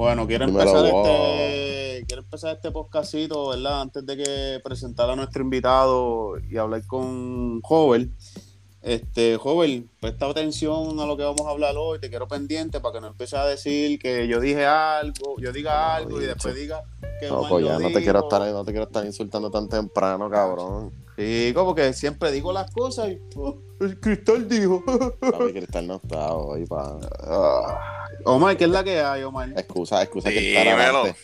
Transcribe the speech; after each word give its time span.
Bueno, 0.00 0.26
quiero 0.26 0.46
empezar 0.46 0.86
este, 0.86 2.04
quiero 2.06 2.22
empezar 2.22 2.54
este 2.56 2.70
podcastito, 2.70 3.48
¿verdad? 3.48 3.82
Antes 3.82 4.06
de 4.06 4.16
que 4.16 4.60
presentar 4.64 5.10
a 5.10 5.14
nuestro 5.14 5.42
invitado 5.42 6.38
y 6.50 6.56
hablar 6.56 6.86
con 6.86 7.60
Jovel. 7.60 8.10
Este, 8.80 9.36
joven, 9.36 9.90
presta 10.00 10.24
atención 10.24 10.98
a 11.00 11.04
lo 11.04 11.18
que 11.18 11.24
vamos 11.24 11.42
a 11.46 11.50
hablar 11.50 11.74
hoy, 11.76 11.98
te 11.98 12.08
quiero 12.08 12.26
pendiente 12.26 12.80
para 12.80 12.94
que 12.94 13.00
no 13.02 13.08
empieces 13.08 13.38
a 13.38 13.44
decir 13.44 13.98
que 13.98 14.26
yo 14.26 14.40
dije 14.40 14.64
algo, 14.64 15.36
yo 15.38 15.52
diga 15.52 15.96
algo 15.96 16.18
y 16.18 16.24
después 16.24 16.54
diga 16.54 16.82
que 17.20 17.28
no, 17.28 17.42
pues 17.46 17.66
ya 17.66 17.78
no 17.78 17.88
te 17.88 18.02
quiero 18.02 18.20
estar, 18.20 18.40
no 18.40 18.64
te 18.64 18.70
quiero 18.70 18.86
estar 18.86 19.04
insultando 19.04 19.50
tan 19.50 19.68
temprano, 19.68 20.30
cabrón. 20.30 20.92
Sí, 21.18 21.52
como 21.54 21.74
que 21.74 21.92
siempre 21.92 22.32
digo 22.32 22.54
las 22.54 22.70
cosas 22.70 23.10
y 23.10 23.20
oh, 23.36 23.58
el 23.80 24.00
cristal 24.00 24.48
dijo. 24.48 24.82
Papi, 25.20 25.52
cristal 25.52 25.86
no 25.86 25.96
está 25.96 26.32
hoy, 26.32 26.64
pa. 26.64 26.98
Omar, 28.24 28.56
¿qué 28.56 28.64
es 28.64 28.70
la 28.70 28.84
que 28.84 29.00
hay, 29.00 29.22
Omar? 29.22 29.50
Excusa, 29.56 30.02
excusa 30.02 30.30
que 30.30 30.56
está 30.56 31.14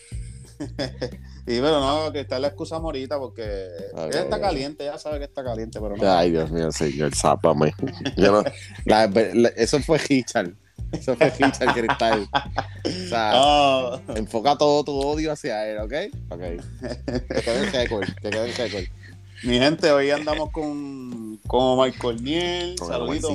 Y 1.47 1.61
pero 1.61 1.81
no, 2.07 2.13
que 2.13 2.21
está 2.21 2.39
la 2.39 2.49
excusa 2.49 2.79
morita 2.79 3.19
porque 3.19 3.43
él 3.43 4.15
está 4.15 4.41
caliente, 4.41 4.85
ya 4.85 4.99
sabe 4.99 5.19
que 5.19 5.25
está 5.25 5.45
caliente, 5.45 5.81
pero 5.81 5.97
no. 5.97 6.11
Ay, 6.11 6.31
Dios 6.31 6.51
mío, 6.51 6.73
señor, 6.73 7.15
sápame. 7.15 7.75
Yo 8.17 8.43
eso 9.57 9.81
fue 9.81 9.99
Richard. 9.99 10.53
Eso 10.93 11.17
fue 11.17 11.31
Richard 11.31 11.75
Cristal. 11.75 12.29
O 12.85 13.09
sea, 13.09 13.33
oh. 13.35 14.01
enfoca 14.15 14.57
todo 14.57 14.85
tu 14.85 14.99
odio 14.99 15.33
hacia 15.33 15.67
él, 15.69 15.79
¿ok? 15.79 15.93
Ok. 16.31 16.41
Que 16.41 17.43
quede 17.43 17.59
el 17.59 17.73
récord, 17.73 18.05
que 18.23 18.31
quede 18.31 18.47
el 18.47 18.55
récord. 18.55 18.85
Mi 19.43 19.59
gente, 19.59 19.91
hoy 19.93 20.11
andamos 20.11 20.51
con, 20.51 21.39
con 21.47 21.79
Michael 21.79 22.23
Niel. 22.23 22.77
Saludito, 22.79 23.29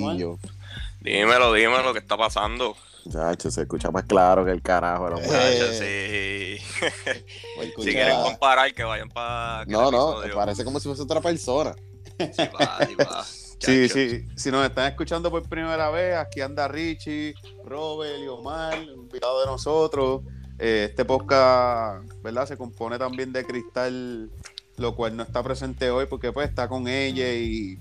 Dímelo, 1.02 1.54
dímelo, 1.54 1.94
¿qué 1.94 2.00
está 2.00 2.18
pasando? 2.18 2.76
Chacho, 3.10 3.50
se 3.50 3.62
escucha 3.62 3.92
más 3.92 4.04
claro 4.04 4.46
que 4.46 4.52
el 4.52 4.62
carajo. 4.62 5.10
Muchacho, 5.10 5.72
sí. 5.74 6.58
si 7.78 7.92
quieren 7.92 8.22
comparar, 8.22 8.74
que 8.74 8.84
vayan 8.84 9.10
para. 9.10 9.66
No, 9.66 9.92
no, 9.92 10.18
parece 10.34 10.64
como 10.64 10.80
si 10.80 10.88
fuese 10.88 11.02
otra 11.04 11.22
persona. 11.22 11.76
Sí, 12.18 12.44
va, 12.60 12.86
sí, 12.86 12.96
va. 12.96 13.26
Sí, 13.62 13.88
sí, 13.90 14.28
si 14.36 14.50
nos 14.50 14.66
están 14.66 14.88
escuchando 14.88 15.30
por 15.30 15.48
primera 15.48 15.92
vez, 15.92 16.16
aquí 16.16 16.42
anda 16.42 16.68
Richie, 16.68 17.36
Robert 17.64 18.18
y 18.20 18.28
Omar, 18.28 18.82
invitado 18.82 19.40
de 19.42 19.46
nosotros. 19.46 20.24
Eh, 20.58 20.88
este 20.90 21.06
podcast, 21.06 22.04
¿verdad? 22.24 22.48
Se 22.48 22.58
compone 22.58 22.98
también 22.98 23.32
de 23.32 23.46
cristal, 23.46 24.32
lo 24.78 24.96
cual 24.96 25.16
no 25.16 25.22
está 25.22 25.44
presente 25.44 25.92
hoy 25.92 26.08
porque 26.08 26.32
pues 26.32 26.50
está 26.50 26.68
con 26.68 26.88
ella 26.88 27.32
y 27.34 27.80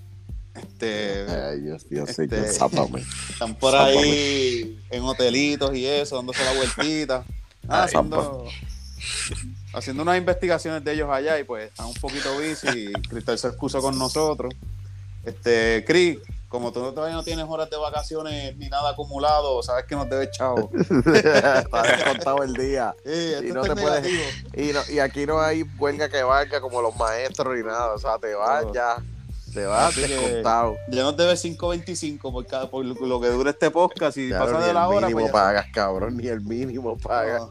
este, 0.54 1.26
Ay, 1.30 1.60
Dios, 1.60 1.88
Dios, 1.88 2.18
este, 2.18 2.40
Están 2.46 3.54
por 3.54 3.74
ahí 3.76 4.78
en 4.90 5.02
hotelitos 5.02 5.74
y 5.74 5.86
eso, 5.86 6.16
dándose 6.16 6.44
la 6.44 6.52
vueltita. 6.52 7.24
Ah, 7.68 7.84
haciendo, 7.84 8.46
haciendo 9.72 10.02
unas 10.02 10.18
investigaciones 10.18 10.82
de 10.82 10.92
ellos 10.92 11.08
allá 11.10 11.38
y 11.38 11.44
pues 11.44 11.68
están 11.68 11.86
un 11.86 11.94
poquito 11.94 12.36
bici 12.38 12.92
Cristal 13.08 13.38
se 13.38 13.48
excusó 13.48 13.80
con 13.80 13.98
nosotros. 13.98 14.52
Este, 15.24 15.84
Cris, 15.86 16.18
como 16.48 16.72
tú 16.72 16.80
todavía 16.92 17.14
no 17.14 17.22
tienes 17.22 17.46
horas 17.48 17.70
de 17.70 17.76
vacaciones 17.76 18.56
ni 18.56 18.68
nada 18.68 18.90
acumulado, 18.90 19.62
sabes 19.62 19.84
que 19.84 19.94
nos 19.94 20.10
debes 20.10 20.30
chavo. 20.32 20.70
Está 21.14 21.82
descontado 21.82 22.42
el 22.42 22.54
día. 22.54 22.92
y, 23.04 23.52
no 23.52 23.62
te 23.62 23.76
puedes, 23.76 24.04
y, 24.54 24.94
y, 24.94 24.98
aquí 24.98 25.26
no 25.26 25.40
hay 25.40 25.64
huelga 25.78 26.08
que 26.08 26.22
valga 26.24 26.60
como 26.60 26.82
los 26.82 26.96
maestros 26.96 27.56
y 27.56 27.62
nada. 27.62 27.94
O 27.94 27.98
sea, 27.98 28.18
te 28.18 28.34
vas 28.34 28.64
ya 28.74 28.96
te 29.52 29.66
vas 29.66 29.96
descontado. 29.96 30.76
Ya 30.88 31.02
no 31.02 31.12
debes 31.12 31.44
5.25 31.44 32.32
por, 32.32 32.46
cada, 32.46 32.70
por 32.70 32.84
lo 32.84 33.20
que 33.20 33.28
dure 33.28 33.50
este 33.50 33.70
podcast. 33.70 34.16
Y 34.18 34.30
pasa 34.30 34.60
de 34.60 34.72
la 34.72 34.88
hora. 34.88 35.06
Ni 35.08 35.12
el 35.12 35.16
mínimo 35.16 35.20
pues 35.20 35.32
pagas, 35.32 35.66
cabrón. 35.72 36.16
Ni 36.16 36.26
el 36.26 36.40
mínimo 36.40 36.98
pagas. 36.98 37.42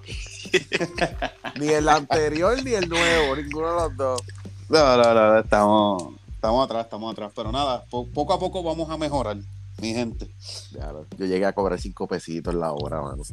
ni 1.59 1.67
el 1.67 1.88
anterior 1.89 2.64
ni 2.64 2.73
el 2.73 2.88
nuevo. 2.88 3.36
Ninguno 3.36 3.67
de 3.67 3.73
los 3.73 3.97
dos. 3.97 4.22
No, 4.69 4.97
no, 4.97 5.13
no. 5.13 5.40
Estamos, 5.40 6.03
estamos 6.34 6.66
atrás, 6.66 6.85
estamos 6.85 7.12
atrás. 7.12 7.31
Pero 7.35 7.51
nada, 7.51 7.84
poco 7.90 8.34
a 8.34 8.40
poco 8.40 8.63
vamos 8.63 8.90
a 8.90 8.97
mejorar, 8.97 9.38
mi 9.81 9.94
gente. 9.94 10.29
Claro. 10.72 11.06
Yo 11.18 11.25
llegué 11.25 11.46
a 11.46 11.53
cobrar 11.53 11.79
5 11.79 12.07
pesitos 12.07 12.53
la 12.53 12.72
hora, 12.72 13.02
mano. 13.02 13.23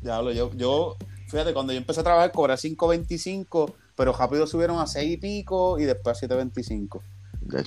Diablo, 0.00 0.32
yo, 0.32 0.52
yo, 0.54 0.96
fíjate, 1.28 1.52
cuando 1.52 1.72
yo 1.72 1.78
empecé 1.78 2.00
a 2.00 2.04
trabajar 2.04 2.30
cobré 2.30 2.54
5.25, 2.54 3.72
pero 3.96 4.12
rápido 4.12 4.46
subieron 4.46 4.78
a 4.78 4.86
6 4.86 5.12
y 5.12 5.16
pico 5.16 5.78
y 5.78 5.84
después 5.84 6.22
a 6.22 6.26
7.25. 6.26 7.00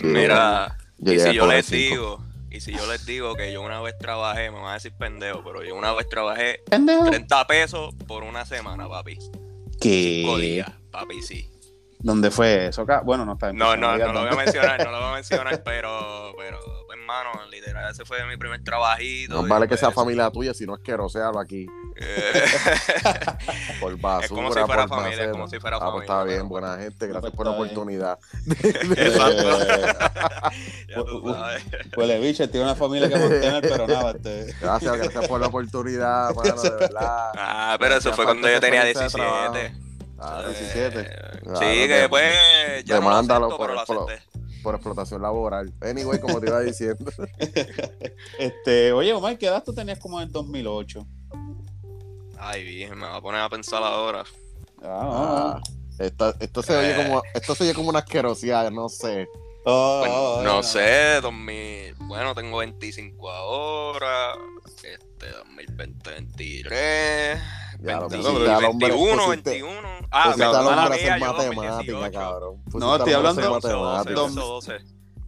Mira, 0.03 0.77
y 0.99 1.19
si 1.19 1.33
yo 1.33 1.47
les 1.47 1.69
digo, 1.69 2.23
y 2.49 2.59
si 2.59 2.73
yo 2.73 2.85
les 2.87 3.05
digo 3.05 3.35
que 3.35 3.51
yo 3.51 3.61
una 3.61 3.81
vez 3.81 3.97
trabajé, 3.97 4.51
me 4.51 4.57
van 4.59 4.71
a 4.71 4.73
decir 4.73 4.93
pendejo, 4.97 5.43
pero 5.43 5.63
yo 5.63 5.75
una 5.75 5.93
vez 5.93 6.07
trabajé 6.09 6.61
30 6.69 7.47
pesos 7.47 7.95
por 8.07 8.23
una 8.23 8.45
semana, 8.45 8.87
papi. 8.87 9.17
¿Qué? 9.79 10.21
Cinco 10.23 10.37
días, 10.37 10.71
papi, 10.91 11.21
sí. 11.21 11.49
¿Dónde 12.03 12.31
fue 12.31 12.67
eso? 12.67 12.85
Bueno, 13.03 13.25
no 13.25 13.33
está 13.33 13.53
No, 13.53 13.75
no, 13.75 13.97
no, 13.97 14.11
lo 14.11 14.21
voy 14.21 14.29
a 14.29 14.35
mencionar, 14.35 14.83
no 14.83 14.91
lo 14.91 14.99
voy 14.99 15.09
a 15.09 15.13
mencionar, 15.15 15.63
pero, 15.63 16.33
pero, 16.37 16.59
hermano, 16.91 17.31
literal, 17.49 17.91
ese 17.91 18.05
fue 18.05 18.25
mi 18.25 18.37
primer 18.37 18.63
trabajito. 18.63 19.41
No 19.41 19.47
vale 19.47 19.67
que 19.67 19.77
sea 19.77 19.91
familia 19.91 20.29
tuya, 20.31 20.53
sino 20.53 20.75
es 20.75 20.81
que 20.81 20.93
aquí. 21.39 21.67
por 23.79 23.97
basura, 23.97 24.25
es 24.25 24.31
como 24.31 24.53
si 24.53 24.59
fuera 24.59 24.87
familia, 24.87 25.23
es 25.23 25.31
como 25.31 25.47
si 25.47 25.59
fuera 25.59 25.77
ah, 25.77 25.91
pues 25.91 26.03
está 26.03 26.23
bien, 26.23 26.47
buena 26.47 26.77
gente, 26.77 27.07
gracias 27.07 27.31
por 27.33 27.45
la 27.45 27.51
oportunidad. 27.53 28.19
Exacto. 28.97 29.75
pues 31.93 32.21
bicho, 32.21 32.49
tiene 32.49 32.65
una 32.65 32.75
familia 32.75 33.09
que 33.09 33.17
mantener, 33.17 33.61
pero 33.61 33.87
nada. 33.87 34.11
Este... 34.11 34.55
Gracias, 34.59 34.97
gracias 34.97 35.27
por 35.27 35.39
la 35.39 35.47
oportunidad, 35.47 36.33
mano, 36.35 36.61
de 36.61 36.69
verdad. 36.69 37.31
Ah, 37.35 37.77
pero 37.79 37.95
eso 37.95 38.13
fue 38.13 38.25
cuando 38.25 38.49
yo 38.49 38.59
tenía 38.59 38.83
17. 38.83 39.73
Ah, 40.19 40.43
17. 40.45 41.03
sí, 41.55 41.65
que 41.65 41.87
después 41.87 42.31
ya 42.85 42.95
Demándalo 42.95 43.49
no 43.49 43.57
por, 43.57 43.73
por, 43.85 44.07
por, 44.61 44.75
explotación 44.75 45.21
laboral. 45.21 45.73
Anyway, 45.81 46.19
como 46.19 46.39
te 46.39 46.47
iba 46.47 46.59
diciendo. 46.61 47.11
este, 48.37 48.91
oye, 48.91 49.13
Omar, 49.13 49.37
¿qué 49.39 49.47
edad 49.47 49.63
tú 49.63 49.73
tenías 49.73 49.97
como 49.97 50.21
en 50.21 50.31
2008? 50.31 51.07
Ay, 52.43 52.63
bien, 52.63 52.97
me 52.97 53.05
va 53.05 53.17
a 53.17 53.21
poner 53.21 53.41
a 53.41 53.49
pensar 53.49 53.83
ahora. 53.83 54.23
Ah, 54.83 55.59
ah 55.59 55.61
esto, 55.99 56.33
esto, 56.39 56.63
se 56.63 56.75
oye 56.75 56.95
como, 56.95 57.21
esto 57.35 57.53
se 57.53 57.63
oye 57.63 57.73
como 57.75 57.89
una 57.89 57.99
asquerosidad, 57.99 58.71
no 58.71 58.89
sé. 58.89 59.29
Oh, 59.63 60.41
no 60.43 60.63
sé, 60.63 61.21
2000, 61.21 61.93
bueno, 62.07 62.33
tengo 62.33 62.57
25 62.57 63.29
ahora, 63.29 64.33
este 64.65 65.29
2020, 65.29 66.09
23, 66.09 67.39
21, 67.79 69.29
21. 69.29 70.07
Ah, 70.09 70.33
me 70.35 71.19
matemática, 71.19 72.11
cabrón. 72.11 72.63
no, 72.73 72.95
estoy 72.95 73.13
hablando 73.13 73.59
de 73.59 74.13
12. 74.13 74.77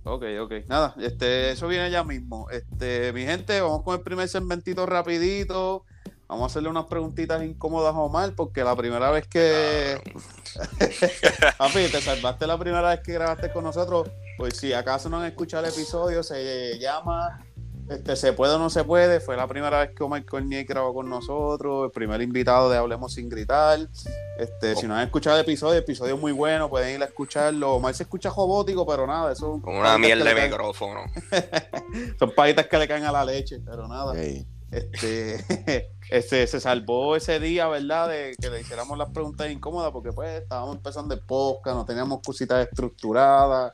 Ok, 0.06 0.24
ok. 0.42 0.52
Nada, 0.68 0.96
este, 1.00 1.52
eso 1.52 1.68
viene 1.68 1.92
ya 1.92 2.04
mismo. 2.04 2.50
Este, 2.50 3.14
mi 3.14 3.24
gente, 3.24 3.62
vamos 3.62 3.84
con 3.84 3.96
el 3.96 4.02
primer 4.02 4.28
segmentito 4.28 4.88
rapidito. 4.88 5.86
Vamos 6.34 6.46
a 6.46 6.52
hacerle 6.52 6.70
unas 6.70 6.86
preguntitas 6.86 7.44
incómodas 7.44 7.94
a 7.94 8.00
Omar, 8.00 8.34
porque 8.36 8.64
la 8.64 8.76
primera 8.76 9.12
vez 9.12 9.28
que. 9.28 10.02
Papi, 11.60 11.88
te 11.92 12.02
salvaste 12.02 12.48
la 12.48 12.58
primera 12.58 12.90
vez 12.90 13.02
que 13.02 13.14
grabaste 13.14 13.52
con 13.52 13.64
nosotros. 13.64 14.10
Pues 14.40 14.58
si 14.58 14.74
acaso 14.74 15.10
no 15.10 15.20
han 15.20 15.28
escuchado 15.28 15.64
el 15.64 15.72
episodio, 15.72 16.24
se 16.24 16.80
llama 16.80 17.40
este, 17.88 18.16
¿Se 18.16 18.34
puede 18.34 18.56
o 18.56 18.58
no 18.58 18.72
se 18.72 18.84
puede? 18.84 19.20
Fue 19.20 19.38
la 19.38 19.46
primera 19.48 19.82
vez 19.82 19.92
que 19.96 20.04
Omar 20.04 20.26
Cornier 20.26 20.66
grabó 20.66 20.92
con 20.92 21.08
nosotros, 21.08 21.86
el 21.86 21.92
primer 21.92 22.20
invitado 22.24 22.68
de 22.68 22.78
Hablemos 22.78 23.14
Sin 23.14 23.30
Gritar. 23.30 23.88
Este, 24.40 24.76
Si 24.76 24.88
no 24.88 24.96
han 24.96 25.04
escuchado 25.04 25.36
el 25.36 25.44
episodio, 25.44 25.74
el 25.74 25.84
episodio 25.84 26.16
es 26.16 26.20
muy 26.20 26.32
bueno, 26.32 26.68
pueden 26.68 26.96
ir 26.96 27.04
a 27.04 27.06
escucharlo. 27.06 27.76
Omar 27.76 27.94
se 27.94 28.04
escucha 28.04 28.32
jobótico, 28.32 28.88
pero 28.88 29.06
nada, 29.06 29.34
eso 29.34 29.62
Con 29.62 29.76
una 29.76 30.00
mierda 30.00 30.34
de 30.34 30.48
micrófono. 30.48 31.04
Son 32.18 32.32
pajitas 32.32 32.66
que 32.66 32.78
le 32.80 32.88
caen 32.88 33.04
a 33.04 33.12
la 33.12 33.24
leche, 33.24 33.60
pero 33.64 33.88
nada. 33.88 34.16
Este, 34.72 35.93
este, 36.10 36.48
se 36.48 36.60
salvó 36.60 37.16
ese 37.16 37.40
día, 37.40 37.68
¿verdad? 37.68 38.10
De 38.10 38.36
que 38.40 38.50
le 38.50 38.62
hiciéramos 38.62 38.98
las 38.98 39.10
preguntas 39.10 39.52
incómodas, 39.52 39.92
porque 39.92 40.12
pues 40.12 40.42
estábamos 40.42 40.78
empezando 40.78 41.14
el 41.14 41.22
podcast, 41.22 41.78
no 41.78 41.86
teníamos 41.86 42.22
cositas 42.26 42.68
estructuradas. 42.68 43.72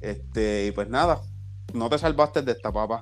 Este, 0.00 0.66
y 0.66 0.70
pues 0.72 0.88
nada, 0.88 1.20
no 1.72 1.88
te 1.88 1.98
salvaste 1.98 2.42
de 2.42 2.52
esta 2.52 2.72
papa. 2.72 3.00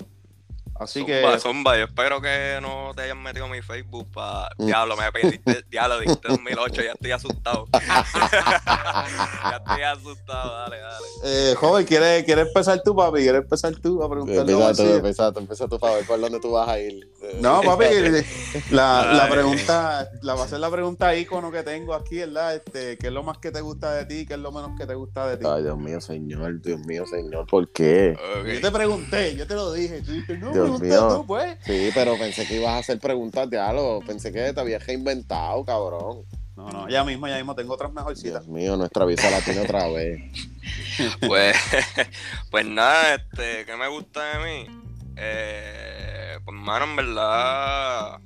Así 0.74 1.00
zumba, 1.00 1.32
que. 1.32 1.38
Zumba, 1.38 1.76
yo 1.78 1.84
espero 1.84 2.20
que 2.20 2.58
no 2.60 2.92
te 2.94 3.02
hayan 3.02 3.22
metido 3.22 3.48
mi 3.48 3.62
Facebook 3.62 4.08
para. 4.12 4.50
Mm. 4.58 4.66
Diablo, 4.66 4.96
me 4.96 5.12
pediste. 5.12 5.64
Diablo, 5.70 6.00
dijiste 6.00 6.28
2008, 6.28 6.82
ya 6.82 6.92
estoy 6.92 7.10
asustado. 7.12 7.66
ya 7.72 9.56
estoy 9.56 9.82
asustado, 9.82 10.52
dale, 10.52 10.78
dale. 10.78 11.06
Eh, 11.24 11.54
joven, 11.54 11.86
¿quieres, 11.86 12.24
¿quieres 12.24 12.48
empezar 12.48 12.82
tú, 12.82 12.94
papi? 12.94 13.20
¿Quieres 13.22 13.42
empezar 13.42 13.74
tú 13.76 14.02
a 14.02 14.10
preguntarle? 14.10 14.52
Empieza 14.52 14.74
tú, 14.74 14.82
empieza 14.82 15.32
tú, 15.32 15.38
empieza 15.40 15.68
tú, 15.68 15.78
para 15.78 15.94
ver 15.94 16.06
por 16.06 16.20
dónde 16.20 16.40
tú 16.40 16.50
vas 16.52 16.68
a 16.68 16.80
ir. 16.80 17.08
No, 17.40 17.62
papi, 17.62 17.84
la, 18.70 19.12
la 19.14 19.28
pregunta, 19.30 20.10
la 20.22 20.34
va 20.34 20.44
a 20.44 20.48
ser 20.48 20.58
la 20.58 20.70
pregunta 20.70 21.14
ícono 21.16 21.52
que 21.52 21.62
tengo 21.62 21.94
aquí, 21.94 22.18
¿verdad? 22.18 22.56
Este, 22.56 22.98
¿Qué 22.98 23.06
es 23.06 23.12
lo 23.12 23.22
más 23.22 23.38
que 23.38 23.50
te 23.52 23.60
gusta 23.60 23.92
de 23.92 24.06
ti? 24.06 24.26
¿Qué 24.26 24.34
es 24.34 24.40
lo 24.40 24.50
menos 24.50 24.72
que 24.78 24.86
te 24.86 24.94
gusta 24.94 25.28
de 25.28 25.36
ti? 25.36 25.46
Ay, 25.48 25.62
Dios 25.62 25.78
mío, 25.78 26.00
señor, 26.00 26.60
Dios 26.60 26.80
mío, 26.80 27.06
señor, 27.06 27.46
¿por 27.46 27.68
qué? 27.68 28.16
Yo 28.44 28.60
te 28.60 28.70
pregunté, 28.70 29.36
yo 29.36 29.46
te 29.46 29.54
lo 29.54 29.72
dije, 29.72 30.02
tú 30.02 30.12
dijiste, 30.12 30.38
no. 30.38 30.63
Tú, 30.66 31.24
pues. 31.26 31.56
Sí, 31.64 31.90
pero 31.94 32.16
pensé 32.18 32.46
que 32.46 32.56
ibas 32.56 32.72
a 32.72 32.78
hacer 32.78 32.98
preguntas 32.98 33.48
de 33.50 33.58
algo. 33.58 34.00
Pensé 34.06 34.32
que 34.32 34.52
te 34.52 34.60
habías 34.60 34.84
reinventado, 34.86 35.64
cabrón. 35.64 36.24
No, 36.56 36.70
no, 36.70 36.88
ya 36.88 37.02
mismo, 37.02 37.26
ya 37.26 37.36
mismo 37.36 37.54
tengo 37.54 37.74
otras 37.74 37.92
mejorcitas. 37.92 38.44
Dios 38.44 38.48
mío, 38.48 38.76
nuestra 38.76 39.04
visa 39.04 39.28
la 39.30 39.40
tiene 39.40 39.60
otra 39.62 39.88
vez. 39.88 40.22
pues, 41.26 41.56
pues 42.50 42.66
nada, 42.66 43.16
este, 43.16 43.66
¿qué 43.66 43.76
me 43.76 43.88
gusta 43.88 44.38
de 44.38 44.44
mí? 44.44 44.84
Eh, 45.16 46.38
pues, 46.44 46.56
mano, 46.56 46.84
en 46.84 46.96
verdad 46.96 48.20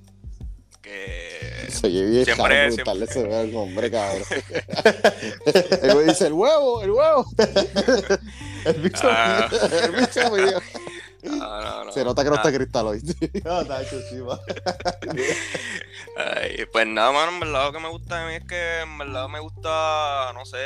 que 0.82 1.48
se 1.70 1.88
bien 1.88 2.24
siempre, 2.24 2.72
siempre... 2.72 3.06
se 3.06 3.22
ve 3.22 3.36
al 3.36 3.54
hombre, 3.54 3.90
cabrón. 3.90 4.22
el 5.82 6.06
dice 6.06 6.26
el 6.26 6.32
huevo, 6.32 6.82
el 6.82 6.90
huevo. 6.90 7.26
el 8.64 8.74
bicho, 8.80 9.08
ah. 9.10 9.48
el 9.82 9.92
bicho 9.92 10.30
mío. 10.30 10.46
No, 10.46 10.52
no, 10.52 10.77
Se 11.98 12.04
nota 12.04 12.22
que 12.22 12.30
no 12.30 12.36
está 12.36 12.52
cristal 12.52 12.86
hoy. 12.86 13.02
no, 13.44 13.60
está 13.60 13.82
hecho 13.82 13.96
Ay, 16.16 16.64
Pues 16.72 16.86
nada, 16.86 17.10
mano, 17.10 17.32
en 17.32 17.40
verdad 17.40 17.66
lo 17.66 17.72
que 17.72 17.80
me 17.80 17.88
gusta 17.88 18.20
de 18.20 18.28
mí 18.28 18.34
es 18.36 18.44
que 18.44 18.82
en 18.82 18.98
verdad 18.98 19.28
me 19.28 19.40
gusta, 19.40 20.32
no 20.32 20.44
sé, 20.44 20.58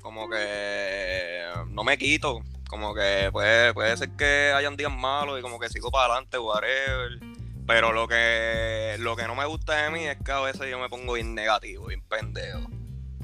como 0.00 0.30
que 0.30 1.42
no 1.70 1.82
me 1.82 1.98
quito. 1.98 2.42
Como 2.68 2.94
que 2.94 3.30
puede, 3.32 3.74
puede 3.74 3.96
ser 3.96 4.10
que 4.10 4.52
hayan 4.54 4.76
días 4.76 4.92
malos 4.92 5.40
y 5.40 5.42
como 5.42 5.58
que 5.58 5.68
sigo 5.68 5.90
para 5.90 6.12
adelante, 6.12 6.38
whatever. 6.38 7.18
Pero 7.66 7.92
lo 7.92 8.06
que, 8.06 8.94
lo 9.00 9.16
que 9.16 9.26
no 9.26 9.34
me 9.34 9.46
gusta 9.46 9.82
de 9.82 9.90
mí 9.90 10.04
es 10.04 10.16
que 10.24 10.30
a 10.30 10.40
veces 10.40 10.70
yo 10.70 10.78
me 10.78 10.88
pongo 10.88 11.14
bien 11.14 11.34
negativo, 11.34 11.86
bien 11.86 12.02
pendejo. 12.02 12.60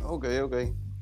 Ok, 0.02 0.26
ok. 0.42 0.54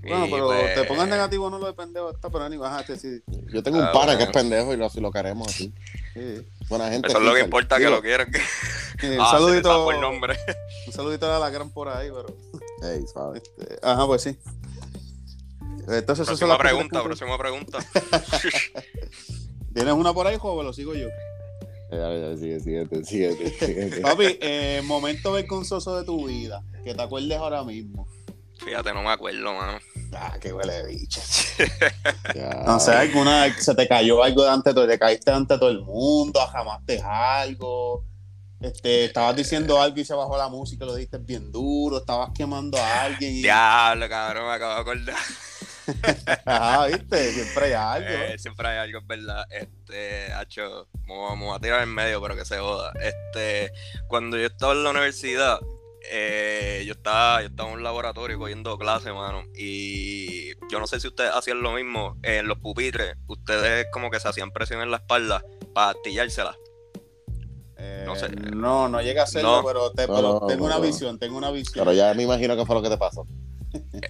Bueno, 0.02 0.26
pero 0.30 0.46
pues, 0.48 0.74
te 0.74 0.84
pongas 0.84 1.08
negativo 1.08 1.48
no 1.48 1.58
lo 1.58 1.66
de 1.66 1.74
pendejo 1.74 2.10
está, 2.10 2.28
pero 2.28 2.48
ni 2.48 2.56
bajaste 2.56 2.98
sí. 2.98 3.22
Yo 3.52 3.62
tengo 3.62 3.78
un 3.78 3.84
ah, 3.84 3.92
pana 3.92 4.18
que 4.18 4.24
es 4.24 4.30
pendejo 4.30 4.74
y 4.74 4.76
lo, 4.76 4.90
lo 4.92 5.10
queremos 5.12 5.48
así. 5.48 5.72
Sí. 6.14 6.46
Buena 6.68 6.90
gente. 6.90 7.08
Eso 7.08 7.18
es 7.18 7.24
lo 7.24 7.34
que 7.34 7.40
importa 7.40 7.78
que 7.78 7.88
lo 7.90 8.02
quieran. 8.02 8.28
un 9.02 9.20
ah, 9.20 9.30
saludito. 9.30 9.84
Por 9.84 9.98
nombre. 9.98 10.36
Un 10.86 10.92
saludito 10.92 11.32
a 11.32 11.38
la 11.38 11.50
gran 11.50 11.70
por 11.70 11.88
ahí, 11.88 12.10
pero. 12.10 12.36
Hey, 12.82 13.04
¿sabes? 13.12 13.42
Este, 13.58 13.78
ajá, 13.82 14.06
pues 14.06 14.22
sí. 14.22 14.36
Entonces, 15.88 16.26
próxima 16.26 16.58
pregunta, 16.58 17.02
próxima 17.02 17.38
pregunta. 17.38 17.78
¿Tienes 19.74 19.94
una 19.94 20.12
por 20.12 20.26
ahí, 20.26 20.36
joven? 20.38 20.66
Lo 20.66 20.72
sigo 20.72 20.94
yo. 20.94 21.08
Sigue, 22.38 22.60
sigue, 22.60 23.04
sigue, 23.04 24.00
Papi, 24.00 24.38
eh, 24.40 24.80
momento 24.84 25.32
vergonzoso 25.32 25.98
de 25.98 26.04
tu 26.04 26.26
vida, 26.26 26.62
que 26.84 26.94
te 26.94 27.02
acuerdes 27.02 27.36
ahora 27.36 27.64
mismo. 27.64 28.08
Fíjate, 28.64 28.94
no 28.94 29.02
me 29.02 29.10
acuerdo, 29.10 29.52
mano. 29.52 29.78
Ah, 30.14 30.36
qué 30.40 30.52
huele 30.52 30.74
de 30.74 30.86
bicho. 30.86 31.20
no 32.66 32.78
sé, 32.78 32.92
alguna 32.92 33.52
se 33.58 33.74
te 33.74 33.88
cayó 33.88 34.22
algo 34.22 34.42
delante 34.42 34.72
de 34.72 34.86
te 34.86 34.98
caíste 34.98 35.30
ante 35.30 35.56
todo 35.58 35.70
el 35.70 35.80
mundo, 35.80 36.40
ajamaste 36.40 37.00
algo. 37.02 38.04
Este, 38.60 39.06
estabas 39.06 39.34
diciendo 39.34 39.80
algo 39.80 39.98
y 39.98 40.04
se 40.04 40.14
bajó 40.14 40.36
la 40.36 40.48
música, 40.48 40.84
lo 40.84 40.94
dijiste 40.94 41.18
bien 41.18 41.50
duro, 41.50 41.98
estabas 41.98 42.30
quemando 42.34 42.78
a 42.78 43.02
alguien. 43.02 43.36
Y... 43.36 43.42
Diablo, 43.42 44.08
cabrón, 44.08 44.46
me 44.46 44.52
acabo 44.52 44.74
de 44.74 44.80
acordar. 44.80 45.16
ah, 46.46 46.86
viste, 46.86 47.32
siempre 47.32 47.66
hay 47.66 47.72
algo. 47.72 48.08
Eh, 48.08 48.38
siempre 48.38 48.68
hay 48.68 48.78
algo, 48.78 49.00
es 49.00 49.06
verdad. 49.06 49.46
Este, 49.50 50.32
hacho, 50.32 50.88
vamos 51.08 51.56
a 51.56 51.60
tirar 51.60 51.82
en 51.82 51.92
medio, 51.92 52.22
pero 52.22 52.36
que 52.36 52.44
se 52.44 52.58
joda. 52.58 52.92
Este, 53.00 53.72
cuando 54.06 54.36
yo 54.36 54.46
estaba 54.46 54.74
en 54.74 54.84
la 54.84 54.90
universidad, 54.90 55.58
eh, 56.10 56.82
yo 56.86 56.92
estaba, 56.92 57.40
yo 57.42 57.48
estaba 57.48 57.70
en 57.70 57.76
un 57.76 57.82
laboratorio 57.82 58.38
cogiendo 58.38 58.78
clases, 58.78 59.12
mano. 59.12 59.44
Y 59.54 60.54
yo 60.70 60.78
no 60.78 60.86
sé 60.86 61.00
si 61.00 61.08
ustedes 61.08 61.30
hacían 61.32 61.62
lo 61.62 61.72
mismo 61.72 62.16
en 62.22 62.46
los 62.48 62.58
pupitres. 62.58 63.16
Ustedes 63.26 63.86
como 63.92 64.10
que 64.10 64.20
se 64.20 64.28
hacían 64.28 64.50
presión 64.50 64.80
en 64.82 64.90
la 64.90 64.98
espalda 64.98 65.44
para 65.74 65.90
astillárselas. 65.90 66.56
Eh, 67.78 68.04
no 68.06 68.14
sé. 68.14 68.28
No, 68.30 68.88
no 68.88 69.02
llega 69.02 69.22
a 69.22 69.24
hacerlo, 69.24 69.62
pero, 69.66 69.90
tengo 70.46 70.64
una 70.64 70.78
visión, 70.78 71.18
tengo 71.18 71.36
una 71.36 71.50
visión. 71.50 71.84
Pero 71.84 71.92
ya 71.92 72.14
me 72.14 72.22
imagino 72.22 72.56
que 72.56 72.64
fue 72.64 72.76
lo 72.76 72.82
que 72.82 72.88
te 72.88 72.98
pasó. 72.98 73.26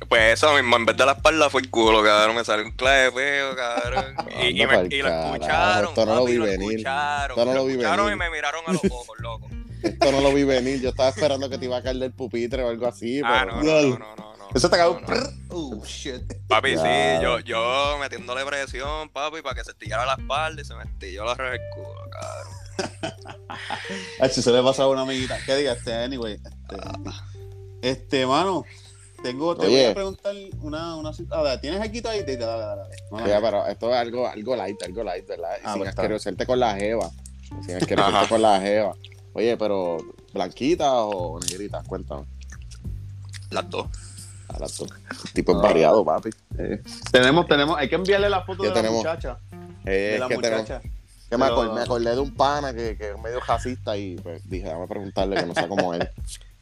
Pues 0.08 0.34
eso 0.34 0.52
mismo, 0.54 0.76
en 0.76 0.84
vez 0.84 0.96
de 0.96 1.06
la 1.06 1.12
espalda 1.12 1.48
fue 1.48 1.60
el 1.60 1.70
culo, 1.70 2.02
cabrón. 2.02 2.36
Me 2.36 2.44
salió 2.44 2.64
un 2.64 2.72
clave 2.72 3.12
feo, 3.12 3.56
cabrón. 3.56 4.16
Y, 4.42 4.60
y, 4.60 4.66
me, 4.66 4.86
y 4.90 5.02
lo 5.02 5.08
escucharon. 5.08 5.90
Esto 5.90 6.06
no 6.06 6.16
lo 6.16 6.24
vi 6.24 6.38
venir. 6.38 6.78
Esto 6.78 7.44
no 7.44 7.54
lo 7.54 7.64
vi 7.64 7.76
venir. 7.76 8.12
y 8.12 8.16
me 8.16 8.30
miraron 8.30 8.62
a 8.66 8.72
los 8.72 8.84
ojos, 8.90 9.18
loco. 9.20 9.48
Esto 9.82 10.12
no 10.12 10.20
lo 10.20 10.32
vi 10.32 10.44
venir. 10.44 10.80
Yo 10.80 10.90
estaba 10.90 11.08
esperando 11.08 11.48
que 11.50 11.58
te 11.58 11.64
iba 11.64 11.76
a 11.76 11.82
caer 11.82 11.96
del 11.96 12.12
pupitre 12.12 12.62
o 12.62 12.68
algo 12.68 12.86
así. 12.86 13.20
Ah, 13.24 13.44
no, 13.44 13.62
no, 13.62 13.98
no, 13.98 14.16
no, 14.16 14.48
Eso 14.54 14.70
te 14.70 14.76
cagó. 14.76 15.00
Oh, 15.50 15.82
shit. 15.84 16.22
Papi, 16.48 16.76
sí, 16.76 17.22
yo, 17.22 17.40
yo 17.40 17.98
metiéndole 18.00 18.44
presión, 18.44 19.08
papi, 19.10 19.42
para 19.42 19.54
que 19.54 19.64
se 19.64 19.72
estillara 19.72 20.06
la 20.06 20.14
espalda 20.14 20.62
y 20.62 20.64
se 20.64 20.74
me 20.74 20.84
estilló 20.84 21.24
la 21.24 21.34
revés 21.34 21.60
culo, 21.74 22.08
cabrón. 22.10 22.62
Ay, 24.20 24.30
si 24.30 24.42
se 24.42 24.50
le 24.50 24.62
pasa 24.62 24.84
a 24.84 24.88
una 24.88 25.02
amiguita. 25.02 25.38
¿Qué 25.44 25.56
diga 25.56 25.72
este? 25.72 25.92
Anyway. 25.94 26.34
Este, 26.34 26.76
ah. 26.78 27.28
este 27.82 28.26
mano. 28.26 28.64
Tengo, 29.22 29.56
te 29.56 29.68
voy 29.68 29.84
a 29.84 29.94
preguntar 29.94 30.34
una, 30.62 30.96
una 30.96 31.12
a 31.30 31.42
ver, 31.42 31.60
¿tienes 31.60 31.80
aquí 31.80 32.02
ahí? 32.04 32.22
Dale, 32.22 32.36
dale, 32.38 32.90
dale. 33.10 33.40
pero 33.40 33.66
esto 33.68 33.90
es 33.90 33.96
algo, 33.96 34.26
algo 34.26 34.56
light, 34.56 34.82
algo 34.82 35.04
light, 35.04 35.28
¿verdad? 35.28 35.58
Ah, 35.62 35.74
sin 35.74 35.86
asqueroserte 35.86 36.44
con 36.44 36.58
la 36.58 36.74
jeva. 36.74 37.08
Sin 37.64 37.76
asqueroserte 37.76 38.28
con 38.28 38.42
la 38.42 38.60
jeva. 38.60 38.96
Oye, 39.34 39.56
pero 39.56 39.98
¿blanquita 40.32 40.92
o 40.92 41.40
negrita? 41.40 41.82
Cuéntame. 41.86 42.24
Las 43.50 43.68
dos. 43.70 43.86
A 44.48 44.58
las 44.58 44.76
dos. 44.76 44.90
tipo 45.32 45.52
es 45.52 45.58
ah. 45.58 45.62
variado, 45.62 46.04
papi. 46.04 46.30
Tenemos, 47.10 47.46
tenemos, 47.46 47.76
hay 47.78 47.88
que 47.88 47.94
enviarle 47.94 48.28
la 48.28 48.42
foto 48.42 48.62
de 48.62 48.82
la 48.82 48.90
muchacha. 48.90 49.38
de 49.84 50.18
la 50.18 50.28
muchacha. 50.28 50.80
que 51.30 51.36
me, 51.38 51.46
acordé, 51.46 52.14
de 52.14 52.20
un 52.20 52.34
pana 52.34 52.74
que, 52.74 52.96
que 52.96 53.10
es 53.10 53.18
medio 53.18 53.40
racista 53.40 53.96
y 53.96 54.16
pues, 54.16 54.48
dije, 54.48 54.68
vamos 54.68 54.84
a 54.84 54.88
preguntarle 54.88 55.36
que 55.36 55.46
no 55.46 55.54
sea 55.54 55.68
como 55.68 55.94
él. 55.94 56.08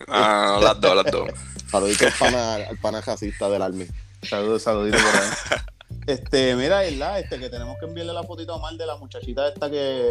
Ah, 0.09 0.59
las 0.63 0.81
dos, 0.81 0.97
las 0.97 1.13
dos. 1.13 1.29
Saludito 1.71 2.07
al 2.07 2.13
pana, 2.19 2.55
al 2.55 2.79
pana 2.79 3.01
racista 3.03 3.51
del 3.51 3.61
Army. 3.61 3.87
Saludos, 4.23 4.63
saludito 4.63 4.97
por 4.97 5.07
ahí. 5.07 5.61
Este, 6.07 6.57
mira, 6.57 6.85
Este, 6.85 7.39
que 7.39 7.51
tenemos 7.51 7.79
que 7.79 7.85
enviarle 7.85 8.13
la 8.13 8.23
fotito 8.23 8.53
a 8.53 8.57
Omar 8.57 8.75
de 8.75 8.87
la 8.87 8.97
muchachita 8.97 9.47
esta 9.49 9.71
que, 9.71 10.11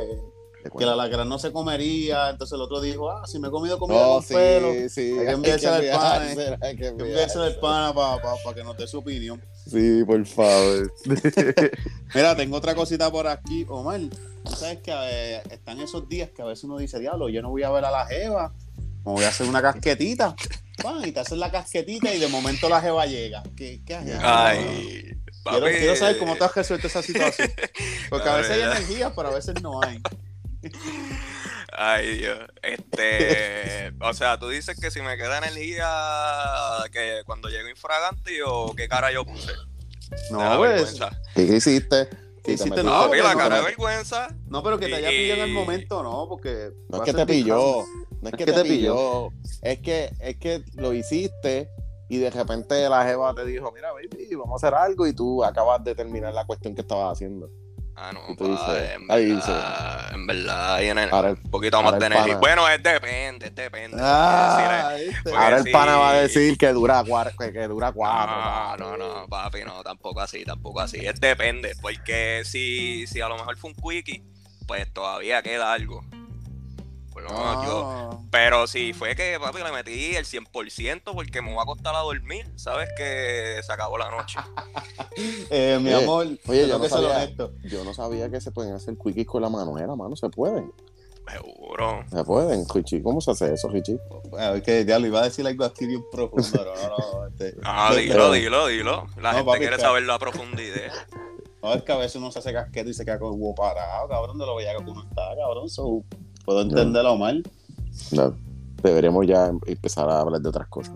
que 0.78 0.86
la 0.86 0.96
lacra 0.96 1.26
no 1.26 1.40
se 1.40 1.52
comería. 1.52 2.30
Entonces 2.30 2.56
el 2.56 2.62
otro 2.62 2.82
dijo, 2.82 3.10
ah, 3.12 3.26
si 3.26 3.40
me 3.40 3.48
he 3.48 3.52
comido 3.52 3.78
comida 3.80 4.06
con 4.06 4.24
sí, 4.24 4.34
pelo, 4.34 4.72
sí, 4.90 5.14
hay 5.20 5.26
que 5.26 5.32
enviársela 5.32 5.76
al 5.78 5.90
pana. 5.90 6.58
Hay 6.62 6.76
que 6.76 6.88
enviársela 6.88 7.46
al 7.46 7.56
pana 7.56 7.94
para 7.94 8.56
que 8.56 8.64
nos 8.64 8.78
dé 8.78 8.88
su 8.88 9.00
opinión. 9.00 9.42
Sí, 9.70 10.04
por 10.06 10.26
favor. 10.26 10.94
Mira, 12.16 12.36
tengo 12.36 12.58
otra 12.58 12.76
cosita 12.76 13.12
por 13.12 13.28
aquí, 13.28 13.66
Omar. 13.70 14.02
Tú 14.44 14.56
sabes 14.56 14.80
que 14.80 14.92
eh, 14.92 15.42
están 15.52 15.80
esos 15.80 16.08
días 16.08 16.30
que 16.30 16.42
a 16.42 16.46
veces 16.46 16.64
uno 16.64 16.78
dice, 16.78 17.00
diablo, 17.00 17.30
yo 17.30 17.42
no 17.42 17.50
voy 17.50 17.64
a 17.64 17.70
ver 17.70 17.86
a 17.86 17.92
la 17.92 18.06
Jeva, 18.06 18.54
me 19.06 19.12
voy 19.12 19.24
a 19.24 19.30
hacer 19.30 19.48
una 19.48 19.62
casquetita. 19.62 20.36
y 21.04 21.12
te 21.12 21.20
haces 21.20 21.38
la 21.38 21.52
casquetita 21.52 22.14
y 22.14 22.20
de 22.20 22.28
momento 22.28 22.70
la 22.70 22.82
Jeva 22.82 23.06
llega. 23.06 23.44
¿Qué, 23.56 23.82
qué 23.86 23.96
haces? 23.96 24.18
Ay, 24.22 25.18
quiero, 25.44 25.66
quiero, 25.68 25.96
saber 25.96 26.18
cómo 26.18 26.36
te 26.36 26.44
has 26.44 26.56
resuelto 26.56 26.88
esa 26.88 27.02
situación. 27.02 27.52
Porque 28.10 28.30
a 28.30 28.36
veces 28.38 28.52
hay 28.52 28.62
energía, 28.62 29.14
pero 29.16 29.30
a 29.30 29.36
veces 29.36 29.62
no 29.62 29.82
hay. 29.82 30.02
Ay, 31.74 32.18
Dios. 32.18 32.40
Este, 32.62 33.94
o 34.02 34.14
sea, 34.14 34.38
tú 34.40 34.50
dices 34.50 34.80
que 34.80 34.92
si 34.92 35.02
me 35.02 35.18
queda 35.18 35.38
energía, 35.38 35.88
que 36.92 37.22
cuando 37.26 37.50
llego 37.50 37.70
infragante 37.70 38.42
o 38.46 38.74
qué 38.76 38.88
cara 38.88 39.12
yo 39.12 39.26
puse. 39.26 39.54
No, 40.32 40.58
pues. 40.58 41.00
¿Qué 41.36 41.44
hiciste? 41.44 42.10
¿Qué 42.44 42.54
hiciste? 42.54 42.84
No, 42.84 43.08
no 43.08 43.14
la 43.14 43.36
cara 43.36 43.58
de 43.58 43.64
vergüenza. 43.64 44.36
No, 44.48 44.64
pero 44.64 44.80
que 44.80 44.88
te 44.88 44.96
haya 44.96 45.10
pillado 45.10 45.44
en 45.44 45.50
el 45.50 45.54
momento, 45.54 46.04
no, 46.04 46.28
porque. 46.28 46.72
No 46.90 47.04
es 47.04 47.04
que 47.04 47.14
te 47.14 47.26
pilló. 47.26 47.84
No 48.22 48.30
es 48.30 48.36
que, 48.36 48.46
te 48.46 48.64
pilló. 48.64 49.32
Es 49.62 49.80
que, 49.80 50.12
es 50.20 50.36
que 50.38 50.64
lo 50.76 50.94
hiciste 50.94 51.70
y 52.10 52.18
de 52.18 52.30
repente 52.32 52.90
la 52.90 53.06
jeva 53.06 53.34
te 53.34 53.46
dijo, 53.46 53.72
mira, 53.72 53.94
baby, 53.94 54.36
vamos 54.36 54.62
a 54.62 54.68
hacer 54.68 54.78
algo 54.78 55.08
y 55.08 55.14
tú 55.14 55.44
acabas 55.44 55.84
de 55.84 55.96
terminar 55.96 56.34
la 56.34 56.46
cuestión 56.46 56.76
que 56.76 56.82
estabas 56.82 57.14
haciendo. 57.14 57.50
Ah, 58.02 58.14
no, 58.14 58.22
en, 58.30 58.36
verdad, 59.08 60.14
en 60.14 60.26
verdad, 60.26 60.76
hay 60.76 60.90
un 60.90 61.52
poquito 61.52 61.84
más 61.84 62.00
de 62.00 62.06
energía. 62.06 62.38
Bueno, 62.38 62.66
es 62.70 62.82
depende, 62.82 63.48
es 63.48 63.56
depende. 63.56 63.98
Ah, 64.00 64.96
ahora 65.36 65.58
el 65.58 65.70
pana 65.70 65.98
va 65.98 66.12
a 66.12 66.14
decir 66.22 66.58
que 66.58 66.70
dura, 66.70 67.04
que, 67.38 67.52
que 67.52 67.68
dura 67.68 67.92
cuatro. 67.92 68.78
No, 68.78 68.98
no, 68.98 69.20
no, 69.20 69.28
papi, 69.28 69.66
no, 69.66 69.84
tampoco 69.84 70.22
así, 70.22 70.46
tampoco 70.46 70.80
así. 70.80 71.06
Es 71.06 71.20
depende, 71.20 71.76
porque 71.82 72.44
si, 72.46 73.06
si 73.06 73.20
a 73.20 73.28
lo 73.28 73.36
mejor 73.36 73.58
fue 73.58 73.72
un 73.72 73.76
quickie, 73.76 74.24
pues 74.66 74.92
todavía 74.94 75.42
queda 75.42 75.74
algo. 75.74 76.02
Ah. 77.30 78.18
pero 78.32 78.68
si 78.68 78.94
fue 78.94 79.16
que, 79.16 79.38
papi, 79.40 79.60
le 79.60 79.72
metí 79.72 80.16
el 80.16 80.26
100% 80.26 81.14
porque 81.14 81.42
me 81.42 81.54
va 81.54 81.64
a 81.64 81.66
costar 81.66 81.96
a 81.96 82.00
dormir, 82.00 82.50
¿sabes? 82.56 82.90
Que 82.98 83.60
se 83.64 83.72
acabó 83.72 83.98
la 83.98 84.10
noche. 84.10 84.40
eh, 85.50 85.80
mi 85.82 85.92
amor, 85.94 86.28
oye, 86.48 86.68
yo 86.68 86.80
no, 86.80 86.88
sabía, 86.88 87.30
yo 87.64 87.84
no 87.84 87.94
sabía 87.94 88.30
que 88.30 88.42
se 88.42 88.52
pueden 88.52 88.74
hacer 88.74 88.96
quickies 88.98 89.28
con 89.28 89.42
la 89.42 89.50
mano. 89.50 89.78
Era 89.78 89.96
mano, 89.96 90.16
se 90.16 90.30
pueden. 90.30 90.72
Seguro. 91.32 92.04
Se 92.10 92.24
pueden, 92.24 92.66
Richie. 92.74 93.04
¿Cómo 93.04 93.22
se 93.22 93.32
hace 93.32 93.54
eso, 93.54 93.70
Richie? 93.70 94.00
Bueno, 94.30 94.56
es 94.56 94.64
que 94.64 94.84
ya 94.86 94.98
lo 94.98 95.08
iba 95.08 95.22
a 95.22 95.26
decir 95.26 95.46
algo 95.46 95.64
aquí 95.64 95.86
bien 95.86 96.04
profundo. 96.12 96.66
No, 96.66 96.90
no, 96.90 97.28
este, 97.28 97.56
ah, 97.64 97.94
dilo, 97.96 98.32
dilo, 98.32 98.68
dilo. 98.68 99.08
La 99.22 99.34
gente 99.34 99.58
quiere 99.58 99.78
saberlo 99.78 100.14
a 100.14 100.20
profundidad. 100.20 100.92
No, 101.62 101.74
es 101.74 101.84
que 101.84 101.92
a 101.92 101.98
veces 101.98 102.16
uno 102.16 102.32
se 102.32 102.40
hace 102.40 102.54
casquete 102.54 102.90
y 102.90 102.94
se 102.94 103.04
queda 103.04 103.20
con 103.20 103.34
el 103.34 103.40
huevo 103.40 103.54
parado, 103.54 104.08
cabrón, 104.08 104.38
de 104.38 104.46
lo 104.46 104.56
veía 104.56 104.72
que 104.78 104.84
uno 104.84 105.04
está, 105.04 105.36
cabrón. 105.36 105.70
So, 105.70 106.04
puedo 106.46 106.62
entenderlo 106.62 107.18
mal. 107.18 107.44
No, 108.12 108.36
deberíamos 108.82 109.28
ya 109.28 109.52
empezar 109.66 110.10
a 110.10 110.22
hablar 110.22 110.42
de 110.42 110.50
otras 110.50 110.68
cosas. 110.68 110.96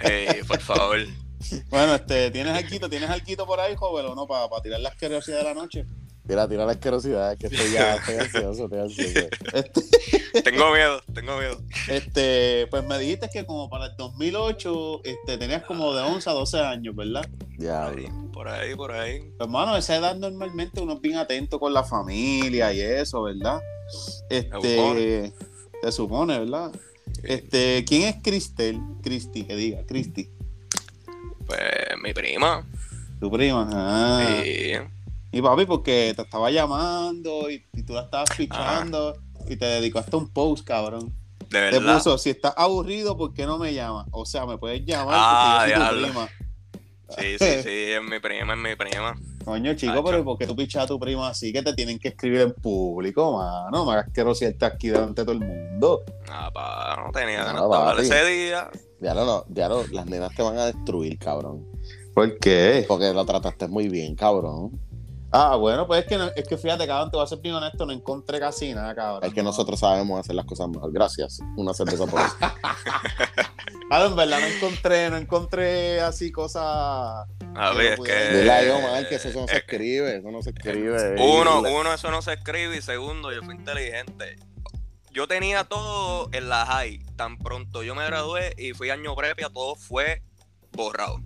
eh, 0.00 0.42
por 0.48 0.60
favor. 0.60 0.98
Bueno, 1.70 1.94
este, 1.94 2.30
¿tienes 2.30 2.54
alquito, 2.54 2.88
¿tienes 2.88 3.10
alquito 3.10 3.46
por 3.46 3.60
ahí, 3.60 3.76
joven, 3.76 4.06
o 4.06 4.14
no? 4.14 4.26
Para 4.26 4.48
tirar 4.62 4.80
la 4.80 4.88
asquerosidad 4.88 5.38
de 5.38 5.44
la 5.44 5.54
noche. 5.54 5.86
Tira, 6.28 6.46
tira 6.46 6.66
la 6.66 6.72
asquerosidad, 6.72 7.38
que 7.38 7.46
estoy 7.46 7.72
ya, 7.72 7.94
estoy 7.96 8.16
ansioso, 8.16 8.64
estoy 8.64 8.80
ansioso. 8.80 9.28
Este, 9.54 10.42
tengo 10.42 10.70
miedo, 10.72 11.00
tengo 11.14 11.38
miedo. 11.38 11.62
Este, 11.88 12.66
pues 12.70 12.86
me 12.86 12.98
dijiste 12.98 13.30
que 13.32 13.46
como 13.46 13.70
para 13.70 13.86
el 13.86 13.96
2008 13.96 15.00
este, 15.04 15.38
tenías 15.38 15.62
como 15.62 15.94
de 15.94 16.02
11 16.02 16.28
a 16.28 16.32
12 16.34 16.60
años, 16.60 16.94
¿verdad? 16.94 17.26
Ya, 17.56 17.86
Ahí, 17.86 18.08
por 18.30 18.46
ahí, 18.46 18.74
por 18.74 18.92
ahí. 18.92 19.20
Pues, 19.20 19.32
hermano, 19.40 19.74
esa 19.74 19.96
edad 19.96 20.16
normalmente 20.16 20.82
uno 20.82 20.92
es 20.92 21.00
bien 21.00 21.16
atento 21.16 21.58
con 21.58 21.72
la 21.72 21.82
familia 21.82 22.74
y 22.74 22.80
eso, 22.82 23.22
¿verdad? 23.22 23.62
Este, 24.28 25.32
se 25.82 25.92
supone, 25.92 26.40
¿verdad? 26.40 26.72
Este, 27.22 27.86
¿quién 27.88 28.02
es 28.02 28.16
Cristel? 28.22 28.78
Cristi, 29.02 29.44
que 29.44 29.56
diga, 29.56 29.82
Cristi. 29.86 30.28
Pues 31.46 31.62
mi 32.02 32.12
prima. 32.12 32.68
Tu 33.18 33.30
prima. 33.30 33.66
Ah. 33.72 34.42
Sí. 34.42 34.74
Y 35.32 35.42
papi, 35.42 35.66
porque 35.66 36.12
te 36.16 36.22
estaba 36.22 36.50
llamando 36.50 37.50
y, 37.50 37.64
y 37.74 37.82
tú 37.82 37.92
la 37.92 38.02
estabas 38.02 38.30
fichando 38.34 39.14
y 39.48 39.56
te 39.56 39.66
dedicó 39.66 39.98
hasta 39.98 40.16
un 40.16 40.28
post, 40.32 40.64
cabrón. 40.66 41.12
De 41.50 41.70
Te 41.70 41.78
verdad. 41.78 41.96
puso, 41.96 42.18
si 42.18 42.30
estás 42.30 42.54
aburrido, 42.56 43.16
¿por 43.16 43.32
qué 43.32 43.46
no 43.46 43.58
me 43.58 43.72
llamas? 43.74 44.06
O 44.10 44.24
sea, 44.26 44.44
me 44.46 44.58
puedes 44.58 44.84
llamar 44.84 45.14
Ah, 45.18 45.58
porque 45.60 45.72
yo 45.74 45.86
soy 45.86 45.98
tu 45.98 46.04
prima. 46.12 46.28
Sí, 47.10 47.38
sí, 47.38 47.62
sí, 47.62 47.92
es 47.92 48.02
mi 48.02 48.18
prima, 48.20 48.52
es 48.54 48.58
mi 48.58 48.76
prima. 48.76 49.14
Coño, 49.44 49.72
chico, 49.74 50.04
pero 50.04 50.22
¿por 50.24 50.36
qué 50.36 50.46
tú 50.46 50.54
pichas 50.54 50.84
a 50.84 50.86
tu 50.86 50.98
prima 51.00 51.28
así 51.28 51.52
que 51.52 51.62
te 51.62 51.72
tienen 51.72 51.98
que 51.98 52.08
escribir 52.08 52.42
en 52.42 52.52
público, 52.52 53.38
mano? 53.38 53.70
No 53.70 53.86
me 53.86 53.92
hagas 53.92 54.12
que 54.12 54.22
rociarte 54.22 54.66
aquí 54.66 54.88
delante 54.88 55.22
de 55.22 55.24
todo 55.26 55.32
el 55.32 55.40
mundo. 55.40 56.02
Ah, 56.30 56.50
pa, 56.52 57.02
no 57.02 57.10
tenía 57.12 57.44
ganas 57.44 57.62
No, 57.62 57.68
de 57.70 57.76
papi. 57.78 58.02
ese 58.02 58.24
día. 58.26 58.70
ya 59.00 59.14
no, 59.14 59.24
no, 59.24 59.44
ya 59.48 59.68
no, 59.70 59.84
las 59.90 60.04
nenas 60.06 60.34
te 60.34 60.42
van 60.42 60.58
a 60.58 60.66
destruir, 60.66 61.18
cabrón. 61.18 61.66
¿Por 62.14 62.38
qué? 62.38 62.84
Porque 62.86 63.10
lo 63.14 63.24
trataste 63.24 63.68
muy 63.68 63.88
bien, 63.88 64.14
cabrón. 64.16 64.78
Ah, 65.30 65.56
bueno, 65.56 65.86
pues 65.86 66.00
es 66.02 66.06
que, 66.08 66.16
no- 66.16 66.30
es 66.34 66.48
que 66.48 66.56
fíjate, 66.56 66.86
cabrón, 66.86 67.10
te 67.10 67.16
voy 67.18 67.24
a 67.24 67.26
ser 67.28 67.38
bien 67.40 67.54
honesto, 67.54 67.84
no 67.84 67.92
encontré 67.92 68.40
casi 68.40 68.72
nada, 68.72 68.94
cabrón. 68.94 69.24
Es 69.24 69.34
que 69.34 69.42
No. 69.42 69.50
nosotros 69.50 69.78
sabemos 69.78 70.18
hacer 70.20 70.34
las 70.34 70.46
cosas 70.46 70.68
mejor. 70.68 70.90
Gracias. 70.92 71.40
Una 71.56 71.74
cerveza 71.74 72.06
por 72.06 72.20
eso. 72.20 72.34
Ah, 73.90 74.04
en 74.04 74.14
verdad 74.16 74.38
no 74.40 74.46
encontré, 74.46 75.08
no 75.08 75.16
encontré 75.16 75.98
así 76.02 76.30
cosas. 76.30 76.62
A 76.62 77.70
ver, 77.74 77.94
es 77.94 78.00
que. 78.00 78.36
Dile 78.38 78.52
a 78.52 78.62
yo, 78.62 78.78
mal, 78.82 79.08
que 79.08 79.14
eso 79.14 79.30
no 79.34 79.48
se 79.48 79.56
escribe. 79.56 80.18
Eso 80.18 80.30
no 80.30 80.42
se 80.42 80.50
escribe. 80.50 81.14
Uno, 81.18 81.60
uno, 81.62 81.94
eso 81.94 82.10
no 82.10 82.20
se 82.20 82.34
escribe. 82.34 82.76
Y 82.76 82.82
segundo, 82.82 83.32
yo 83.32 83.42
fui 83.42 83.54
inteligente. 83.54 84.36
Yo 85.10 85.26
tenía 85.26 85.64
todo 85.64 86.28
en 86.32 86.50
la 86.50 86.66
high. 86.66 86.98
Tan 87.16 87.38
pronto 87.38 87.82
yo 87.82 87.94
me 87.94 88.04
gradué 88.04 88.52
y 88.58 88.74
fui 88.74 88.90
año 88.90 89.14
previa, 89.16 89.48
todo 89.48 89.74
fue 89.74 90.22
borrado. 90.72 91.22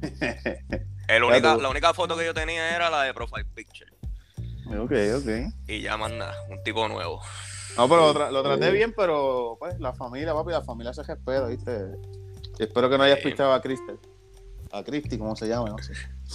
El 1.08 1.22
única, 1.24 1.56
la 1.56 1.68
única 1.68 1.92
foto 1.94 2.16
que 2.16 2.24
yo 2.24 2.34
tenía 2.34 2.74
era 2.74 2.90
la 2.90 3.02
de 3.02 3.14
Profile 3.14 3.44
Picture. 3.54 3.90
ok, 4.68 4.92
ok. 5.22 5.54
Y 5.68 5.82
ya 5.82 5.96
más 5.96 6.10
nada, 6.12 6.34
un 6.48 6.62
tipo 6.62 6.86
nuevo. 6.88 7.20
No, 7.76 7.88
pero 7.88 8.12
lo, 8.12 8.14
tra- 8.14 8.30
lo 8.30 8.42
traté 8.42 8.70
bien, 8.70 8.92
pero 8.96 9.56
pues 9.58 9.78
la 9.80 9.92
familia, 9.92 10.32
papi, 10.32 10.52
la 10.52 10.62
familia 10.62 10.92
se 10.94 11.02
respeta, 11.02 11.46
¿viste? 11.48 11.72
Y 12.58 12.62
espero 12.62 12.88
que 12.88 12.96
no 12.96 13.04
hayas 13.04 13.18
pichado 13.18 13.52
a 13.52 13.60
Cristel. 13.60 13.98
A 14.72 14.82
Cristi, 14.84 15.18
¿cómo 15.18 15.34
se 15.36 15.46
llama? 15.48 15.70
No 15.70 15.78
sé. 15.78 15.92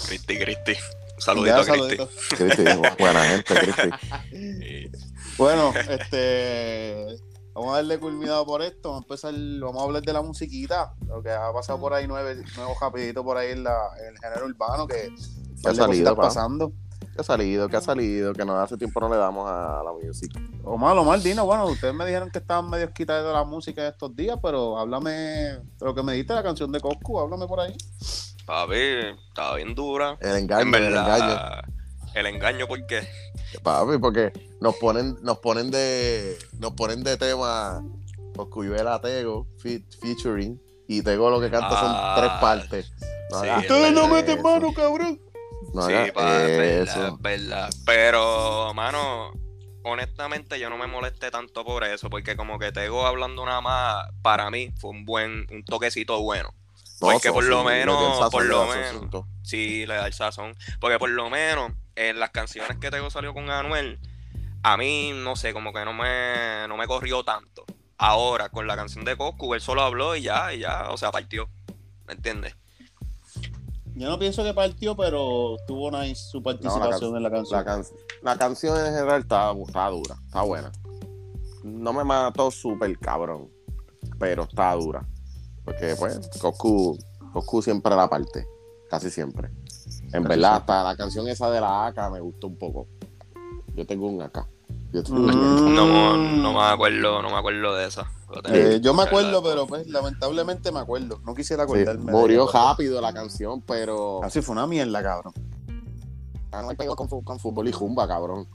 Cristi, 0.08 0.38
Cristi. 0.38 0.74
Un 1.16 1.22
saludito 1.22 1.64
Ya, 1.64 1.74
a 1.74 1.76
Cristi. 1.78 2.36
Cristi, 2.36 2.64
buena 3.00 3.24
gente, 3.26 3.54
Cristi. 3.56 4.92
Bueno, 5.38 5.74
este. 5.90 7.06
Vamos 7.60 7.74
a 7.74 7.78
darle 7.78 8.00
culminado 8.00 8.46
por 8.46 8.62
esto. 8.62 8.90
Vamos 8.90 9.02
a 9.02 9.06
empezar, 9.06 9.34
vamos 9.60 9.82
a 9.82 9.86
hablar 9.86 10.02
de 10.02 10.14
la 10.14 10.22
musiquita. 10.22 10.94
Lo 11.06 11.22
que 11.22 11.30
ha 11.30 11.52
pasado 11.52 11.78
por 11.78 11.94
ahí 11.94 12.08
nueve, 12.08 12.42
nuevo 12.56 12.74
rapidito 12.80 13.22
por 13.22 13.36
ahí 13.36 13.52
en, 13.52 13.66
la, 13.66 13.76
en 14.00 14.14
el 14.14 14.18
género 14.18 14.46
urbano, 14.46 14.88
que 14.88 15.14
ha 15.66 15.74
salido, 15.74 16.16
pasando. 16.16 16.72
Que 17.14 17.20
ha 17.20 17.24
salido, 17.24 17.68
que 17.68 17.76
ha 17.76 17.82
salido, 17.82 18.32
que 18.32 18.46
no 18.46 18.58
hace 18.58 18.78
tiempo 18.78 19.02
no 19.02 19.10
le 19.10 19.18
damos 19.18 19.50
a 19.50 19.84
la 19.84 19.92
music. 19.92 20.32
O 20.64 20.78
malo, 20.78 21.04
mal, 21.04 21.22
Dino. 21.22 21.46
Bueno, 21.46 21.66
ustedes 21.66 21.94
me 21.94 22.06
dijeron 22.06 22.30
que 22.30 22.40
estaban 22.40 22.70
medio 22.70 22.94
quitados 22.94 23.28
de 23.28 23.34
la 23.34 23.44
música 23.44 23.86
estos 23.86 24.16
días, 24.16 24.40
pero 24.42 24.78
háblame 24.78 25.12
de 25.12 25.62
lo 25.82 25.94
que 25.94 26.02
me 26.02 26.14
diste, 26.14 26.34
la 26.34 26.44
canción 26.44 26.72
de 26.72 26.80
Coscu, 26.80 27.20
háblame 27.20 27.46
por 27.46 27.60
ahí. 27.60 27.76
Papi, 28.46 29.18
estaba 29.28 29.58
bien 29.58 29.76
dura. 29.76 30.18
El 30.22 30.38
engaño, 30.38 30.78
en 30.78 30.84
el 30.86 30.96
engaño. 30.96 31.36
El 32.14 32.26
engaño, 32.26 32.68
¿por 32.68 32.86
qué? 32.86 33.08
Papi, 33.64 33.98
porque 34.00 34.32
nos 34.62 34.76
ponen, 34.76 35.16
nos 35.22 35.40
ponen 35.40 35.72
de, 35.72 36.38
nos 36.60 36.74
ponen 36.74 37.04
de 37.04 37.18
tema 37.18 37.84
Coscuyuela 38.36 39.00
Tego, 39.02 39.48
fe- 39.58 39.84
featuring, 40.02 40.62
y 40.88 41.02
Tego 41.02 41.30
lo 41.30 41.40
que 41.42 41.50
canta 41.50 41.70
Ah, 41.72 41.80
son 41.80 42.16
tres 42.16 42.32
partes. 42.40 42.92
No 43.32 43.42
sí, 43.42 43.48
Ustedes 43.60 43.94
no 43.94 44.06
eso. 44.06 44.14
meten 44.14 44.42
mano, 44.42 44.74
cabrón. 44.74 45.20
No 45.74 45.84
sí, 45.86 45.94
hagas 45.94 46.12
pa, 46.12 46.44
es 46.46 46.58
verdad, 46.58 47.14
verdad. 47.20 47.70
Pero, 47.86 48.74
mano, 48.74 49.32
honestamente 49.84 50.60
yo 50.60 50.70
no 50.70 50.78
me 50.78 50.88
molesté 50.88 51.30
tanto 51.32 51.64
por 51.66 51.84
eso, 51.84 52.10
porque 52.10 52.36
como 52.36 52.58
que 52.60 52.72
Tego 52.72 53.06
hablando 53.06 53.46
nada 53.46 53.62
más, 53.62 54.06
para 54.22 54.50
mí 54.50 54.72
fue 54.80 54.92
un 54.92 55.06
buen, 55.06 55.46
un 55.52 55.64
toquecito 55.64 56.20
bueno. 56.22 56.54
No, 57.02 57.12
Porque 57.12 57.32
por 57.32 57.44
sí, 57.44 57.50
lo 57.50 57.64
menos, 57.64 58.18
sazón, 58.18 58.30
por 58.32 58.46
lo 58.46 58.68
menos, 58.68 59.26
sí 59.44 59.86
le 59.86 59.94
da 59.96 60.06
el 60.08 60.14
sazón. 60.14 60.54
Porque 60.82 61.00
por 61.00 61.10
lo 61.10 61.30
menos 61.30 61.72
en 62.00 62.18
las 62.20 62.30
canciones 62.30 62.78
que 62.78 62.90
Tego 62.90 63.10
salió 63.10 63.34
con 63.34 63.50
Anuel, 63.50 64.00
a 64.64 64.78
mí, 64.78 65.12
no 65.14 65.36
sé, 65.36 65.52
como 65.54 65.74
que 65.74 65.84
no 65.84 65.94
me, 65.94 66.66
no 66.70 66.78
me 66.78 66.88
corrió 66.88 67.24
tanto. 67.24 67.66
Ahora, 67.98 68.48
con 68.48 68.68
la 68.68 68.78
canción 68.78 69.04
de 69.04 69.18
Coscu, 69.18 69.54
él 69.54 69.60
solo 69.60 69.82
habló 69.82 70.16
y 70.16 70.22
ya, 70.22 70.54
y 70.54 70.60
ya, 70.60 70.90
o 70.92 70.98
sea, 70.98 71.12
partió. 71.12 71.50
¿Me 72.08 72.14
entiendes? 72.14 72.56
Yo 73.96 74.08
no 74.08 74.18
pienso 74.18 74.44
que 74.46 74.54
partió, 74.54 74.96
pero 74.96 75.58
tuvo 75.68 75.92
su 76.16 76.42
participación 76.42 77.18
en 77.18 77.24
la 77.24 77.30
canción. 77.32 77.60
La, 77.60 77.66
can- 77.66 77.84
la 78.22 78.38
canción 78.38 78.78
en 78.80 78.94
general 78.94 79.22
está, 79.22 79.52
está 79.52 79.88
dura, 79.90 80.16
está 80.26 80.42
buena. 80.44 80.72
No 81.64 81.92
me 81.92 82.06
mató 82.06 82.50
súper 82.50 82.98
cabrón, 82.98 83.50
pero 84.18 84.44
está 84.44 84.74
dura. 84.76 85.06
Porque, 85.66 85.96
pues, 86.00 86.18
Coscu, 86.40 86.98
Coscu 87.34 87.62
siempre 87.62 87.94
la 87.94 88.10
parte, 88.10 88.48
casi 88.90 89.10
siempre. 89.10 89.50
En 90.14 90.24
verdad, 90.24 90.56
hasta 90.56 90.84
la 90.84 90.96
canción 90.96 91.28
esa 91.28 91.50
de 91.52 91.62
la 91.62 91.88
AK 91.88 92.12
me 92.12 92.20
gustó 92.20 92.48
un 92.48 92.58
poco. 92.58 92.88
Yo 93.76 93.86
tengo 93.86 94.08
un 94.08 94.22
AK. 94.22 94.46
Yo 94.92 95.04
tengo 95.04 95.20
un 95.22 95.30
AK. 95.30 95.36
Mm. 95.36 95.76
No, 95.76 96.18
no 96.18 96.54
me 96.54 96.64
acuerdo, 96.64 97.22
no 97.22 97.30
me 97.30 97.38
acuerdo 97.38 97.76
de 97.76 97.88
esa. 97.88 98.10
Eh, 98.52 98.80
yo 98.82 98.94
me 98.94 99.04
acuerdo, 99.04 99.42
pero 99.42 99.66
pues 99.66 99.88
lamentablemente 99.88 100.72
me 100.72 100.80
acuerdo. 100.80 101.20
No 101.26 101.34
quisiera 101.34 101.64
Sí, 101.66 101.72
acordarme. 101.72 102.12
de 102.12 102.18
murió 102.18 102.48
rápido 102.52 103.02
la 103.02 103.14
canción, 103.14 103.62
pero 103.62 104.24
Así 104.24 104.42
fue 104.42 104.54
una 104.54 104.68
mierda, 104.68 105.02
cabrón. 105.02 105.34
no 106.52 106.70
pegó 106.78 106.96
con, 106.96 107.08
con 107.24 107.40
fútbol 107.40 107.68
y 107.68 107.72
jumba, 107.72 108.08
cabrón. 108.08 108.48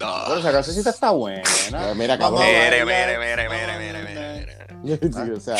Ah. 0.00 0.24
Pero 0.28 0.40
esa 0.40 0.52
cancioncita 0.52 0.90
está 0.90 1.10
buena. 1.10 1.42
Eh, 1.42 1.94
mira, 1.96 2.18
cabrón. 2.18 2.42
Mire, 2.42 2.84
mire, 2.84 3.18
mire, 3.18 3.48
mire, 3.48 3.78
mire, 3.78 3.78
mire, 3.78 4.04
mire. 4.04 4.60
Sí, 5.12 5.30
o 5.30 5.40
sea, 5.40 5.56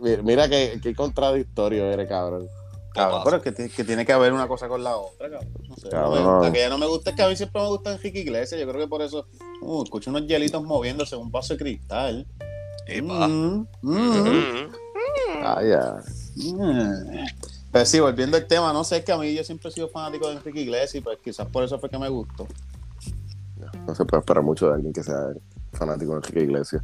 mira, 0.00 0.22
mira 0.22 0.48
qué, 0.48 0.80
qué 0.82 0.94
contradictorio 0.94 1.84
eres, 1.84 2.08
cabrón. 2.08 2.48
Cabrón, 2.94 3.22
pero 3.24 3.36
es 3.38 3.42
que, 3.42 3.52
tiene- 3.52 3.70
que 3.70 3.84
tiene 3.84 4.06
que 4.06 4.12
haber 4.12 4.32
una 4.32 4.46
cosa 4.48 4.68
con 4.68 4.82
la 4.84 4.96
otra, 4.96 5.28
cabrón. 5.30 5.52
No 5.68 5.76
sé, 5.76 5.88
no 5.90 6.10
me 6.10 6.20
gusta. 6.20 6.52
que 6.52 6.58
ya 6.60 6.68
no 6.68 6.78
me 6.78 6.86
gusta 6.86 7.10
es 7.10 7.16
que 7.16 7.22
a 7.22 7.28
mí 7.28 7.36
siempre 7.36 7.60
me 7.60 7.68
gusta 7.68 7.92
Enrique 7.92 8.20
Iglesias. 8.20 8.60
Yo 8.60 8.66
creo 8.68 8.80
que 8.80 8.88
por 8.88 9.02
eso 9.02 9.26
uh, 9.62 9.82
escucho 9.82 10.10
unos 10.10 10.26
hielitos 10.26 10.62
moviéndose 10.62 11.16
en 11.16 11.22
un 11.22 11.30
vaso 11.32 11.54
de 11.54 11.58
cristal. 11.58 12.26
Y 12.88 13.02
pa. 13.02 13.26
Mm, 13.28 13.66
mm, 13.82 13.92
Mm. 13.92 14.70
Ah, 15.42 15.60
ya. 15.62 15.96
mm. 16.36 17.26
Pero 17.72 17.84
sí, 17.86 17.98
volviendo 17.98 18.36
al 18.36 18.46
tema, 18.46 18.72
no 18.72 18.84
sé, 18.84 18.98
es 18.98 19.04
que 19.04 19.10
a 19.12 19.18
mí 19.18 19.34
yo 19.34 19.42
siempre 19.42 19.68
he 19.68 19.72
sido 19.72 19.88
fanático 19.88 20.28
de 20.28 20.36
Enrique 20.36 20.60
Iglesias 20.60 20.94
y 20.94 21.00
pues 21.00 21.18
quizás 21.22 21.46
por 21.48 21.64
eso 21.64 21.78
fue 21.80 21.90
que 21.90 21.98
me 21.98 22.08
gustó. 22.08 22.46
No 23.86 23.94
se 23.94 24.04
puede 24.04 24.20
esperar 24.20 24.42
mucho 24.44 24.68
de 24.68 24.74
alguien 24.74 24.92
que 24.92 25.02
sea 25.02 25.30
fanático 25.72 26.12
de 26.12 26.16
Enrique 26.18 26.40
Iglesias. 26.42 26.82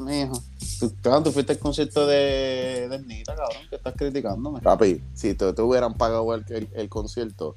Mijo. 0.00 0.40
Tú, 0.80 0.92
cabrón, 1.02 1.24
tú 1.24 1.32
fuiste 1.32 1.52
al 1.52 1.58
concierto 1.58 2.06
de, 2.06 2.86
de 2.90 2.98
Nita, 3.02 3.34
cabrón, 3.34 3.62
que 3.70 3.76
estás 3.76 3.94
criticándome. 3.96 4.60
Papi, 4.60 5.02
si 5.14 5.34
te, 5.34 5.52
te 5.52 5.62
hubieran 5.62 5.94
pagado 5.94 6.34
el, 6.34 6.44
el, 6.50 6.68
el 6.74 6.88
concierto, 6.88 7.56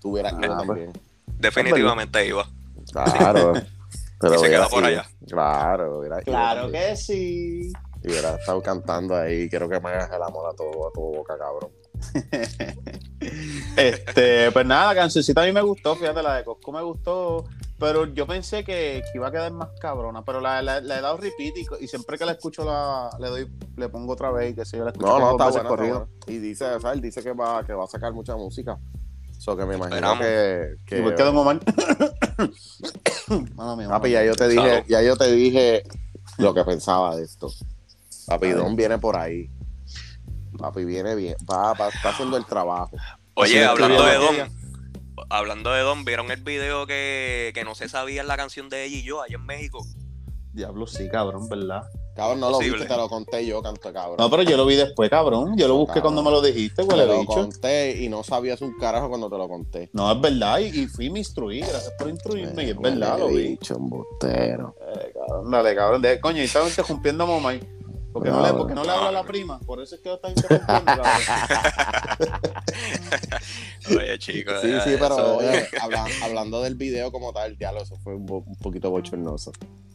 tú 0.00 0.10
hubieras 0.12 0.32
ido 0.34 0.52
Ah, 0.52 0.56
pues. 0.56 0.66
también. 0.66 0.92
Definitivamente 1.38 2.26
iba. 2.26 2.46
Claro. 2.90 3.52
Pero 4.20 4.34
Y 4.36 4.38
se 4.38 4.50
queda 4.50 4.68
por 4.68 4.84
allá. 4.84 5.04
Claro, 5.28 5.98
hubiera 5.98 6.20
Claro 6.22 6.70
que 6.70 6.96
sí. 6.96 7.72
Y 8.04 8.08
hubiera 8.08 8.34
estado 8.36 8.62
cantando 8.62 9.16
ahí. 9.16 9.48
Quiero 9.48 9.68
que 9.68 9.80
me 9.80 9.88
hagas 9.90 10.10
el 10.12 10.22
amor 10.22 10.52
a 10.52 10.56
todo, 10.56 10.88
a 10.88 10.92
todo 10.92 11.04
boca, 11.12 11.34
cabrón. 11.38 11.70
Este, 13.76 14.50
pues 14.50 14.66
nada, 14.66 14.92
la 14.92 15.00
cancioncita 15.00 15.42
a 15.42 15.46
mí 15.46 15.52
me 15.52 15.62
gustó, 15.62 15.94
fíjate, 15.96 16.22
la 16.22 16.36
de 16.36 16.44
Cosco 16.44 16.72
me 16.72 16.82
gustó, 16.82 17.44
pero 17.82 18.06
yo 18.06 18.28
pensé 18.28 18.62
que, 18.62 19.02
iba 19.12 19.26
a 19.26 19.32
quedar 19.32 19.50
más 19.50 19.70
cabrona, 19.80 20.24
pero 20.24 20.40
la, 20.40 20.62
la, 20.62 20.78
he 20.78 21.00
dado 21.00 21.16
repeat 21.16 21.54
y, 21.80 21.88
siempre 21.88 22.16
que 22.16 22.24
la 22.24 22.30
escucho 22.32 22.64
la, 22.64 23.10
le 23.18 23.26
doy, 23.26 23.52
le 23.76 23.88
pongo 23.88 24.12
otra 24.12 24.30
vez 24.30 24.52
y 24.52 24.54
que 24.54 24.64
se 24.64 24.76
yo 24.76 24.84
la 24.84 24.92
escucho. 24.92 25.08
No, 25.08 25.18
no, 25.18 25.32
está 25.32 25.50
buena, 25.50 25.68
corrido. 25.68 26.08
Y 26.28 26.38
dice, 26.38 26.64
o 26.64 26.80
sea, 26.80 26.92
él 26.92 27.00
dice 27.00 27.24
que 27.24 27.32
va, 27.32 27.66
que 27.66 27.72
va 27.72 27.82
a 27.82 27.88
sacar 27.88 28.12
mucha 28.12 28.36
música. 28.36 28.78
Eso 29.36 29.56
que 29.56 29.66
me 29.66 29.74
imagino 29.74 30.16
que, 30.16 30.76
que. 30.86 31.00
¿Y 31.00 31.02
por 31.02 31.16
qué 31.16 31.24
mal? 31.24 31.60
Papi, 33.88 34.10
ya 34.12 34.22
yo 34.22 34.36
te 34.36 34.48
dije, 34.48 34.84
ya 34.86 35.02
yo 35.02 35.16
te 35.16 35.32
dije 35.32 35.82
lo 36.38 36.54
que 36.54 36.62
pensaba 36.62 37.16
de 37.16 37.24
esto. 37.24 37.50
Papi, 38.28 38.50
Don 38.50 38.76
viene 38.76 38.98
por 38.98 39.16
ahí. 39.16 39.50
Papi, 40.56 40.84
viene 40.84 41.16
bien. 41.16 41.34
Va, 41.50 41.72
va, 41.74 41.88
está 41.88 42.10
haciendo 42.10 42.36
el 42.36 42.46
trabajo. 42.46 42.92
Oye, 43.34 43.64
hablando 43.64 44.04
de 44.04 44.14
Don, 44.14 44.61
hablando 45.30 45.72
de 45.72 45.82
Don, 45.82 46.04
¿vieron 46.04 46.30
el 46.30 46.42
video 46.42 46.86
que, 46.86 47.52
que 47.54 47.64
no 47.64 47.74
se 47.74 47.88
sabía 47.88 48.22
la 48.22 48.36
canción 48.36 48.68
de 48.68 48.84
ella 48.84 48.96
y 48.96 49.02
yo 49.02 49.22
allá 49.22 49.36
en 49.36 49.46
México? 49.46 49.84
Diablo, 50.52 50.86
sí, 50.86 51.08
cabrón, 51.08 51.48
¿verdad? 51.48 51.82
Cabrón, 52.14 52.40
no 52.40 52.50
lo 52.50 52.58
viste, 52.58 52.84
te 52.84 52.96
lo 52.96 53.08
conté 53.08 53.46
yo, 53.46 53.62
canto 53.62 53.90
cabrón. 53.90 54.16
No, 54.18 54.28
pero 54.28 54.42
yo 54.42 54.56
lo 54.58 54.66
vi 54.66 54.76
después, 54.76 55.08
cabrón. 55.08 55.56
Yo 55.56 55.66
lo 55.66 55.76
busqué 55.76 56.02
cuando 56.02 56.22
me 56.22 56.30
lo 56.30 56.42
dijiste, 56.42 56.82
güey. 56.82 56.98
Te 56.98 57.06
lo 57.06 57.24
conté 57.24 58.02
y 58.02 58.08
no 58.10 58.22
sabías 58.22 58.60
un 58.60 58.76
carajo 58.76 59.08
cuando 59.08 59.30
te 59.30 59.38
lo 59.38 59.48
conté. 59.48 59.88
No, 59.94 60.12
es 60.12 60.20
verdad, 60.20 60.58
y, 60.58 60.86
fui 60.88 61.08
me 61.08 61.20
instruí, 61.20 61.60
gracias 61.60 61.94
por 61.98 62.10
instruirme, 62.10 62.64
y 62.64 62.70
es 62.70 62.78
verdad, 62.78 63.18
lo 63.18 63.28
vi. 63.28 63.48
Dicho, 63.48 63.76
embustero. 63.76 64.76
Eh, 64.78 65.12
cabrón, 65.14 65.50
dale, 65.50 65.74
cabrón. 65.74 66.02
De, 66.02 66.20
coño, 66.20 66.42
y 66.42 66.44
estaba 66.44 66.68
interrumpiendo 66.68 67.24
a 67.24 67.26
mamá. 67.28 67.54
Porque 68.12 68.30
no, 68.30 68.46
le, 68.46 68.52
porque 68.52 68.74
no 68.74 68.84
le 68.84 68.90
habla 68.90 69.08
a 69.08 69.12
la 69.12 69.22
prima, 69.24 69.58
por 69.60 69.80
eso 69.80 69.94
es 69.94 70.00
que 70.02 70.08
lo 70.08 70.16
estás 70.16 70.32
interrumpiendo, 70.36 71.02
Oye, 73.90 74.18
chicos. 74.18 74.60
Sí, 74.60 74.68
sí, 74.84 74.96
pero 74.98 75.36
oye, 75.36 75.68
hablando 76.22 76.60
del 76.62 76.74
video 76.74 77.10
como 77.10 77.32
tal, 77.32 77.56
diálogo, 77.56 77.84
eso 77.84 77.96
fue 77.96 78.14
un, 78.14 78.30
un 78.30 78.56
poquito 78.56 78.90
bochornoso. 78.90 79.52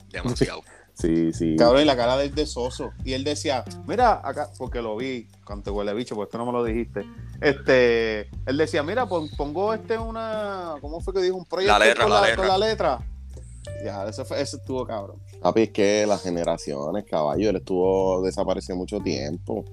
Demasiado. 0.09 0.63
Sí, 0.97 1.31
sí. 1.31 1.55
Cabrón, 1.57 1.83
y 1.83 1.85
la 1.85 1.95
cara 1.95 2.17
de, 2.17 2.29
de 2.29 2.47
Soso. 2.47 2.91
Y 3.05 3.13
él 3.13 3.23
decía, 3.23 3.63
mira, 3.85 4.19
acá, 4.23 4.49
porque 4.57 4.81
lo 4.81 4.97
vi, 4.97 5.27
cuando 5.45 5.71
huele 5.71 5.93
bicho, 5.93 6.15
porque 6.15 6.29
esto 6.29 6.39
no 6.39 6.47
me 6.47 6.51
lo 6.51 6.63
dijiste. 6.63 7.05
Este, 7.39 8.21
él 8.47 8.57
decía, 8.57 8.81
mira, 8.81 9.05
pongo 9.05 9.75
este 9.75 9.95
una, 9.99 10.73
¿cómo 10.81 10.99
fue 10.99 11.13
que 11.13 11.21
dijo? 11.21 11.35
Un 11.35 11.45
proyecto 11.45 11.77
la 11.77 11.85
letra, 11.85 12.03
con, 12.03 12.13
la, 12.13 12.21
la, 12.21 12.27
letra. 12.27 12.47
con 12.47 12.47
la 12.47 12.67
letra. 12.67 12.99
Ya, 13.83 14.07
eso, 14.07 14.25
fue, 14.25 14.41
eso 14.41 14.57
estuvo 14.57 14.87
cabrón. 14.87 15.21
Papi, 15.41 15.61
es 15.63 15.69
que 15.71 16.05
las 16.07 16.23
generaciones, 16.23 17.05
caballo, 17.05 17.49
él 17.49 17.57
estuvo 17.57 18.21
desaparecido 18.21 18.75
mucho 18.75 18.99
tiempo. 18.99 19.63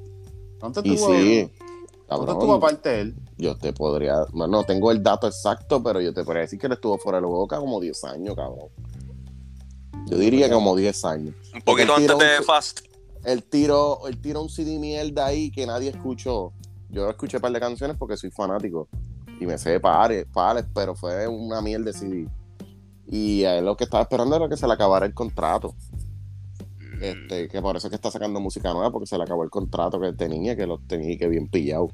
¿Cuánto 0.60 0.80
estuvo? 0.80 1.14
Y 1.14 1.46
sí, 1.46 1.50
¿Cuánto 2.06 2.32
estuvo 2.32 2.54
aparte 2.54 3.00
él? 3.00 3.14
Yo 3.38 3.56
te 3.56 3.72
podría, 3.72 4.26
no 4.32 4.64
tengo 4.64 4.90
el 4.90 5.02
dato 5.02 5.26
exacto, 5.26 5.82
pero 5.82 6.00
yo 6.00 6.12
te 6.12 6.22
podría 6.22 6.42
decir 6.42 6.58
que 6.58 6.66
él 6.66 6.74
estuvo 6.74 6.98
fuera 6.98 7.18
de 7.18 7.22
la 7.22 7.28
boca 7.28 7.58
como 7.58 7.80
10 7.80 8.04
años, 8.04 8.34
cabrón. 8.36 8.68
Yo 10.06 10.18
diría 10.18 10.50
como 10.50 10.76
10 10.76 11.04
años. 11.06 11.34
Un 11.54 11.62
poquito 11.62 11.94
antes 11.94 12.18
de 12.18 12.42
Fast. 12.44 12.80
El 13.24 13.42
tiro, 13.42 14.06
el 14.06 14.20
tiro 14.20 14.42
un 14.42 14.50
CD 14.50 14.78
mierda 14.78 15.26
ahí 15.26 15.50
que 15.50 15.66
nadie 15.66 15.88
escuchó. 15.90 16.52
Yo 16.90 17.08
escuché 17.08 17.38
un 17.38 17.40
par 17.40 17.52
de 17.52 17.60
canciones 17.60 17.96
porque 17.98 18.16
soy 18.18 18.30
fanático. 18.30 18.86
Y 19.40 19.46
me 19.46 19.56
sé 19.56 19.80
pares, 19.80 20.26
pares, 20.32 20.66
pero 20.74 20.94
fue 20.94 21.26
una 21.26 21.62
mierda 21.62 21.86
de 21.86 21.92
CD. 21.94 22.28
Y 23.06 23.44
a 23.44 23.58
él 23.58 23.64
lo 23.64 23.76
que 23.76 23.84
estaba 23.84 24.02
esperando 24.02 24.36
era 24.36 24.48
que 24.48 24.56
se 24.56 24.66
le 24.66 24.72
acabara 24.72 25.06
el 25.06 25.14
contrato. 25.14 25.74
Mm. 26.78 27.02
Este, 27.02 27.48
que 27.48 27.60
por 27.60 27.76
eso 27.76 27.86
es 27.86 27.90
que 27.90 27.96
está 27.96 28.10
sacando 28.10 28.40
música 28.40 28.72
nueva, 28.72 28.90
porque 28.90 29.06
se 29.06 29.16
le 29.16 29.24
acabó 29.24 29.44
el 29.44 29.50
contrato 29.50 30.00
que 30.00 30.12
tenía, 30.12 30.56
que 30.56 30.66
lo 30.66 30.78
tenía 30.78 31.18
que 31.18 31.28
bien 31.28 31.48
pillado. 31.48 31.90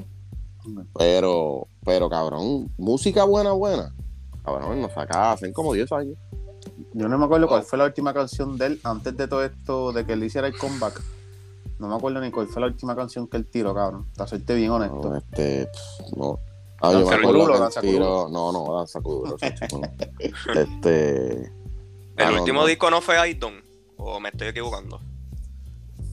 Pero, 0.99 1.67
pero 1.85 2.09
cabrón, 2.11 2.71
música 2.77 3.25
buena, 3.25 3.53
buena. 3.53 3.95
Cabrón, 4.45 4.81
nos 4.81 4.93
saca 4.93 5.33
hacen 5.33 5.53
como 5.53 5.73
10 5.73 5.93
años. 5.93 6.17
Yo 6.93 7.09
no 7.09 7.19
me 7.19 7.25
acuerdo 7.25 7.49
cuál 7.49 7.63
fue 7.63 7.79
la 7.79 7.85
última 7.85 8.13
canción 8.13 8.59
de 8.59 8.67
él 8.67 8.81
antes 8.85 9.17
de 9.17 9.29
todo 9.29 9.45
esto, 9.45 9.93
de 9.93 10.05
que 10.05 10.13
él 10.15 10.25
hiciera 10.25 10.47
el 10.47 10.57
comeback. 10.57 11.01
No 11.79 11.89
me 11.89 11.95
acuerdo 11.95 12.21
ni 12.21 12.31
cuál 12.31 12.47
fue 12.47 12.61
la 12.61 12.69
última 12.69 12.95
canción 12.95 13.27
que 13.27 13.39
él 13.39 13.47
tiró, 13.47 13.75
cabrón. 13.75 14.07
Para 14.17 14.29
serte 14.29 14.55
bien 14.55 14.71
honesto. 14.71 15.11
No, 15.11 15.17
este, 15.17 15.69
no. 16.17 16.39
Ah, 16.81 16.93
yo 16.93 17.07
me 17.07 17.15
acuerdo 17.15 17.47
que 17.47 17.87
él 17.87 17.93
tiró. 17.93 18.29
No, 18.29 18.53
no, 18.53 18.75
danza 18.77 19.01
cuduro. 19.01 19.37
este. 20.55 21.53
¿El 22.17 22.27
ah, 22.27 22.33
último 22.33 22.67
disco 22.67 22.91
no 22.91 23.01
fue 23.01 23.19
Aiton? 23.19 23.63
¿O 23.97 24.21
me 24.21 24.31
estoy 24.31 24.49
equivocando? 24.49 25.01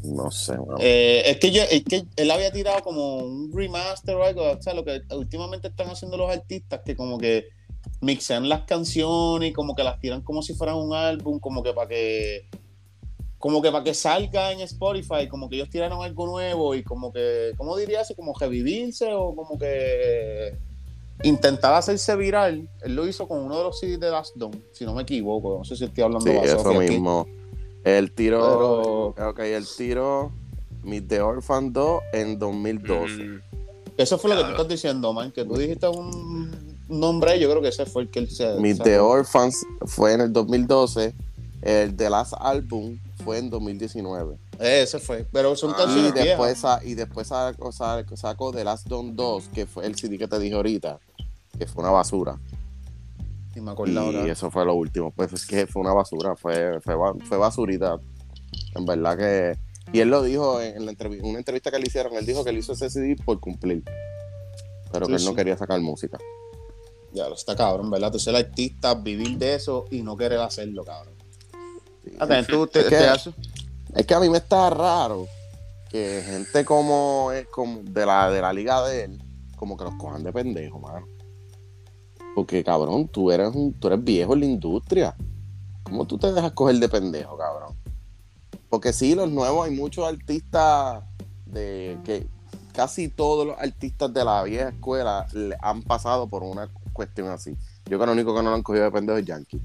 No 0.03 0.32
sé, 0.32 0.56
eh, 0.80 1.23
es, 1.25 1.38
que 1.38 1.51
yo, 1.51 1.63
es 1.63 1.84
que 1.84 2.06
él 2.15 2.32
había 2.32 2.51
tirado 2.51 2.82
como 2.82 3.17
un 3.17 3.51
remaster 3.53 4.15
o 4.15 4.23
algo. 4.23 4.51
O 4.51 4.62
sea, 4.62 4.73
lo 4.73 4.86
que 4.86 5.01
últimamente 5.12 5.67
están 5.67 5.89
haciendo 5.89 6.17
los 6.17 6.32
artistas, 6.32 6.82
que 6.86 6.95
como 6.95 7.17
que 7.17 7.47
mixean 8.01 8.47
las 8.47 8.63
canciones 8.63 9.49
y 9.49 9.53
como 9.53 9.75
que 9.75 9.84
las 9.84 9.99
tiran 9.99 10.21
como 10.21 10.41
si 10.41 10.53
fueran 10.53 10.75
un 10.75 10.93
álbum, 10.93 11.39
como 11.39 11.63
que 11.63 11.73
para 11.73 11.88
que 11.88 12.47
como 13.39 13.62
que 13.62 13.71
para 13.71 13.84
que 13.84 13.93
salga 13.93 14.52
en 14.52 14.62
Spotify, 14.62 15.28
como 15.30 15.50
que 15.50 15.58
ellos 15.58 15.69
tiraron 15.69 16.02
algo 16.02 16.26
nuevo 16.26 16.73
y 16.73 16.84
como 16.84 17.12
que, 17.13 17.54
¿cómo 17.56 17.78
diría 17.78 18.02
eso? 18.02 18.15
Como 18.15 18.34
revivirse 18.34 19.13
o 19.13 19.36
como 19.36 19.58
que 19.60 20.58
intentar 21.23 21.73
hacerse 21.73 22.15
viral. 22.15 22.67
Él 22.82 22.95
lo 22.95 23.08
hizo 23.08 23.28
con 23.28 23.39
uno 23.39 23.58
de 23.58 23.63
los 23.63 23.80
CDs 23.80 24.00
de 24.00 24.10
Last 24.10 24.36
Dawn, 24.36 24.63
si 24.71 24.86
no 24.86 24.93
me 24.93 25.04
equivoco. 25.04 25.60
No 25.60 25.63
sé 25.63 25.76
si 25.76 25.86
estoy 25.86 26.04
hablando 26.04 26.26
de 26.26 26.41
eso 26.41 26.73
mismo. 26.73 27.28
El 27.84 28.12
tiro, 28.12 29.13
Pero... 29.15 29.30
ok, 29.30 29.39
el 29.39 29.65
tiro 29.78 30.32
Meet 30.84 31.08
the 31.08 31.21
Orphan 31.21 31.71
2 31.71 32.02
en 32.13 32.39
2012. 32.39 33.39
Eso 33.97 34.17
fue 34.17 34.32
lo 34.32 34.38
que 34.38 34.43
tú 34.43 34.50
estás 34.52 34.67
diciendo, 34.67 35.13
man, 35.13 35.32
que 35.32 35.45
tú 35.45 35.56
dijiste 35.56 35.88
un 35.88 36.76
nombre, 36.88 37.39
yo 37.39 37.50
creo 37.50 37.62
que 37.62 37.69
ese 37.69 37.86
fue 37.86 38.04
el 38.04 38.10
que 38.10 38.19
él 38.19 38.30
se. 38.30 38.56
Meet 38.56 38.84
the 38.84 39.00
Orphans 39.00 39.63
fue 39.86 40.13
en 40.13 40.21
el 40.21 40.34
2012. 40.34 41.13
El 41.62 41.95
The 41.95 42.10
Last 42.10 42.34
Album 42.39 43.00
fue 43.28 43.40
en 43.40 43.50
2019. 43.50 44.38
Ese 44.58 45.00
fue, 45.00 45.26
pero 45.30 45.54
son 45.58 45.74
canciones 45.74 46.13
y 46.16 46.18
después, 46.18 46.63
y 46.86 46.94
después 46.94 47.28
sacó, 47.28 47.74
sacó 47.74 48.54
The 48.54 48.63
Last 48.63 48.88
Dawn 48.88 49.18
2, 49.18 49.50
que 49.50 49.66
fue 49.66 49.86
el 49.86 49.96
CD 49.96 50.18
que 50.18 50.30
te 50.30 50.40
dije 50.40 50.56
ahorita, 50.56 50.98
que 51.60 51.68
fue 51.68 51.84
una 51.84 51.92
basura. 51.92 52.40
Y 53.54 53.60
me 53.60 53.72
acuerdo 53.72 54.26
Y 54.26 54.30
eso 54.30 54.50
fue 54.50 54.63
lo 54.63 54.76
último. 54.76 55.12
Pues 55.12 55.34
es 55.34 55.46
que 55.46 55.68
fue 55.68 55.82
una 55.82 55.92
basura, 55.92 56.38
fue, 56.38 56.80
fue, 56.80 56.96
fue 57.28 57.38
basurita. 57.38 58.00
En 58.74 58.86
verdad 58.86 59.18
que. 59.18 59.58
Y 59.92 60.00
él 60.00 60.08
lo 60.08 60.24
dijo 60.24 60.62
en 60.62 60.86
la 60.86 60.94
una 61.22 61.40
entrevista 61.40 61.70
que 61.70 61.80
le 61.80 61.88
hicieron. 61.88 62.13
Él 62.13 62.26
dijo 62.26 62.46
que 62.46 62.52
él 62.52 62.60
hizo 62.60 62.72
ese 62.72 62.90
CD 62.90 63.18
por 63.26 63.42
cumplir. 63.42 63.84
Pero 64.90 65.06
que 65.08 65.16
él 65.16 65.26
no 65.26 65.36
quería 65.36 65.58
sacar 65.58 65.82
música. 65.82 66.18
Ya 67.12 67.28
lo 67.28 67.36
está 67.36 67.58
cabrón, 67.58 67.92
¿verdad? 67.92 68.10
Tú 68.10 68.20
ser 68.20 68.38
artista, 68.38 68.96
vivir 68.96 69.38
de 69.38 69.56
eso 69.56 69.84
y 69.92 70.02
no 70.02 70.16
querer 70.16 70.40
hacerlo, 70.40 70.86
cabrón. 70.86 71.16
Es, 73.96 74.06
que, 74.06 74.13
a 74.13 74.20
mí 74.20 74.30
me 74.30 74.38
está 74.38 74.70
raro 74.70 75.28
que 75.89 76.24
gente 76.26 76.65
como, 76.65 77.32
como 77.52 77.82
de, 77.84 78.06
la, 78.06 78.30
de 78.30 78.41
la 78.41 78.54
liga 78.54 78.86
de 78.88 79.06
él, 79.06 79.24
como 79.56 79.78
que 79.78 79.84
los 79.84 79.96
cojan 79.96 80.24
de 80.24 80.34
pendejo, 80.34 80.80
mano. 80.80 81.08
Porque, 82.36 82.63
cabrón, 82.63 83.08
tú 83.08 83.32
eres, 83.32 83.54
un, 83.56 83.74
tú 83.74 83.88
eres 83.88 84.04
viejo 84.04 84.34
en 84.34 84.41
la 84.41 84.46
industria. 84.46 85.15
¿Cómo 85.84 86.06
tú 86.06 86.17
te 86.17 86.32
dejas 86.32 86.52
coger 86.52 86.76
de 86.76 86.89
pendejo, 86.89 87.38
cabrón? 87.38 87.76
Porque 88.70 88.93
sí, 88.93 89.15
los 89.15 89.32
nuevos, 89.32 89.65
hay 89.65 89.76
muchos 89.76 90.06
artistas 90.06 91.04
de 91.46 91.98
que 92.04 92.28
casi 92.74 93.10
todos 93.10 93.48
los 93.48 93.58
artistas 93.58 94.13
de 94.13 94.24
la 94.24 94.43
vieja 94.43 94.70
escuela 94.70 95.26
han 95.62 95.82
pasado 95.82 96.28
por 96.28 96.43
una 96.43 96.70
cuestión 96.93 97.30
así. 97.30 97.52
Yo 97.86 97.98
creo 97.98 98.00
que 98.02 98.06
lo 98.06 98.12
único 98.12 98.36
que 98.36 98.43
no 98.43 98.50
lo 98.50 98.56
han 98.56 98.63
cogido 98.63 98.86
de 98.86 98.91
pendejo 98.91 99.17
es 99.17 99.26
Yankee. 99.26 99.62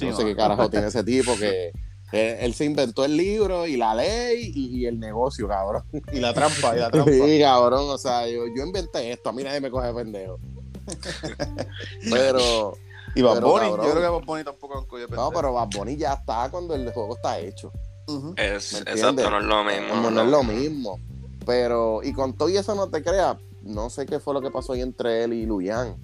No 0.00 0.16
sé 0.16 0.24
qué 0.24 0.36
carajo 0.36 0.70
tiene 0.70 0.86
ese 0.86 1.04
tipo 1.04 1.36
que 1.36 1.72
él, 2.12 2.52
se 2.54 2.64
inventó 2.66 3.04
el 3.04 3.16
libro 3.16 3.66
y 3.66 3.76
la 3.76 3.94
ley 3.94 4.52
y, 4.54 4.84
el 4.86 4.98
negocio, 5.00 5.48
cabrón. 5.48 5.84
Y 6.12 6.20
la 6.20 6.34
trampa, 6.34 6.76
y 6.76 6.80
la 6.80 6.90
trampa. 6.92 7.10
Sí, 7.10 7.40
cabrón, 7.40 7.88
o 7.88 7.98
sea, 7.98 8.26
yo, 8.28 8.42
yo 8.54 8.64
inventé 8.64 9.12
esto, 9.12 9.30
a 9.30 9.32
mí 9.32 9.42
nadie 9.42 9.60
me 9.60 9.70
coge 9.70 9.88
de 9.88 9.94
pendejo. 9.94 10.38
pero... 12.10 12.74
Y 13.14 13.20
Bad 13.20 13.42
Bunny, 13.42 13.66
yo 13.66 13.76
creo 13.76 13.94
que 13.94 14.08
Bad 14.08 14.24
Bunny 14.24 14.44
tampoco 14.44 14.78
han 14.78 14.84
cogido 14.84 15.00
de 15.00 15.08
pendejo. 15.08 15.30
No, 15.30 15.36
pero 15.36 15.52
Bad 15.52 15.68
Bunny 15.76 15.96
ya 15.96 16.14
está 16.14 16.48
cuando 16.50 16.74
el 16.74 16.90
juego 16.92 17.16
está 17.16 17.38
hecho. 17.38 17.70
es, 18.36 18.80
exacto, 18.80 19.30
no 19.30 19.38
es 19.38 19.44
lo 19.44 19.64
mismo. 19.64 20.10
No, 20.10 20.22
es 20.22 20.28
lo 20.28 20.42
mismo. 20.42 21.00
Pero, 21.44 22.02
y 22.02 22.12
con 22.12 22.36
todo 22.36 22.48
y 22.48 22.56
eso 22.56 22.74
no 22.74 22.88
te 22.88 23.02
creas, 23.02 23.36
no 23.62 23.90
sé 23.90 24.06
qué 24.06 24.20
fue 24.20 24.32
lo 24.32 24.40
que 24.40 24.50
pasó 24.50 24.72
ahí 24.72 24.80
entre 24.80 25.24
él 25.24 25.32
y 25.32 25.44
Luyan 25.44 25.96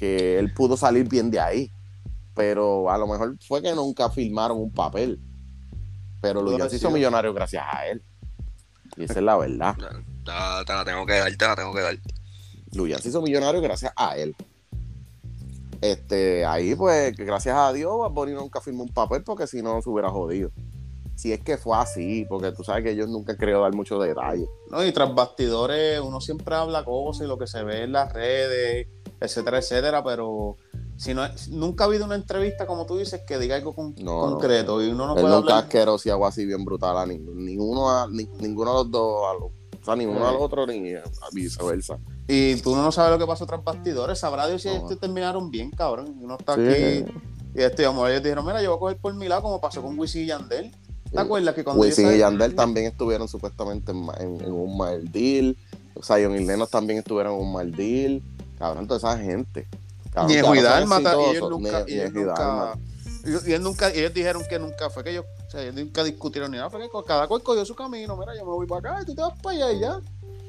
que 0.00 0.38
él 0.38 0.54
pudo 0.54 0.78
salir 0.78 1.06
bien 1.06 1.30
de 1.30 1.38
ahí. 1.38 1.70
Pero 2.40 2.90
a 2.90 2.96
lo 2.96 3.06
mejor 3.06 3.36
fue 3.46 3.60
que 3.60 3.74
nunca 3.74 4.08
filmaron 4.08 4.56
un 4.56 4.72
papel. 4.72 5.20
Pero 6.22 6.42
Luyan 6.42 6.70
se 6.70 6.76
hizo 6.76 6.90
millonario 6.90 7.34
gracias 7.34 7.64
a 7.70 7.86
él. 7.86 8.02
Y 8.96 9.04
esa 9.04 9.18
es 9.18 9.22
la 9.22 9.36
verdad. 9.36 9.76
Te, 9.76 10.72
la 10.72 10.84
tengo 10.86 11.04
que 11.04 11.18
dar, 11.18 11.36
te 11.36 11.46
la 11.46 11.56
tengo 11.56 11.74
que 11.74 11.82
dar. 11.82 11.98
Luyan 12.72 13.00
se 13.02 13.10
hizo 13.10 13.20
millonario 13.20 13.60
gracias 13.60 13.92
a 13.94 14.16
él. 14.16 14.34
Este, 15.82 16.46
ahí 16.46 16.74
pues, 16.74 17.14
gracias 17.14 17.56
a 17.56 17.72
Dios, 17.74 17.92
Bonnie 18.12 18.34
nunca 18.34 18.60
firmó 18.62 18.84
un 18.84 18.92
papel 18.92 19.22
porque 19.22 19.46
si 19.46 19.60
no 19.60 19.82
se 19.82 19.90
hubiera 19.90 20.08
jodido. 20.08 20.50
Si 21.14 21.32
es 21.32 21.40
que 21.40 21.58
fue 21.58 21.76
así, 21.76 22.24
porque 22.26 22.52
tú 22.52 22.64
sabes 22.64 22.84
que 22.84 22.92
ellos 22.92 23.08
nunca 23.08 23.36
creo 23.36 23.60
dar 23.60 23.74
mucho 23.74 23.98
detalle. 23.98 24.46
No, 24.70 24.82
y 24.82 24.92
tras 24.92 25.14
bastidores 25.14 26.00
uno 26.00 26.22
siempre 26.22 26.54
habla 26.54 26.86
cosas 26.86 27.26
y 27.26 27.28
lo 27.28 27.36
que 27.36 27.46
se 27.46 27.62
ve 27.62 27.82
en 27.82 27.92
las 27.92 28.10
redes 28.14 28.88
etcétera, 29.20 29.58
etcétera, 29.58 30.02
pero 30.02 30.56
si 31.00 31.14
no, 31.14 31.22
nunca 31.48 31.84
ha 31.84 31.86
habido 31.86 32.04
una 32.04 32.14
entrevista, 32.14 32.66
como 32.66 32.84
tú 32.84 32.98
dices, 32.98 33.22
que 33.26 33.38
diga 33.38 33.56
algo 33.56 33.74
concreto. 33.74 34.82
y 34.84 34.90
uno 34.90 35.06
no 35.06 35.14
él 35.14 35.22
puede 35.22 35.34
nunca 35.34 35.58
hablar... 35.60 35.98
y 36.04 36.10
algo 36.10 36.26
así 36.26 36.44
bien 36.44 36.62
brutal 36.62 36.98
a 36.98 37.06
ninguno, 37.06 38.06
ninguno 38.08 38.70
de 38.70 38.76
los 38.76 38.90
dos, 38.90 39.50
o 39.80 39.82
sea, 39.82 39.96
ninguno 39.96 40.28
al 40.28 40.36
otro, 40.36 40.66
ni 40.66 40.92
viceversa. 41.32 41.98
Y 42.28 42.56
tú 42.56 42.76
no 42.76 42.92
sabes 42.92 43.12
lo 43.12 43.18
que 43.18 43.26
pasó 43.26 43.46
tras 43.46 43.64
bastidores. 43.64 44.18
Sabrá 44.18 44.46
Dios 44.46 44.60
si 44.60 44.68
no. 44.68 44.86
terminaron 44.98 45.50
bien, 45.50 45.70
cabrón. 45.70 46.18
Uno 46.20 46.36
está 46.38 46.52
aquí. 46.52 47.06
Y 47.54 47.62
este, 47.62 47.86
amor, 47.86 48.10
ellos 48.10 48.22
dijeron, 48.22 48.44
mira, 48.44 48.60
yo 48.60 48.76
voy 48.76 48.76
a 48.76 48.80
coger 48.80 48.96
por 48.98 49.14
mi 49.14 49.26
lado, 49.26 49.40
como 49.40 49.58
pasó 49.58 49.80
con 49.80 49.98
Wisin 49.98 50.24
y 50.24 50.26
Yandel. 50.26 50.70
¿Te 51.10 51.18
acuerdas 51.18 51.54
que 51.54 51.64
cuando 51.64 51.80
Wisin 51.80 52.12
y 52.12 52.18
Yandel 52.18 52.54
también 52.54 52.84
estuvieron 52.84 53.26
supuestamente 53.26 53.92
en, 53.92 54.52
un 54.52 54.76
mal 54.76 55.10
deal. 55.10 55.56
O 55.94 56.02
sea, 56.02 56.18
John 56.22 56.36
y 56.36 56.44
Lennox 56.44 56.70
también 56.70 56.98
estuvieron 56.98 57.36
en 57.36 57.40
un 57.40 57.52
mal 57.54 57.72
deal. 57.72 58.22
Cabrón, 58.58 58.86
toda 58.86 58.98
esa 58.98 59.16
gente. 59.16 59.66
Cabrón, 60.10 60.32
ni 60.32 60.38
en 60.38 60.44
Cuidar 60.44 60.86
mata, 60.86 61.16
y 61.16 61.36
ellos 61.36 61.50
nunca, 61.50 61.84
y 61.86 62.00
ellos 62.00 62.12
nunca, 62.12 62.74
y 63.24 63.48
ellos 63.48 63.60
nunca, 63.60 63.90
ellos 63.90 64.14
dijeron 64.14 64.42
que 64.48 64.58
nunca 64.58 64.90
fue 64.90 65.04
que 65.04 65.10
ellos, 65.10 65.24
o 65.46 65.50
sea, 65.50 65.62
ellos 65.62 65.74
nunca 65.74 66.02
discutieron 66.02 66.50
ni 66.50 66.56
nada, 66.56 66.70
fue 66.70 66.80
que 66.80 66.88
cada 67.06 67.28
cual 67.28 67.42
cogió 67.42 67.64
su 67.64 67.74
camino, 67.74 68.16
mira, 68.16 68.34
yo 68.34 68.44
me 68.44 68.50
voy 68.50 68.66
para 68.66 68.92
acá 68.92 69.02
y 69.02 69.06
tú 69.06 69.14
te 69.14 69.22
vas 69.22 69.34
para 69.40 69.56
allá 69.56 69.72
y 69.72 69.80
ya. 69.80 70.00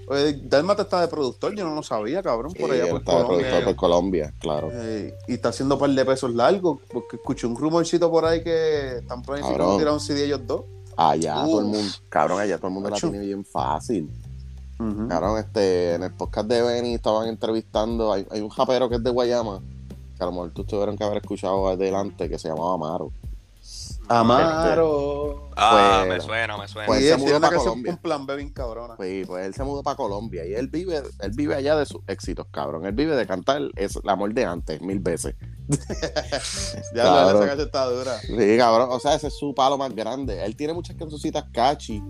Pues 0.07 0.49
Dalmata 0.49 0.81
está 0.81 0.99
de 1.01 1.07
productor, 1.07 1.55
yo 1.55 1.63
no 1.63 1.75
lo 1.75 1.83
sabía, 1.83 2.23
cabrón, 2.23 2.53
por 2.53 2.71
allá 2.71 2.89
por 2.89 2.99
está 2.99 3.11
Colombia. 3.11 3.37
de 3.37 3.43
productor 3.43 3.63
por 3.63 3.75
Colombia, 3.75 4.33
claro. 4.39 4.69
Eh, 4.73 5.15
y 5.27 5.33
está 5.33 5.49
haciendo 5.49 5.75
un 5.75 5.79
par 5.79 5.89
de 5.91 6.05
pesos 6.05 6.33
largos, 6.33 6.79
porque 6.91 7.17
escuché 7.17 7.47
un 7.47 7.55
rumorcito 7.55 8.09
por 8.09 8.25
ahí 8.25 8.43
que 8.43 8.97
están 8.97 9.21
planificando 9.21 9.77
tirar 9.77 9.93
un 9.93 9.99
CD 9.99 10.25
ellos 10.25 10.41
dos. 10.45 10.63
Allá 10.97 11.35
todo 11.35 11.59
el 11.59 11.67
mundo, 11.67 11.93
cabrón, 12.09 12.39
allá 12.39 12.57
todo 12.57 12.67
el 12.67 12.73
mundo 12.73 12.89
la 12.89 12.97
tiene 12.97 13.19
bien 13.19 13.45
fácil. 13.45 14.09
Cabrón, 15.09 15.39
este, 15.39 15.95
en 15.95 16.03
el 16.03 16.13
podcast 16.13 16.47
de 16.47 16.61
Benny 16.61 16.95
estaban 16.95 17.27
entrevistando, 17.27 18.13
hay, 18.13 18.25
hay 18.31 18.41
un 18.41 18.49
japero 18.49 18.89
que 18.89 18.95
es 18.95 19.03
de 19.03 19.09
Guayama, 19.09 19.61
que 20.17 20.23
a 20.23 20.25
lo 20.25 20.31
mejor 20.31 20.51
tú 20.51 20.63
tuvieron 20.63 20.97
que 20.97 21.03
haber 21.03 21.17
escuchado 21.17 21.67
adelante, 21.67 22.29
que 22.29 22.39
se 22.39 22.49
llamaba 22.49 22.73
Amaro. 22.73 23.11
Amaro. 24.07 25.49
Ah, 25.55 26.03
pues, 26.05 26.19
me 26.19 26.25
suena, 26.25 26.57
me 26.57 26.67
suena. 26.67 26.87
Pues 26.87 27.03
él 27.03 27.09
se 27.09 27.17
mudó 27.17 27.39
para 27.39 27.57
Colombia. 27.57 27.91
Un 27.93 27.97
plan 27.97 28.25
B 28.25 28.35
bien 28.35 28.49
cabrona. 28.49 28.95
Pues, 28.95 29.27
pues, 29.27 29.45
él 29.45 29.53
se 29.53 29.63
mudó 29.63 29.83
para 29.83 29.95
Colombia 29.95 30.45
y 30.45 30.53
él 30.53 30.67
vive, 30.67 31.01
él 31.19 31.31
vive 31.33 31.55
allá 31.55 31.75
de 31.75 31.85
sus 31.85 32.01
éxitos, 32.07 32.47
cabrón. 32.51 32.85
Él 32.85 32.93
vive 32.93 33.15
de 33.15 33.25
cantar 33.27 33.61
es 33.75 33.95
el 33.95 34.09
amor 34.09 34.33
de 34.33 34.45
antes, 34.45 34.81
mil 34.81 34.99
veces. 34.99 35.35
ya 36.95 37.03
cabrón. 37.03 37.49
esa 37.49 37.63
está 37.63 37.85
dura. 37.85 38.19
Sí, 38.19 38.57
cabrón. 38.57 38.89
O 38.91 38.99
sea, 38.99 39.15
ese 39.15 39.27
es 39.27 39.37
su 39.37 39.53
palo 39.53 39.77
más 39.77 39.93
grande. 39.95 40.43
Él 40.43 40.55
tiene 40.55 40.73
muchas 40.73 40.95
cancioncitas 40.97 41.45
catchy, 41.51 42.03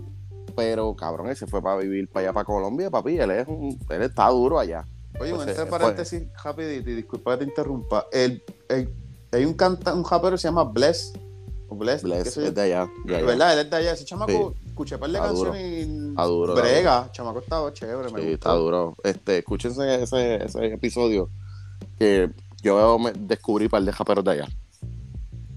pero 0.54 0.94
cabrón, 0.94 1.28
él 1.28 1.36
se 1.36 1.46
fue 1.46 1.62
para 1.62 1.76
vivir 1.76 2.08
para 2.08 2.26
allá, 2.26 2.32
para 2.32 2.44
Colombia, 2.44 2.90
papi. 2.90 3.18
Él 3.18 3.30
es 3.30 3.48
un, 3.48 3.78
él 3.88 4.02
está 4.02 4.28
duro 4.28 4.58
allá. 4.58 4.86
Oye, 5.20 5.34
pues, 5.34 5.48
entre 5.48 5.66
paréntesis, 5.66 6.24
rapidito, 6.42 6.90
y 6.90 6.94
disculpa 6.94 7.32
que 7.32 7.44
te 7.44 7.50
interrumpa. 7.50 8.06
El, 8.12 8.42
hay 9.32 9.44
un, 9.44 9.54
canta, 9.54 9.94
un 9.94 10.04
rapero 10.04 10.32
que 10.32 10.38
se 10.38 10.48
llama 10.48 10.64
Bless 10.64 11.12
Bless, 11.74 12.02
Bless 12.02 12.36
es 12.36 12.54
de 12.54 12.60
allá. 12.60 12.88
De 13.04 13.22
¿Verdad? 13.22 13.54
Él 13.54 13.58
es 13.60 13.70
de 13.70 13.76
allá. 13.76 13.92
Ese 13.92 14.04
chamaco, 14.04 14.54
escuché 14.66 14.98
par 14.98 15.10
de 15.10 15.18
canciones 15.18 15.86
y. 15.86 16.14
duro, 16.14 16.54
brega. 16.54 17.10
Chamaco 17.12 17.40
estaba 17.40 17.72
chévere. 17.72 18.08
Sí, 18.08 18.14
me 18.14 18.32
está 18.32 18.52
duro. 18.52 18.94
Este, 19.02 19.38
escúchense 19.38 20.02
ese, 20.02 20.44
ese 20.44 20.66
episodio 20.66 21.30
que 21.98 22.30
yo 22.62 22.98
me 22.98 23.12
descubrí 23.12 23.68
par 23.68 23.82
de 23.82 23.92
japeros 23.92 24.24
de 24.24 24.30
allá. 24.30 24.48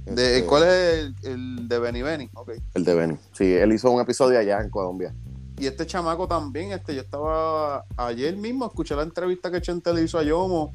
De, 0.06 0.38
este, 0.38 0.48
¿Cuál 0.48 0.64
es 0.64 1.14
el, 1.24 1.68
de 1.68 1.80
Benny 1.80 2.02
Benny? 2.02 2.30
Okay. 2.34 2.60
El 2.74 2.86
de 2.86 2.94
Benny. 2.94 3.18
Sí, 3.34 3.54
él 3.54 3.74
hizo 3.74 3.90
un 3.92 4.02
episodio 4.02 4.40
allá 4.40 4.62
en 4.62 4.70
Colombia. 4.70 5.14
Y 5.58 5.68
este 5.68 5.86
chamaco 5.86 6.28
también, 6.28 6.72
este, 6.74 6.94
yo 6.94 7.02
estaba 7.02 7.86
ayer 7.98 8.36
mismo, 8.36 8.66
escuché 8.66 8.96
la 8.96 9.04
entrevista 9.04 9.50
que 9.50 9.62
Chente 9.62 9.94
le 9.94 10.04
hizo 10.04 10.20
a 10.20 10.24
Yomo. 10.24 10.74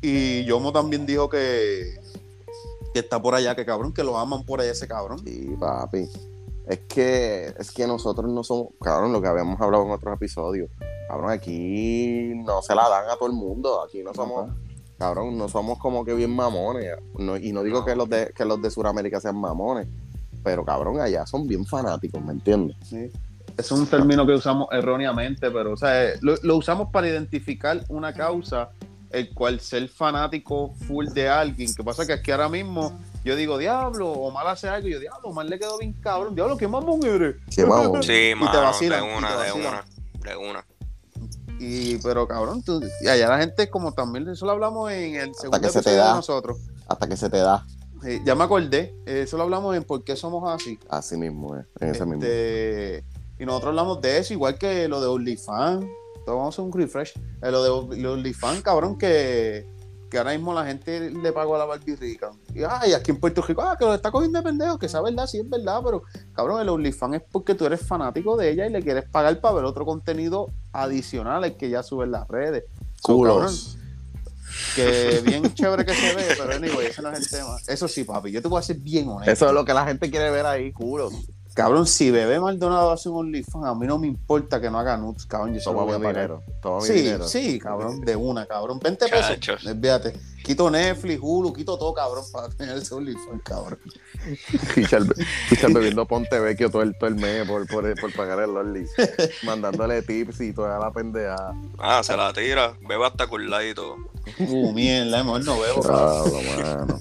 Y 0.00 0.44
Yomo 0.44 0.72
también 0.72 1.06
dijo 1.06 1.28
que, 1.28 1.94
que 2.92 3.00
está 3.00 3.20
por 3.20 3.34
allá, 3.34 3.54
que 3.56 3.64
cabrón, 3.64 3.92
que 3.92 4.04
lo 4.04 4.18
aman 4.18 4.44
por 4.44 4.60
allá 4.60 4.72
ese 4.72 4.86
cabrón. 4.86 5.18
Sí, 5.24 5.56
papi. 5.58 6.08
Es 6.66 6.78
que, 6.80 7.54
es 7.58 7.70
que 7.72 7.86
nosotros 7.86 8.30
no 8.30 8.44
somos, 8.44 8.68
cabrón, 8.80 9.12
lo 9.12 9.20
que 9.20 9.28
habíamos 9.28 9.60
hablado 9.60 9.84
en 9.84 9.90
otros 9.90 10.14
episodios. 10.14 10.70
Cabrón, 11.08 11.30
aquí 11.30 12.32
no 12.36 12.62
se 12.62 12.74
la 12.74 12.88
dan 12.88 13.10
a 13.10 13.16
todo 13.16 13.28
el 13.28 13.34
mundo. 13.34 13.82
Aquí 13.82 14.02
no 14.02 14.14
somos, 14.14 14.50
cabrón, 15.02 15.36
no 15.36 15.48
somos 15.48 15.78
como 15.78 16.04
que 16.04 16.14
bien 16.14 16.30
mamones. 16.30 16.86
y 17.42 17.52
no 17.52 17.62
digo 17.64 17.84
que 17.84 17.96
los 17.96 18.08
de 18.08 18.32
que 18.36 18.44
los 18.44 18.62
de 18.62 18.70
Sudamérica 18.70 19.20
sean 19.20 19.36
mamones, 19.36 19.88
pero 20.44 20.64
cabrón, 20.64 21.00
allá 21.00 21.26
son 21.26 21.48
bien 21.48 21.66
fanáticos, 21.66 22.22
¿me 22.22 22.32
entiendes? 22.32 22.76
Sí. 22.84 23.10
Es 23.58 23.72
un 23.72 23.86
término 23.86 24.24
que 24.24 24.32
usamos 24.32 24.68
erróneamente, 24.70 25.50
pero 25.50 25.72
o 25.72 25.76
sea, 25.76 26.12
lo, 26.20 26.36
lo 26.42 26.56
usamos 26.56 26.90
para 26.90 27.08
identificar 27.08 27.84
una 27.88 28.14
causa 28.14 28.70
el 29.10 29.34
cual 29.34 29.58
ser 29.58 29.88
fanático 29.88 30.72
full 30.86 31.08
de 31.08 31.28
alguien. 31.28 31.74
Que 31.74 31.82
pasa 31.82 32.06
que 32.06 32.12
aquí 32.12 32.30
ahora 32.30 32.48
mismo 32.48 32.96
yo 33.24 33.36
digo, 33.36 33.58
diablo, 33.58 34.10
Omar 34.10 34.46
hace 34.46 34.68
algo, 34.68 34.88
y 34.88 34.92
yo, 34.92 35.00
diablo, 35.00 35.28
Omar 35.28 35.46
le 35.46 35.58
quedó 35.58 35.78
bien 35.78 35.92
cabrón, 35.94 36.34
diablo, 36.34 36.56
qué 36.56 36.66
mamón 36.66 37.04
eres. 37.04 37.36
Qué 37.54 37.64
mamón. 37.66 38.02
Sí, 38.02 38.32
y 38.36 38.50
te 38.50 38.56
vacilan, 38.56 39.00
de 39.00 39.16
una, 39.16 39.36
de 39.42 39.52
una, 39.52 39.84
de 40.22 40.36
una. 40.36 40.64
Y, 41.64 41.98
pero 41.98 42.26
cabrón, 42.26 42.60
tú, 42.62 42.82
y 43.00 43.06
allá 43.06 43.28
la 43.28 43.38
gente, 43.38 43.70
como 43.70 43.92
también, 43.92 44.28
eso 44.28 44.44
lo 44.46 44.52
hablamos 44.52 44.90
en 44.90 45.14
el 45.14 45.34
segundo 45.34 45.68
episodio 45.68 46.04
de 46.04 46.14
nosotros. 46.14 46.58
Hasta 46.88 47.08
que 47.08 47.16
se 47.16 47.30
te 47.30 47.38
da. 47.38 47.64
ya 48.24 48.34
me 48.34 48.42
acordé, 48.42 48.92
eso 49.06 49.36
lo 49.36 49.44
hablamos 49.44 49.76
en 49.76 49.84
por 49.84 50.02
qué 50.02 50.16
somos 50.16 50.52
así. 50.52 50.76
Así 50.88 51.16
mismo, 51.16 51.56
eh, 51.56 51.64
en 51.78 51.88
ese 51.90 52.04
mismo. 52.04 52.24
Este, 52.24 53.04
y 53.38 53.46
nosotros 53.46 53.68
hablamos 53.68 54.00
de 54.00 54.18
eso, 54.18 54.32
igual 54.32 54.58
que 54.58 54.88
lo 54.88 55.00
de 55.00 55.06
OnlyFans 55.06 55.86
vamos 56.26 56.46
a 56.46 56.48
hacer 56.48 56.64
un 56.64 56.72
refresh. 56.72 57.12
Eh, 57.42 57.50
lo 57.50 57.86
de 57.86 58.06
OnlyFans, 58.08 58.62
cabrón, 58.62 58.98
que, 58.98 59.66
que 60.12 60.18
ahora 60.18 60.32
mismo 60.32 60.52
la 60.52 60.66
gente 60.66 61.08
le 61.10 61.32
pagó 61.32 61.54
a 61.54 61.58
la 61.60 61.64
Barbie 61.64 61.96
rica. 61.96 62.32
Y 62.54 62.64
ay, 62.68 62.92
aquí 62.92 63.12
en 63.12 63.18
Puerto 63.18 63.40
Rico, 63.40 63.62
ah, 63.62 63.78
que 63.78 63.86
lo 63.86 63.94
está 63.94 64.10
cogiendo 64.10 64.38
de 64.38 64.44
pendejo, 64.44 64.78
que 64.78 64.84
esa 64.84 65.00
verdad, 65.00 65.26
sí 65.26 65.38
es 65.38 65.48
verdad, 65.48 65.80
pero 65.82 66.02
cabrón, 66.34 66.60
el 66.60 66.68
OnlyFans 66.68 67.14
es 67.14 67.22
porque 67.32 67.54
tú 67.54 67.64
eres 67.64 67.80
fanático 67.80 68.36
de 68.36 68.50
ella 68.50 68.66
y 68.66 68.70
le 68.70 68.82
quieres 68.82 69.08
pagar 69.08 69.40
para 69.40 69.54
ver 69.54 69.64
otro 69.64 69.86
contenido 69.86 70.50
adicional 70.70 71.44
al 71.44 71.56
que 71.56 71.70
ya 71.70 71.82
sube 71.82 72.04
en 72.04 72.10
las 72.10 72.28
redes. 72.28 72.64
Culos. 73.00 73.78
que 74.76 75.22
bien 75.24 75.44
chévere 75.54 75.86
que 75.86 75.94
se 75.94 76.14
ve, 76.14 76.24
pero 76.36 76.52
anyway, 76.52 76.88
ese 76.88 77.00
no 77.00 77.10
es 77.10 77.18
el 77.18 77.30
tema. 77.30 77.56
Eso 77.66 77.88
sí, 77.88 78.04
papi, 78.04 78.30
yo 78.30 78.42
te 78.42 78.48
voy 78.48 78.58
a 78.58 78.62
ser 78.62 78.76
bien 78.76 79.08
honesto. 79.08 79.32
Eso 79.32 79.48
es 79.48 79.54
lo 79.54 79.64
que 79.64 79.72
la 79.72 79.86
gente 79.86 80.10
quiere 80.10 80.30
ver 80.30 80.44
ahí, 80.44 80.72
culos. 80.72 81.14
Cabrón, 81.54 81.86
si 81.86 82.10
Bebé 82.10 82.40
Maldonado 82.40 82.92
hace 82.92 83.08
un 83.10 83.26
OnlyFans, 83.26 83.66
a 83.66 83.74
mí 83.74 83.86
no 83.86 83.98
me 83.98 84.06
importa 84.06 84.60
que 84.60 84.70
no 84.70 84.78
haga 84.78 84.96
nudes, 84.96 85.26
cabrón. 85.26 85.54
Yo 85.54 85.62
Toma 85.62 85.98
mi 85.98 86.06
dinero. 86.06 86.42
Toma 86.62 86.80
sí, 86.80 86.94
dinero. 86.94 87.28
Sí, 87.28 87.58
cabrón, 87.58 88.00
de 88.00 88.16
una, 88.16 88.46
cabrón. 88.46 88.80
20 88.80 89.08
pesos. 89.08 89.36
Fíjate. 89.60 90.14
Quito 90.42 90.68
Netflix, 90.70 91.20
Hulu, 91.22 91.52
quito 91.52 91.78
todo, 91.78 91.94
cabrón, 91.94 92.24
para 92.32 92.48
tener 92.48 92.76
ese 92.78 92.94
OnlyFans, 92.94 93.42
cabrón. 93.44 93.78
Richard 94.74 95.06
bebiendo 95.72 96.06
Ponte 96.06 96.38
Vecchio 96.40 96.70
todo 96.70 96.82
el, 96.82 96.96
todo 96.96 97.08
el 97.08 97.16
mes 97.16 97.46
por, 97.46 97.66
por, 97.66 98.00
por 98.00 98.12
pagar 98.12 98.40
el 98.40 98.56
Only. 98.56 98.86
Mandándole 99.44 100.02
tips 100.02 100.40
y 100.40 100.52
toda 100.52 100.78
la 100.78 100.90
pendeja. 100.90 101.54
Ah, 101.78 102.02
se 102.02 102.16
la 102.16 102.32
tira. 102.32 102.74
Bebe 102.80 103.06
hasta 103.06 103.26
todo. 103.74 103.96
Uh, 104.38 104.72
mierda, 104.72 105.22
mejor 105.22 105.44
no 105.44 105.60
bebo. 105.60 105.82
Claro, 105.82 106.24
mano. 106.56 107.00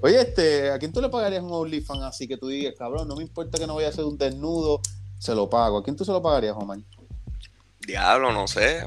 Oye, 0.00 0.20
este, 0.20 0.70
¿a 0.70 0.78
quién 0.78 0.92
tú 0.92 1.00
le 1.00 1.08
pagarías 1.08 1.42
un 1.42 1.52
OnlyFans 1.52 2.02
así 2.02 2.28
que 2.28 2.36
tú 2.36 2.48
digas, 2.48 2.74
cabrón, 2.78 3.08
no 3.08 3.16
me 3.16 3.22
importa 3.22 3.58
que 3.58 3.66
no 3.66 3.74
vaya 3.74 3.88
a 3.88 3.90
hacer 3.90 4.04
un 4.04 4.16
desnudo, 4.16 4.80
se 5.18 5.34
lo 5.34 5.50
pago? 5.50 5.78
¿A 5.78 5.82
quién 5.82 5.96
tú 5.96 6.04
se 6.04 6.12
lo 6.12 6.22
pagarías, 6.22 6.54
Omar? 6.56 6.78
Diablo, 7.80 8.32
no 8.32 8.46
sé. 8.46 8.80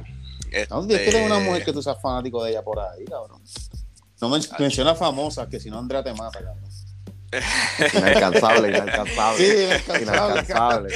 ¿A 0.69 0.76
dónde 0.76 0.95
es 0.95 1.02
que 1.02 1.12
tenga 1.12 1.26
una 1.26 1.38
este 1.38 1.50
mujer 1.50 1.65
que 1.65 1.74
tú 1.74 1.82
seas 1.82 2.02
fanático 2.02 2.43
de 2.43 2.52
ella 2.52 2.62
por 2.62 2.80
ahí, 2.80 3.04
cabrón? 3.06 3.41
No 4.21 4.30
me 4.30 4.39
menciona 4.60 4.95
famosa, 4.95 5.50
que 5.50 5.60
si 5.60 5.69
no 5.69 5.80
Andrea 5.80 6.04
te 6.04 6.13
mata, 6.13 6.39
cabrón. 6.39 6.71
inalcanzable, 7.93 8.69
inalcanzable. 8.69 9.38
Sí, 9.38 9.63
inalcanzable. 9.63 10.04
inalcanzable. 10.04 10.89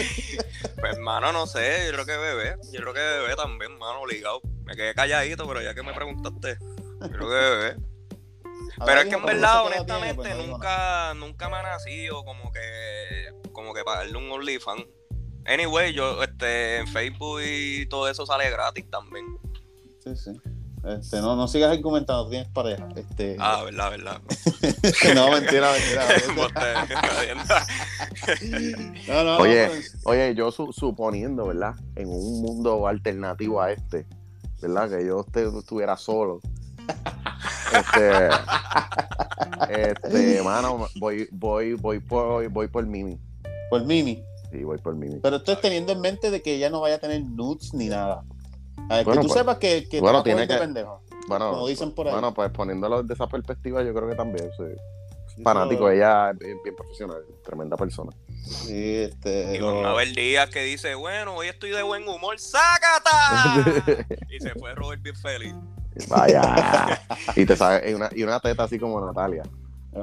Pues, 0.80 0.94
hermano, 0.94 1.32
no 1.32 1.48
sé, 1.48 1.86
yo 1.86 1.94
creo 1.94 2.06
que 2.06 2.18
bebé. 2.18 2.58
Yo 2.72 2.82
creo 2.82 2.94
que 2.94 3.00
bebé 3.00 3.36
también, 3.36 3.72
hermano, 3.72 4.02
obligado. 4.02 4.42
Me 4.66 4.76
quedé 4.76 4.94
calladito, 4.94 5.48
pero 5.48 5.62
ya 5.62 5.74
que 5.74 5.84
me 5.84 5.94
preguntaste, 5.94 6.58
yo 7.02 7.10
creo 7.10 7.30
que 7.30 7.36
bebé. 7.36 7.95
Pero 8.84 9.02
es 9.02 9.08
que 9.08 9.16
en 9.16 9.26
verdad, 9.26 9.66
honestamente, 9.66 10.16
pues, 10.16 10.48
nunca, 10.48 11.14
nunca 11.14 11.50
me 11.50 11.58
ha 11.58 11.64
nacido 11.64 12.26
como 12.26 12.52
que, 12.52 13.52
como 13.52 13.74
que 13.74 13.84
pagarle 13.84 14.18
un 14.18 14.32
OnlyFans. 14.32 14.86
Anyway, 15.46 15.94
yo 15.94 16.24
este, 16.24 16.78
en 16.78 16.88
Facebook 16.88 17.42
y 17.46 17.86
todo 17.86 18.10
eso 18.10 18.26
sale 18.26 18.50
gratis 18.50 18.90
también. 18.90 19.26
Sí, 20.04 20.16
sí. 20.16 20.32
Este, 20.84 21.20
no, 21.20 21.36
no 21.36 21.48
sigas 21.48 21.78
comentando, 21.80 22.30
tienes 22.30 22.48
pareja. 22.50 22.88
Este... 22.96 23.38
Ah, 23.40 23.64
verdad, 23.64 23.92
verdad. 23.92 24.22
no, 25.16 25.32
mentira, 25.32 25.72
mentira. 25.72 26.06
no, 29.08 29.24
no, 29.24 29.38
oye, 29.38 29.70
oye, 30.04 30.36
yo 30.36 30.52
suponiendo, 30.52 31.48
¿verdad? 31.48 31.76
En 31.96 32.10
un 32.10 32.42
mundo 32.42 32.88
alternativo 32.88 33.62
a 33.62 33.72
este, 33.72 34.06
¿verdad? 34.62 34.90
Que 34.90 35.06
yo 35.06 35.26
estuviera 35.58 35.98
solo 35.98 36.42
este, 37.74 38.30
este, 39.92 40.42
mano, 40.44 40.88
voy, 40.96 41.28
voy, 41.32 41.74
voy 41.74 42.00
por, 42.00 42.48
voy 42.50 42.68
por 42.68 42.86
Mimi. 42.86 43.20
¿Por 43.70 43.86
Mimi? 43.86 44.24
Sí, 44.52 44.64
voy 44.64 44.78
por 44.78 44.96
Mimi. 44.96 45.20
Pero 45.22 45.38
esto 45.38 45.52
es 45.52 45.62
teniendo 45.62 45.92
en 45.92 46.02
mente 46.02 46.32
de 46.32 46.42
que 46.42 46.56
ella 46.56 46.70
no 46.70 46.82
vaya 46.82 46.96
a 46.96 47.00
tener 47.00 47.24
nudes 47.24 47.74
ni 47.74 47.88
nada. 47.88 48.24
A 48.90 48.98
ver, 48.98 49.06
que 49.06 49.12
tú 49.14 49.20
pues, 49.22 49.34
sepas 49.34 49.58
que, 49.58 49.88
que 49.90 50.00
bueno, 50.00 50.24
tiene 50.24 50.48
que, 50.48 50.56
pendejo. 50.56 51.02
bueno, 51.28 51.52
como 51.52 51.68
dicen 51.68 51.92
por 51.92 52.08
ahí. 52.08 52.14
Bueno, 52.14 52.34
pues 52.34 52.52
poniéndolo 52.52 53.02
desde 53.02 53.16
esa 53.16 53.28
perspectiva, 53.28 53.84
yo 53.84 53.94
creo 53.94 54.10
que 54.10 54.16
también, 54.16 54.50
sí. 54.58 55.44
Fanático, 55.44 55.90
ella 55.90 56.32
es 56.32 56.38
bien, 56.38 56.76
profesional, 56.78 57.22
tremenda 57.44 57.76
persona. 57.76 58.12
Sí, 58.44 58.96
este. 58.96 59.56
Y 59.56 59.60
con 59.60 59.86
Abel 59.86 60.16
Díaz 60.16 60.50
que 60.50 60.64
dice, 60.64 60.96
bueno, 60.96 61.36
hoy 61.36 61.48
estoy 61.48 61.72
de 61.72 61.84
buen 61.84 62.08
humor, 62.08 62.40
¡sácata! 62.40 63.66
y 64.30 64.40
se 64.40 64.52
fue 64.52 64.74
Robert 64.76 65.02
bien 65.02 65.16
feliz. 65.16 65.54
Vaya. 66.10 67.02
y 67.36 67.46
te 67.46 67.56
sabe, 67.56 67.92
y 67.92 67.94
una, 67.94 68.10
y 68.14 68.24
una 68.24 68.40
teta 68.40 68.64
así 68.64 68.80
como 68.80 69.00
Natalia. 69.00 69.44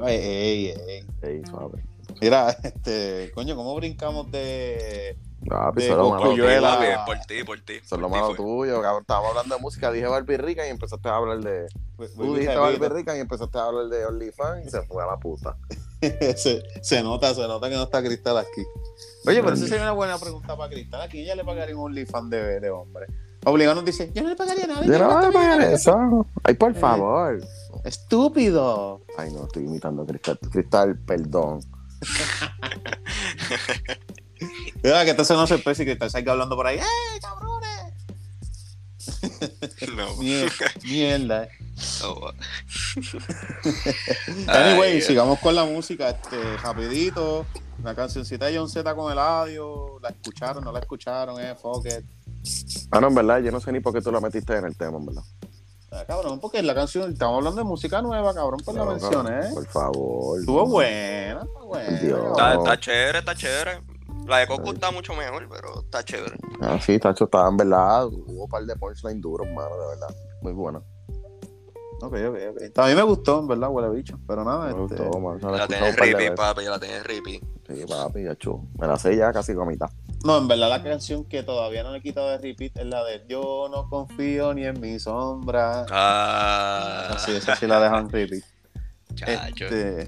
Ey, 0.05 0.17
ey, 0.17 0.67
ey. 0.87 1.05
Ey, 1.21 1.41
suave. 1.45 1.83
Mira, 2.21 2.49
este, 2.63 3.31
coño, 3.33 3.55
¿cómo 3.55 3.75
brincamos 3.75 4.31
de 4.31 5.17
no, 5.45 5.71
pues 5.73 5.85
eso 5.85 5.93
es 5.93 5.97
lo 5.97 6.09
malo. 6.09 7.05
Por 7.05 7.19
ti, 7.19 7.43
por 7.43 7.59
ti. 7.61 7.73
Eso 7.73 7.95
es 7.95 8.01
lo 8.01 8.09
malo 8.09 8.33
tuyo, 8.35 8.81
cabrón. 8.81 9.01
Estábamos 9.01 9.31
hablando 9.31 9.55
de 9.55 9.61
música, 9.61 9.91
dije 9.91 10.07
Barbie 10.07 10.37
Rica 10.37 10.65
y 10.65 10.69
empezaste 10.69 11.09
a 11.09 11.15
hablar 11.15 11.39
de. 11.39 11.67
Tú 12.15 12.35
dijiste 12.35 12.55
Barbie 12.55 12.89
Rica 12.89 13.17
y 13.17 13.19
empezaste 13.19 13.57
a 13.57 13.65
hablar 13.65 13.87
de 13.87 14.05
OnlyFans 14.05 14.65
y 14.65 14.69
se 14.69 14.81
fue 14.83 15.03
a 15.03 15.07
la 15.07 15.17
puta. 15.17 15.57
se, 16.01 16.63
se, 16.81 17.03
nota, 17.03 17.33
se 17.33 17.41
nota 17.41 17.69
que 17.69 17.75
no 17.75 17.83
está 17.83 18.01
Cristal 18.01 18.37
aquí. 18.37 18.63
Oye, 19.25 19.41
pero 19.41 19.53
esa 19.53 19.67
sería 19.67 19.83
una 19.83 19.91
buena 19.91 20.17
pregunta 20.17 20.55
para 20.55 20.69
Cristal. 20.69 21.01
Aquí 21.01 21.19
ella 21.19 21.35
le 21.35 21.43
pagaría 21.43 21.75
un 21.75 21.85
OnlyFans 21.85 22.29
de, 22.29 22.59
de 22.61 22.69
hombre. 22.69 23.07
Obligado 23.45 23.75
nos 23.75 23.85
dice, 23.85 24.11
yo 24.13 24.23
no 24.23 24.29
le 24.29 24.35
pagaría 24.35 24.67
nada. 24.67 24.85
Yo 24.85 24.99
no 24.99 25.21
le 25.21 25.31
pagaría 25.31 25.71
eso. 25.71 26.27
Ay, 26.43 26.55
por 26.55 26.75
favor. 26.75 27.41
Estúpido. 27.83 29.01
Ay, 29.17 29.33
no, 29.33 29.45
estoy 29.45 29.63
imitando 29.63 30.03
a 30.03 30.05
Cristal. 30.05 30.37
Cristal, 30.51 30.99
perdón. 30.99 31.61
Mira, 34.83 35.05
que 35.05 35.11
entonces 35.11 35.37
no 35.37 35.47
se 35.47 35.57
pese 35.57 35.83
y 35.83 35.89
estás 35.89 36.13
ahí 36.15 36.23
hablando 36.27 36.55
por 36.55 36.67
ahí. 36.67 36.77
¡Eh, 36.77 37.19
cabrones! 37.21 37.62
No. 39.95 40.15
Mierda. 40.83 41.47
Oh, 42.03 42.31
anyway, 44.47 45.01
sigamos 45.01 45.39
con 45.39 45.55
la 45.55 45.65
música. 45.65 46.09
Este, 46.09 46.57
rapidito. 46.57 47.45
Una 47.79 47.95
cancioncita 47.95 48.45
de 48.45 48.57
John 48.57 48.69
Z 48.69 48.93
con 48.95 49.11
el 49.11 49.19
audio. 49.19 49.99
¿La 50.01 50.09
escucharon? 50.09 50.63
¿No 50.63 50.71
la 50.71 50.79
escucharon? 50.79 51.39
Eh, 51.39 51.55
fuck 51.55 51.85
it. 51.85 52.05
Ah, 52.91 52.99
no, 52.99 53.07
en 53.07 53.15
verdad, 53.15 53.39
yo 53.39 53.51
no 53.51 53.59
sé 53.59 53.71
ni 53.71 53.79
por 53.79 53.93
qué 53.93 54.01
tú 54.01 54.11
la 54.11 54.19
metiste 54.19 54.55
en 54.55 54.65
el 54.65 54.75
tema, 54.75 54.97
en 54.97 55.05
verdad. 55.05 55.23
Ah, 55.91 56.05
cabrón, 56.07 56.39
porque 56.39 56.61
la 56.63 56.73
canción, 56.73 57.11
estamos 57.13 57.37
hablando 57.37 57.61
de 57.61 57.65
música 57.65 58.01
nueva, 58.01 58.33
cabrón, 58.33 58.59
pues 58.65 58.75
la 58.75 58.85
mencioné. 58.85 59.53
Por 59.53 59.67
favor. 59.67 60.39
Estuvo 60.39 60.65
buena, 60.65 61.45
buena. 61.63 61.97
Está, 61.97 62.53
está 62.55 62.79
chévere, 62.79 63.19
está 63.19 63.35
chévere. 63.35 63.92
La 64.27 64.39
de 64.39 64.47
Coco 64.47 64.73
está 64.73 64.91
mucho 64.91 65.13
mejor, 65.13 65.47
pero 65.49 65.81
está 65.81 66.03
chévere. 66.03 66.35
Ah, 66.61 66.79
sí, 66.79 66.97
Tacho, 66.99 67.25
estaba 67.25 67.49
en 67.49 67.57
verdad. 67.57 68.05
Hubo 68.05 68.43
un 68.43 68.49
par 68.49 68.63
de 68.63 68.75
punchlines 68.75 69.21
duros, 69.21 69.47
mano, 69.47 69.75
de 69.77 69.87
verdad. 69.87 70.15
Muy 70.41 70.53
bueno. 70.53 70.83
Ok, 72.01 72.15
ok, 72.27 72.37
ok. 72.51 72.79
A 72.79 72.87
mí 72.87 72.95
me 72.95 73.01
gustó, 73.03 73.39
en 73.39 73.47
verdad, 73.47 73.69
huele 73.69 73.89
bicho. 73.89 74.19
Pero 74.27 74.43
nada, 74.43 74.65
me 74.65 74.83
este... 74.83 75.03
gustó, 75.03 75.19
man. 75.19 75.39
La, 75.41 75.51
la 75.51 75.67
tenés 75.67 75.95
repeat, 75.95 76.35
papi, 76.35 76.65
la 76.65 76.79
tenés 76.79 77.03
repeat. 77.03 77.41
Sí, 77.67 77.85
papi, 77.87 78.23
ya 78.23 78.35
chu. 78.35 78.67
Me 78.79 78.87
la 78.87 78.97
sé 78.97 79.15
ya 79.15 79.31
casi 79.31 79.53
con 79.53 79.67
mitad. 79.67 79.89
No, 80.25 80.37
en 80.37 80.47
verdad 80.47 80.69
la 80.69 80.81
canción 80.81 81.25
que 81.25 81.43
todavía 81.43 81.83
no 81.83 81.91
le 81.91 81.97
he 81.97 82.01
quitado 82.01 82.29
de 82.29 82.37
repeat 82.37 82.77
es 82.77 82.85
la 82.85 83.03
de 83.03 83.25
Yo 83.27 83.67
no 83.69 83.89
confío 83.89 84.53
ni 84.53 84.65
en 84.65 84.79
mi 84.79 84.99
sombra. 84.99 85.85
Ah. 85.89 87.11
Así, 87.15 87.31
esa 87.31 87.55
sí 87.55 87.67
la 87.67 87.81
dejan 87.81 88.09
repeat. 88.09 88.43
Chacho. 89.15 89.65
Este, 89.65 90.07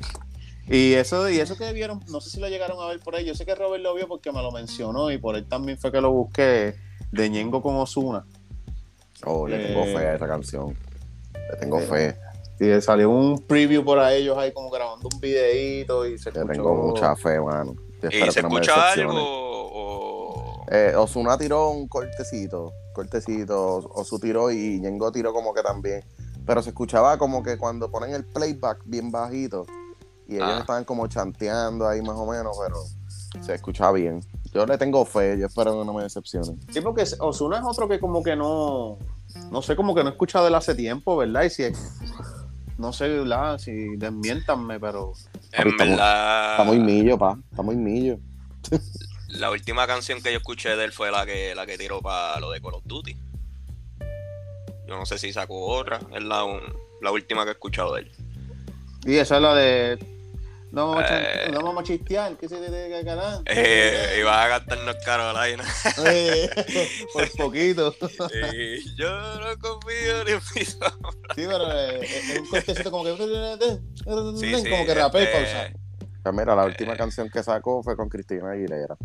y 0.67 0.93
eso, 0.93 1.29
y 1.29 1.39
eso 1.39 1.55
que 1.57 1.71
vieron, 1.73 1.99
no 2.09 2.21
sé 2.21 2.29
si 2.31 2.39
lo 2.39 2.49
llegaron 2.49 2.81
a 2.81 2.87
ver 2.87 2.99
por 2.99 3.15
ahí. 3.15 3.25
Yo 3.25 3.35
sé 3.35 3.45
que 3.45 3.53
Robert 3.53 3.83
lo 3.83 3.93
vio 3.93 4.07
porque 4.07 4.31
me 4.31 4.41
lo 4.41 4.51
mencionó 4.51 5.11
y 5.11 5.17
por 5.17 5.35
ahí 5.35 5.43
también 5.43 5.77
fue 5.77 5.91
que 5.91 6.01
lo 6.01 6.11
busqué 6.11 6.75
de 7.11 7.29
Ñengo 7.29 7.61
con 7.61 7.75
Osuna. 7.75 8.25
Oh, 9.25 9.47
le 9.47 9.59
tengo 9.59 9.83
fe 9.85 10.07
a 10.07 10.15
esa 10.15 10.27
canción. 10.27 10.75
Le 11.33 11.57
tengo 11.57 11.79
fe. 11.79 12.17
Y 12.59 12.81
salió 12.81 13.09
un 13.09 13.39
preview 13.39 13.83
por 13.83 13.99
ahí, 13.99 14.21
ellos 14.21 14.37
ahí 14.37 14.53
como 14.53 14.69
grabando 14.69 15.09
un 15.13 15.19
videito 15.19 16.05
y 16.05 16.17
se 16.17 16.31
Le 16.31 16.45
tengo 16.45 16.73
mucha 16.73 17.15
fe, 17.15 17.39
mano. 17.39 17.75
¿Y 18.01 18.31
se 18.31 18.39
escucha 18.39 18.91
algo 18.91 19.13
o...? 19.15 20.65
Eh, 20.71 20.93
Osuna 20.95 21.37
tiró 21.37 21.69
un 21.69 21.87
cortecito, 21.87 22.73
cortecito, 22.93 23.77
Osu 23.93 24.19
tiró 24.19 24.49
y 24.51 24.79
Ñengo 24.79 25.11
tiró 25.11 25.31
como 25.31 25.53
que 25.53 25.61
también. 25.61 26.03
Pero 26.45 26.61
se 26.61 26.69
escuchaba 26.69 27.17
como 27.17 27.43
que 27.43 27.57
cuando 27.57 27.91
ponen 27.91 28.13
el 28.13 28.25
playback 28.25 28.81
bien 28.85 29.11
bajito, 29.11 29.65
y 30.27 30.35
ellos 30.35 30.49
ah. 30.49 30.59
estaban 30.59 30.83
como 30.85 31.07
chanteando 31.07 31.87
ahí 31.87 32.01
más 32.01 32.15
o 32.17 32.25
menos, 32.25 32.57
pero 32.59 33.43
se 33.43 33.55
escucha 33.55 33.91
bien. 33.91 34.21
Yo 34.53 34.65
le 34.65 34.77
tengo 34.77 35.05
fe, 35.05 35.37
yo 35.37 35.47
espero 35.47 35.79
que 35.79 35.85
no 35.85 35.93
me 35.93 36.03
decepcione. 36.03 36.57
Sí, 36.71 36.81
porque 36.81 37.03
Osuna 37.19 37.59
es 37.59 37.63
otro 37.65 37.87
que 37.87 37.99
como 37.99 38.23
que 38.23 38.35
no, 38.35 38.97
no 39.51 39.61
sé, 39.61 39.75
como 39.75 39.93
que 39.93 40.03
no 40.03 40.09
he 40.09 40.11
escuchado 40.13 40.45
de 40.45 40.49
él 40.49 40.55
hace 40.55 40.73
tiempo, 40.75 41.17
¿verdad? 41.17 41.43
Y 41.43 41.49
si, 41.49 41.63
no 42.77 42.93
sé, 42.93 43.09
¿verdad? 43.09 43.57
Si 43.57 43.95
desmiéntanme, 43.97 44.79
pero... 44.79 45.13
En 45.51 45.75
verdad... 45.77 46.51
Está 46.51 46.63
muy 46.63 46.79
millo, 46.79 47.17
pa, 47.17 47.37
está 47.51 47.61
muy 47.61 47.75
millo. 47.75 48.17
La 49.27 49.51
última 49.51 49.85
canción 49.85 50.21
que 50.21 50.31
yo 50.31 50.37
escuché 50.37 50.77
de 50.77 50.85
él 50.85 50.93
fue 50.93 51.11
la 51.11 51.25
que, 51.25 51.53
la 51.55 51.65
que 51.65 51.77
tiró 51.77 52.01
para 52.01 52.39
lo 52.39 52.51
de 52.51 52.61
Call 52.61 52.75
of 52.75 52.83
Duty. 52.85 53.17
Yo 54.87 54.95
no 54.97 55.05
sé 55.05 55.17
si 55.17 55.33
sacó 55.33 55.65
otra, 55.65 55.99
es 56.15 56.23
la, 56.23 56.45
la 57.01 57.11
última 57.11 57.43
que 57.43 57.49
he 57.49 57.53
escuchado 57.53 57.95
de 57.95 58.01
él. 58.01 58.11
Y 59.03 59.15
esa 59.15 59.35
es 59.35 59.41
la 59.41 59.53
de 59.53 60.14
no 60.75 60.89
vamos, 60.89 61.09
a, 61.09 61.51
no 61.51 61.61
vamos 61.61 61.83
a 61.83 61.83
chistear, 61.85 62.35
¿qué 62.35 62.49
se 62.49 62.57
tiene 62.57 62.89
que 62.89 63.03
ganar? 63.03 63.41
Eh, 63.45 64.17
iba 64.19 64.43
a 64.43 64.49
cantarnos 64.49 64.97
Carolina. 65.05 65.63
Eh, 66.05 66.49
por 67.13 67.31
poquito. 67.37 67.95
yo 68.97 69.39
no 69.39 69.57
confío 69.57 70.25
ni 70.25 70.31
en 70.31 70.41
mi 70.53 70.65
sombra. 70.65 71.11
Sí, 71.33 71.45
pero 71.47 71.71
eh, 71.71 71.99
es 72.01 72.39
un 72.39 72.47
cortecito 72.47 72.91
como 72.91 73.05
que. 73.05 73.15
Sí, 74.37 74.55
sí, 74.63 74.69
como 74.69 74.85
que 74.85 74.93
rapé 74.93 75.23
este... 75.23 75.31
pausa. 75.31 75.69
Pues 76.21 76.35
mira, 76.35 76.55
la 76.55 76.65
última 76.65 76.97
canción 76.97 77.29
que 77.29 77.41
sacó 77.41 77.81
fue 77.81 77.95
con 77.95 78.09
Cristina 78.09 78.51
Aguilera. 78.51 78.97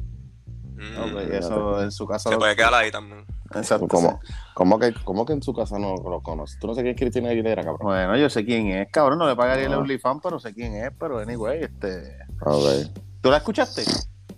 Mm, 0.81 0.99
okay, 0.99 1.37
eso 1.37 1.83
en 1.83 1.93
su 1.93 2.07
casa. 2.07 2.31
Se 2.31 2.39
puede 2.39 2.57
quedar 2.57 2.73
ahí 2.73 2.91
también. 2.91 3.27
Exacto. 3.55 3.87
¿Cómo, 3.87 4.19
cómo, 4.55 4.79
que, 4.79 4.95
¿Cómo 5.05 5.27
que 5.27 5.35
en 5.35 5.43
su 5.43 5.53
casa 5.53 5.79
no 5.79 5.95
lo 5.97 6.23
conoces? 6.23 6.59
¿Tú 6.59 6.67
no 6.67 6.75
sabes 6.75 6.85
quién 6.85 6.95
es 6.95 7.01
Cristina 7.01 7.29
Aguilera, 7.29 7.63
cabrón? 7.63 7.81
Bueno, 7.83 8.17
yo 8.17 8.31
sé 8.31 8.47
quién 8.47 8.69
es, 8.69 8.89
cabrón. 8.91 9.19
No 9.19 9.29
le 9.29 9.37
pagaría 9.37 9.67
el 9.67 9.75
OnlyFans, 9.75 10.21
pero 10.23 10.41
sé 10.41 10.55
quién 10.55 10.75
es. 10.75 10.91
Pero 10.99 11.19
anyway, 11.19 11.65
este. 11.65 12.17
Okay. 12.41 12.91
¿Tú 13.21 13.31
la 13.31 13.37
escuchaste? 13.37 13.85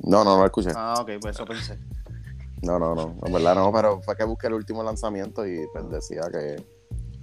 No, 0.00 0.24
no, 0.24 0.34
no 0.34 0.40
la 0.40 0.46
escuché. 0.46 0.70
Ah, 0.74 0.94
ok, 0.98 1.10
pues 1.20 1.36
eso 1.36 1.44
pensé. 1.44 1.78
No, 2.62 2.78
no, 2.80 2.94
no. 2.96 3.14
En 3.24 3.32
verdad 3.32 3.54
no, 3.54 3.70
pero 3.72 4.00
fue 4.02 4.16
que 4.16 4.24
busqué 4.24 4.48
el 4.48 4.54
último 4.54 4.82
lanzamiento 4.82 5.46
y 5.46 5.64
pues 5.72 5.88
decía 5.90 6.22
que 6.32 6.56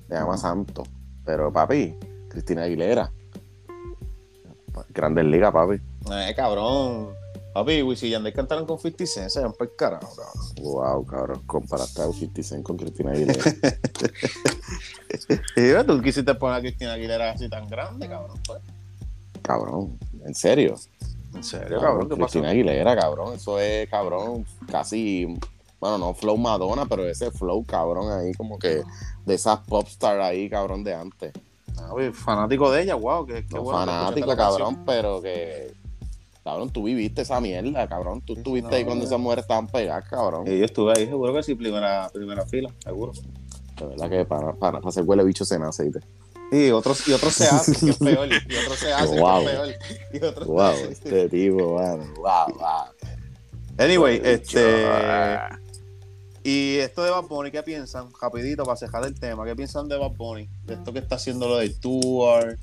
se 0.08 0.16
llama 0.16 0.38
Santo. 0.38 0.84
Pero 1.26 1.52
papi, 1.52 1.98
Cristina 2.30 2.64
Aguilera. 2.64 3.12
Grandes 4.90 5.26
ligas, 5.26 5.52
papi. 5.52 5.82
Eh, 6.10 6.34
cabrón. 6.38 7.19
Papi, 7.54 7.82
Wisin 7.82 8.10
y 8.10 8.12
Yandel 8.12 8.34
cantaron 8.34 8.66
con 8.66 8.78
50 8.78 9.06
Cent, 9.08 9.30
se 9.30 9.40
van 9.42 9.54
por 9.54 9.68
el 9.68 9.76
carajo, 9.76 10.14
cabrón. 10.16 10.34
Wow, 10.62 11.06
cabrón, 11.06 11.42
comparaste 11.48 12.02
a 12.02 12.06
50 12.06 12.44
Cent 12.44 12.64
con 12.64 12.78
Cristina 12.78 13.12
Aguilera. 13.12 13.44
tú 15.88 16.02
quisiste 16.02 16.36
poner 16.36 16.58
a 16.58 16.62
Cristina 16.62 16.94
Aguilera 16.94 17.32
así 17.32 17.50
tan 17.50 17.68
grande, 17.68 18.08
cabrón. 18.08 18.40
Pues. 18.46 18.60
Cabrón, 19.42 19.98
¿en 20.26 20.36
serio? 20.36 20.76
¿En 21.34 21.44
serio, 21.44 21.82
cabrón? 21.82 22.08
¿Qué 22.08 22.16
Cristina 22.16 22.50
Aguilera, 22.50 22.96
cabrón, 22.96 23.34
eso 23.34 23.60
es, 23.60 23.90
cabrón, 23.90 24.46
casi, 24.70 25.26
bueno, 25.80 25.98
no 25.98 26.14
flow 26.14 26.38
Madonna, 26.38 26.86
pero 26.86 27.08
ese 27.08 27.32
flow, 27.32 27.66
cabrón, 27.66 28.12
ahí 28.12 28.32
como 28.34 28.60
que 28.60 28.84
de 29.26 29.34
esas 29.34 29.58
popstars 29.62 30.24
ahí, 30.24 30.48
cabrón, 30.50 30.84
de 30.84 30.94
antes. 30.94 31.34
Ah, 31.80 31.96
fanático 32.14 32.70
de 32.72 32.84
ella, 32.84 32.94
wow, 32.94 33.26
qué, 33.26 33.44
qué 33.48 33.58
bueno. 33.58 33.80
Fanático, 33.80 34.36
cabrón, 34.36 34.84
pero 34.86 35.20
que 35.20 35.79
Cabrón, 36.50 36.72
tú 36.72 36.84
viviste 36.84 37.22
esa 37.22 37.40
mierda, 37.40 37.88
cabrón. 37.88 38.22
Tú 38.22 38.34
estuviste 38.34 38.76
ahí 38.76 38.84
cuando 38.84 39.06
esas 39.06 39.20
mujeres 39.20 39.44
estaban 39.44 39.68
pegadas, 39.68 40.10
cabrón. 40.10 40.48
Y 40.48 40.58
yo 40.58 40.66
estuve 40.66 40.94
ahí, 40.98 41.06
seguro 41.06 41.32
que 41.32 41.44
sí, 41.44 41.54
primera, 41.54 42.10
primera 42.12 42.44
fila, 42.48 42.74
seguro. 42.84 43.12
De 43.80 43.86
verdad 43.86 44.10
que 44.10 44.26
para, 44.26 44.54
para, 44.54 44.80
hacer 44.80 45.04
huele 45.04 45.24
bicho 45.24 45.46
se 45.46 45.60
nace, 45.60 45.84
¿viste? 45.84 46.00
Y 46.52 46.72
otros, 46.72 47.08
y 47.08 47.14
otros 47.14 47.36
se 47.36 47.46
hacen, 47.46 47.76
que 47.76 47.92
es 47.92 47.98
peor. 48.00 48.28
Y 48.28 48.56
otros 48.56 48.80
se 48.80 48.92
hacen, 48.92 49.20
wow. 49.20 49.40
que 49.40 49.46
es 49.46 49.52
peor. 49.52 49.70
Y 50.12 50.26
otros 50.26 50.48
wow, 50.48 50.74
este 50.90 51.30
tipo, 51.30 51.76
mano. 51.76 52.04
Wow, 52.16 52.58
wow. 52.58 53.08
Anyway, 53.78 54.20
este. 54.24 54.88
Y 56.44 56.78
esto 56.78 57.04
de 57.04 57.12
Bad 57.12 57.28
Bunny, 57.28 57.52
¿qué 57.52 57.62
piensan? 57.62 58.10
Rapidito, 58.20 58.64
para 58.64 58.76
cejar 58.76 59.06
el 59.06 59.14
tema. 59.20 59.46
¿Qué 59.46 59.56
piensan 59.56 59.88
de 59.88 59.98
Bad 59.98 60.14
Bunny? 60.14 60.50
De 60.66 60.74
esto 60.74 60.92
que 60.92 60.98
está 60.98 61.14
haciendo 61.14 61.48
lo 61.48 61.58
de 61.58 61.70
tour, 61.70 62.58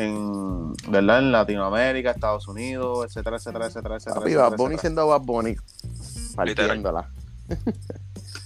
en, 0.00 0.72
¿verdad? 0.88 1.18
en 1.18 1.32
Latinoamérica, 1.32 2.10
Estados 2.10 2.48
Unidos, 2.48 3.06
etcétera, 3.06 3.36
etcétera, 3.36 3.66
etcétera, 3.66 3.96
etcétera. 3.96 4.20
Papi, 4.20 4.34
Bad 4.34 4.56
Bunny 4.56 4.78
siendo 4.78 5.06
Bad 5.06 5.22
Bunny, 5.22 5.56
partiéndola. 6.34 7.10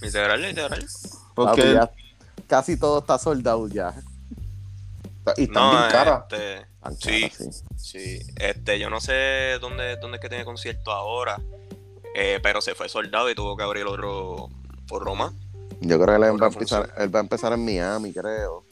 Literal, 0.01 0.41
literal. 0.41 0.85
Porque 1.33 1.73
ya 1.73 1.91
casi 2.47 2.77
todo 2.77 2.99
está 2.99 3.17
soldado 3.17 3.67
ya. 3.67 3.93
Y 5.37 5.43
están 5.43 5.63
no, 5.63 5.71
bien 5.71 5.91
cara. 5.91 6.27
Este, 6.29 6.65
sí, 6.99 7.31
sí, 7.35 7.63
sí, 7.77 8.33
Este, 8.35 8.79
yo 8.79 8.89
no 8.89 9.01
sé 9.01 9.57
dónde, 9.59 9.97
dónde 9.97 10.17
es 10.17 10.21
que 10.21 10.29
tiene 10.29 10.45
concierto 10.45 10.91
ahora, 10.91 11.41
eh, 12.15 12.39
pero 12.43 12.61
se 12.61 12.75
fue 12.75 12.89
soldado 12.89 13.29
y 13.29 13.35
tuvo 13.35 13.57
que 13.57 13.63
abrir 13.63 13.85
otro 13.85 14.49
por 14.87 15.03
Roma. 15.03 15.33
Yo 15.81 15.99
creo 15.99 16.19
que 16.19 16.27
él 16.27 16.41
va, 16.41 16.47
a 16.47 16.49
empezar, 16.49 16.93
él 16.97 17.13
va 17.13 17.19
a 17.19 17.23
empezar 17.23 17.53
en 17.53 17.65
Miami, 17.65 18.13
creo. 18.13 18.64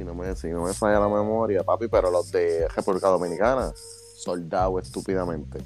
Si 0.00 0.04
no 0.04 0.14
me, 0.14 0.34
si 0.34 0.48
no 0.48 0.64
me 0.64 0.72
falla 0.72 0.98
la 0.98 1.08
memoria, 1.08 1.62
papi, 1.62 1.88
pero 1.88 2.10
los 2.10 2.32
de 2.32 2.66
República 2.68 3.08
Dominicana, 3.08 3.70
soldado 4.16 4.78
estúpidamente. 4.78 5.58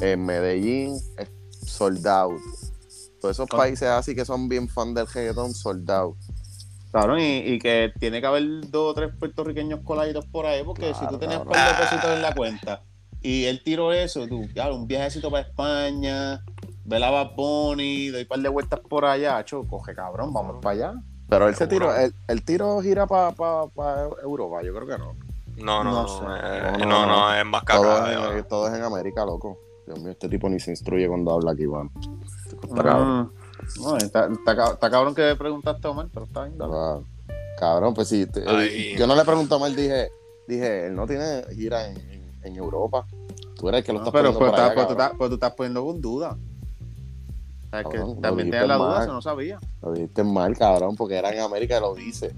En 0.00 0.24
Medellín, 0.24 0.98
soldado. 1.64 2.36
Todos 3.20 3.36
esos 3.36 3.48
países 3.48 3.88
así 3.88 4.14
que 4.14 4.24
son 4.24 4.48
bien 4.48 4.68
fan 4.68 4.92
del 4.92 5.06
reggaetón, 5.06 5.54
soldado. 5.54 6.16
Claro, 6.90 7.16
y, 7.16 7.60
que 7.60 7.92
tiene 8.00 8.20
que 8.20 8.26
haber 8.26 8.42
dos 8.68 8.90
o 8.90 8.94
tres 8.94 9.14
puertorriqueños 9.16 9.80
coladitos 9.84 10.26
por 10.26 10.46
ahí, 10.46 10.64
porque 10.64 10.92
si 10.92 11.06
tú 11.06 11.18
tenías 11.18 11.42
un 11.42 11.48
par 11.48 11.76
de 11.76 11.84
pesitos 11.84 12.10
en 12.10 12.22
la 12.22 12.34
cuenta 12.34 12.82
y 13.22 13.44
él 13.44 13.62
tiró 13.62 13.92
eso, 13.92 14.26
tú, 14.26 14.48
claro, 14.52 14.74
un 14.74 14.88
viajecito 14.88 15.30
para 15.30 15.46
España, 15.46 16.42
velaba 16.84 17.22
Bonnie, 17.36 18.10
doy 18.10 18.22
un 18.22 18.28
par 18.28 18.40
de 18.40 18.48
vueltas 18.48 18.80
por 18.80 19.04
allá, 19.04 19.44
cho, 19.44 19.64
coge 19.68 19.94
cabrón, 19.94 20.32
vamos 20.32 20.56
para 20.60 20.74
allá. 20.74 21.02
Pero 21.30 21.48
él 21.48 21.54
se 21.54 21.68
tiró, 21.68 21.92
el, 21.94 22.44
tiro 22.44 22.80
gira 22.82 23.06
para 23.06 23.32
Europa, 24.22 24.62
yo 24.62 24.74
creo 24.74 24.86
que 24.86 24.98
no. 24.98 25.14
No, 25.58 25.84
no, 25.84 25.92
no, 25.92 26.36
eh, 26.36 26.78
no, 26.86 27.06
no, 27.06 27.34
es 27.34 27.46
más 27.46 27.62
caro. 27.62 27.82
Todo, 28.48 28.66
es 28.68 28.74
en 28.74 28.82
América, 28.82 29.24
loco. 29.24 29.58
Dios 29.86 30.00
mío, 30.00 30.10
este 30.10 30.28
tipo 30.28 30.48
ni 30.48 30.58
se 30.58 30.70
instruye 30.70 31.06
cuando 31.06 31.32
habla 31.32 31.52
aquí, 31.52 31.66
bueno. 31.66 31.90
Está 32.62 32.82
cabrón. 32.82 33.32
No, 33.80 33.96
está, 33.96 34.26
está, 34.26 34.90
cabrón 34.90 35.14
que 35.14 35.36
preguntaste 35.36 35.86
a 35.86 35.90
Omar, 35.90 36.08
pero 36.12 36.26
está 36.26 36.44
bien. 36.44 36.58
Cabrón, 37.58 37.94
pues 37.94 38.08
sí. 38.08 38.26
yo 38.98 39.06
no 39.06 39.14
le 39.14 39.24
pregunto 39.24 39.54
a 39.54 39.58
Omar, 39.58 39.70
dije, 39.72 40.10
dije, 40.48 40.86
él 40.86 40.96
no 40.96 41.06
tiene 41.06 41.44
gira 41.54 41.86
en, 41.86 42.24
en, 42.42 42.56
Europa. 42.56 43.06
Tú 43.56 43.68
eres 43.68 43.80
el 43.80 43.84
que 43.84 43.92
lo 43.92 43.98
estás 43.98 44.12
pero, 44.12 44.32
poniendo 44.32 44.56
pues, 44.56 44.72
pues, 44.74 44.86
tú 44.86 44.92
estás, 44.92 45.12
pues 45.16 45.28
tú 45.28 45.34
estás 45.34 45.52
poniendo 45.52 45.84
con 45.84 46.00
duda. 46.00 46.36
Es 47.72 47.86
que 47.86 47.98
también 48.20 48.50
tienes 48.50 48.68
la 48.68 48.76
duda, 48.76 49.02
eso 49.04 49.12
no 49.12 49.22
sabía. 49.22 49.58
Lo 49.82 49.92
dijiste 49.92 50.24
mal, 50.24 50.56
cabrón, 50.56 50.96
porque 50.96 51.16
era 51.16 51.32
en 51.32 51.40
América 51.40 51.78
y 51.78 51.80
lo 51.80 51.94
dice. 51.94 52.34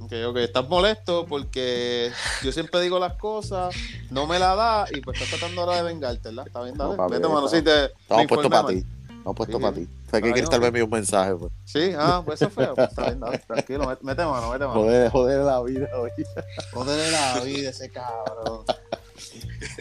Ok, 0.00 0.12
ok, 0.28 0.36
estás 0.36 0.68
molesto 0.68 1.26
porque 1.26 2.12
yo 2.42 2.52
siempre 2.52 2.80
digo 2.80 2.98
las 2.98 3.14
cosas, 3.14 3.74
no 4.10 4.26
me 4.26 4.38
la 4.38 4.54
da 4.54 4.86
y 4.92 5.00
pues 5.00 5.20
estás 5.20 5.38
tratando 5.38 5.62
ahora 5.62 5.78
de 5.78 5.82
vengarte, 5.82 6.28
¿verdad? 6.28 6.46
Está 6.46 6.62
bien, 6.62 6.76
dale. 6.76 6.96
Vete, 7.10 7.28
mano, 7.28 7.48
sí, 7.48 7.60
te. 7.60 7.86
Estamos 7.86 8.26
puestos 8.26 8.50
para 8.50 8.68
ti. 8.68 8.84
Estamos 9.08 9.36
puestos 9.36 9.60
para 9.60 9.74
ti. 9.74 9.88
Fue 10.06 10.22
que 10.22 10.32
quieres 10.32 10.48
tal 10.48 10.82
un 10.82 10.90
mensaje, 10.90 11.34
pues. 11.34 11.52
Sí, 11.64 11.90
ah, 11.98 12.22
pues 12.24 12.40
eso 12.40 12.50
fue. 12.50 12.72
Pues, 12.74 12.88
está 12.88 13.06
bien, 13.06 13.18
dale, 13.18 13.38
tranquilo, 13.38 13.98
mete 14.00 14.24
mano, 14.24 14.50
mete 14.50 14.66
mano. 14.66 14.80
Joder, 14.80 15.10
joder 15.10 15.40
la 15.40 15.62
vida, 15.62 15.88
oye. 15.98 16.24
Joder 16.72 17.12
la 17.12 17.40
vida 17.40 17.70
ese 17.70 17.90
cabrón. 17.90 18.64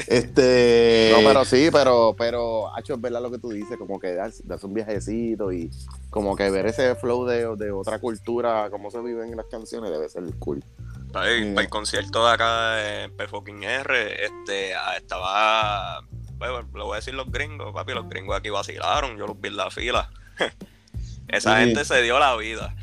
Este. 0.07 1.11
No, 1.13 1.27
pero 1.27 1.45
sí, 1.45 1.69
pero, 1.71 2.15
pero, 2.17 2.71
hecho 2.77 2.95
es 2.95 3.01
verdad 3.01 3.21
lo 3.21 3.31
que 3.31 3.39
tú 3.39 3.49
dices, 3.49 3.77
como 3.77 3.99
que 3.99 4.13
das, 4.13 4.43
un 4.63 4.73
viajecito 4.73 5.51
y 5.51 5.69
como 6.09 6.35
que 6.35 6.49
ver 6.49 6.67
ese 6.67 6.95
flow 6.95 7.25
de, 7.25 7.55
de 7.55 7.71
otra 7.71 7.99
cultura, 7.99 8.69
cómo 8.69 8.91
se 8.91 9.01
viven 9.01 9.29
en 9.29 9.37
las 9.37 9.47
canciones, 9.47 9.91
debe 9.91 10.09
ser 10.09 10.23
cool. 10.39 10.63
Para 11.11 11.31
el, 11.31 11.69
concierto 11.69 12.25
de 12.25 12.33
acá 12.33 13.03
en 13.03 13.15
P-Fucking 13.15 13.63
R, 13.63 14.25
este, 14.25 14.75
ah, 14.75 14.97
estaba, 14.97 16.01
bueno, 16.37 16.67
lo 16.73 16.85
voy 16.85 16.93
a 16.93 16.95
decir 16.97 17.13
los 17.13 17.31
gringos, 17.31 17.73
papi, 17.73 17.93
los 17.93 18.09
gringos 18.09 18.37
aquí 18.37 18.49
vacilaron, 18.49 19.17
yo 19.17 19.27
los 19.27 19.39
vi 19.39 19.49
en 19.49 19.57
la 19.57 19.71
fila. 19.71 20.09
Esa 21.27 21.57
gente 21.59 21.85
se 21.85 22.01
dio 22.01 22.19
la 22.19 22.35
vida. 22.35 22.75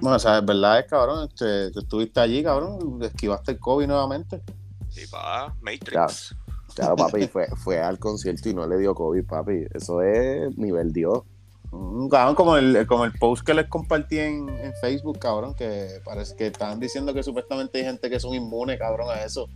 Bueno, 0.00 0.16
o 0.16 0.18
sea, 0.18 0.38
es 0.38 0.44
verdad, 0.44 0.80
es 0.80 0.86
cabrón, 0.86 1.28
este, 1.28 1.70
tú 1.70 1.80
estuviste 1.80 2.18
allí, 2.18 2.42
cabrón, 2.42 3.00
esquivaste 3.02 3.52
el 3.52 3.58
COVID 3.58 3.86
nuevamente. 3.86 4.42
Sí, 4.92 5.06
pa, 5.06 5.54
Matrix. 5.62 6.36
Claro, 6.74 6.96
papi, 6.96 7.26
fue, 7.26 7.46
fue 7.56 7.80
al 7.80 7.98
concierto 7.98 8.48
y 8.48 8.54
no 8.54 8.66
le 8.66 8.78
dio 8.78 8.94
COVID, 8.94 9.24
papi. 9.24 9.64
Eso 9.72 10.02
es 10.02 10.56
nivel 10.56 10.92
Dios. 10.92 11.22
Mm, 11.70 12.08
cabrón, 12.08 12.34
como 12.34 12.56
el, 12.56 12.86
como 12.86 13.04
el 13.06 13.12
post 13.12 13.44
que 13.44 13.54
les 13.54 13.68
compartí 13.68 14.18
en, 14.18 14.48
Facebook, 14.80 15.18
cabrón, 15.18 15.54
que 15.54 16.00
parece 16.04 16.36
que 16.36 16.48
están 16.48 16.78
diciendo 16.78 17.14
que 17.14 17.22
supuestamente 17.22 17.78
hay 17.78 17.84
gente 17.84 18.10
que 18.10 18.20
son 18.20 18.34
inmunes, 18.34 18.78
cabrón, 18.78 19.08
a 19.10 19.22
eso. 19.22 19.48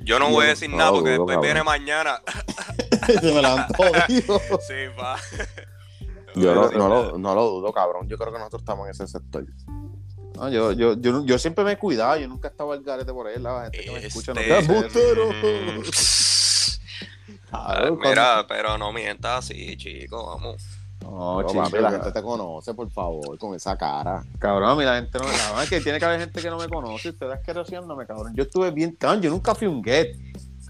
Yo 0.00 0.18
no 0.18 0.30
voy 0.30 0.46
a 0.46 0.48
decir 0.48 0.68
nada 0.68 0.90
porque 0.90 1.10
después 1.10 1.40
viene 1.40 1.62
mañana. 1.62 2.20
Se 3.20 3.32
me 3.32 3.40
la 3.40 3.54
han 3.54 3.68
Sí, 3.72 4.74
pa. 4.96 5.16
Yo 6.34 6.54
no, 6.54 6.70
no, 6.70 6.88
lo, 6.88 7.18
no 7.18 7.34
lo 7.34 7.50
dudo, 7.50 7.72
cabrón. 7.72 8.08
Yo 8.08 8.18
creo 8.18 8.32
que 8.32 8.38
nosotros 8.38 8.62
estamos 8.62 8.86
en 8.86 8.90
ese 8.90 9.06
sector 9.06 9.46
yo, 10.50 10.72
yo, 10.72 10.94
yo, 10.94 11.24
yo, 11.24 11.38
siempre 11.38 11.64
me 11.64 11.72
he 11.72 11.78
cuidado, 11.78 12.16
yo 12.18 12.28
nunca 12.28 12.48
he 12.48 12.50
estado 12.50 12.72
al 12.72 12.82
garete 12.82 13.12
por 13.12 13.26
ahí, 13.26 13.38
la 13.38 13.62
gente 13.64 13.80
que 13.80 13.90
me 13.90 14.06
escucha 14.06 14.34
no 14.34 14.40
ah, 17.52 17.90
mira, 18.02 18.46
pero 18.48 18.78
no 18.78 18.92
mientas 18.92 19.44
así, 19.44 19.76
chico, 19.76 20.26
vamos. 20.26 20.62
No, 21.02 21.42
chico, 21.46 21.80
la 21.80 21.90
gente 21.90 22.12
te 22.12 22.22
conoce, 22.22 22.74
por 22.74 22.90
favor, 22.90 23.36
con 23.38 23.54
esa 23.54 23.76
cara. 23.76 24.24
Cabrón, 24.38 24.70
a 24.70 24.74
mí 24.74 24.84
la 24.84 24.96
gente 24.96 25.18
no 25.18 25.24
me 25.24 25.62
es 25.62 25.68
que 25.68 25.80
tiene 25.80 25.98
que 25.98 26.04
haber 26.04 26.20
gente 26.20 26.40
que 26.40 26.48
no 26.48 26.58
me 26.58 26.68
conoce, 26.68 27.10
ustedes 27.10 27.38
me 27.46 28.06
cabrón. 28.06 28.32
Yo 28.34 28.44
estuve 28.44 28.70
bien, 28.70 28.92
cabrón, 28.92 29.20
yo 29.20 29.30
nunca 29.30 29.54
fui 29.54 29.66
un 29.66 29.82
get. 29.82 30.16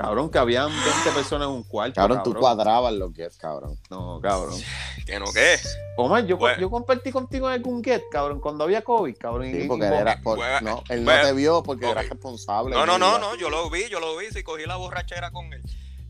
Cabrón, 0.02 0.30
que 0.30 0.38
habían 0.38 0.68
20 0.68 1.10
personas 1.14 1.46
en 1.46 1.54
un 1.54 1.62
cuarto. 1.62 1.94
Cabrón, 1.94 2.22
tú 2.24 2.34
cuadrabas 2.34 2.92
lo 2.92 3.12
que 3.12 3.26
es, 3.26 3.36
cabrón. 3.36 3.78
No, 3.88 4.20
cabrón. 4.20 4.60
¿Que 5.06 5.20
no 5.20 5.26
qué? 5.32 5.60
Omar, 5.96 6.26
yo, 6.26 6.36
yo 6.58 6.70
compartí 6.70 7.12
contigo 7.12 7.48
en 7.48 7.54
algún 7.54 7.84
get, 7.84 8.02
cabrón, 8.10 8.40
cuando 8.40 8.64
había 8.64 8.82
COVID, 8.82 9.16
cabrón. 9.16 9.52
Sí, 9.52 9.64
porque 9.68 9.86
él 9.86 9.92
era. 9.92 10.20
no, 10.60 10.82
él 10.88 11.04
no 11.04 11.12
te 11.20 11.32
vio 11.34 11.62
porque 11.62 11.88
era 11.88 12.02
responsable. 12.02 12.74
No, 12.74 12.84
no, 12.84 12.98
no, 12.98 13.20
no, 13.20 13.36
yo 13.36 13.48
lo 13.48 13.70
vi, 13.70 13.88
yo 13.88 14.00
lo 14.00 14.16
vi, 14.16 14.26
si 14.32 14.42
cogí 14.42 14.66
la 14.66 14.74
borrachera 14.74 15.30
con 15.30 15.52
él. 15.52 15.62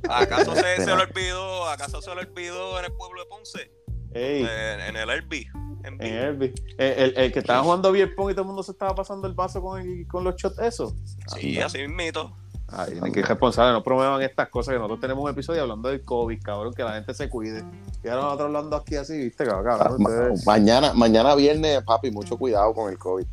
¿Acaso 0.08 0.54
se, 0.56 0.76
se, 0.76 0.86
lo 0.86 1.02
olvidó? 1.02 1.68
¿Acaso 1.68 2.00
se 2.00 2.14
lo 2.14 2.22
olvidó 2.22 2.78
en 2.78 2.86
el 2.86 2.92
pueblo 2.92 3.20
de 3.20 3.28
Ponce? 3.28 3.70
Ey. 4.14 4.46
En, 4.88 4.96
el 4.96 5.10
Herbie. 5.10 5.50
En, 5.84 6.00
el, 6.00 6.54
el, 6.78 7.14
el, 7.16 7.32
que 7.32 7.40
estaba 7.40 7.62
jugando 7.62 7.92
bien 7.92 8.10
y 8.10 8.14
todo 8.14 8.40
el 8.40 8.46
mundo 8.46 8.62
se 8.62 8.72
estaba 8.72 8.94
pasando 8.94 9.28
el 9.28 9.34
vaso 9.34 9.60
con, 9.60 9.80
el, 9.80 10.06
con 10.06 10.24
los 10.24 10.36
shots, 10.36 10.58
eso. 10.60 10.96
Sí, 11.34 11.60
así 11.60 11.78
mismito. 11.86 12.34
Ay, 12.74 12.98
hay 13.02 13.12
que 13.12 13.20
ir 13.20 13.26
responsable, 13.26 13.72
no 13.72 13.82
promuevan 13.82 14.22
estas 14.22 14.48
cosas, 14.48 14.72
que 14.72 14.78
nosotros 14.78 15.00
tenemos 15.00 15.22
un 15.22 15.30
episodio 15.30 15.62
hablando 15.62 15.90
del 15.90 16.02
COVID, 16.02 16.42
cabrón, 16.42 16.72
que 16.72 16.82
la 16.82 16.94
gente 16.94 17.12
se 17.12 17.28
cuide. 17.28 17.62
Y 18.02 18.08
ahora 18.08 18.22
nosotros 18.22 18.46
hablando 18.46 18.76
aquí 18.76 18.96
así, 18.96 19.18
viste, 19.18 19.44
cabrón. 19.44 19.98
mañana, 20.46 20.92
mañana 20.94 21.34
viernes, 21.34 21.82
papi, 21.82 22.10
mucho 22.10 22.38
cuidado 22.38 22.72
con 22.72 22.90
el 22.90 22.98
COVID. 22.98 23.26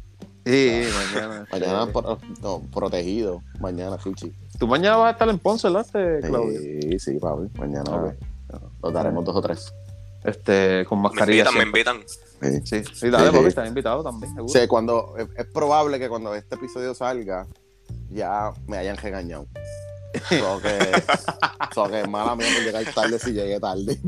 Sí, 0.46 0.84
mañana. 1.14 1.48
mañana 1.52 1.88
protegido, 2.74 3.42
mañana, 3.60 3.98
Fichi. 3.98 4.34
Tú 4.58 4.68
mañana 4.68 4.98
vas 4.98 5.08
a 5.08 5.12
estar 5.12 5.30
en 5.30 5.40
Ponce, 5.40 5.68
¿verdad, 5.68 5.86
este, 5.86 6.28
Claudio? 6.28 6.60
Sí, 6.60 7.00
sí, 7.00 7.20
papi, 7.20 7.48
mañana 7.58 8.16
Nos 8.84 8.94
daremos 8.94 9.24
dos 9.24 9.36
o 9.38 9.42
tres. 9.42 9.74
Este, 10.24 10.86
con 10.86 11.00
mascarilla. 11.00 11.50
Me 11.52 11.64
invitan, 11.64 12.04
me 12.42 12.48
invitan. 12.50 12.66
Sí, 12.66 12.84
sí, 12.94 13.10
dale, 13.10 13.32
papi, 13.32 13.46
estás 13.46 13.68
invitado 13.70 14.04
también, 14.04 14.34
seguro. 14.36 14.52
Sí, 14.52 14.68
cuando, 14.68 15.16
es 15.18 15.46
probable 15.46 15.98
que 15.98 16.10
cuando 16.10 16.36
este 16.36 16.56
episodio 16.56 16.94
salga, 16.94 17.48
ya 18.10 18.52
me 18.68 18.78
hayan 18.78 18.98
regañado. 18.98 19.48
So 20.30 20.60
que, 20.60 21.04
so 21.76 21.88
que 21.88 22.08
mala 22.08 22.36
mía 22.36 22.48
por 22.56 22.64
llegar 22.64 22.94
tarde 22.94 23.20
si 23.20 23.32
llegué 23.32 23.60
tarde. 23.60 24.00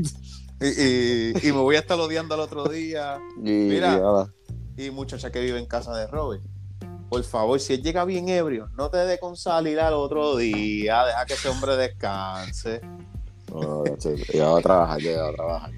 y, 0.60 1.48
y, 1.48 1.52
me 1.52 1.60
voy 1.60 1.76
a 1.76 1.78
estar 1.78 1.98
odiando 1.98 2.34
al 2.34 2.40
otro 2.40 2.64
día. 2.64 3.18
Y, 3.38 3.50
Mira, 3.50 4.26
y, 4.76 4.90
muchacha 4.90 5.30
que 5.30 5.40
vive 5.40 5.58
en 5.58 5.66
casa 5.66 5.96
de 5.96 6.08
Robert. 6.08 6.42
Por 7.08 7.22
favor, 7.24 7.60
si 7.60 7.74
él 7.74 7.82
llega 7.82 8.04
bien 8.04 8.28
ebrio, 8.28 8.68
no 8.76 8.90
te 8.90 8.96
dé 8.98 9.20
con 9.20 9.36
salir 9.36 9.78
al 9.78 9.92
otro 9.92 10.36
día. 10.36 11.04
Deja 11.04 11.26
que 11.26 11.34
ese 11.34 11.48
hombre 11.50 11.76
descanse. 11.76 12.80
No, 13.52 13.84
a 14.56 14.60
trabajar, 14.62 14.98
llegaba 14.98 15.28
a 15.28 15.32
trabajar. 15.34 15.70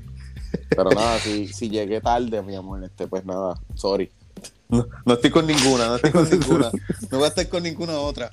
Pero 0.69 0.91
nada, 0.91 1.19
si, 1.19 1.49
si 1.49 1.69
llegué 1.69 2.01
tarde, 2.01 2.41
mi 2.41 2.55
amor, 2.55 2.85
este, 2.85 3.09
pues 3.09 3.25
nada, 3.25 3.61
sorry. 3.75 4.13
No, 5.05 5.15
estoy 5.15 5.31
con 5.31 5.47
ninguna, 5.47 5.87
no 5.87 5.97
estoy 5.97 6.11
con 6.11 6.31
ninguna. 6.39 6.71
No 7.11 7.19
voy 7.19 7.25
a 7.25 7.29
estar 7.29 7.49
con 7.49 7.63
ninguna 7.63 7.99
otra. 7.99 8.31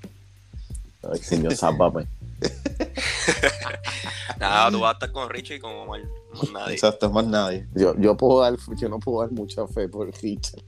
Ay, 1.12 1.20
señor 1.20 1.56
Zapame. 1.56 2.08
Nada, 4.40 4.72
tú 4.72 4.80
vas 4.80 4.92
a 4.92 4.94
estar 4.94 5.12
con 5.12 5.30
Richie 5.30 5.56
y 5.56 5.60
con 5.60 5.88
más, 5.88 6.00
nadie. 6.52 6.74
Exacto, 6.74 7.12
más 7.12 7.26
nadie. 7.26 7.68
Yo, 7.76 7.96
yo, 7.98 8.18
puedo 8.18 8.42
dar, 8.42 8.56
yo 8.76 8.90
no 8.90 9.00
puedo 9.00 9.22
dar 9.22 9.32
mucha 9.32 9.68
fe 9.68 9.88
por 9.88 10.08
Richie. 10.22 10.64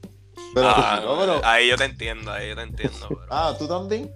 Pero, 0.54 0.68
ah, 0.68 1.00
pero, 1.18 1.40
ahí 1.44 1.68
yo 1.68 1.76
te 1.76 1.84
entiendo, 1.84 2.30
ahí 2.30 2.50
yo 2.50 2.56
te 2.56 2.62
entiendo. 2.62 3.08
Pero... 3.08 3.26
Ah, 3.28 3.54
¿tú 3.58 3.66
también? 3.66 4.12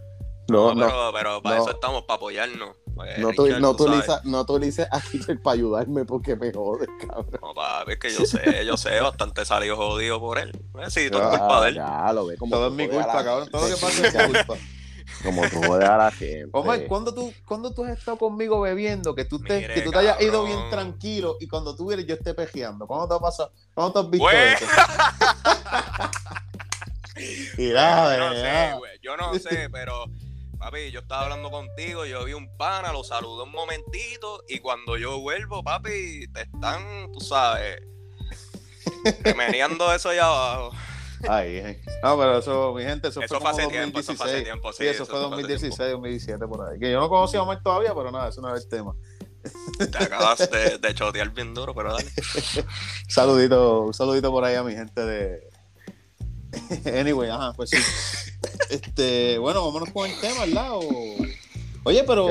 No, 0.49 0.75
no, 0.75 0.87
pero, 0.87 1.11
pero 1.13 1.43
para 1.43 1.59
eso 1.59 1.71
estamos, 1.71 2.03
para 2.05 2.17
apoyarnos. 2.17 2.77
Pues, 2.99 3.17
no, 3.19 3.33
tú, 3.33 3.47
no, 3.61 3.77
tú 3.77 3.87
no 4.25 4.45
tú 4.45 4.59
dices 4.59 4.89
a 4.91 5.01
para 5.41 5.55
ayudarme 5.55 6.05
porque 6.05 6.35
me 6.35 6.53
jodes, 6.53 6.89
cabrón. 6.99 7.31
No, 7.41 7.55
papi, 7.55 7.93
es 7.93 7.99
que 8.01 8.11
yo 8.11 8.27
sé, 8.27 8.67
yo 8.67 8.77
sé, 8.77 9.01
bastante 9.01 9.45
salió 9.45 9.77
jodido 9.77 10.19
por 10.19 10.37
él. 10.37 10.51
Pues 10.73 10.93
sí, 10.93 11.09
todo 11.09 11.31
es 11.31 11.39
culpa 11.39 11.63
de 11.63 11.69
él. 11.69 11.75
Ya, 11.77 12.13
lo 12.13 12.27
ve 12.27 12.37
como 12.37 12.57
Todo 12.57 12.67
es 12.67 12.73
mi 12.73 12.89
culpa, 12.89 13.23
cabrón. 13.23 13.49
Todo 13.53 13.69
lo 13.69 13.75
que 13.77 13.81
pasa 13.81 14.05
es 14.05 14.15
mi 14.15 14.35
culpa. 14.35 14.57
Como 15.23 15.41
tú 15.49 15.63
jodes 15.63 15.89
a 15.89 15.97
la 15.97 16.11
gente. 16.11 16.49
Omar, 16.53 16.87
¿cuándo 16.87 17.15
tú, 17.15 17.33
¿cuándo 17.47 17.73
tú 17.73 17.83
has 17.83 17.99
estado 17.99 18.19
conmigo 18.19 18.61
bebiendo? 18.61 19.15
Que 19.15 19.25
tú 19.25 19.41
te, 19.41 19.67
que 19.67 19.81
tú 19.81 19.91
te 19.91 19.99
hayas 19.99 20.21
ido 20.21 20.45
bien 20.45 20.59
tranquilo 20.71 21.39
y 21.41 21.49
cuando 21.49 21.75
tú 21.75 21.89
vienes 21.89 22.07
yo 22.07 22.15
esté 22.15 22.35
pejeando. 22.35 22.87
¿Cuándo 22.87 23.09
te 23.09 23.15
ha 23.15 23.19
pasado? 23.19 23.53
¿Cuándo 23.75 23.93
te 23.95 23.99
has 24.01 24.11
visto 24.11 24.27
pues... 24.27 24.63
eso? 24.63 24.67
Mira, 27.57 28.17
yo 28.17 28.29
no 28.29 28.35
sé, 28.35 28.75
güey. 28.77 28.99
Yo 29.03 29.17
no 29.17 29.35
sé, 29.35 29.69
pero 29.73 30.05
Papi, 30.59 30.91
yo 30.91 31.01
estaba 31.01 31.23
hablando 31.23 31.51
contigo, 31.51 32.05
yo 32.05 32.25
vi 32.25 32.33
un 32.33 32.49
pana, 32.57 32.93
lo 32.93 33.05
saludé 33.05 33.45
un 33.45 33.53
momentito 33.53 34.43
y 34.49 34.59
cuando 34.59 34.97
yo 34.97 35.21
vuelvo, 35.21 35.63
papi, 35.63 36.27
te 36.33 36.43
están, 36.43 37.13
tú 37.13 37.21
sabes, 37.21 37.81
remeniando 39.23 39.93
eso 39.93 40.09
allá 40.09 40.27
abajo. 40.27 40.73
Ay, 41.29 41.81
No, 42.03 42.19
pero 42.19 42.39
eso, 42.39 42.75
mi 42.75 42.83
gente, 42.83 43.09
eso, 43.09 43.21
fue, 43.23 43.51
hace 43.51 43.67
tiempo, 43.69 44.01
eso 44.01 44.15
fue 44.15 44.27
hace 44.27 44.43
tiempo, 44.43 44.73
sí. 44.73 44.87
eso, 44.87 45.07
fue 45.07 45.19
2016, 45.19 45.93
2017, 45.93 46.47
por 46.47 46.69
ahí. 46.69 46.79
Que 46.79 46.91
yo 46.91 47.01
no 47.01 47.09
conocía 47.09 47.41
a 47.41 47.43
Omar 47.45 47.63
todavía, 47.63 47.95
pero 47.95 48.11
nada, 48.11 48.29
eso 48.29 48.41
no 48.41 48.55
es 48.55 48.65
el 48.65 48.69
tema. 48.69 48.95
Te 49.79 49.99
acabas 49.99 50.51
de, 50.51 50.79
de 50.79 50.95
chotear 50.95 51.31
bien 51.31 51.55
duro, 51.55 51.75
pero 51.75 51.93
dale. 51.93 52.11
saludito, 53.09 53.83
un 53.83 53.95
saludito 53.95 54.31
por 54.31 54.45
ahí 54.45 54.57
a 54.57 54.63
mi 54.63 54.75
gente 54.75 55.05
de. 55.05 55.48
anyway, 56.99 57.31
ajá, 57.31 57.53
pues 57.55 57.71
sí. 57.71 57.77
Este, 58.71 59.39
bueno, 59.39 59.65
vámonos 59.65 59.91
con 59.91 60.11
el 60.11 60.21
tema, 60.21 60.45
¿verdad? 60.45 60.71
Oye, 61.85 62.05
pero 62.05 62.29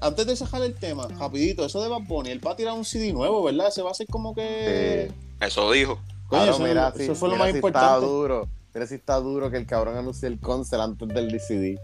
antes 0.00 0.26
de 0.26 0.36
sacar 0.36 0.62
el 0.62 0.74
tema, 0.74 1.08
rapidito, 1.08 1.64
eso 1.64 1.82
de 1.82 1.88
Bad 1.88 2.02
Bunny, 2.06 2.30
él 2.30 2.46
va 2.46 2.52
a 2.52 2.56
tirar 2.56 2.74
un 2.74 2.84
CD 2.84 3.12
nuevo, 3.12 3.42
¿verdad? 3.42 3.70
Se 3.70 3.82
va 3.82 3.88
a 3.88 3.92
hacer 3.92 4.06
como 4.06 4.34
que. 4.34 5.10
Eso 5.40 5.70
dijo. 5.72 5.98
eso, 6.30 6.58
mira, 6.60 6.92
eso 6.96 7.14
fue 7.14 7.28
lo 7.28 7.36
más 7.36 7.52
importante. 7.54 7.86
Está 7.86 8.06
duro. 8.06 8.48
Mira 8.72 8.86
si 8.86 8.94
está 8.94 9.16
duro 9.16 9.50
que 9.50 9.56
el 9.56 9.66
cabrón 9.66 9.96
anuncie 9.96 10.28
el 10.28 10.38
concert 10.38 10.82
antes 10.82 11.08
del 11.08 11.28
DCD. 11.28 11.80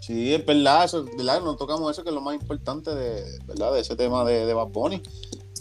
Sí, 0.00 0.34
es 0.34 0.44
verdad, 0.44 0.84
eso, 0.84 1.04
¿verdad? 1.16 1.40
No 1.42 1.56
tocamos 1.56 1.90
eso 1.92 2.02
que 2.02 2.10
es 2.10 2.14
lo 2.14 2.20
más 2.20 2.34
importante 2.34 2.94
de, 2.94 3.38
¿verdad? 3.46 3.72
de 3.72 3.80
ese 3.80 3.96
tema 3.96 4.24
de, 4.24 4.44
de 4.44 4.52
Bad 4.52 4.68
Bunny. 4.68 5.00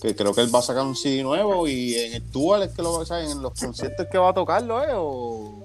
Que 0.02 0.16
creo 0.16 0.34
que 0.34 0.42
él 0.42 0.54
va 0.54 0.60
a 0.60 0.64
sacar 0.64 0.84
un 0.84 0.96
CD 0.96 1.24
nuevo 1.24 1.66
y 1.68 1.96
en 1.96 2.14
el 2.16 2.30
tour 2.30 2.62
es 2.62 2.74
que 2.74 2.82
lo 2.82 2.92
va 2.92 3.16
a 3.16 3.24
en 3.24 3.42
los 3.42 3.54
conciertos 3.54 4.08
que 4.12 4.18
va 4.18 4.30
a 4.30 4.34
tocarlo, 4.34 4.84
¿eh? 4.84 4.92
O, 4.96 5.63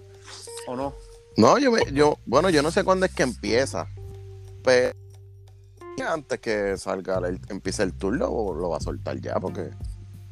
o 0.69 0.77
no. 0.77 0.95
No, 1.37 1.59
yo, 1.59 1.73
yo, 1.93 2.19
bueno, 2.27 2.51
yo 2.51 2.63
no 2.63 2.71
sé 2.71 2.85
cuándo 2.85 3.07
es 3.07 3.15
que 3.15 3.23
empieza. 3.23 3.89
Pero 4.65 4.93
antes 6.07 6.39
que 6.41 6.77
salga, 6.77 7.19
el, 7.27 7.41
empiece 7.49 7.83
el 7.83 7.95
tour, 7.95 8.17
lo, 8.17 8.55
lo 8.55 8.71
va 8.71 8.77
a 8.77 8.81
soltar 8.81 9.21
ya, 9.21 9.35
porque 9.41 9.71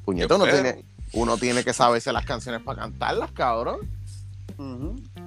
puñeto, 0.04 0.36
uno 0.36 0.44
tiene, 0.44 0.84
uno 1.12 1.36
tiene 1.36 1.64
que 1.64 1.72
saberse 1.72 2.12
las 2.12 2.24
canciones 2.24 2.62
para 2.62 2.82
cantarlas, 2.82 3.32
cabrón. 3.32 3.80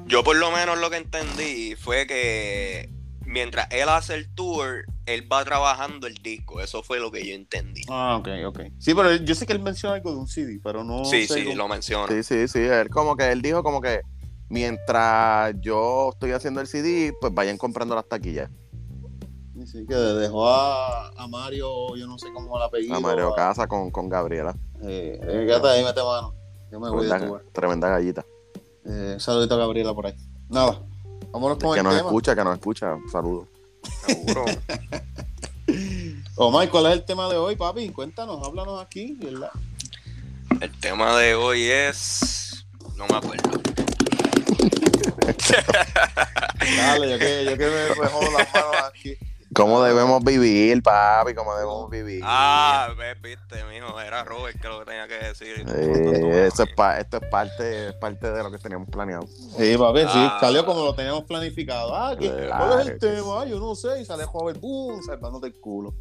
Yo 0.05 0.24
por 0.24 0.36
lo 0.38 0.51
menos 0.51 0.80
lo 0.80 0.89
que 0.89 0.97
entendí 0.97 1.76
fue 1.76 2.07
que 2.07 2.89
mientras 3.26 3.68
él 3.72 3.88
hace 3.89 4.16
el 4.16 4.34
tour, 4.34 4.86
él 5.05 5.32
va 5.32 5.45
trabajando 5.45 6.07
el 6.07 6.16
disco. 6.16 6.62
Eso 6.62 6.84
fue 6.84 6.99
lo 6.99 7.12
que 7.12 7.26
yo 7.26 7.36
entendí. 7.36 7.84
Ah, 7.89 8.18
ok, 8.18 8.28
ok. 8.47 8.60
Sí, 8.80 8.93
pero 8.95 9.16
yo 9.16 9.36
sé 9.36 9.45
que 9.45 9.53
él 9.53 9.60
menciona 9.60 9.95
algo 9.95 10.12
de 10.12 10.18
un 10.18 10.28
CD, 10.28 10.60
pero 10.64 10.84
no. 10.84 11.05
Sí, 11.05 11.28
sí, 11.28 11.53
lo 11.53 11.68
menciona. 11.68 12.07
Sí, 12.07 12.24
sí, 12.24 12.47
sí. 12.47 12.60
Él 12.60 12.89
como 12.89 13.16
que 13.16 13.32
él 13.32 13.41
dijo 13.41 13.62
como 13.62 13.82
que 13.82 14.01
mientras 14.50 15.56
yo 15.62 16.10
estoy 16.12 16.32
haciendo 16.32 16.62
el 16.62 16.68
CD, 16.68 17.14
pues 17.20 17.34
vayan 17.34 17.58
comprando 17.58 17.95
las 17.95 18.08
taquillas. 18.08 18.50
Sí, 19.66 19.86
que 19.86 19.93
dejó 19.93 20.50
a, 20.50 21.10
a 21.10 21.28
Mario, 21.28 21.95
yo 21.95 22.08
no 22.08 22.18
sé 22.18 22.32
cómo 22.34 22.58
la 22.58 22.66
apellido. 22.66 22.95
A 22.95 23.00
Mario 23.00 23.34
Casa 23.36 23.68
con, 23.68 23.91
con 23.91 24.08
Gabriela. 24.08 24.56
Eh, 24.82 25.20
quédate 25.22 25.68
ahí, 25.68 25.84
mete 25.84 26.02
mano. 26.02 26.34
Yo 26.72 26.80
me 26.80 26.89
voy 26.89 27.08
de 27.08 27.39
Tremenda 27.52 27.89
gallita. 27.89 28.26
Eh, 28.86 29.18
saludito 29.20 29.56
a 29.56 29.58
Gabriela 29.58 29.93
por 29.93 30.08
ahí. 30.08 30.16
Nada, 30.47 30.82
vámonos 31.32 31.58
con 31.58 31.76
que 31.76 31.84
nos 31.84 31.95
escucha, 31.95 32.36
que 32.36 32.43
nos 32.43 32.56
escucha. 32.56 32.97
Saludos. 33.12 33.47
Seguro. 34.06 34.45
Omar, 36.36 36.70
¿cuál 36.70 36.86
es 36.88 36.93
el 36.93 37.06
tema 37.06 37.28
de 37.28 37.36
hoy, 37.36 37.56
papi? 37.56 37.89
Cuéntanos, 37.89 38.41
háblanos 38.47 38.82
aquí, 38.82 39.18
¿verdad? 39.22 39.52
El 40.62 40.72
tema 40.80 41.18
de 41.18 41.36
hoy 41.36 41.64
es. 41.64 42.66
No 42.95 43.06
me 43.08 43.16
acuerdo. 43.18 43.62
Dale, 46.78 47.10
yo 47.10 47.20
que, 47.20 47.45
yo 47.45 47.58
que 47.58 47.66
me, 47.66 47.89
me 48.02 48.08
jodo 48.08 48.32
las 48.38 48.54
manos 48.54 48.76
aquí. 48.89 49.18
¿Cómo 49.54 49.82
debemos 49.82 50.24
vivir, 50.24 50.84
papi? 50.84 51.34
¿Cómo 51.34 51.56
debemos 51.56 51.89
vivir? 51.89 52.22
Ah, 52.24 52.89
viste, 53.22 53.64
mijo, 53.66 54.00
era 54.00 54.24
Robert 54.24 54.62
que 54.62 54.68
lo 54.68 54.80
que 54.80 54.86
tenía 54.86 55.08
que 55.08 55.16
decir. 55.16 55.66
eso 55.68 56.64
es 56.64 56.70
esto 57.00 57.18
es 57.18 57.30
parte, 57.30 57.93
parte 57.93 58.32
de 58.32 58.43
lo 58.43 58.52
que 58.52 58.60
teníamos 58.60 58.88
planeado. 58.89 59.26
Sí, 59.58 59.76
papi, 59.76 60.02
sí, 60.02 60.08
ah. 60.14 60.38
salió 60.39 60.66
como 60.66 60.86
lo 60.86 60.93
teníamos 60.93 61.24
planificado. 61.24 61.95
Ah, 61.95 62.16
¿cuál 62.16 62.82
es 62.82 62.88
el 62.88 63.00
tema? 63.00 63.41
Ah, 63.41 63.45
yo 63.45 63.60
no 63.60 63.74
sé, 63.74 64.02
y 64.02 64.06
sale 64.06 64.26
joven, 64.26 64.60
boom, 64.62 65.02
salvándote 65.02 65.47
el 65.47 65.60
culo. 65.60 65.95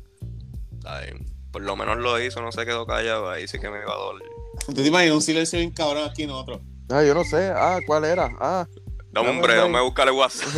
Ay, 0.84 1.14
por 1.51 1.62
lo 1.62 1.74
menos 1.74 1.96
lo 1.96 2.20
hizo, 2.20 2.42
no 2.42 2.53
se 2.53 2.66
quedó 2.66 2.86
callado, 2.86 3.30
ahí 3.30 3.49
sí 3.49 3.59
que 3.59 3.70
me 3.70 3.80
iba 3.80 3.92
a 3.92 3.96
doler. 3.96 4.28
¿Tú 4.66 4.74
te 4.74 4.86
imaginas 4.86 5.14
un 5.14 5.22
silencio 5.22 5.59
bien 5.59 5.70
cabrón 5.70 6.05
aquí 6.05 6.26
nosotros? 6.26 6.61
Ah, 6.91 7.05
yo 7.05 7.14
no 7.14 7.24
sé, 7.24 7.53
ah, 7.55 7.80
¿cuál 7.86 8.05
era? 8.05 8.30
Ah, 8.41 8.66
no, 9.12 9.22
hombre, 9.22 9.57
no 9.57 9.68
me 9.68 9.80
busca 9.84 10.05
el 10.05 10.11
WhatsApp. 10.11 10.49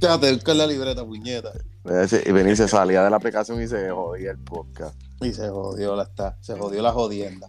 Quédate, 0.00 0.32
busca 0.32 0.54
la 0.54 0.66
libreta, 0.66 1.04
puñeta. 1.04 1.52
Y 2.24 2.32
venir 2.32 2.56
se 2.56 2.68
salía 2.68 3.02
de 3.02 3.10
la 3.10 3.16
aplicación 3.16 3.60
y 3.62 3.66
se 3.66 3.90
jodía 3.90 4.30
el 4.32 4.38
podcast. 4.38 4.96
Y 5.20 5.32
se 5.32 5.48
jodió 5.48 5.96
la 5.96 6.04
está, 6.04 6.36
se 6.40 6.56
jodió 6.56 6.82
la 6.82 6.92
jodienda. 6.92 7.48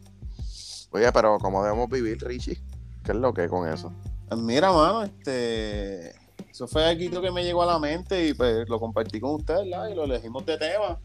Oye, 0.91 1.11
pero 1.11 1.38
¿cómo 1.39 1.63
debemos 1.63 1.89
vivir, 1.89 2.24
Richie? 2.24 2.59
¿Qué 3.03 3.11
es 3.11 3.17
lo 3.17 3.34
que 3.34 3.47
con 3.47 3.67
eso? 3.67 3.91
Pues 4.30 4.39
mira, 4.39 4.71
mano, 4.71 5.03
este. 5.03 6.09
Eso 6.49 6.67
fue 6.67 6.86
aquí 6.88 7.09
lo 7.09 7.21
que 7.21 7.32
me 7.32 7.43
llegó 7.43 7.63
a 7.63 7.65
la 7.65 7.80
mente 7.80 8.28
y 8.28 8.34
pues 8.36 8.69
lo 8.69 8.80
compartí 8.80 9.19
con 9.19 9.36
ustedes, 9.36 9.69
¿verdad? 9.69 9.89
Y 9.89 9.95
lo 9.95 10.03
elegimos 10.03 10.45
de 10.45 10.57
tema 10.57 10.99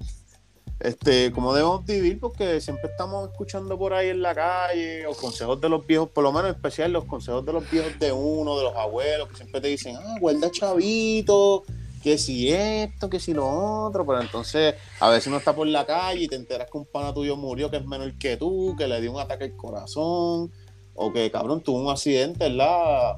este, 0.80 1.32
cómo 1.32 1.52
debemos 1.54 1.84
vivir, 1.84 2.20
porque 2.20 2.60
siempre 2.60 2.90
estamos 2.90 3.30
escuchando 3.30 3.76
por 3.76 3.92
ahí 3.92 4.10
en 4.10 4.22
la 4.22 4.34
calle, 4.34 5.02
los 5.02 5.16
consejos 5.16 5.60
de 5.60 5.68
los 5.68 5.86
viejos, 5.86 6.08
por 6.10 6.22
lo 6.22 6.32
menos 6.32 6.50
en 6.50 6.56
especial 6.56 6.92
los 6.92 7.04
consejos 7.04 7.44
de 7.44 7.52
los 7.52 7.68
viejos 7.70 7.98
de 7.98 8.12
uno, 8.12 8.56
de 8.56 8.64
los 8.64 8.76
abuelos, 8.76 9.28
que 9.28 9.36
siempre 9.36 9.60
te 9.60 9.68
dicen, 9.68 9.96
ah, 9.96 10.16
guarda 10.20 10.50
chavito, 10.50 11.64
que 12.02 12.16
si 12.16 12.52
esto, 12.52 13.10
que 13.10 13.18
si 13.18 13.34
lo 13.34 13.48
otro, 13.86 14.06
pero 14.06 14.20
entonces 14.20 14.76
a 15.00 15.10
veces 15.10 15.26
uno 15.26 15.38
está 15.38 15.54
por 15.54 15.66
la 15.66 15.84
calle 15.84 16.22
y 16.22 16.28
te 16.28 16.36
enteras 16.36 16.68
que 16.70 16.78
un 16.78 16.86
pana 16.86 17.12
tuyo 17.12 17.36
murió 17.36 17.70
que 17.70 17.78
es 17.78 17.86
menor 17.86 18.16
que 18.16 18.36
tú, 18.36 18.74
que 18.78 18.86
le 18.86 19.00
dio 19.00 19.12
un 19.12 19.20
ataque 19.20 19.44
al 19.44 19.56
corazón, 19.56 20.52
o 20.94 21.12
que 21.12 21.30
cabrón 21.30 21.60
tuvo 21.60 21.80
un 21.80 21.90
accidente, 21.90 22.48
¿verdad? 22.48 23.16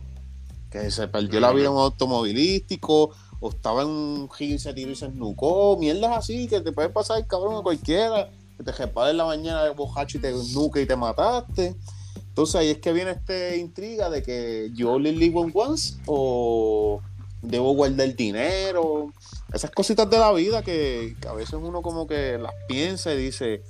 Que 0.70 0.90
se 0.90 1.08
perdió 1.08 1.40
la 1.40 1.52
vida 1.52 1.66
en 1.66 1.72
un 1.72 1.78
automovilístico, 1.78 3.11
o 3.41 3.49
estaba 3.49 3.82
en 3.82 3.88
un 3.88 4.30
gil, 4.30 4.61
se 4.61 4.72
tiró 4.74 4.91
y 4.91 4.97
se 4.97 5.07
esnucó, 5.07 5.76
mierdas 5.78 6.16
así, 6.16 6.47
que 6.47 6.61
te 6.61 6.72
puede 6.72 6.91
pasar, 6.91 7.26
cabrón, 7.26 7.57
a 7.57 7.62
cualquiera, 7.62 8.30
que 8.57 8.62
te 8.62 8.72
repare 8.72 9.12
en 9.12 9.16
la 9.16 9.24
mañana 9.24 9.64
de 9.64 9.70
bojacho 9.70 10.18
y 10.18 10.20
te 10.20 10.32
nuque 10.55 10.82
y 10.82 10.86
te 10.86 10.97
mataste. 10.97 11.74
Entonces 12.28 12.55
ahí 12.55 12.68
es 12.68 12.78
que 12.78 12.93
viene 12.93 13.12
esta 13.12 13.57
intriga 13.57 14.09
de 14.09 14.22
que 14.22 14.70
yo 14.74 14.99
le 14.99 15.12
live 15.12 15.38
on 15.38 15.51
once 15.55 15.95
o 16.07 17.01
debo 17.43 17.72
guardar 17.74 18.14
dinero. 18.14 19.12
Esas 19.53 19.70
cositas 19.70 20.09
de 20.09 20.18
la 20.18 20.32
vida 20.32 20.62
que, 20.62 21.16
a 21.28 21.32
veces 21.32 21.55
uno 21.55 21.82
como 21.82 22.07
que 22.07 22.38
las 22.38 22.53
piensa 22.68 23.12
y 23.14 23.18
dice, 23.18 23.62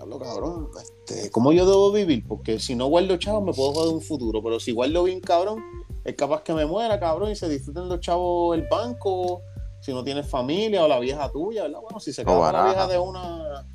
hablo 0.00 0.18
cabrón, 0.18 0.68
este, 0.82 1.30
¿cómo 1.30 1.52
yo 1.52 1.66
debo 1.66 1.92
vivir? 1.92 2.24
Porque 2.26 2.58
si 2.58 2.74
no 2.74 2.86
guardo 2.86 3.16
chavos 3.16 3.44
me 3.44 3.52
puedo 3.52 3.72
joder 3.72 3.94
un 3.94 4.02
futuro, 4.02 4.42
pero 4.42 4.60
si 4.60 4.72
guardo 4.72 5.04
bien 5.04 5.20
cabrón, 5.20 5.62
es 6.04 6.14
capaz 6.14 6.42
que 6.42 6.52
me 6.52 6.66
muera, 6.66 7.00
cabrón, 7.00 7.30
y 7.30 7.36
se 7.36 7.48
disfruten 7.48 7.88
los 7.88 8.00
chavos 8.00 8.56
el 8.56 8.68
banco, 8.68 9.42
si 9.80 9.92
no 9.92 10.04
tienes 10.04 10.28
familia 10.28 10.84
o 10.84 10.88
la 10.88 10.98
vieja 10.98 11.30
tuya, 11.30 11.62
¿verdad? 11.62 11.80
Bueno, 11.80 11.98
si 12.00 12.12
se 12.12 12.24
queda 12.24 12.52
la 12.52 12.64
vieja 12.64 12.86
de 12.86 12.98
una. 12.98 13.66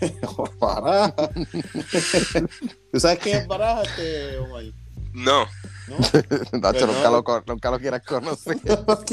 baraja. 0.60 1.14
¿Tú 2.92 3.00
sabes 3.00 3.18
quién 3.20 3.38
es 3.38 3.46
baraja, 3.46 3.82
este, 3.82 4.38
Omar? 4.38 4.64
No. 5.12 5.46
¿No? 5.86 5.96
Nacho, 6.58 6.86
nunca, 6.86 7.10
lo, 7.10 7.24
nunca 7.46 7.70
lo 7.70 7.78
quieras 7.78 8.02
conocer. 8.04 8.58
¿Por 8.84 9.04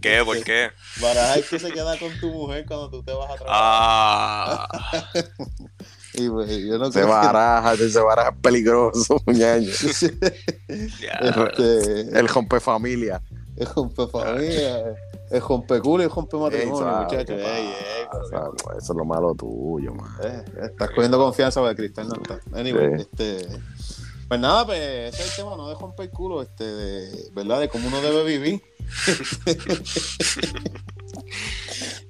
qué? 0.00 0.24
¿Por 0.24 0.42
qué? 0.42 0.70
Baraja 1.00 1.36
es 1.36 1.48
que 1.48 1.58
se 1.58 1.70
queda 1.70 1.98
con 1.98 2.18
tu 2.18 2.30
mujer 2.30 2.64
cuando 2.66 2.90
tú 2.90 3.02
te 3.02 3.12
vas 3.12 3.30
a 3.30 3.34
trabajar. 3.36 3.48
Ah. 3.48 4.68
Pues, 6.16 6.56
yo 6.58 6.78
no 6.78 6.92
se 6.92 7.02
baraja, 7.02 7.76
se 7.76 8.00
baraja 8.00 8.32
peligroso, 8.32 9.20
muñeño. 9.26 9.68
este, 10.68 12.00
el 12.18 12.28
rompe 12.28 12.60
familia. 12.60 13.20
El 13.56 13.66
rompe 13.66 14.06
familia. 14.06 14.94
El 15.30 15.40
rompe 15.40 15.80
culo 15.80 16.02
y 16.02 16.06
el 16.06 16.10
rompe 16.10 16.36
matrimonio, 16.36 17.02
muchachos. 17.02 17.40
eso 17.40 18.76
es 18.78 18.88
lo 18.96 19.04
malo 19.04 19.34
tuyo, 19.34 19.92
man. 19.94 20.08
Eh, 20.22 20.44
estás 20.66 20.90
cogiendo 20.90 21.18
confianza 21.18 21.60
porque 21.60 21.76
Cristal 21.76 22.08
no 22.08 22.14
está. 22.14 22.40
Anyway, 22.56 23.00
este. 23.00 23.48
Pues 24.28 24.40
nada, 24.40 24.64
pues 24.64 24.78
ese 24.78 25.22
es 25.22 25.30
el 25.30 25.36
tema, 25.36 25.56
no 25.56 25.68
de 25.68 25.74
romper 25.74 26.10
culo, 26.10 26.42
este, 26.42 26.64
de, 26.64 27.30
¿verdad? 27.32 27.60
De 27.60 27.68
cómo 27.68 27.88
uno 27.88 28.00
debe 28.00 28.24
vivir. 28.24 28.62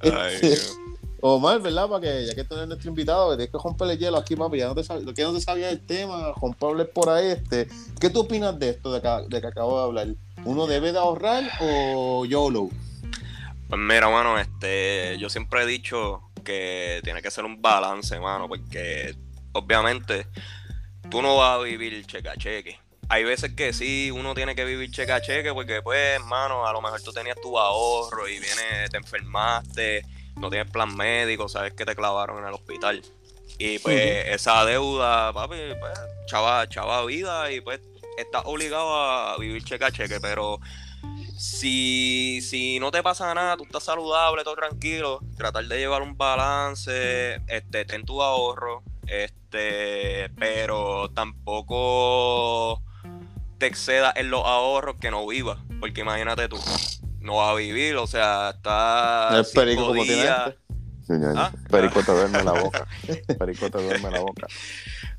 Ay, 0.01 0.35
este, 0.35 0.47
Dios. 0.49 0.79
Omar, 1.27 1.59
¿verdad? 1.63 1.89
Para 1.89 2.03
que, 2.03 2.27
ya 2.27 2.35
que 2.35 2.45
tú 2.45 2.55
eres 2.55 2.69
nuestro 2.69 2.91
invitado, 2.91 3.31
que 3.31 3.37
tienes 3.39 3.53
que 3.53 3.59
romperle 3.59 3.97
hielo 3.97 4.19
aquí, 4.19 4.37
papi, 4.37 4.59
ya 4.59 4.67
no 4.69 4.75
te, 4.75 4.83
que 5.15 5.23
no 5.23 5.33
te 5.33 5.41
sabía 5.41 5.71
el 5.71 5.81
tema, 5.81 6.35
romperle 6.39 6.85
por 6.85 7.09
ahí, 7.09 7.29
este. 7.29 7.67
¿Qué 7.99 8.11
tú 8.11 8.21
opinas 8.21 8.59
de 8.59 8.69
esto 8.69 8.93
de 8.93 9.01
que, 9.01 9.09
de 9.29 9.41
que 9.41 9.47
acabo 9.47 9.79
de 9.79 9.85
hablar? 9.85 10.07
¿Uno 10.45 10.67
debe 10.67 10.93
de 10.93 10.99
ahorrar 10.99 11.45
o 11.63 12.27
YOLO? 12.27 12.69
Pues 13.71 13.81
mira, 13.81 14.11
mano, 14.11 14.39
este, 14.39 15.17
yo 15.19 15.31
siempre 15.31 15.63
he 15.63 15.67
dicho 15.67 16.21
que 16.45 17.01
tiene 17.05 17.23
que 17.23 17.31
ser 17.31 17.47
un 17.47 17.63
balance, 17.63 18.21
mano, 18.21 18.47
porque 18.47 19.17
obviamente 19.53 20.27
tú 21.11 21.23
no 21.23 21.37
vas 21.37 21.59
a 21.59 21.63
vivir 21.63 22.05
cheque 22.05 22.29
a 22.29 22.37
cheque. 22.37 22.79
Hay 23.09 23.25
veces 23.25 23.55
que 23.55 23.73
sí, 23.73 24.11
uno 24.11 24.35
tiene 24.35 24.55
que 24.55 24.67
vivir 24.67 24.91
cheque 24.91 25.13
a 25.13 25.23
cheque, 25.23 25.55
porque 25.55 25.81
pues, 25.81 26.23
mano, 26.27 26.67
a 26.67 26.73
lo 26.75 26.83
mejor 26.83 27.01
tú 27.01 27.13
tenías 27.13 27.41
tu 27.41 27.59
ahorro 27.59 28.29
y 28.29 28.33
viene, 28.33 28.91
te 28.91 28.99
enfermaste 28.99 30.05
no 30.37 30.51
tienes 30.51 30.71
plan 30.71 30.97
médico, 30.97 31.49
sabes 31.49 31.75
que 31.75 31.85
te 31.85 31.95
clavaron 31.95 32.39
en 32.39 32.49
el 32.49 32.55
hospital. 32.55 33.03
Y 33.59 33.79
pues 33.79 34.27
esa 34.29 34.65
deuda, 34.65 35.33
papi, 35.33 35.57
pues, 35.79 35.93
chava, 36.27 36.69
chava 36.69 37.05
vida 37.05 37.53
y 37.53 37.61
pues 37.61 37.81
estás 38.19 38.43
obligado 38.47 38.95
a 38.95 39.37
vivir 39.39 39.63
cheque 39.65 39.85
a 39.85 39.93
cheque, 39.93 40.19
pero 40.21 40.61
si, 41.37 42.41
si 42.43 42.79
no 42.81 42.91
te 42.91 43.03
pasa 43.03 43.33
nada, 43.35 43.57
tú 43.57 43.65
estás 43.65 43.85
saludable, 43.85 44.45
todo 44.45 44.57
tranquilo, 44.57 45.21
tratar 45.37 45.65
de 45.67 45.79
llevar 45.79 46.03
un 46.03 46.17
balance, 46.17 47.41
este, 47.47 47.85
ten 47.85 48.05
tu 48.05 48.23
ahorro, 48.23 48.83
este, 49.07 50.31
pero 50.39 51.11
tampoco 51.11 52.83
te 53.59 53.67
excedas 53.67 54.15
en 54.17 54.31
los 54.31 54.45
ahorros 54.45 54.97
que 55.01 55.11
no 55.11 55.27
vivas, 55.27 55.59
porque 55.81 56.01
imagínate 56.01 56.49
tú, 56.49 56.59
no 57.25 57.37
va 57.37 57.51
a 57.51 57.55
vivir, 57.55 57.97
o 57.97 58.07
sea, 58.07 58.51
está 58.55 59.39
el 59.39 59.47
perico 59.53 59.87
como 59.89 60.03
tiene 60.05 60.25
este. 60.25 60.59
¿Ah? 61.37 61.53
Perico 61.71 62.03
te 62.03 62.13
duerme 62.13 62.45
la 62.45 62.53
boca. 62.63 62.87
Perico 63.39 63.71
te 63.71 63.83
duerme 63.83 64.11
la 64.11 64.21
boca. 64.21 64.47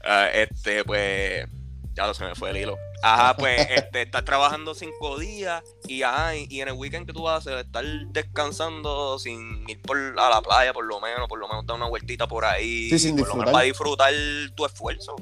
Ah, 0.07 0.29
este, 0.31 0.83
pues, 0.83 1.47
ya 1.95 2.05
lo 2.05 2.13
se 2.13 2.23
me 2.23 2.35
fue 2.35 2.51
el 2.51 2.57
hilo. 2.57 2.77
Ajá, 3.01 3.35
pues, 3.35 3.59
este, 3.71 4.03
estás 4.03 4.23
trabajando 4.23 4.75
cinco 4.75 5.17
días 5.17 5.63
y, 5.87 6.03
ajá, 6.03 6.35
y, 6.35 6.61
en 6.61 6.67
el 6.67 6.75
weekend 6.75 7.07
que 7.07 7.13
tú 7.13 7.23
vas 7.23 7.33
a 7.33 7.37
hacer, 7.37 7.65
estar 7.65 7.83
descansando 8.09 9.17
sin 9.17 9.67
ir 9.67 9.81
por, 9.81 9.97
a 9.97 10.29
la 10.29 10.43
playa, 10.43 10.73
por 10.73 10.85
lo 10.85 11.01
menos, 11.01 11.27
por 11.27 11.39
lo 11.39 11.47
menos 11.47 11.65
dar 11.65 11.77
una 11.77 11.87
vueltita 11.87 12.27
por 12.27 12.45
ahí. 12.45 12.87
Sí, 12.91 12.99
sin 12.99 13.15
por 13.15 13.45
para 13.45 13.61
disfrutar 13.61 14.13
tu 14.55 14.63
esfuerzo. 14.63 15.15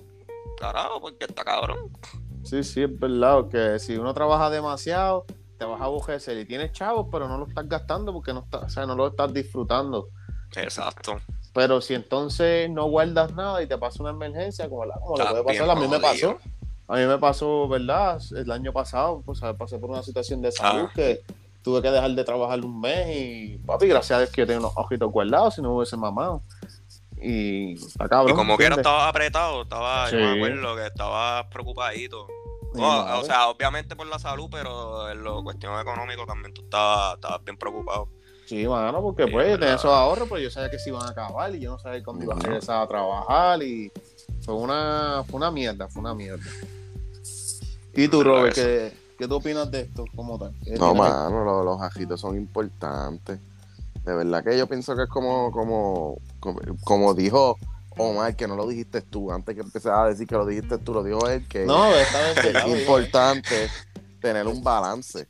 Carajo, 0.59 0.99
porque 0.99 1.23
está 1.23 1.45
cabrón. 1.45 1.93
Sí, 2.43 2.61
sí, 2.65 2.83
es 2.83 2.99
verdad, 2.99 3.47
que 3.49 3.79
si 3.79 3.95
uno 3.95 4.13
trabaja 4.13 4.49
demasiado, 4.49 5.25
te 5.63 5.69
vas 5.69 5.79
a 5.79 5.85
abujecer 5.85 6.37
y 6.37 6.45
tienes 6.45 6.73
chavos, 6.73 7.07
pero 7.09 7.29
no 7.29 7.37
lo 7.37 7.47
estás 7.47 7.69
gastando 7.69 8.11
porque 8.11 8.33
no, 8.33 8.41
está, 8.41 8.59
o 8.59 8.69
sea, 8.69 8.85
no 8.85 8.95
lo 8.95 9.07
estás 9.07 9.33
disfrutando. 9.33 10.09
Exacto. 10.57 11.21
Pero 11.53 11.79
si 11.79 11.93
entonces 11.93 12.69
no 12.69 12.85
guardas 12.85 13.33
nada 13.33 13.63
y 13.63 13.67
te 13.67 13.77
pasa 13.77 14.03
una 14.03 14.11
emergencia, 14.11 14.67
como, 14.67 14.83
la, 14.83 14.95
como 14.95 15.15
puede 15.15 15.43
pasar, 15.43 15.69
a 15.69 15.75
mí 15.75 15.87
me 15.87 15.99
pasó. 15.99 16.37
A 16.89 16.97
mí 16.97 17.05
me 17.05 17.17
pasó, 17.17 17.67
¿verdad? 17.69 18.21
El 18.35 18.51
año 18.51 18.73
pasado, 18.73 19.23
pues 19.25 19.39
pasé 19.57 19.77
por 19.79 19.89
una 19.89 20.03
situación 20.03 20.41
de 20.41 20.51
salud 20.51 20.87
ah. 20.89 20.91
que 20.93 21.21
tuve 21.61 21.81
que 21.81 21.89
dejar 21.89 22.11
de 22.11 22.23
trabajar 22.25 22.59
un 22.59 22.81
mes 22.81 23.07
y, 23.15 23.57
papi, 23.65 23.87
gracias 23.87 24.17
a 24.17 24.19
Dios 24.19 24.31
que 24.31 24.41
yo 24.41 24.47
tenía 24.47 24.59
unos 24.59 24.73
ojitos 24.75 25.09
guardados 25.09 25.55
si 25.55 25.61
no 25.61 25.77
hubiese 25.77 25.95
mamado. 25.95 26.41
Y 27.21 27.75
Y 27.75 28.33
como 28.35 28.57
que 28.57 28.65
era, 28.65 28.75
estaba 28.75 29.07
apretado, 29.07 29.61
estaba, 29.61 30.11
yo 30.11 30.17
me 30.17 30.31
acuerdo 30.33 30.75
que 30.75 30.87
estaba 30.87 31.47
preocupadito. 31.49 32.27
O 32.75 33.23
sea, 33.23 33.47
obviamente 33.49 33.95
por 33.95 34.07
la 34.07 34.19
salud, 34.19 34.47
pero 34.51 35.09
en 35.09 35.23
lo 35.23 35.43
cuestión 35.43 35.79
económica 35.79 36.25
también 36.25 36.53
tú 36.53 36.61
estabas, 36.63 37.19
bien 37.43 37.57
preocupado. 37.57 38.07
Sí, 38.45 38.67
mano, 38.67 39.01
porque 39.01 39.27
pues 39.27 39.57
tenía 39.57 39.75
esos 39.75 39.91
ahorros, 39.91 40.27
pues 40.27 40.43
yo 40.43 40.51
sabía 40.51 40.69
que 40.69 40.77
se 40.77 40.89
iban 40.89 41.03
a 41.03 41.11
acabar 41.11 41.55
y 41.55 41.61
yo 41.61 41.71
no 41.71 41.79
sabía 41.79 42.03
cuándo 42.03 42.25
iba 42.25 42.35
a 42.35 42.39
regresar 42.39 42.81
a 42.81 42.87
trabajar 42.87 43.63
y 43.63 43.91
fue 44.41 44.55
una, 44.55 45.23
fue 45.27 45.37
una 45.37 45.49
mierda, 45.49 45.87
fue 45.87 46.01
una 46.01 46.13
mierda. 46.13 46.43
¿Y 47.93 48.07
tú, 48.07 48.23
Robert, 48.23 48.53
qué, 48.53 48.93
qué 49.17 49.27
tú 49.27 49.35
opinas 49.35 49.71
de 49.71 49.81
esto 49.81 50.05
como 50.15 50.37
tal? 50.37 50.53
No, 50.77 50.93
mano, 50.93 51.43
los, 51.45 51.65
los 51.65 51.81
ajitos 51.81 52.19
son 52.19 52.35
importantes. 52.35 53.39
De 54.03 54.13
verdad 54.13 54.43
que 54.43 54.57
yo 54.57 54.67
pienso 54.67 54.95
que 54.95 55.03
es 55.03 55.09
como, 55.09 55.51
como, 55.51 56.17
como, 56.83 57.13
dijo 57.13 57.57
Omar, 57.97 58.35
que 58.35 58.47
no 58.47 58.55
lo 58.55 58.67
dijiste 58.67 59.01
tú, 59.01 59.31
antes 59.31 59.55
que 59.55 59.61
empezara 59.61 60.03
a 60.03 60.09
decir 60.09 60.27
que 60.27 60.35
lo 60.35 60.45
dijiste 60.45 60.77
tú, 60.77 60.93
lo 60.93 61.03
dijo 61.03 61.27
él, 61.27 61.47
que 61.47 61.65
no, 61.65 61.93
es 61.93 62.67
importante 62.67 63.69
tener 64.19 64.47
un 64.47 64.63
balance. 64.63 65.25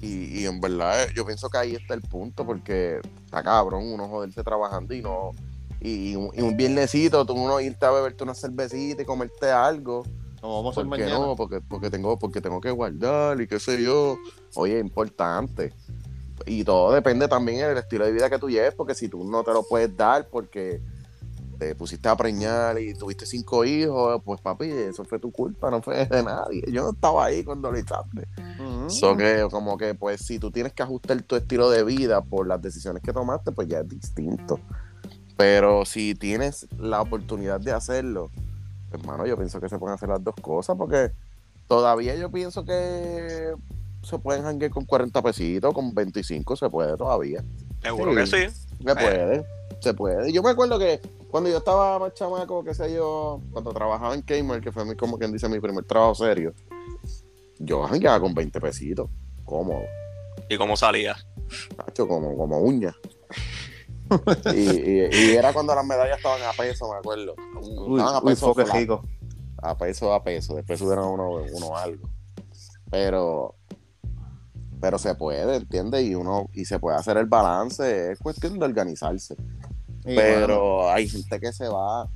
Y, 0.00 0.40
y, 0.40 0.46
en 0.46 0.60
verdad 0.60 1.08
yo 1.14 1.26
pienso 1.26 1.50
que 1.50 1.58
ahí 1.58 1.74
está 1.74 1.94
el 1.94 2.02
punto, 2.02 2.46
porque 2.46 3.00
está 3.24 3.42
cabrón 3.42 3.92
uno 3.92 4.08
joderse 4.08 4.44
trabajando 4.44 4.94
y 4.94 5.02
no. 5.02 5.32
Y, 5.80 6.14
un 6.16 6.56
viernesito, 6.56 7.24
tú 7.24 7.34
uno 7.34 7.60
irte 7.60 7.84
a 7.86 7.90
beberte 7.90 8.24
una 8.24 8.34
cervecita 8.34 9.02
y 9.02 9.04
comerte 9.04 9.50
algo. 9.50 10.04
No, 10.42 10.56
vamos 10.56 10.78
a 10.78 10.84
¿Por 10.84 10.98
no? 10.98 11.34
Porque, 11.34 11.60
porque, 11.60 11.90
tengo, 11.90 12.16
porque 12.18 12.40
tengo 12.40 12.60
que 12.60 12.70
guardar 12.70 13.40
y 13.40 13.48
qué 13.48 13.58
sé 13.58 13.82
yo. 13.82 14.16
Oye, 14.54 14.78
importante 14.78 15.72
y 16.46 16.64
todo 16.64 16.92
depende 16.92 17.28
también 17.28 17.58
del 17.58 17.78
estilo 17.78 18.04
de 18.04 18.12
vida 18.12 18.30
que 18.30 18.38
tú 18.38 18.48
lleves, 18.48 18.74
porque 18.74 18.94
si 18.94 19.08
tú 19.08 19.24
no 19.24 19.42
te 19.44 19.52
lo 19.52 19.62
puedes 19.62 19.94
dar 19.96 20.28
porque 20.28 20.80
te 21.58 21.74
pusiste 21.74 22.08
a 22.08 22.16
preñar 22.16 22.78
y 22.78 22.94
tuviste 22.94 23.26
cinco 23.26 23.64
hijos, 23.64 24.22
pues 24.24 24.40
papi, 24.40 24.70
eso 24.70 25.04
fue 25.04 25.18
tu 25.18 25.32
culpa, 25.32 25.70
no 25.70 25.82
fue 25.82 26.06
de 26.06 26.22
nadie. 26.22 26.62
Yo 26.70 26.82
no 26.82 26.90
estaba 26.90 27.24
ahí 27.24 27.42
cuando 27.42 27.70
lo 27.70 27.78
hiciste. 27.78 28.28
que, 29.16 29.46
como 29.50 29.76
que, 29.76 29.94
pues, 29.94 30.20
si 30.24 30.38
tú 30.38 30.50
tienes 30.50 30.72
que 30.72 30.82
ajustar 30.82 31.20
tu 31.22 31.36
estilo 31.36 31.68
de 31.70 31.82
vida 31.84 32.22
por 32.22 32.46
las 32.46 32.62
decisiones 32.62 33.02
que 33.02 33.12
tomaste, 33.12 33.52
pues 33.52 33.68
ya 33.68 33.80
es 33.80 33.88
distinto. 33.88 34.60
Pero 35.36 35.84
si 35.84 36.14
tienes 36.14 36.66
la 36.78 37.00
oportunidad 37.00 37.60
de 37.60 37.72
hacerlo, 37.72 38.30
hermano, 38.92 39.26
yo 39.26 39.36
pienso 39.36 39.60
que 39.60 39.68
se 39.68 39.78
pueden 39.78 39.94
hacer 39.94 40.08
las 40.08 40.22
dos 40.22 40.34
cosas, 40.36 40.76
porque 40.76 41.12
todavía 41.66 42.14
yo 42.14 42.30
pienso 42.30 42.64
que 42.64 43.52
se 44.02 44.18
pueden 44.18 44.44
hanguear 44.46 44.70
con 44.70 44.84
40 44.84 45.22
pesitos, 45.22 45.74
con 45.74 45.94
25 45.94 46.56
se 46.56 46.70
puede 46.70 46.96
todavía. 46.96 47.44
Seguro 47.82 48.14
que 48.14 48.26
sí. 48.26 48.46
Se 48.84 48.94
puede, 48.94 49.44
se 49.80 49.94
puede. 49.94 50.32
Yo 50.32 50.42
me 50.42 50.50
acuerdo 50.50 50.78
que 50.78 51.00
cuando 51.30 51.50
yo 51.50 51.58
estaba 51.58 51.98
más 51.98 52.14
chamaco, 52.14 52.64
qué 52.64 52.74
sé 52.74 52.92
yo, 52.94 53.40
cuando 53.52 53.72
trabajaba 53.72 54.14
en 54.14 54.22
Kmart, 54.22 54.62
que 54.62 54.72
fue 54.72 54.96
como 54.96 55.18
quien 55.18 55.32
dice 55.32 55.48
mi 55.48 55.60
primer 55.60 55.84
trabajo 55.84 56.14
serio, 56.14 56.54
yo 57.58 57.84
hangueaba 57.86 58.20
con 58.20 58.34
20 58.34 58.60
pesitos, 58.60 59.10
cómodo. 59.44 59.82
¿Y 60.48 60.56
cómo 60.56 60.76
salía? 60.76 61.16
como, 61.96 62.36
como 62.36 62.60
uña. 62.60 62.94
y, 64.54 65.00
era 65.32 65.52
cuando 65.52 65.74
las 65.74 65.84
medallas 65.84 66.16
estaban 66.16 66.40
a 66.42 66.52
peso, 66.52 66.90
me 66.90 66.98
acuerdo. 66.98 67.34
estaban 67.90 68.14
a 68.14 68.20
peso. 68.22 68.54
a 69.58 69.76
peso, 69.76 70.14
a 70.14 70.22
peso. 70.22 70.54
Después 70.54 70.78
subieron 70.78 71.08
uno, 71.08 71.42
uno 71.52 71.76
algo. 71.76 72.08
Pero 72.90 73.58
pero 74.80 74.98
se 74.98 75.14
puede, 75.14 75.56
¿entiendes? 75.56 76.04
Y 76.04 76.14
uno, 76.14 76.48
y 76.52 76.64
se 76.64 76.78
puede 76.78 76.96
hacer 76.96 77.16
el 77.16 77.26
balance, 77.26 78.12
es 78.12 78.18
cuestión 78.18 78.58
de 78.58 78.64
organizarse. 78.64 79.36
Pero 80.14 80.90
hay 80.90 81.08
gente 81.08 81.40
que 81.40 81.52
se 81.52 81.68
va. 81.68 82.08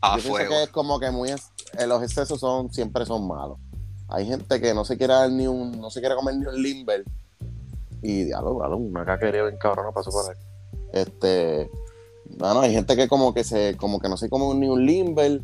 A 0.00 0.18
yo 0.18 0.22
pienso 0.22 0.48
que 0.48 0.62
es 0.64 0.68
como 0.70 1.00
que 1.00 1.10
muy 1.10 1.30
eh, 1.30 1.86
los 1.86 2.02
excesos 2.02 2.40
son, 2.40 2.72
siempre 2.72 3.06
son 3.06 3.26
malos. 3.26 3.58
Hay 4.08 4.26
gente 4.26 4.60
que 4.60 4.74
no 4.74 4.84
se 4.84 4.96
quiere 4.98 5.14
dar 5.14 5.30
ni 5.30 5.46
un, 5.46 5.80
no 5.80 5.90
se 5.90 6.00
quiere 6.00 6.14
comer 6.14 6.36
ni 6.36 6.46
un 6.46 6.62
limber. 6.62 7.04
Y 8.02 8.24
diablo, 8.24 8.54
diablo, 8.54 8.76
una 8.76 9.04
caquería 9.04 9.44
bien 9.44 9.56
cabrón 9.56 9.92
pasó 9.94 10.10
por 10.10 10.30
ahí. 10.30 10.40
Este, 10.92 11.70
bueno, 12.36 12.60
hay 12.60 12.72
gente 12.72 12.96
que 12.96 13.08
como 13.08 13.32
que 13.32 13.44
se, 13.44 13.76
como 13.76 13.98
que 13.98 14.08
no 14.08 14.16
se 14.16 14.28
come 14.28 14.54
ni 14.54 14.68
un 14.68 14.84
limber 14.84 15.42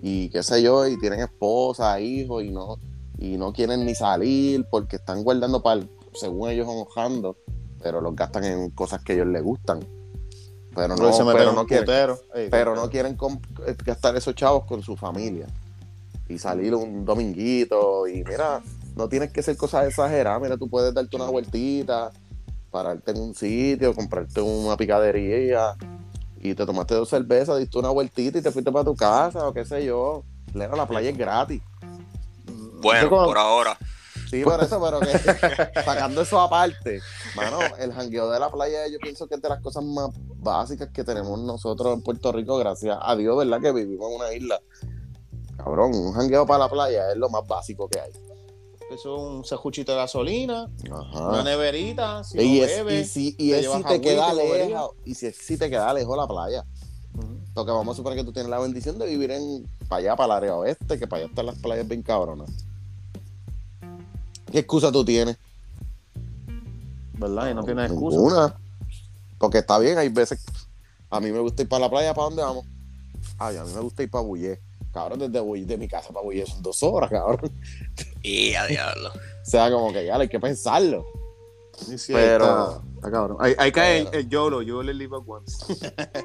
y 0.00 0.28
qué 0.30 0.42
sé 0.42 0.62
yo, 0.62 0.86
y 0.86 0.98
tienen 0.98 1.20
esposa, 1.20 2.00
hijos 2.00 2.42
y 2.42 2.50
no, 2.50 2.78
y 3.18 3.36
no 3.36 3.52
quieren 3.52 3.86
ni 3.86 3.94
salir 3.94 4.66
porque 4.70 4.96
están 4.96 5.22
guardando 5.22 5.62
para 5.62 5.80
el 5.80 5.90
según 6.14 6.50
ellos 6.50 6.68
enojando, 6.68 7.36
pero 7.82 8.00
los 8.00 8.14
gastan 8.14 8.44
en 8.44 8.70
cosas 8.70 9.02
que 9.02 9.12
a 9.12 9.14
ellos 9.16 9.28
les 9.28 9.42
gustan. 9.42 9.80
Pero 10.74 10.96
no, 10.96 11.26
pero 11.26 11.52
no 11.52 11.66
quieren, 11.66 12.16
pero 12.50 12.74
no 12.74 12.88
quieren 12.88 13.18
eh, 13.66 13.76
gastar 13.84 14.16
esos 14.16 14.34
chavos 14.34 14.64
con 14.64 14.82
su 14.82 14.96
familia 14.96 15.46
y 16.28 16.38
salir 16.38 16.74
un 16.74 17.04
dominguito 17.04 18.06
y 18.08 18.24
mira, 18.24 18.62
no 18.96 19.08
tienes 19.08 19.32
que 19.32 19.40
hacer 19.40 19.56
cosas 19.56 19.86
exageradas, 19.86 20.40
mira, 20.40 20.56
tú 20.56 20.68
puedes 20.68 20.94
darte 20.94 21.14
una 21.16 21.26
vueltita, 21.26 22.10
pararte 22.70 23.10
en 23.10 23.20
un 23.20 23.34
sitio, 23.34 23.94
comprarte 23.94 24.40
una 24.40 24.76
picadería 24.76 25.76
y 26.40 26.54
te 26.54 26.66
tomaste 26.66 26.94
dos 26.94 27.08
cervezas, 27.08 27.58
diste 27.58 27.78
una 27.78 27.90
vueltita 27.90 28.38
y 28.38 28.42
te 28.42 28.50
fuiste 28.50 28.72
para 28.72 28.84
tu 28.84 28.96
casa 28.96 29.46
o 29.46 29.52
qué 29.52 29.64
sé 29.64 29.84
yo. 29.84 30.24
la 30.54 30.86
playa 30.86 31.10
es 31.10 31.16
gratis. 31.16 31.62
Bueno, 32.80 33.08
por 33.08 33.38
ahora. 33.38 33.78
Sí, 34.32 34.42
por 34.44 34.64
eso, 34.64 34.80
pero 34.82 34.98
que 34.98 35.18
sacando 35.84 36.22
eso 36.22 36.40
aparte, 36.40 37.02
mano, 37.36 37.58
el 37.78 37.92
jangueo 37.92 38.30
de 38.30 38.40
la 38.40 38.50
playa 38.50 38.88
yo 38.88 38.98
pienso 38.98 39.26
que 39.28 39.34
es 39.34 39.42
de 39.42 39.48
las 39.50 39.60
cosas 39.60 39.84
más 39.84 40.08
básicas 40.36 40.88
que 40.88 41.04
tenemos 41.04 41.38
nosotros 41.38 41.92
en 41.92 42.00
Puerto 42.00 42.32
Rico, 42.32 42.56
gracias 42.56 42.96
a 42.98 43.14
Dios, 43.14 43.36
¿verdad? 43.36 43.60
Que 43.60 43.72
vivimos 43.72 44.10
en 44.10 44.16
una 44.16 44.32
isla. 44.32 44.58
Cabrón, 45.58 45.94
un 45.94 46.14
jangueo 46.14 46.46
para 46.46 46.60
la 46.60 46.70
playa 46.70 47.10
es 47.10 47.18
lo 47.18 47.28
más 47.28 47.46
básico 47.46 47.86
que 47.90 48.00
hay. 48.00 48.10
Eso 48.90 49.16
es 49.16 49.22
un 49.22 49.44
cejuchito 49.44 49.92
de 49.92 49.98
gasolina, 49.98 50.66
una 51.12 51.42
neverita, 51.42 52.24
si 52.24 52.40
y, 52.40 52.62
y 52.62 53.04
si, 53.04 53.36
y 53.38 53.52
si 53.52 53.84
te 53.84 54.00
queda 54.00 54.32
lejos, 54.32 54.92
y 55.04 55.14
si, 55.14 55.30
si 55.30 55.58
te 55.58 55.68
queda 55.68 55.92
lejos 55.92 56.16
la 56.16 56.26
playa. 56.26 56.64
Porque 57.52 57.70
vamos 57.70 57.94
a 57.94 57.96
suponer 57.98 58.18
que 58.18 58.24
tú 58.24 58.32
tienes 58.32 58.48
la 58.48 58.60
bendición 58.60 58.98
de 58.98 59.04
vivir 59.04 59.30
en 59.32 59.66
para 59.90 60.00
allá, 60.00 60.16
para 60.16 60.24
el 60.24 60.38
área 60.38 60.56
oeste, 60.56 60.98
que 60.98 61.06
para 61.06 61.20
allá 61.20 61.28
están 61.28 61.44
las 61.44 61.58
playas 61.58 61.86
bien 61.86 62.02
cabronas. 62.02 62.50
¿Qué 64.52 64.58
excusa 64.58 64.92
tú 64.92 65.02
tienes? 65.02 65.38
¿Verdad? 67.14 67.50
Y 67.50 67.54
no, 67.54 67.64
tienes 67.64 67.90
excusa. 67.90 68.20
Una. 68.20 68.60
Porque 69.38 69.58
está 69.58 69.78
bien, 69.78 69.96
hay 69.96 70.10
veces. 70.10 70.44
A 71.08 71.20
mí 71.20 71.32
me 71.32 71.40
gusta 71.40 71.62
ir 71.62 71.68
para 71.68 71.86
la 71.86 71.90
playa, 71.90 72.12
¿para 72.12 72.26
dónde 72.26 72.42
vamos? 72.42 72.66
Ay, 73.38 73.56
a 73.56 73.64
mí 73.64 73.72
me 73.74 73.80
gusta 73.80 74.02
ir 74.02 74.10
para 74.10 74.22
Bullé. 74.22 74.60
Cabrón, 74.92 75.20
desde 75.20 75.40
Bullé, 75.40 75.64
de 75.64 75.78
mi 75.78 75.88
casa 75.88 76.08
para 76.12 76.22
Bullé 76.22 76.44
son 76.44 76.62
dos 76.62 76.82
horas, 76.82 77.10
cabrón. 77.10 77.50
Y 78.22 78.54
a 78.54 78.66
diablo. 78.66 79.08
o 79.08 79.44
sea, 79.44 79.70
como 79.70 79.92
que 79.92 80.06
ya 80.06 80.16
hay 80.16 80.28
que 80.28 80.38
pensarlo. 80.38 81.04
pero, 82.06 82.84
Ahí, 83.40 83.72
cae 83.72 84.06
el, 84.12 84.28
YOLO, 84.28 84.62
you 84.62 84.78
only 84.78 84.94
live 84.94 85.16
once. 85.26 85.64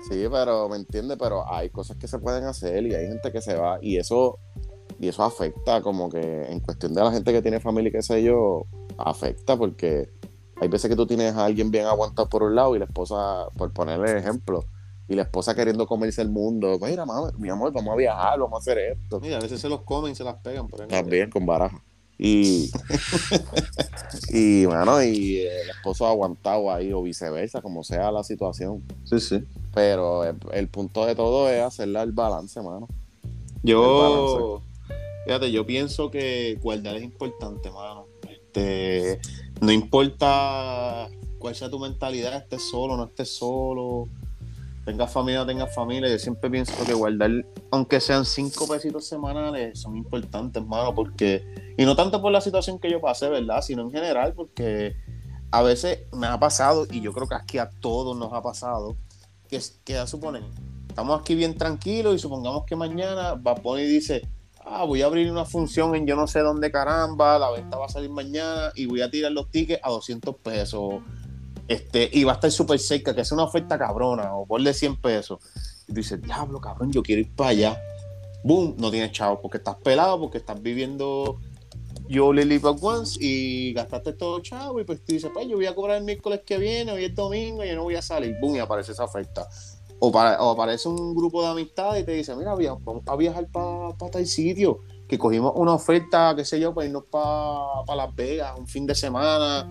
sí, 0.10 0.26
pero 0.30 0.70
me 0.70 0.76
entiende, 0.76 1.18
pero 1.18 1.52
hay 1.52 1.70
cosas 1.70 1.98
que 1.98 2.08
se 2.08 2.20
pueden 2.20 2.44
hacer 2.44 2.86
y 2.86 2.94
hay 2.94 3.08
gente 3.08 3.32
que 3.32 3.42
se 3.42 3.56
va 3.56 3.80
y 3.82 3.98
eso 3.98 4.38
y 5.00 5.08
eso 5.08 5.24
afecta 5.24 5.82
como 5.82 6.10
que 6.10 6.46
en 6.52 6.60
cuestión 6.60 6.94
de 6.94 7.04
la 7.04 7.12
gente 7.12 7.32
que 7.32 7.42
tiene 7.42 7.60
familia 7.60 7.90
y 7.90 7.92
qué 7.92 8.02
sé 8.02 8.24
yo, 8.24 8.66
afecta 8.98 9.58
porque 9.58 10.10
hay 10.60 10.68
veces 10.68 10.90
que 10.90 10.96
tú 10.96 11.06
tienes 11.06 11.36
a 11.36 11.46
alguien 11.46 11.70
bien 11.70 11.86
aguantado 11.86 12.30
por 12.30 12.44
un 12.44 12.56
lado 12.56 12.76
y 12.76 12.80
la 12.80 12.86
esposa, 12.86 13.48
por 13.58 13.72
ponerle 13.72 14.18
ejemplo, 14.18 14.66
y 15.08 15.16
la 15.16 15.22
esposa 15.24 15.56
queriendo 15.56 15.88
comerse 15.88 16.22
el 16.22 16.30
mundo. 16.30 16.78
Mira, 16.82 17.06
mi 17.38 17.50
amor, 17.50 17.72
vamos 17.72 17.94
a 17.94 17.96
viajar, 17.96 18.40
vamos 18.40 18.56
a 18.56 18.60
hacer 18.60 18.78
esto. 18.80 19.20
Mira, 19.20 19.38
a 19.38 19.42
veces 19.42 19.62
se 19.62 19.70
los 19.70 19.82
comen 19.82 20.12
y 20.12 20.16
se 20.16 20.24
las 20.24 20.36
pegan. 20.36 20.68
Por 20.68 20.88
También 20.88 21.30
con 21.30 21.46
baraja. 21.46 21.82
Y, 22.20 22.72
y 24.30 24.66
bueno, 24.66 25.02
y 25.04 25.38
el 25.38 25.70
esposo 25.70 26.08
ha 26.08 26.10
aguantado 26.10 26.72
ahí 26.74 26.92
o 26.92 27.04
viceversa, 27.04 27.62
como 27.62 27.84
sea 27.84 28.12
la 28.12 28.24
situación. 28.24 28.84
Sí, 29.06 29.20
sí. 29.20 29.46
Pero 29.74 30.24
el, 30.24 30.68
punto 30.70 31.06
de 31.06 31.14
todo 31.14 31.48
es 31.50 31.62
hacerle 31.62 32.02
el 32.02 32.12
balance, 32.12 32.60
mano. 32.62 32.88
Yo, 33.62 34.64
fíjate, 35.28 35.52
yo 35.52 35.66
pienso 35.66 36.10
que 36.10 36.58
guardar 36.62 36.96
es 36.96 37.04
importante, 37.04 37.70
mano. 37.70 38.08
Este, 38.30 39.20
no 39.60 39.74
importa 39.74 41.10
cuál 41.38 41.54
sea 41.54 41.70
tu 41.70 41.80
mentalidad, 41.80 42.38
estés 42.38 42.70
solo, 42.70 42.96
no 42.96 43.04
estés 43.06 43.36
solo, 43.36 44.08
tengas 44.86 45.12
familia 45.12 45.42
o 45.42 45.44
no 45.44 45.52
tengas 45.52 45.76
familia, 45.76 46.10
yo 46.10 46.18
siempre 46.18 46.50
pienso 46.50 46.74
que 46.86 46.94
guardar, 46.94 47.46
aunque 47.72 48.00
sean 48.00 48.24
cinco 48.24 48.70
pesitos 48.70 49.06
semanales, 49.06 49.78
son 49.78 49.98
importantes, 49.98 50.66
mano, 50.66 50.96
porque, 50.96 51.44
y 51.78 51.84
no 51.84 51.98
tanto 51.98 52.22
por 52.22 52.32
la 52.32 52.40
situación 52.40 52.80
que 52.80 52.90
yo 52.90 53.02
pasé, 53.02 53.28
¿verdad? 53.28 53.62
Sino 53.62 53.82
en 53.82 53.92
general, 53.92 54.34
porque 54.34 54.96
a 55.52 55.62
veces 55.62 56.00
me 56.14 56.28
ha 56.28 56.40
pasado, 56.40 56.88
y 56.90 57.02
yo 57.02 57.12
creo 57.12 57.28
que 57.28 57.36
aquí 57.36 57.58
a 57.58 57.70
todos 57.70 58.18
nos 58.18 58.32
ha 58.32 58.42
pasado, 58.42 58.96
que, 59.50 59.60
que 59.84 59.94
ya 59.94 60.08
suponen, 60.08 60.46
estamos 60.88 61.20
aquí 61.20 61.36
bien 61.36 61.58
tranquilos 61.58 62.16
y 62.16 62.20
supongamos 62.20 62.64
que 62.66 62.78
mañana 62.78 63.34
va 63.34 63.52
a 63.52 63.82
y 63.82 63.86
dice, 63.86 64.22
ah, 64.70 64.84
voy 64.84 65.02
a 65.02 65.06
abrir 65.06 65.32
una 65.32 65.46
función 65.46 65.96
en 65.96 66.06
yo 66.06 66.16
no 66.16 66.28
sé 66.28 66.40
dónde 66.40 66.72
caramba, 66.72 67.40
la 67.40 67.52
venta 67.52 67.78
va 67.78 67.86
a 67.86 67.90
salir 67.90 68.10
mañana 68.10 68.72
y 68.76 68.86
voy 68.86 69.02
a 69.02 69.10
tirar 69.10 69.32
los 69.32 69.50
tickets 69.50 69.82
a 69.84 69.90
200 69.90 70.36
pesos. 70.38 70.96
Este, 71.68 72.10
y 72.14 72.24
va 72.24 72.34
a 72.34 72.36
estar 72.36 72.52
súper 72.52 72.80
cerca, 72.80 73.14
que 73.14 73.22
es 73.22 73.32
una 73.32 73.44
oferta 73.44 73.78
cabrona, 73.78 74.36
o 74.36 74.46
ponle 74.46 74.74
100 74.74 74.98
pesos. 74.98 75.40
Y 75.84 75.88
tú 75.88 75.96
dices, 75.96 76.22
diablo, 76.22 76.62
cabrón, 76.62 76.92
yo 76.92 77.04
quiero 77.04 77.22
ir 77.22 77.36
para 77.36 77.50
allá. 77.50 77.82
Boom, 78.44 78.76
no 78.78 78.90
tienes 78.90 79.12
chavo, 79.12 79.42
porque 79.42 79.58
estás 79.58 79.76
pelado, 79.76 80.20
porque 80.20 80.38
estás 80.38 80.62
viviendo 80.62 81.40
yo 82.10 82.32
Lily 82.32 82.60
Back 82.60 82.82
Once 82.82 83.18
y 83.20 83.74
gastaste 83.74 84.14
todo 84.14 84.40
chavo. 84.40 84.80
Y 84.80 84.86
pues 84.86 85.04
tú 85.04 85.14
dices, 85.14 85.30
pues 85.34 85.48
yo 85.48 85.58
voy 85.58 85.66
a 85.66 85.76
cobrar 85.76 85.98
el 85.98 86.04
miércoles 86.04 86.42
que 86.46 86.58
viene, 86.58 86.92
hoy 86.92 87.06
es 87.06 87.16
domingo, 87.16 87.64
y 87.64 87.70
yo 87.70 87.76
no 87.76 87.84
voy 87.84 87.96
a 87.96 88.02
salir. 88.02 88.36
Boom, 88.40 88.56
y 88.56 88.60
aparece 88.60 88.94
esa 88.94 89.04
oferta. 89.04 89.48
O, 90.00 90.18
aparece 90.18 90.90
un 90.90 91.16
grupo 91.16 91.42
de 91.42 91.50
amistad 91.50 91.96
y 91.98 92.04
te 92.04 92.12
dice, 92.12 92.36
mira, 92.36 92.54
vamos 92.54 93.04
a 93.06 93.16
viajar 93.16 93.48
para 93.48 93.94
tal 94.12 94.26
sitio, 94.28 94.82
que 95.08 95.18
cogimos 95.18 95.54
una 95.56 95.74
oferta, 95.74 96.34
qué 96.36 96.46
sé 96.46 96.60
yo, 96.60 96.74
para 96.74 96.88
irnos 96.88 97.06
para 97.06 97.96
Las 97.96 98.16
Vegas 98.16 98.54
un 98.60 98.68
fin 98.68 98.86
de 98.86 98.94
semana, 98.94 99.68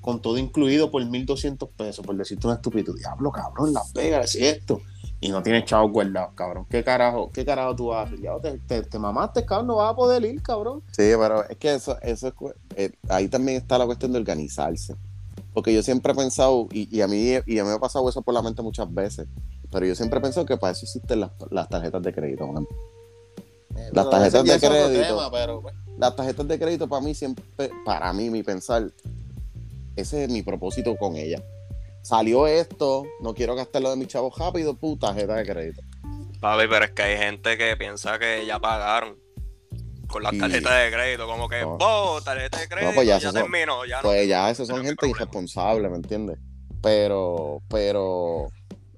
con 0.00 0.20
todo 0.20 0.38
incluido 0.38 0.90
por 0.90 1.02
1.200 1.02 1.68
pesos, 1.76 2.04
por 2.04 2.16
decirte 2.16 2.46
una 2.46 2.56
estupidez. 2.56 2.94
Diablo, 2.96 3.30
cabrón, 3.30 3.72
Las 3.72 3.92
Vegas, 3.92 4.34
es 4.34 4.56
esto. 4.56 4.80
Y 5.20 5.30
no 5.30 5.42
tienes 5.42 5.64
chavo 5.64 5.88
guardado, 5.90 6.32
cabrón. 6.34 6.66
¿Qué 6.70 6.82
carajo, 6.84 7.30
qué 7.32 7.44
carajo 7.44 7.74
tú 7.74 7.92
haces? 7.92 8.20
Ya 8.20 8.38
te, 8.40 8.82
te, 8.82 8.98
mamaste, 8.98 9.44
cabrón, 9.44 9.66
no 9.66 9.76
vas 9.76 9.92
a 9.92 9.96
poder 9.96 10.24
ir, 10.24 10.40
cabrón. 10.42 10.82
Sí, 10.92 11.12
pero 11.18 11.48
es 11.48 11.56
que 11.56 11.74
eso, 11.74 12.00
eso 12.02 12.28
es, 12.28 12.34
eh, 12.76 12.92
ahí 13.08 13.28
también 13.28 13.58
está 13.58 13.78
la 13.78 13.86
cuestión 13.86 14.12
de 14.12 14.18
organizarse. 14.18 14.94
Porque 15.54 15.72
yo 15.72 15.82
siempre 15.82 16.12
he 16.12 16.14
pensado, 16.14 16.68
y, 16.72 16.94
y, 16.96 17.00
a 17.00 17.08
mí, 17.08 17.32
y 17.46 17.58
a 17.58 17.64
mí 17.64 17.70
me 17.70 17.76
ha 17.76 17.78
pasado 17.78 18.08
eso 18.08 18.22
por 18.22 18.34
la 18.34 18.42
mente 18.42 18.62
muchas 18.62 18.92
veces, 18.92 19.26
pero 19.70 19.86
yo 19.86 19.94
siempre 19.94 20.18
he 20.18 20.22
pensado 20.22 20.46
que 20.46 20.56
para 20.56 20.72
eso 20.72 20.84
existen 20.84 21.20
las, 21.20 21.68
tarjetas 21.68 22.02
de 22.02 22.12
crédito, 22.12 22.46
man. 22.46 22.66
Eh, 23.76 23.90
las 23.92 24.08
tarjetas 24.08 24.44
de 24.44 24.58
crédito. 24.58 25.30
Pues. 25.62 25.74
Las 25.98 26.16
tarjetas 26.16 26.48
de 26.48 26.58
crédito 26.58 26.88
para 26.88 27.02
mí 27.02 27.14
siempre, 27.14 27.44
para 27.84 28.12
mí, 28.12 28.30
mi 28.30 28.42
pensar, 28.42 28.90
ese 29.96 30.24
es 30.24 30.30
mi 30.30 30.42
propósito 30.42 30.96
con 30.96 31.16
ella. 31.16 31.42
Salió 32.02 32.46
esto, 32.46 33.04
no 33.20 33.34
quiero 33.34 33.54
gastarlo 33.54 33.90
de 33.90 33.96
mi 33.96 34.06
chavo 34.06 34.32
rápido, 34.36 34.74
puta 34.74 35.08
tarjeta 35.08 35.34
de 35.34 35.44
crédito. 35.44 35.82
Papi, 36.40 36.64
pero 36.68 36.84
es 36.84 36.92
que 36.92 37.02
hay 37.02 37.18
gente 37.18 37.58
que 37.58 37.76
piensa 37.76 38.18
que 38.18 38.46
ya 38.46 38.58
pagaron 38.58 39.16
con 40.08 40.22
las 40.22 40.36
tarjetas 40.36 40.84
de 40.84 40.90
crédito, 40.90 41.26
como 41.26 41.48
que, 41.48 41.60
no. 41.60 42.20
tarjeta 42.24 42.58
de 42.58 42.68
crédito, 42.68 42.92
pues 42.94 43.06
ya, 43.06 43.32
terminó, 43.32 43.84
ya 43.84 44.00
Pues 44.02 44.26
ya, 44.26 44.50
esos 44.50 44.66
son 44.66 44.84
gente 44.84 45.08
irresponsable, 45.08 45.88
¿me 45.88 45.96
entiendes? 45.96 46.38
Pero, 46.82 47.62
pero 47.68 48.48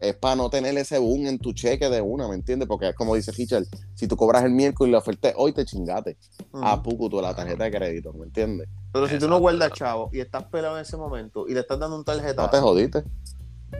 es 0.00 0.14
para 0.14 0.36
no 0.36 0.48
tener 0.48 0.76
ese 0.78 0.98
boom 0.98 1.26
en 1.26 1.38
tu 1.38 1.52
cheque 1.52 1.88
de 1.90 2.00
una, 2.00 2.26
¿me 2.26 2.34
entiendes? 2.34 2.66
Porque 2.66 2.88
es 2.88 2.94
como 2.94 3.14
dice 3.14 3.32
Richard, 3.32 3.64
si 3.94 4.08
tú 4.08 4.16
cobras 4.16 4.44
el 4.44 4.52
miércoles 4.52 4.88
y 4.88 4.92
la 4.92 4.98
oferta 4.98 5.32
hoy 5.36 5.52
te 5.52 5.64
chingate 5.64 6.16
a 6.54 6.82
poco 6.82 7.10
tú 7.10 7.20
la 7.20 7.34
tarjeta 7.34 7.64
de 7.64 7.70
crédito, 7.70 8.12
¿me 8.14 8.24
entiendes? 8.24 8.68
Pero 8.92 9.06
si 9.08 9.18
tú 9.18 9.28
no 9.28 9.38
guardas 9.38 9.72
chavo 9.72 10.08
y 10.12 10.20
estás 10.20 10.44
pelado 10.44 10.76
en 10.76 10.82
ese 10.82 10.96
momento 10.96 11.46
y 11.46 11.54
le 11.54 11.60
estás 11.60 11.78
dando 11.78 11.96
un 11.96 12.04
tarjeta. 12.04 12.42
No 12.42 12.50
te 12.50 12.58
jodiste. 12.58 13.04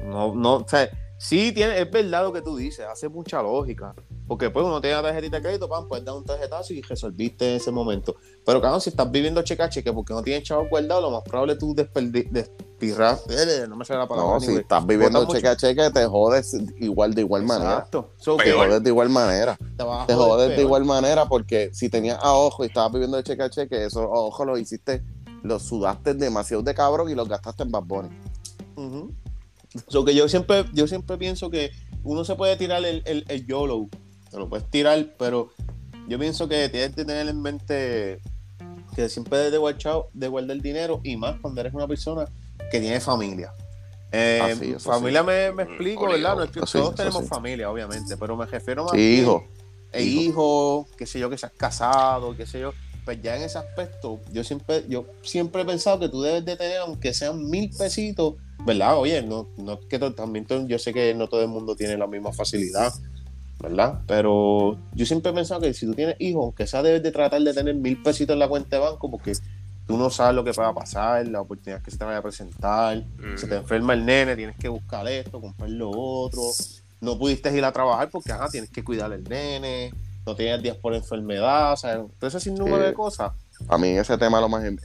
No, 0.05 0.35
no, 0.35 0.57
o 0.57 0.69
sea, 0.69 0.89
sí 1.21 1.53
tiene, 1.53 1.79
es 1.79 1.91
verdad 1.91 2.25
lo 2.25 2.33
que 2.33 2.41
tú 2.41 2.57
dices, 2.57 2.87
hace 2.87 3.09
mucha 3.09 3.43
lógica. 3.43 3.95
Porque 4.27 4.49
pues 4.49 4.65
uno 4.65 4.81
tiene 4.81 4.97
la 4.97 5.03
tarjetita 5.03 5.37
de 5.37 5.43
crédito, 5.43 5.69
pan, 5.69 5.87
puedes 5.87 6.05
dar 6.05 6.15
un 6.15 6.25
tarjetazo 6.25 6.73
y 6.73 6.81
resolviste 6.83 7.51
en 7.51 7.57
ese 7.57 7.71
momento. 7.71 8.17
Pero 8.47 8.61
claro, 8.61 8.81
si 8.81 8.89
estás 8.91 9.11
viviendo 9.11 9.43
cheque 9.43 9.63
a 9.63 9.69
cheque 9.69 9.93
porque 9.93 10.15
no 10.15 10.23
tienes 10.23 10.45
chavo 10.45 10.67
guardado, 10.69 11.03
lo 11.03 11.11
más 11.11 11.23
probable 11.23 11.55
es 11.55 11.59
tú 11.59 11.75
despirrar. 11.75 13.19
Eh, 13.29 13.67
no 13.69 13.77
me 13.77 13.85
sale 13.85 14.01
la 14.01 14.09
palabra. 14.09 14.35
No, 14.35 14.41
si 14.41 14.55
estás 14.55 14.87
viviendo 14.87 15.27
cheque 15.27 15.49
a 15.49 15.57
cheque, 15.57 15.91
te 15.91 16.07
jodes 16.07 16.57
igual 16.79 17.13
de 17.13 17.21
igual 17.21 17.43
manera. 17.43 17.87
te 17.91 18.53
jodes 18.53 18.83
de 18.83 18.89
igual 18.89 19.09
manera. 19.11 19.59
Te, 20.07 20.15
jodes 20.15 20.57
de 20.57 20.63
igual 20.63 20.85
manera 20.85 21.27
porque 21.27 21.71
si 21.75 21.91
tenías 21.91 22.19
a 22.23 22.33
ojo 22.33 22.65
y 22.65 22.69
estabas 22.69 22.93
viviendo 22.93 23.17
de 23.19 23.25
cheque 23.25 23.43
a 23.43 23.51
cheque, 23.51 23.85
esos 23.85 24.07
ojos 24.09 24.47
los 24.47 24.59
hiciste, 24.59 25.05
los 25.43 25.65
sudaste 25.65 26.15
demasiado 26.15 26.63
de 26.63 26.73
cabrón 26.73 27.11
y 27.11 27.15
los 27.15 27.29
gastaste 27.29 27.65
en 27.65 27.73
Bad 27.73 27.83
Bunny. 27.83 28.09
Que 30.05 30.15
yo 30.15 30.29
siempre, 30.29 30.65
yo 30.73 30.87
siempre 30.87 31.17
pienso 31.17 31.51
que 31.51 31.71
uno 32.03 32.25
se 32.25 32.35
puede 32.35 32.57
tirar 32.57 32.85
el, 32.85 33.03
el, 33.05 33.25
el 33.29 33.47
YOLO 33.47 33.89
te 34.31 34.39
lo 34.39 34.49
puedes 34.49 34.69
tirar, 34.71 35.15
pero 35.19 35.51
yo 36.09 36.19
pienso 36.19 36.49
que 36.49 36.69
tienes 36.69 36.95
que 36.95 37.05
tener 37.05 37.29
en 37.29 37.43
mente 37.43 38.21
que 38.95 39.09
siempre 39.09 39.39
debes 39.39 39.53
de 39.53 39.59
guardar, 39.59 40.05
de 40.13 40.29
guardar 40.29 40.57
el 40.57 40.63
dinero 40.63 41.01
y 41.03 41.17
más 41.17 41.41
cuando 41.41 41.61
eres 41.61 41.75
una 41.75 41.87
persona 41.87 42.27
que 42.71 42.81
tiene 42.81 43.01
familia. 43.01 43.53
Eh, 44.13 44.77
familia 44.81 45.23
me, 45.23 45.53
me, 45.53 45.63
explico, 45.65 46.09
¿verdad? 46.09 46.37
No 46.37 46.47
todos 46.47 46.95
tenemos 46.95 47.29
familia, 47.29 47.71
obviamente, 47.71 48.17
pero 48.17 48.37
me 48.37 48.47
refiero 48.47 48.85
más 48.85 48.95
hijo. 48.95 49.45
E 49.93 50.05
hijo, 50.05 50.87
qué 50.97 51.07
sé 51.07 51.19
yo, 51.19 51.29
que 51.29 51.37
seas 51.37 51.53
casado, 51.57 52.37
qué 52.37 52.47
sé 52.47 52.61
yo. 52.61 52.73
Pues 53.05 53.23
ya 53.23 53.37
en 53.37 53.43
ese 53.43 53.59
aspecto, 53.59 54.21
yo 54.33 54.45
siempre, 54.45 54.85
yo 54.89 55.07
siempre 55.23 55.63
he 55.63 55.65
pensado 55.65 55.99
que 55.99 56.09
tú 56.09 56.23
debes 56.23 56.45
de 56.45 56.57
tener, 56.57 56.79
aunque 56.79 57.15
sean 57.15 57.49
mil 57.49 57.71
pesitos, 57.77 58.35
¿verdad? 58.65 58.99
Oye, 58.99 59.23
no, 59.23 59.49
no 59.57 59.81
que 59.81 59.99
también 59.99 60.47
yo 60.69 60.79
sé 60.79 60.93
que 60.93 61.15
no 61.15 61.29
todo 61.29 61.43
el 61.43 61.49
mundo 61.49 61.75
tiene 61.75 61.97
la 61.97 62.07
misma 62.07 62.33
facilidad 62.33 62.93
¿verdad? 63.63 64.01
Pero 64.07 64.79
yo 64.95 65.07
siempre 65.07 65.31
he 65.31 65.35
pensado 65.35 65.61
que 65.61 65.75
si 65.75 65.87
tú 65.87 65.95
tienes 65.95 66.17
hijos, 66.19 66.45
aunque 66.45 66.67
sea 66.67 66.83
debes 66.83 67.03
de 67.03 67.13
tratar 67.13 67.43
de 67.43 67.53
tener 67.53 67.75
mil 67.75 68.03
pesitos 68.03 68.33
en 68.35 68.39
la 68.39 68.49
cuenta 68.49 68.77
de 68.77 68.83
banco, 68.83 69.11
porque 69.11 69.33
tú 69.87 69.97
no 69.97 70.09
sabes 70.09 70.35
lo 70.35 70.45
que 70.45 70.53
va 70.53 70.69
a 70.69 70.75
pasar, 70.75 71.27
la 71.29 71.43
oportunidad 71.43 71.83
que 71.83 71.91
se 71.91 71.99
te 71.99 72.05
vaya 72.05 72.19
a 72.19 72.23
presentar, 72.23 73.05
se 73.37 73.47
te 73.47 73.57
enferma 73.57 73.95
el 73.95 74.07
nene, 74.07 74.37
tienes 74.37 74.57
que 74.57 74.69
buscar 74.69 75.07
esto, 75.09 75.41
comprar 75.41 75.69
lo 75.69 75.91
otro, 75.91 76.43
no 77.01 77.19
pudiste 77.19 77.55
ir 77.57 77.65
a 77.65 77.73
trabajar 77.73 78.09
porque 78.09 78.33
ajá, 78.33 78.49
tienes 78.49 78.71
que 78.71 78.83
cuidar 78.83 79.13
al 79.13 79.25
nene, 79.25 79.93
no 80.27 80.37
tienes 80.37 80.63
días 80.63 80.77
por 80.77 80.95
enfermedad, 80.95 81.73
o 81.73 81.77
sea, 81.77 81.95
entonces 81.95 82.43
sin 82.43 82.55
número 82.55 82.85
de 82.85 82.95
cosas. 82.95 83.33
A 83.69 83.77
mí 83.77 83.89
ese 83.89 84.17
tema 84.17 84.41
lo 84.41 84.49
más 84.49 84.65
en, 84.65 84.79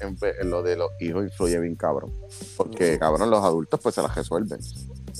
lo 0.44 0.62
de 0.62 0.76
los 0.76 0.92
hijos 1.00 1.24
influye 1.24 1.60
bien 1.60 1.76
cabrón, 1.76 2.12
porque 2.58 3.00
cabrón 3.00 3.30
los 3.30 3.44
adultos 3.44 3.80
pues 3.82 3.96
se 3.96 4.02
las 4.02 4.14
resuelven 4.16 4.60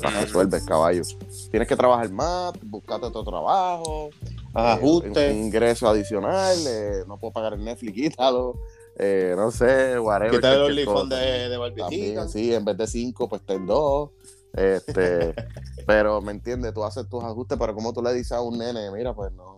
para 0.02 0.22
resuelves, 0.22 0.64
caballo. 0.64 1.04
Tienes 1.52 1.68
que 1.68 1.76
trabajar 1.76 2.10
más, 2.12 2.54
buscarte 2.64 3.08
otro 3.08 3.24
trabajo, 3.24 4.10
ajustes. 4.54 5.34
Un, 5.34 5.46
ingreso 5.46 5.88
adicional, 5.88 6.58
eh, 6.68 7.04
no 7.08 7.18
puedo 7.18 7.34
pagar 7.34 7.54
el 7.54 7.64
Netflix, 7.64 7.94
quítalo. 7.96 8.60
Eh, 8.98 9.34
no 9.36 9.52
sé, 9.52 10.00
whatever. 10.00 10.32
Quítale 10.36 10.56
el 10.56 10.62
OnlyFans 10.62 11.10
de, 11.10 11.50
de 11.50 11.72
También, 11.78 12.30
Sí, 12.30 12.54
en 12.54 12.64
vez 12.64 12.78
de 12.78 12.88
cinco, 12.88 13.28
pues 13.28 13.42
ten 13.46 13.66
dos. 13.66 14.12
Este, 14.54 15.34
pero 15.86 16.22
me 16.22 16.32
entiendes, 16.32 16.74
tú 16.74 16.84
haces 16.84 17.08
tus 17.10 17.24
ajustes, 17.24 17.58
pero 17.58 17.74
como 17.74 17.92
tú 17.92 18.02
le 18.02 18.14
dices 18.14 18.32
a 18.32 18.42
un 18.42 18.58
nene, 18.58 18.90
mira, 18.92 19.14
pues 19.14 19.32
no, 19.34 19.55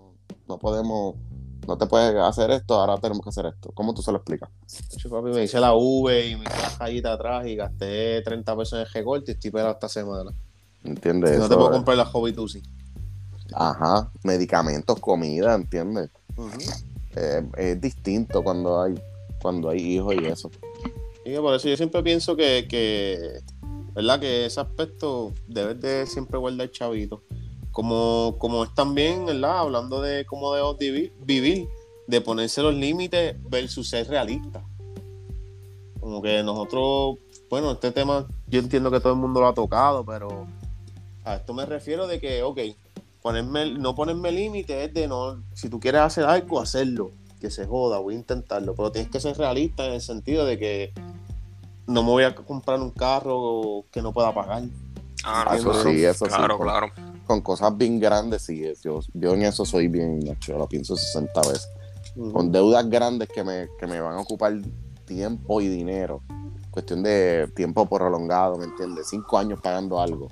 no 0.48 0.58
podemos 0.58 1.16
no 1.68 1.78
te 1.78 1.86
puedes 1.86 2.16
hacer 2.16 2.50
esto, 2.52 2.76
ahora 2.76 2.98
tenemos 2.98 3.22
que 3.22 3.30
hacer 3.30 3.46
esto. 3.48 3.72
¿Cómo 3.74 3.94
tú 3.94 4.02
se 4.02 4.12
lo 4.12 4.18
explicas? 4.18 4.50
papi, 5.10 5.30
me 5.32 5.44
hice 5.44 5.60
la 5.60 5.74
V 5.74 6.30
y 6.30 6.36
me 6.38 6.46
hice 6.46 7.02
la 7.04 7.12
atrás 7.12 7.46
y 7.46 7.56
gasté 7.58 8.22
30 8.22 8.58
pesos 8.58 8.80
en 8.80 8.86
G-Gold 8.86 9.26
y 9.28 9.32
estoy 9.32 9.52
pelado 9.52 9.74
esta 9.74 9.90
semana. 9.90 10.32
¿Entiendes? 10.84 11.38
no 11.38 11.50
te 11.50 11.56
puedo 11.56 11.72
comprar 11.72 11.98
la 11.98 12.06
Hobby 12.06 12.32
Tusi. 12.32 12.64
Ajá, 13.54 14.10
medicamentos, 14.24 14.98
comida, 15.00 15.56
¿entiendes? 15.56 16.10
Eh, 17.16 17.50
es 17.58 17.82
distinto 17.82 18.44
cuando 18.44 18.82
hay 18.82 18.96
cuando 19.42 19.70
hay 19.70 19.80
hijos 19.80 20.16
y 20.16 20.26
eso. 20.26 20.50
Y 21.26 21.36
por 21.36 21.54
eso 21.54 21.68
yo 21.68 21.76
siempre 21.76 22.02
pienso 22.02 22.36
que, 22.36 22.66
que 22.70 23.42
¿verdad? 23.94 24.20
Que 24.20 24.46
ese 24.46 24.60
aspecto 24.60 25.34
debes 25.48 25.82
de 25.82 26.06
siempre 26.06 26.38
guardar 26.38 26.72
chavito. 26.72 27.24
Como, 27.78 28.38
como 28.40 28.64
es 28.64 28.74
también, 28.74 29.28
¿verdad? 29.28 29.60
Hablando 29.60 30.02
de 30.02 30.26
cómo 30.26 30.52
debemos 30.52 30.80
vivir, 30.80 31.14
vivir, 31.20 31.70
de 32.08 32.22
ponerse 32.22 32.64
los 32.64 32.74
límites 32.74 33.36
versus 33.52 33.88
ser 33.88 34.08
realista. 34.08 34.64
Como 36.00 36.20
que 36.20 36.42
nosotros, 36.42 37.20
bueno, 37.52 37.74
este 37.74 37.92
tema 37.92 38.26
yo 38.48 38.62
entiendo 38.62 38.90
que 38.90 39.00
todo 39.00 39.14
el 39.14 39.20
mundo 39.20 39.42
lo 39.42 39.48
ha 39.48 39.54
tocado, 39.54 40.04
pero 40.04 40.48
a 41.24 41.36
esto 41.36 41.54
me 41.54 41.68
refiero 41.68 42.08
de 42.08 42.20
que, 42.20 42.42
ok, 42.42 42.62
ponerme, 43.22 43.70
no 43.74 43.94
ponerme 43.94 44.32
límites 44.32 44.88
es 44.88 44.94
de 44.96 45.08
no, 45.08 45.44
si 45.54 45.70
tú 45.70 45.80
quieres 45.80 46.02
hacer 46.02 46.24
algo, 46.24 46.60
hacerlo, 46.60 47.12
que 47.40 47.52
se 47.52 47.68
joda, 47.68 48.00
voy 48.00 48.16
a 48.16 48.18
intentarlo, 48.18 48.74
pero 48.74 48.92
tienes 48.92 49.12
que 49.12 49.20
ser 49.20 49.38
realista 49.38 49.86
en 49.86 49.94
el 49.94 50.02
sentido 50.02 50.48
de 50.48 50.58
que 50.58 50.94
no 51.86 52.02
me 52.02 52.10
voy 52.10 52.24
a 52.24 52.34
comprar 52.34 52.82
un 52.82 52.90
carro 52.90 53.86
que 53.92 54.02
no 54.02 54.14
pueda 54.14 54.34
pagar. 54.34 54.64
Ah, 55.24 55.56
eso 55.56 55.76
sí, 55.84 56.04
eso 56.04 56.26
claro, 56.26 56.58
Claro, 56.58 56.92
con, 57.28 57.42
cosas 57.42 57.78
bien 57.78 58.00
grandes, 58.00 58.44
sí. 58.44 58.64
Yo, 58.84 59.02
yo 59.14 59.34
en 59.34 59.44
eso 59.44 59.66
soy 59.66 59.88
bien, 59.88 60.22
yo 60.22 60.58
lo 60.58 60.68
pienso 60.68 60.96
60 60.96 61.42
veces. 61.42 61.70
Con 62.34 62.52
deudas 62.52 62.90
grandes 62.90 63.28
que 63.30 63.44
me, 63.44 63.68
que 63.80 63.86
me 63.86 64.02
van 64.02 64.16
a 64.16 64.22
ocupar 64.22 64.54
tiempo 65.06 65.62
y 65.62 65.68
dinero. 65.68 66.22
Cuestión 66.72 67.04
de 67.04 67.48
tiempo 67.56 67.86
prolongado, 67.86 68.58
¿me 68.58 68.66
entiendes? 68.66 69.08
Cinco 69.10 69.38
años 69.38 69.60
pagando 69.62 70.00
algo. 70.00 70.30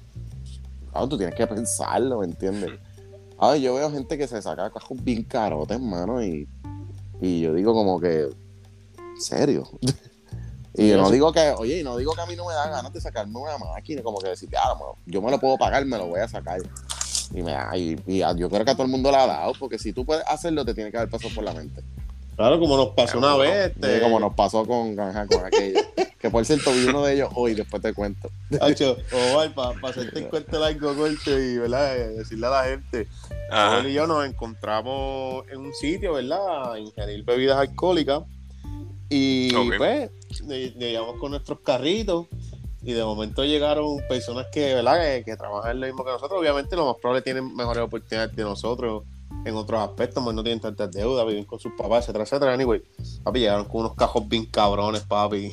Claro, 0.91 1.08
tú 1.08 1.18
tienes 1.18 1.36
que 1.36 1.46
pensarlo, 1.46 2.20
¿me 2.20 2.26
entiendes? 2.26 2.72
Ay, 3.38 3.62
yo 3.62 3.76
veo 3.76 3.91
gente 3.91 4.18
que 4.18 4.28
se 4.28 4.41
saca 4.41 4.70
cajos 4.70 5.04
bien 5.04 5.24
carotes, 5.24 5.78
hermano, 5.78 6.24
y, 6.24 6.48
y 7.22 7.41
yo 7.41 7.54
digo 7.54 7.74
como 7.74 8.00
que, 8.00 8.30
serio? 9.20 9.68
y 10.78 10.89
yo 10.89 10.97
no 10.97 11.09
digo 11.09 11.32
que, 11.32 11.51
oye, 11.57 11.80
y 11.80 11.84
no 11.84 11.97
digo 11.97 12.13
que 12.13 12.21
a 12.21 12.26
mí 12.26 12.36
no 12.36 12.45
me 12.45 12.53
da 12.53 12.67
ganas 12.69 12.91
de 12.91 13.01
sacarme 13.01 13.38
una 13.38 13.57
máquina, 13.57 14.01
como 14.01 14.19
que 14.19 14.30
decir, 14.30 14.49
ah, 14.57 14.76
yo 15.05 15.21
me 15.21 15.32
lo 15.32 15.39
puedo 15.39 15.57
pagar, 15.57 15.86
me 15.86 15.97
lo 15.97 16.07
voy 16.07 16.19
a 16.19 16.28
sacar. 16.28 16.61
Y, 17.34 17.41
me, 17.41 17.53
y, 17.76 17.97
y, 18.07 18.19
yo 18.19 18.49
creo 18.49 18.65
que 18.65 18.71
a 18.71 18.76
todo 18.76 18.84
el 18.84 18.91
mundo 18.91 19.11
le 19.11 19.17
ha 19.17 19.28
dado, 19.28 19.53
porque 19.59 19.80
si 19.80 19.93
tú 19.93 20.05
puedes 20.05 20.26
hacerlo, 20.28 20.65
te 20.65 20.73
tiene 20.73 20.91
que 20.91 20.97
haber 20.97 21.09
pasado 21.09 21.34
por 21.34 21.43
la 21.43 21.53
mente. 21.53 21.82
Claro, 22.36 22.59
como 22.59 22.76
nos 22.76 22.89
pasó 22.89 23.17
una 23.17 23.36
vez. 23.38 23.71
Este... 23.71 24.01
como 24.01 24.19
nos 24.19 24.34
pasó 24.34 24.65
con, 24.65 24.95
con 24.95 25.45
aquello. 25.45 25.80
que 26.19 26.30
por 26.30 26.45
cierto 26.45 26.71
vi 26.73 26.86
uno 26.86 27.03
de 27.05 27.13
ellos 27.13 27.30
hoy, 27.34 27.53
después 27.53 27.82
te 27.82 27.93
cuento. 27.93 28.30
Hacho, 28.59 28.97
o 29.11 29.53
para 29.53 29.80
pa 29.80 29.89
hacerte 29.89 30.19
el 30.19 30.28
cuento 30.28 30.59
largo 30.59 30.95
corto 30.95 31.39
y 31.39 31.57
¿verdad? 31.57 31.95
decirle 32.09 32.47
a 32.47 32.49
la 32.49 32.63
gente. 32.65 33.07
Él 33.80 33.88
y 33.88 33.93
yo 33.93 34.05
nos 34.05 34.26
encontramos 34.26 35.45
en 35.49 35.59
un 35.59 35.73
sitio, 35.73 36.13
¿verdad? 36.13 36.73
A 36.73 36.80
ingerir 36.80 37.23
bebidas 37.23 37.57
alcohólicas. 37.57 38.23
Y 39.09 39.53
pues, 39.78 40.09
llegamos 40.41 41.17
con 41.19 41.31
nuestros 41.31 41.59
carritos. 41.61 42.27
Y 42.81 42.93
de 42.93 43.03
momento 43.03 43.43
llegaron 43.43 43.97
personas 44.07 44.45
que, 44.51 44.75
¿verdad? 44.75 45.23
Que, 45.23 45.36
trabajan 45.36 45.79
lo 45.79 45.88
mismo 45.88 46.05
que 46.05 46.11
nosotros. 46.11 46.39
Obviamente, 46.39 46.75
lo 46.75 46.86
más 46.86 46.95
probable 47.01 47.23
tienen 47.23 47.55
mejores 47.55 47.83
oportunidades 47.83 48.36
que 48.36 48.43
nosotros 48.43 49.03
en 49.43 49.55
otros 49.55 49.81
aspectos, 49.81 50.23
pues 50.23 50.36
no 50.36 50.43
tienen 50.43 50.59
tantas 50.59 50.91
deudas, 50.91 51.25
viven 51.25 51.45
con 51.45 51.59
sus 51.59 51.71
papás, 51.73 52.03
etcétera, 52.03 52.23
etcétera. 52.25 52.53
Anyway, 52.53 52.83
papi, 53.23 53.39
llegaron 53.39 53.65
con 53.65 53.81
unos 53.81 53.95
cajos 53.95 54.27
bien 54.27 54.45
cabrones, 54.45 55.01
papi. 55.01 55.51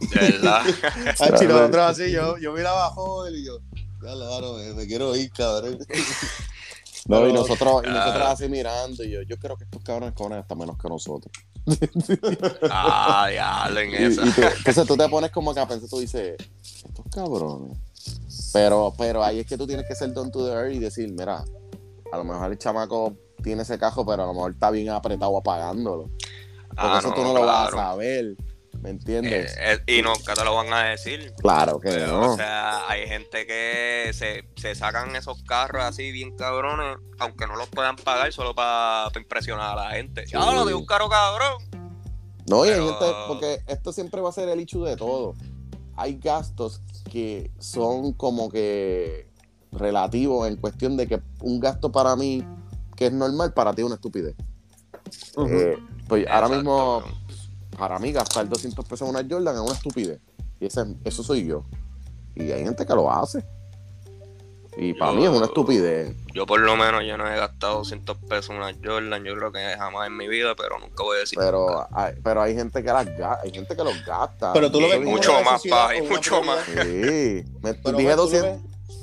De 0.00 0.20
verdad. 0.20 0.62
Así 1.18 1.46
nosotros 1.46 1.82
así, 1.82 2.12
yo, 2.12 2.38
yo 2.38 2.52
miraba 2.52 2.86
abajo 2.86 3.28
y 3.28 3.44
yo, 3.44 3.58
claro, 3.98 4.54
me, 4.54 4.72
me 4.74 4.86
quiero 4.86 5.16
ir, 5.16 5.30
cabrón. 5.32 5.78
No, 7.06 7.26
y 7.26 7.32
nosotros, 7.32 7.82
y 7.84 7.88
nosotros 7.88 8.26
así 8.26 8.48
mirando, 8.48 9.02
y 9.02 9.10
yo, 9.10 9.22
yo 9.22 9.36
creo 9.38 9.56
que 9.56 9.64
estos 9.64 9.82
cabrones 9.82 10.14
cobran 10.14 10.38
hasta 10.38 10.54
menos 10.54 10.78
que 10.78 10.88
nosotros. 10.88 11.32
ah, 12.70 13.28
ya, 13.32 13.80
en 13.80 13.94
esa. 13.94 14.22
entonces 14.22 14.86
tú 14.86 14.96
te 14.96 15.08
pones 15.08 15.30
como 15.30 15.54
que 15.54 15.60
a 15.60 15.68
pensar, 15.68 15.88
tú 15.88 15.98
dices, 15.98 16.36
estos 16.62 17.04
cabrones. 17.14 17.78
Pero, 18.52 18.92
pero 18.96 19.22
ahí 19.22 19.40
es 19.40 19.46
que 19.46 19.56
tú 19.56 19.66
tienes 19.66 19.86
que 19.86 19.94
ser 19.94 20.12
don 20.12 20.30
to 20.30 20.46
the 20.46 20.52
earth 20.52 20.74
y 20.74 20.78
decir, 20.78 21.12
mira, 21.12 21.44
a 22.12 22.16
lo 22.16 22.24
mejor 22.24 22.50
el 22.50 22.58
chamaco 22.58 23.14
tiene 23.42 23.62
ese 23.62 23.78
cajo, 23.78 24.04
pero 24.04 24.24
a 24.24 24.26
lo 24.26 24.34
mejor 24.34 24.52
está 24.52 24.70
bien 24.70 24.88
apretado 24.90 25.36
apagándolo. 25.36 26.04
Por 26.04 26.78
ah, 26.78 26.98
eso 26.98 27.12
tú 27.12 27.22
no 27.22 27.34
lo 27.34 27.44
vas 27.44 27.72
a 27.72 27.76
saber. 27.76 28.36
¿Me 28.80 28.90
entiendes? 28.90 29.56
Eh, 29.58 29.82
eh, 29.86 29.98
y 29.98 30.02
nunca 30.02 30.34
te 30.34 30.44
lo 30.44 30.54
van 30.54 30.72
a 30.72 30.84
decir. 30.84 31.34
Claro 31.38 31.78
que 31.78 31.90
no. 31.98 32.32
O 32.32 32.36
sea, 32.36 32.88
hay 32.88 33.06
gente 33.06 33.46
que 33.46 34.10
se, 34.14 34.74
sacan 34.74 35.14
esos 35.16 35.42
carros 35.42 35.84
así 35.84 36.10
bien 36.12 36.34
cabrones, 36.34 36.96
aunque 37.18 37.46
no 37.46 37.56
los 37.56 37.68
puedan 37.68 37.96
pagar 37.96 38.32
solo 38.32 38.54
para 38.54 39.10
impresionar 39.16 39.78
a 39.78 39.84
la 39.84 39.90
gente. 39.90 40.24
Ya 40.26 40.38
lo 40.38 40.64
de 40.64 40.74
un 40.74 40.86
carro 40.86 41.08
cabrón. 41.08 41.62
No, 42.46 42.64
y 42.64 42.70
hay 42.70 42.80
gente, 42.80 43.04
porque 43.28 43.60
esto 43.66 43.92
siempre 43.92 44.20
va 44.20 44.30
a 44.30 44.32
ser 44.32 44.48
el 44.48 44.58
hecho 44.60 44.82
de 44.82 44.96
todo. 44.96 45.34
Hay 45.96 46.18
gastos 46.18 46.80
que 47.10 47.50
son 47.58 48.14
como 48.14 48.48
que 48.48 49.28
relativo 49.72 50.46
en 50.46 50.56
cuestión 50.56 50.96
de 50.96 51.06
que 51.06 51.20
un 51.42 51.60
gasto 51.60 51.92
para 51.92 52.16
mí 52.16 52.44
que 52.96 53.06
es 53.06 53.12
normal, 53.12 53.52
para 53.52 53.74
ti 53.74 53.82
es 53.82 53.86
una 53.86 53.94
estupidez. 53.94 54.34
Eh, 55.48 55.76
pues 56.08 56.26
ahora 56.28 56.48
mismo, 56.48 57.02
para 57.80 57.98
mí, 57.98 58.12
gastar 58.12 58.46
200 58.46 58.84
pesos 58.84 59.08
en 59.08 59.16
una 59.16 59.26
Jordan 59.26 59.54
es 59.54 59.60
una 59.62 59.72
estupidez. 59.72 60.20
Y 60.60 60.66
eso 60.66 61.22
soy 61.22 61.46
yo. 61.46 61.64
Y 62.34 62.52
hay 62.52 62.62
gente 62.62 62.84
que 62.84 62.94
lo 62.94 63.10
hace. 63.10 63.42
Y 64.76 64.92
para 64.92 65.12
mí 65.12 65.24
es 65.24 65.30
una 65.30 65.46
estupidez. 65.46 66.14
Yo 66.34 66.44
por 66.44 66.60
lo 66.60 66.76
menos 66.76 67.02
yo 67.06 67.16
no 67.16 67.26
he 67.26 67.34
gastado 67.36 67.78
200 67.78 68.18
pesos 68.18 68.50
en 68.50 68.56
una 68.56 68.74
Jordan, 68.84 69.24
yo 69.24 69.34
creo 69.34 69.50
que 69.50 69.60
jamás 69.78 70.08
en 70.08 70.16
mi 70.18 70.28
vida, 70.28 70.54
pero 70.54 70.78
nunca 70.78 71.02
voy 71.02 71.16
a 71.16 71.20
decir 71.20 71.38
Pero, 71.38 71.88
hay, 71.90 72.14
pero 72.22 72.42
hay 72.42 72.54
gente 72.54 72.84
que 72.84 72.92
las 72.92 73.08
hay 73.42 73.50
gente 73.50 73.74
que 73.74 73.82
los 73.82 74.04
gasta. 74.04 74.52
Pero 74.52 74.70
tú 74.70 74.78
lo 74.78 74.88
ves 74.90 75.00
mucho 75.00 75.32
más, 75.42 75.62
pa, 75.66 75.88
mucho 76.06 76.42
más. 76.42 76.62
Sí, 76.66 77.42
me, 77.62 77.72
dije 77.96 78.14
200, 78.14 78.60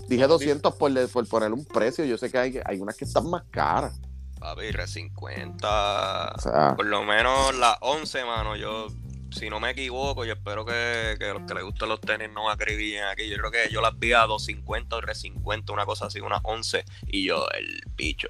Dije 0.07 0.28
200 0.28 0.75
por, 0.75 1.09
por 1.09 1.28
poner 1.28 1.51
un 1.51 1.65
precio. 1.65 2.05
Yo 2.05 2.17
sé 2.19 2.30
que 2.30 2.38
hay, 2.38 2.59
hay 2.63 2.80
unas 2.80 2.95
que 2.95 3.05
están 3.05 3.28
más 3.28 3.43
caras. 3.49 3.99
Papi, 4.47 4.71
50. 4.71 6.33
O 6.35 6.39
sea, 6.39 6.73
por 6.77 6.85
lo 6.85 7.03
menos 7.03 7.53
las 7.55 7.77
11, 7.81 8.23
mano. 8.23 8.55
Yo, 8.55 8.87
si 9.29 9.49
no 9.49 9.59
me 9.59 9.71
equivoco, 9.71 10.23
yo 10.23 10.33
espero 10.33 10.65
que, 10.65 11.17
que 11.19 11.27
los 11.33 11.41
que 11.41 11.53
les 11.53 11.63
gustan 11.63 11.89
los 11.89 11.99
tenis 11.99 12.29
no 12.33 12.49
acribillen 12.49 13.03
aquí. 13.03 13.27
Yo 13.27 13.37
creo 13.37 13.51
que 13.51 13.69
yo 13.69 13.81
las 13.81 13.99
vi 13.99 14.13
a 14.13 14.21
250 14.21 14.95
o 14.95 14.99
350, 15.01 15.73
una 15.73 15.85
cosa 15.85 16.05
así, 16.05 16.21
unas 16.21 16.39
11. 16.43 16.85
Y 17.07 17.25
yo, 17.25 17.45
el 17.49 17.81
bicho. 17.97 18.29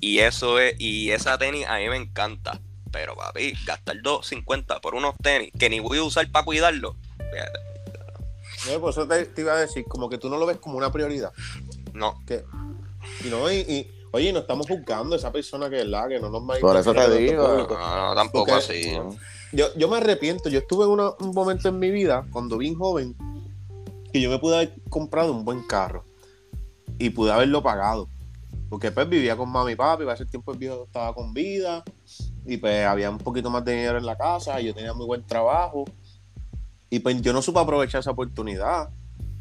Y 0.00 0.18
eso 0.18 0.58
es, 0.58 0.74
y 0.78 1.12
esa 1.12 1.38
tenis 1.38 1.66
a 1.66 1.78
mí 1.78 1.88
me 1.88 1.96
encanta. 1.96 2.60
Pero, 2.92 3.16
papi, 3.16 3.54
gastar 3.64 4.02
250 4.02 4.80
por 4.80 4.94
unos 4.94 5.14
tenis 5.22 5.50
que 5.58 5.70
ni 5.70 5.80
voy 5.80 5.96
a 5.96 6.02
usar 6.02 6.30
para 6.30 6.44
cuidarlo. 6.44 6.94
Fíjate 7.16 7.74
no, 8.66 8.80
por 8.80 8.90
eso 8.90 9.06
te, 9.06 9.40
iba 9.40 9.52
a 9.52 9.60
decir, 9.60 9.84
como 9.86 10.08
que 10.08 10.18
tú 10.18 10.28
no 10.28 10.38
lo 10.38 10.46
ves 10.46 10.58
como 10.58 10.78
una 10.78 10.90
prioridad. 10.90 11.32
No. 11.92 12.22
Que, 12.26 12.44
y 13.24 13.28
no, 13.28 13.52
y, 13.52 13.90
oye, 14.14 14.32
no 14.32 14.38
estamos 14.38 14.68
juzgando 14.68 15.16
a 15.16 15.18
esa 15.18 15.32
persona 15.32 15.68
que 15.68 15.80
es 15.80 15.86
la 15.86 16.06
que 16.06 16.20
no 16.20 16.30
nos 16.30 16.58
Por 16.60 16.76
eso 16.76 16.94
te 16.94 17.10
digo. 17.18 17.66
No, 17.68 18.14
tampoco 18.14 18.54
así. 18.54 18.96
Yo, 19.52 19.66
yo 19.76 19.88
me 19.88 19.96
arrepiento. 19.96 20.48
Yo 20.48 20.60
estuve 20.60 20.84
en 20.84 20.90
un 21.28 21.34
momento 21.34 21.68
en 21.68 21.80
mi 21.80 21.90
vida, 21.90 22.24
cuando 22.30 22.56
bien 22.56 22.76
joven, 22.76 23.16
que 24.12 24.20
yo 24.20 24.30
me 24.30 24.38
pude 24.38 24.54
haber 24.54 24.74
comprado 24.88 25.32
un 25.32 25.44
buen 25.44 25.66
carro 25.66 26.04
y 26.96 27.10
pude 27.10 27.32
haberlo 27.32 27.60
pagado. 27.60 28.08
Porque 28.70 28.92
pues 28.92 29.08
vivía 29.08 29.36
con 29.36 29.50
mami 29.50 29.72
y 29.72 29.76
papi, 29.76 30.04
a 30.04 30.12
ese 30.12 30.26
tiempo 30.26 30.52
el 30.52 30.58
viejo 30.58 30.84
estaba 30.84 31.12
con 31.12 31.34
vida 31.34 31.82
y 32.46 32.56
pues 32.56 32.86
había 32.86 33.10
un 33.10 33.18
poquito 33.18 33.50
más 33.50 33.64
de 33.64 33.72
dinero 33.72 33.98
en 33.98 34.06
la 34.06 34.16
casa 34.16 34.60
y 34.60 34.66
yo 34.66 34.74
tenía 34.74 34.94
muy 34.94 35.06
buen 35.06 35.26
trabajo 35.26 35.84
y 36.88 37.00
pues 37.00 37.20
yo 37.20 37.32
no 37.32 37.42
supe 37.42 37.58
aprovechar 37.58 38.00
esa 38.00 38.12
oportunidad. 38.12 38.90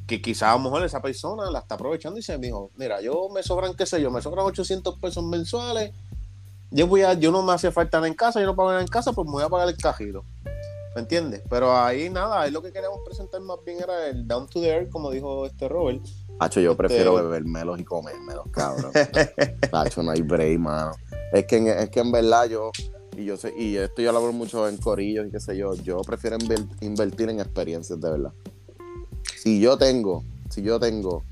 Que 0.08 0.22
quizás 0.22 0.50
a 0.50 0.54
lo 0.54 0.60
mejor 0.60 0.84
esa 0.84 1.02
persona 1.02 1.50
la 1.50 1.60
está 1.60 1.76
aprovechando 1.76 2.20
y 2.20 2.24
se 2.24 2.38
dijo, 2.38 2.72
mira, 2.76 3.02
yo 3.02 3.30
me 3.30 3.44
sobran, 3.44 3.74
qué 3.76 3.86
sé 3.86 4.02
yo, 4.02 4.12
me 4.12 4.22
sobran 4.22 4.46
800 4.46 5.00
pesos 5.00 5.24
mensuales. 5.24 5.92
Yo, 6.72 6.88
voy 6.88 7.02
a, 7.02 7.14
yo 7.14 7.32
no 7.32 7.44
me 7.44 7.54
hace 7.54 7.72
falta 7.72 7.98
nada 7.98 8.08
en 8.08 8.16
casa, 8.16 8.40
yo 8.40 8.48
no 8.48 8.56
pago 8.56 8.70
nada 8.70 8.82
en 8.82 8.88
casa, 8.88 9.14
pues 9.14 9.26
me 9.28 9.34
voy 9.34 9.44
a 9.44 9.50
pagar 9.50 9.70
el 9.70 9.78
cajito. 9.78 10.26
¿Me 10.96 11.02
entiendes? 11.02 11.42
Pero 11.50 11.76
ahí 11.76 12.10
nada, 12.10 12.42
ahí 12.42 12.52
lo 12.52 12.62
que 12.62 12.72
queríamos 12.72 13.00
presentar 13.06 13.42
más 13.42 13.58
bien 13.66 13.80
era 13.82 14.08
el 14.08 14.28
down 14.28 14.48
to 14.48 14.62
the 14.62 14.70
earth, 14.70 14.90
como 14.90 15.10
dijo 15.10 15.46
este 15.46 15.68
Robert. 15.68 16.02
Hacho, 16.40 16.60
yo 16.60 16.76
prefiero 16.76 17.12
este 17.18 17.24
bebérmelos 17.24 17.80
y 17.80 17.84
comérmelos, 17.84 18.46
cabrón. 18.52 18.92
Hacho, 19.72 20.04
no 20.04 20.12
hay 20.12 20.22
break, 20.22 20.60
mano. 20.60 20.92
Es 21.32 21.46
que, 21.46 21.58
es 21.58 21.90
que 21.90 22.00
en 22.00 22.12
verdad 22.12 22.46
yo, 22.46 22.72
y 23.18 23.26
yo 23.26 23.38
sé, 23.38 23.54
y 23.58 23.76
esto 23.78 24.02
yo 24.02 24.12
lo 24.12 24.20
hablo 24.20 24.34
mucho 24.34 24.68
en 24.68 24.78
corillos 24.78 25.28
y 25.28 25.32
qué 25.32 25.40
sé 25.40 25.58
yo, 25.58 25.74
yo 25.76 26.02
prefiero 26.02 26.38
invertir 26.82 27.30
en 27.30 27.40
experiencias 27.40 28.00
de 28.00 28.12
verdad. 28.12 28.34
Si 29.38 29.60
yo 29.60 29.78
tengo, 29.78 30.24
si 30.50 30.62
yo 30.62 30.80
tengo 30.80 31.24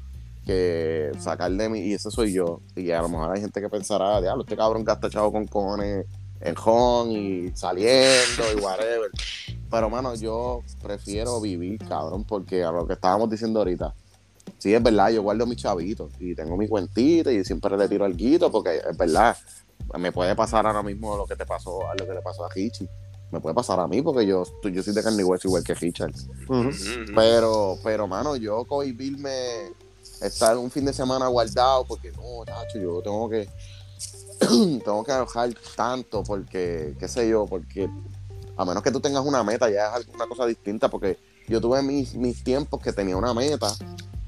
que 0.45 1.11
sacar 1.19 1.51
de 1.51 1.69
mí, 1.69 1.79
y 1.79 1.93
ese 1.93 2.11
soy 2.11 2.33
yo, 2.33 2.61
y 2.75 2.91
a 2.91 3.01
lo 3.01 3.09
mejor 3.09 3.35
hay 3.35 3.41
gente 3.41 3.61
que 3.61 3.69
pensará, 3.69 4.19
diablo, 4.21 4.43
este 4.43 4.57
cabrón 4.57 4.83
gasta 4.83 5.09
chavo 5.09 5.31
con 5.31 5.47
cojones 5.47 6.05
en 6.41 6.55
home 6.63 7.13
y 7.13 7.51
saliendo 7.55 8.43
y 8.55 8.59
whatever. 8.59 9.11
Pero 9.69 9.89
mano, 9.89 10.15
yo 10.15 10.63
prefiero 10.81 11.39
vivir, 11.39 11.79
cabrón, 11.87 12.23
porque 12.23 12.63
a 12.63 12.71
lo 12.71 12.87
que 12.87 12.93
estábamos 12.93 13.29
diciendo 13.29 13.59
ahorita, 13.59 13.93
sí 14.57 14.73
es 14.73 14.83
verdad, 14.83 15.11
yo 15.11 15.21
guardo 15.21 15.45
mis 15.45 15.57
chavitos 15.57 16.11
y 16.19 16.35
tengo 16.35 16.57
mi 16.57 16.67
cuentita 16.67 17.31
y 17.31 17.43
siempre 17.43 17.77
le 17.77 17.87
tiro 17.87 18.05
el 18.05 18.17
guito 18.17 18.51
porque 18.51 18.81
es 18.89 18.97
verdad, 18.97 19.37
me 19.97 20.11
puede 20.11 20.35
pasar 20.35 20.65
ahora 20.65 20.83
mismo 20.83 21.15
lo 21.15 21.25
que 21.25 21.35
te 21.35 21.45
pasó, 21.45 21.79
lo 21.97 22.05
que 22.05 22.13
le 22.13 22.21
pasó 22.21 22.45
a 22.45 22.49
Hichi. 22.53 22.87
Me 23.31 23.39
puede 23.39 23.55
pasar 23.55 23.79
a 23.79 23.87
mí 23.87 24.01
porque 24.01 24.25
yo, 24.25 24.43
yo 24.71 24.83
soy 24.83 24.93
de 24.93 25.03
carne 25.03 25.21
igual 25.21 25.63
que 25.63 25.73
Richard. 25.73 26.13
Pero, 27.15 27.77
pero, 27.83 28.07
mano, 28.07 28.35
yo 28.35 28.65
cohibirme, 28.65 29.71
estar 30.21 30.57
un 30.57 30.69
fin 30.69 30.85
de 30.85 30.93
semana 30.93 31.27
guardado 31.27 31.85
porque 31.85 32.11
no, 32.11 32.43
tacho, 32.45 32.77
yo 32.77 33.01
tengo 33.01 33.29
que 33.29 33.47
tengo 34.83 35.03
que 35.03 35.11
alojar 35.11 35.49
tanto 35.75 36.23
porque, 36.23 36.95
qué 36.99 37.07
sé 37.07 37.29
yo, 37.29 37.45
porque 37.45 37.89
a 38.57 38.65
menos 38.65 38.83
que 38.83 38.91
tú 38.91 38.99
tengas 38.99 39.25
una 39.25 39.43
meta 39.43 39.69
ya 39.69 39.95
es 39.97 40.07
una 40.13 40.27
cosa 40.27 40.45
distinta 40.45 40.89
porque 40.89 41.17
yo 41.47 41.61
tuve 41.61 41.81
mis, 41.81 42.15
mis 42.15 42.43
tiempos 42.43 42.81
que 42.81 42.91
tenía 42.91 43.17
una 43.17 43.33
meta 43.33 43.67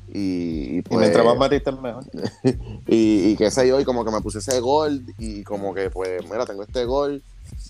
y, 0.08 0.82
pues, 0.84 0.98
y 0.98 1.00
mientras 1.00 1.26
más 1.26 1.38
metiste 1.38 1.72
mejor. 1.72 2.04
y, 2.88 3.32
y 3.32 3.36
qué 3.36 3.50
sé 3.50 3.68
yo, 3.68 3.80
y 3.80 3.84
como 3.84 4.06
que 4.06 4.12
me 4.12 4.22
puse 4.22 4.40
ese 4.40 4.60
gol 4.60 5.04
y 5.18 5.44
como 5.44 5.74
que 5.74 5.90
pues 5.90 6.24
mira, 6.30 6.46
tengo 6.46 6.64
este 6.64 6.86
gol, 6.86 7.24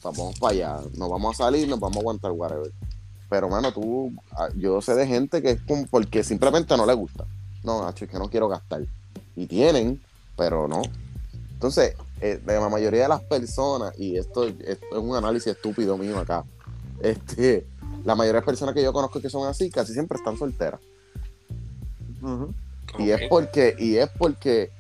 vamos 0.04 0.40
para 0.40 0.54
allá, 0.54 0.80
nos 0.98 1.10
vamos 1.10 1.40
a 1.40 1.46
salir, 1.46 1.68
nos 1.68 1.80
vamos 1.80 1.98
a 1.98 2.00
aguantar 2.02 2.32
whatever. 2.32 2.72
Pero 3.30 3.50
mano, 3.50 3.72
tú, 3.72 4.14
ah, 4.32 4.50
yo 4.56 4.82
sé 4.82 4.94
de 4.96 5.08
gente 5.08 5.42
que 5.42 5.52
es 5.52 5.62
como 5.62 5.88
porque 5.88 6.24
simplemente 6.24 6.76
no 6.78 6.86
le 6.86 6.94
gusta. 6.94 7.26
No, 7.64 7.84
Nacho, 7.84 8.06
es 8.06 8.12
que 8.12 8.20
no 8.20 8.30
quiero 8.30 8.48
gastar. 8.48 8.86
Y 9.36 9.48
tienen, 9.48 10.02
pero 10.38 10.68
no. 10.68 10.82
Entonces, 11.54 11.96
eh, 12.22 12.42
la 12.46 12.70
mayoría 12.70 13.04
de 13.04 13.08
las 13.08 13.22
personas, 13.22 13.98
y 13.98 14.18
esto, 14.18 14.46
es 14.46 14.80
un 14.92 15.16
análisis 15.16 15.54
estúpido 15.54 15.98
mío 15.98 16.20
acá, 16.20 16.44
este, 17.02 17.66
la 18.06 18.16
mayoría 18.16 18.34
de 18.34 18.40
las 18.40 18.46
personas 18.46 18.76
que 18.76 18.84
yo 18.84 18.94
conozco 18.94 19.22
que 19.22 19.30
son 19.30 19.48
así, 19.48 19.70
casi 19.70 19.94
siempre 19.94 20.18
están 20.18 20.38
solteras. 20.38 20.80
Y 23.00 23.10
es 23.10 23.28
porque, 23.30 23.76
y 23.80 23.96
es 23.96 24.10
porque, 24.18 24.72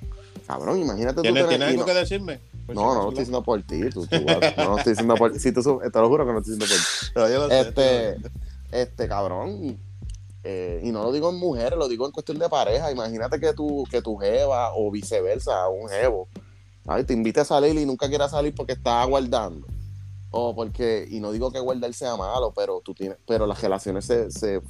cabrón, 0.45 0.79
imagínate 0.79 1.15
tú. 1.15 1.21
¿Tienes, 1.21 1.47
¿tienes 1.47 1.69
algo 1.69 1.85
que 1.85 1.93
decirme? 1.93 2.39
Pues 2.65 2.75
no, 2.75 2.93
no, 2.93 3.03
lo 3.03 3.09
estoy 3.09 3.19
diciendo 3.19 3.43
por 3.43 3.61
ti. 3.63 3.89
Tú, 3.89 4.05
tú, 4.07 4.15
no, 4.21 4.65
no 4.65 4.77
estoy 4.77 4.93
diciendo 4.93 5.15
por 5.15 5.33
ti. 5.33 5.39
Si 5.39 5.51
te 5.51 5.61
lo 5.61 6.07
juro 6.07 6.25
que 6.25 6.33
no 6.33 6.39
estoy 6.39 6.57
diciendo 6.57 6.65
por 7.13 7.27
ti. 7.27 7.55
Este, 7.55 8.17
este, 8.71 9.07
cabrón. 9.07 9.77
Eh, 10.45 10.81
y 10.83 10.91
no 10.91 11.03
lo 11.03 11.11
digo 11.11 11.29
en 11.29 11.37
mujeres, 11.37 11.77
lo 11.77 11.87
digo 11.87 12.05
en 12.05 12.11
cuestión 12.11 12.39
de 12.39 12.49
pareja. 12.49 12.91
Imagínate 12.91 13.39
que 13.39 13.53
tu, 13.53 13.85
que 13.89 14.01
tu 14.01 14.17
jeva 14.17 14.73
o 14.75 14.91
viceversa, 14.91 15.67
un 15.69 15.89
jevo, 15.89 16.27
Ay, 16.85 17.05
te 17.05 17.13
invite 17.13 17.39
a 17.39 17.45
salir 17.45 17.77
y 17.77 17.85
nunca 17.85 18.09
quieras 18.09 18.31
salir 18.31 18.53
porque 18.53 18.73
estás 18.73 19.03
aguardando. 19.03 19.67
O 20.31 20.55
porque, 20.55 21.07
y 21.09 21.19
no 21.19 21.31
digo 21.31 21.51
que 21.51 21.59
guardar 21.59 21.93
sea 21.93 22.15
malo, 22.17 22.51
pero 22.55 22.81
tú 22.83 22.93
tienes, 22.93 23.17
pero 23.27 23.45
las 23.45 23.61
relaciones 23.61 24.05
se, 24.05 24.31
se, 24.31 24.61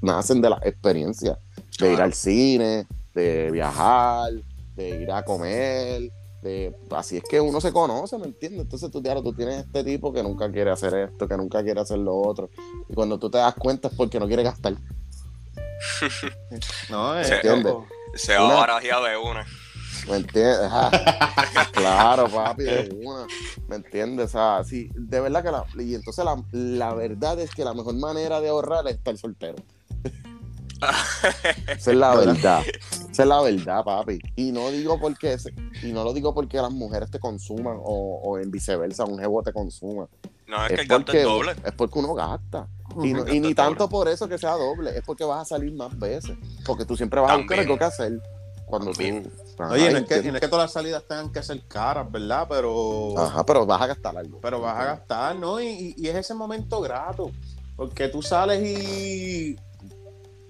nacen 0.00 0.40
de 0.40 0.50
la 0.50 0.58
experiencia, 0.62 1.38
de 1.78 1.92
ir 1.92 2.00
al 2.00 2.14
cine, 2.14 2.86
de 3.14 3.50
viajar, 3.50 4.32
de 4.74 5.02
ir 5.02 5.12
a 5.12 5.22
comer, 5.24 6.10
de, 6.42 6.76
así 6.90 7.16
es 7.16 7.24
que 7.28 7.40
uno 7.40 7.60
se 7.60 7.72
conoce, 7.72 8.18
¿me 8.18 8.26
entiendes? 8.26 8.62
Entonces 8.62 8.90
tú, 8.90 9.02
claro, 9.02 9.22
tú 9.22 9.32
tienes 9.32 9.66
este 9.66 9.84
tipo 9.84 10.12
que 10.12 10.22
nunca 10.22 10.50
quiere 10.50 10.70
hacer 10.70 10.94
esto, 10.94 11.26
que 11.26 11.36
nunca 11.36 11.62
quiere 11.62 11.80
hacer 11.80 11.98
lo 11.98 12.16
otro, 12.16 12.50
y 12.88 12.94
cuando 12.94 13.18
tú 13.18 13.30
te 13.30 13.38
das 13.38 13.54
cuenta 13.54 13.88
es 13.88 13.94
porque 13.94 14.20
no 14.20 14.26
quiere 14.26 14.42
gastar. 14.42 14.74
no, 16.90 17.18
es, 17.18 17.28
se, 18.14 18.36
va 18.36 18.54
barajeado 18.54 19.04
de 19.04 19.16
una. 19.16 19.46
¿Me 20.08 20.16
entiendes? 20.16 20.58
claro, 21.72 22.28
papi, 22.28 22.64
de 22.64 23.00
una. 23.04 23.26
¿Me 23.68 23.76
entiendes? 23.76 24.26
O 24.26 24.28
sea, 24.28 24.64
sí, 24.64 24.90
de 24.94 25.20
verdad 25.20 25.42
que 25.42 25.50
la. 25.50 25.84
Y 25.84 25.94
entonces 25.94 26.24
la, 26.24 26.42
la 26.52 26.94
verdad 26.94 27.38
es 27.40 27.50
que 27.50 27.64
la 27.64 27.74
mejor 27.74 27.94
manera 27.94 28.40
de 28.40 28.48
ahorrar 28.48 28.86
es 28.86 28.94
estar 28.94 29.16
soltero. 29.16 29.56
Esa 31.68 31.90
es 31.90 31.96
la 31.96 32.14
verdad. 32.14 32.62
Esa 33.10 33.22
es 33.22 33.28
la 33.28 33.40
verdad, 33.42 33.84
papi. 33.84 34.18
Y 34.36 34.52
no 34.52 34.70
digo 34.70 34.98
porque 35.00 35.36
y 35.82 35.92
no 35.92 36.04
lo 36.04 36.12
digo 36.12 36.34
porque 36.34 36.58
las 36.58 36.72
mujeres 36.72 37.10
te 37.10 37.18
consuman 37.18 37.78
o, 37.80 38.20
o 38.22 38.38
en 38.38 38.50
viceversa, 38.50 39.04
un 39.04 39.18
jevo 39.18 39.42
te 39.42 39.52
consuma. 39.52 40.08
No, 40.46 40.64
es, 40.64 40.72
que 40.72 40.80
el 40.80 40.86
gasto 40.86 41.12
es 41.12 41.24
doble. 41.24 41.52
Es 41.64 41.72
porque 41.72 41.98
uno 41.98 42.14
gasta. 42.14 42.66
Y, 43.02 43.08
y 43.36 43.40
ni 43.40 43.54
tanto 43.54 43.88
por 43.88 44.08
eso 44.08 44.28
que 44.28 44.38
sea 44.38 44.52
doble, 44.52 44.96
es 44.96 45.02
porque 45.04 45.24
vas 45.24 45.42
a 45.42 45.44
salir 45.44 45.72
más 45.74 45.96
veces. 45.98 46.36
Porque 46.64 46.84
tú 46.84 46.96
siempre 46.96 47.20
vas 47.20 47.32
a 47.32 47.36
buscar 47.36 47.58
algo 47.60 47.78
que 47.78 47.84
hacer. 47.84 48.22
Cuando 48.66 48.92
tú, 48.92 49.00
Oye, 49.00 49.90
no 49.90 49.98
es, 49.98 50.06
que, 50.06 50.22
no 50.22 50.34
es, 50.34 50.40
que, 50.40 50.48
todas 50.48 50.64
las 50.64 50.72
salidas 50.72 51.02
tengan 51.08 51.32
que 51.32 51.42
ser 51.42 51.66
caras, 51.66 52.10
¿verdad? 52.10 52.46
Pero. 52.48 53.18
Ajá, 53.18 53.44
pero 53.44 53.64
vas 53.64 53.80
a 53.80 53.86
gastar 53.86 54.16
algo. 54.16 54.38
Pero 54.40 54.60
vas 54.60 54.78
a 54.78 54.84
gastar, 54.84 55.36
¿no? 55.36 55.60
Y, 55.60 55.94
y, 55.96 56.08
es 56.08 56.14
ese 56.14 56.34
momento 56.34 56.80
grato. 56.80 57.30
Porque 57.76 58.08
tú 58.08 58.20
sales 58.22 58.62
y. 58.62 59.56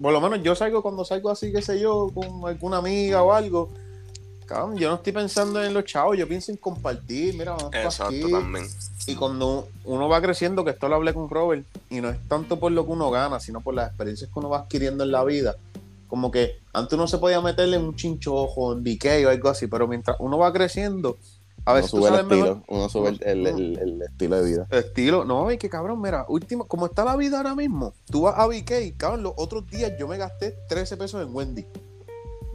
Por 0.01 0.13
lo 0.13 0.21
menos 0.21 0.41
yo 0.41 0.55
salgo 0.55 0.81
cuando 0.81 1.03
salgo 1.03 1.29
así, 1.29 1.51
qué 1.51 1.61
sé 1.61 1.79
yo, 1.79 2.09
con 2.13 2.47
alguna 2.47 2.77
amiga 2.77 3.23
o 3.23 3.33
algo. 3.33 3.69
Cabrón, 4.45 4.77
yo 4.77 4.89
no 4.89 4.95
estoy 4.95 5.13
pensando 5.13 5.63
en 5.63 5.73
los 5.73 5.85
chavos, 5.85 6.17
yo 6.17 6.27
pienso 6.27 6.51
en 6.51 6.57
compartir. 6.57 7.35
Mira, 7.35 7.51
vamos 7.51 7.73
Exacto, 7.73 8.29
también. 8.29 8.65
Y 9.05 9.15
cuando 9.15 9.67
uno 9.85 10.09
va 10.09 10.21
creciendo, 10.21 10.63
que 10.63 10.71
esto 10.71 10.89
lo 10.89 10.95
hablé 10.95 11.13
con 11.13 11.29
Robert, 11.29 11.65
y 11.89 12.01
no 12.01 12.09
es 12.09 12.17
tanto 12.27 12.59
por 12.59 12.71
lo 12.71 12.85
que 12.85 12.91
uno 12.91 13.11
gana, 13.11 13.39
sino 13.39 13.61
por 13.61 13.75
las 13.75 13.89
experiencias 13.89 14.31
que 14.31 14.39
uno 14.39 14.49
va 14.49 14.59
adquiriendo 14.59 15.03
en 15.03 15.11
la 15.11 15.23
vida 15.23 15.55
como 16.09 16.31
que 16.31 16.59
antes 16.73 16.93
uno 16.93 17.07
se 17.07 17.19
podía 17.19 17.39
meterle 17.39 17.77
en 17.77 17.83
un 17.83 17.95
chinchojo, 17.95 18.73
en 18.73 18.83
decay 18.83 19.23
o 19.25 19.29
algo 19.29 19.47
así, 19.47 19.67
pero 19.67 19.87
mientras 19.87 20.17
uno 20.19 20.39
va 20.39 20.51
creciendo, 20.51 21.17
a 21.69 21.73
veces 21.73 21.93
uno 21.93 22.07
sube 22.07 22.17
el 22.17 22.21
estilo, 22.21 22.63
uno 22.67 22.89
sube 22.89 23.09
el, 23.09 24.01
estilo 24.01 24.41
de 24.41 24.49
vida. 24.49 24.67
El 24.71 24.79
estilo, 24.79 25.23
no, 25.23 25.51
y 25.51 25.59
que 25.59 25.69
cabrón, 25.69 26.01
mira, 26.01 26.25
último, 26.27 26.65
como 26.65 26.87
está 26.87 27.05
la 27.05 27.15
vida 27.15 27.37
ahora 27.37 27.53
mismo, 27.53 27.93
tú 28.09 28.21
vas 28.21 28.39
a 28.39 28.47
BK, 28.47 28.97
cabrón, 28.97 29.21
los 29.21 29.33
otros 29.35 29.69
días 29.69 29.93
yo 29.99 30.07
me 30.07 30.17
gasté 30.17 30.57
13 30.67 30.97
pesos 30.97 31.21
en 31.21 31.33
Wendy. 31.33 31.67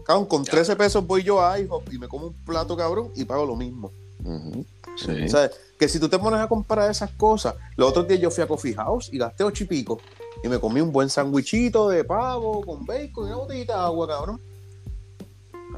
Cabrón, 0.05 0.27
con 0.27 0.43
13 0.43 0.75
pesos 0.75 1.07
voy 1.07 1.23
yo 1.23 1.41
a 1.41 1.61
IHOP 1.61 1.93
y 1.93 1.99
me 2.01 2.09
como 2.09 2.27
un 2.27 2.33
plato, 2.33 2.77
cabrón, 2.77 3.13
y 3.15 3.25
pago 3.25 3.47
lo 3.47 3.55
mismo. 3.55 3.93
O 4.25 5.29
sea, 5.29 5.49
que 5.79 5.89
si 5.89 6.01
tú 6.01 6.09
te 6.09 6.19
pones 6.19 6.41
a 6.41 6.49
comparar 6.49 6.91
esas 6.91 7.13
cosas, 7.13 7.55
los 7.77 7.91
otros 7.91 8.09
días 8.09 8.21
yo 8.21 8.33
fui 8.33 8.43
a 8.43 8.49
Coffee 8.49 8.75
House 8.75 9.11
y 9.13 9.19
gasté 9.19 9.45
ocho 9.45 9.63
y 9.63 9.69
pico 9.69 10.01
y 10.43 10.49
me 10.49 10.59
comí 10.59 10.81
un 10.81 10.91
buen 10.91 11.09
sandwichito 11.09 11.89
de 11.89 12.03
pavo 12.03 12.63
con 12.67 12.85
bacon 12.85 13.29
y 13.29 13.29
una 13.29 13.37
botellita 13.37 13.75
de 13.75 13.81
agua, 13.81 14.09
cabrón. 14.09 14.41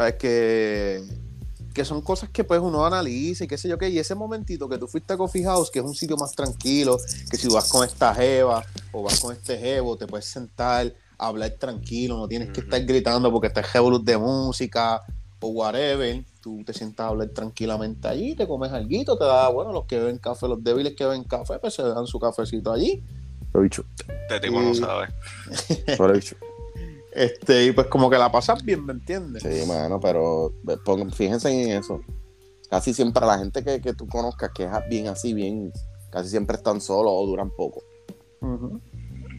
Es 0.00 0.14
que, 0.14 1.04
que 1.76 1.84
son 1.84 2.00
cosas 2.00 2.30
que 2.30 2.42
pues 2.42 2.58
uno 2.58 2.86
analiza 2.86 3.44
y 3.44 3.46
qué 3.46 3.58
sé 3.58 3.68
yo 3.68 3.76
qué. 3.76 3.90
Y 3.90 3.98
ese 3.98 4.14
momentito 4.14 4.66
que 4.66 4.78
tú 4.78 4.88
fuiste 4.88 5.12
a 5.12 5.18
Coffee 5.18 5.44
House, 5.44 5.70
que 5.70 5.80
es 5.80 5.84
un 5.84 5.94
sitio 5.94 6.16
más 6.16 6.32
tranquilo, 6.32 6.96
que 7.30 7.36
si 7.36 7.48
vas 7.48 7.70
con 7.70 7.86
esta 7.86 8.14
jeva 8.14 8.64
o 8.92 9.02
vas 9.02 9.20
con 9.20 9.34
este 9.34 9.58
jevo, 9.58 9.94
te 9.94 10.06
puedes 10.06 10.24
sentar, 10.24 10.90
hablar 11.18 11.50
tranquilo, 11.58 12.16
no 12.16 12.26
tienes 12.26 12.48
que 12.48 12.60
estar 12.60 12.82
gritando 12.86 13.30
porque 13.30 13.48
está 13.48 13.60
el 13.60 14.04
de 14.06 14.16
música 14.16 15.02
o 15.38 15.48
whatever. 15.48 16.24
Tú 16.40 16.64
te 16.64 16.72
sientas 16.72 17.04
a 17.04 17.08
hablar 17.10 17.28
tranquilamente 17.28 18.08
allí, 18.08 18.34
te 18.34 18.48
comes 18.48 18.72
algo, 18.72 19.18
te 19.18 19.24
da, 19.24 19.50
bueno, 19.50 19.70
los 19.70 19.84
que 19.84 19.98
beben 19.98 20.16
café, 20.16 20.48
los 20.48 20.64
débiles 20.64 20.94
que 20.96 21.04
beben 21.04 21.24
café, 21.24 21.58
pues 21.58 21.74
se 21.74 21.82
dan 21.82 22.06
su 22.06 22.18
cafecito 22.18 22.72
allí 22.72 23.04
lo 23.56 23.62
dicho. 23.62 23.84
Este 24.22 24.40
tipo 24.40 24.60
no 24.60 24.74
sabe. 24.74 25.08
Lo 25.98 26.12
dicho. 26.12 26.36
Este, 27.16 27.64
y 27.64 27.72
pues 27.72 27.86
como 27.86 28.10
que 28.10 28.18
la 28.18 28.30
pasas 28.30 28.62
bien, 28.62 28.84
¿me 28.84 28.92
entiendes? 28.92 29.42
Sí, 29.42 29.66
mano, 29.66 29.98
pero 29.98 30.52
fíjense 31.14 31.48
en 31.50 31.78
eso. 31.78 32.02
Casi 32.68 32.92
siempre 32.92 33.24
la 33.24 33.38
gente 33.38 33.64
que, 33.64 33.80
que 33.80 33.94
tú 33.94 34.06
conozcas 34.06 34.50
que 34.54 34.64
es 34.64 34.70
bien 34.90 35.08
así, 35.08 35.32
bien, 35.32 35.72
casi 36.10 36.28
siempre 36.28 36.58
están 36.58 36.78
solos 36.80 37.12
o 37.14 37.26
duran 37.26 37.50
poco. 37.50 37.82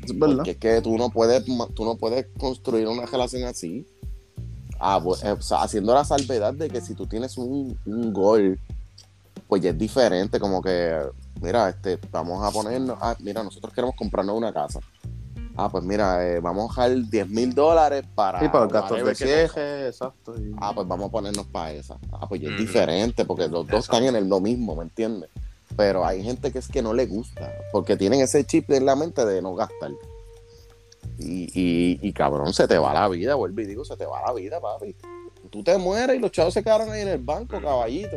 Es 0.04 0.18
verdad. 0.18 0.38
Porque 0.38 0.52
es 0.52 0.58
que 0.58 0.82
tú 0.82 0.98
no 0.98 1.12
puedes, 1.12 1.46
tú 1.76 1.86
no 1.86 1.98
puedes 1.98 2.26
construir 2.40 2.88
una 2.88 3.06
relación 3.06 3.44
así. 3.44 3.86
Ah, 4.80 5.00
pues, 5.04 5.24
eh, 5.24 5.36
haciendo 5.60 5.94
la 5.94 6.04
salvedad 6.04 6.56
de 6.56 6.70
que 6.70 6.82
si 6.82 6.96
tú 6.96 7.06
tienes 7.06 7.38
un, 7.38 7.78
un 7.86 8.12
gol, 8.12 8.60
pues 9.48 9.62
ya 9.62 9.70
es 9.70 9.78
diferente, 9.78 10.40
como 10.40 10.64
que 10.64 11.00
mira, 11.42 11.70
este, 11.70 12.00
vamos 12.12 12.44
a 12.44 12.50
ponernos, 12.52 12.98
ah, 13.02 13.16
mira, 13.20 13.44
nosotros 13.44 13.72
queremos 13.72 13.96
comprarnos 13.96 14.36
una 14.36 14.52
casa. 14.52 14.80
Ah, 15.60 15.70
pues 15.72 15.84
mira, 15.84 16.24
eh, 16.24 16.40
vamos 16.40 16.78
a 16.78 16.88
dejar 16.88 17.10
10 17.10 17.30
mil 17.30 17.54
dólares 17.56 18.04
para... 18.14 18.40
Sí, 18.40 18.48
para 18.48 18.66
el 18.66 18.70
gasto 18.70 18.94
de 18.94 19.16
cieje, 19.16 19.88
exacto. 19.88 20.36
Ah, 20.62 20.72
pues 20.74 20.88
vamos 20.88 21.08
a 21.08 21.12
ponernos 21.12 21.48
para 21.48 21.72
esa. 21.72 21.98
Ah, 22.12 22.30
pues 22.30 22.44
es 22.44 22.56
diferente, 22.58 23.26
porque 23.26 23.48
los 23.48 23.68
dos 23.68 23.86
están 23.86 24.04
en 24.04 24.16
el 24.16 24.30
lo 24.30 24.40
mismo, 24.40 24.76
¿me 24.76 24.84
entiendes? 24.84 25.32
Pero 25.76 26.06
hay 26.06 26.24
gente 26.24 26.52
que 26.52 26.60
es 26.60 26.68
que 26.68 26.84
no 26.84 26.94
le 26.94 27.08
gusta, 27.08 27.52
porque 27.72 27.98
tienen 27.98 28.22
ese 28.22 28.46
chip 28.46 28.70
en 28.70 28.86
la 28.86 28.96
mente 28.96 29.26
de 29.26 29.42
no 29.42 29.56
gastar. 29.56 29.92
Y, 31.18 31.50
y, 31.60 32.00
y 32.08 32.14
cabrón, 32.14 32.54
se 32.54 32.68
te 32.68 32.78
va 32.78 32.94
la 32.94 33.08
vida, 33.08 33.34
vuelvo 33.34 33.62
y 33.62 33.66
digo, 33.66 33.84
se 33.84 33.98
te 33.98 34.06
va 34.06 34.22
la 34.28 34.34
vida, 34.34 34.62
papi. 34.62 34.96
Tú 35.50 35.64
te 35.64 35.76
mueres 35.80 36.18
y 36.18 36.20
los 36.20 36.32
chavos 36.32 36.54
se 36.54 36.64
quedaron 36.64 36.92
ahí 36.92 37.02
en 37.02 37.08
el 37.08 37.20
banco, 37.20 37.60
caballito. 37.60 38.16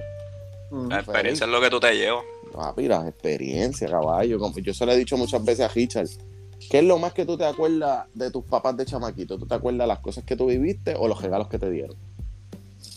La 0.71 1.01
experiencia 1.01 1.47
es 1.47 1.51
lo 1.51 1.61
que 1.61 1.71
tú 1.71 1.81
te 1.81 1.93
llevas. 1.95 2.23
Papi, 2.53 2.87
las 2.87 3.09
experiencias, 3.09 3.91
caballo. 3.91 4.39
Yo 4.57 4.75
se 4.75 4.85
lo 4.85 4.93
he 4.93 4.97
dicho 4.97 5.17
muchas 5.17 5.43
veces 5.43 5.65
a 5.65 5.69
Richard. 5.69 6.09
¿Qué 6.69 6.79
es 6.79 6.85
lo 6.85 6.99
más 6.99 7.13
que 7.13 7.25
tú 7.25 7.37
te 7.37 7.45
acuerdas 7.45 8.07
de 8.15 8.31
tus 8.31 8.45
papás 8.45 8.77
de 8.77 8.85
chamaquito? 8.85 9.39
¿Tú 9.39 9.47
te 9.47 9.55
acuerdas 9.55 9.89
las 9.89 10.01
cosas 10.01 10.25
que 10.25 10.37
tú 10.37 10.47
viviste 10.47 10.95
o 10.97 11.09
los 11.09 11.21
regalos 11.23 11.49
que 11.49 11.59
te 11.59 11.71
dieron? 11.71 11.97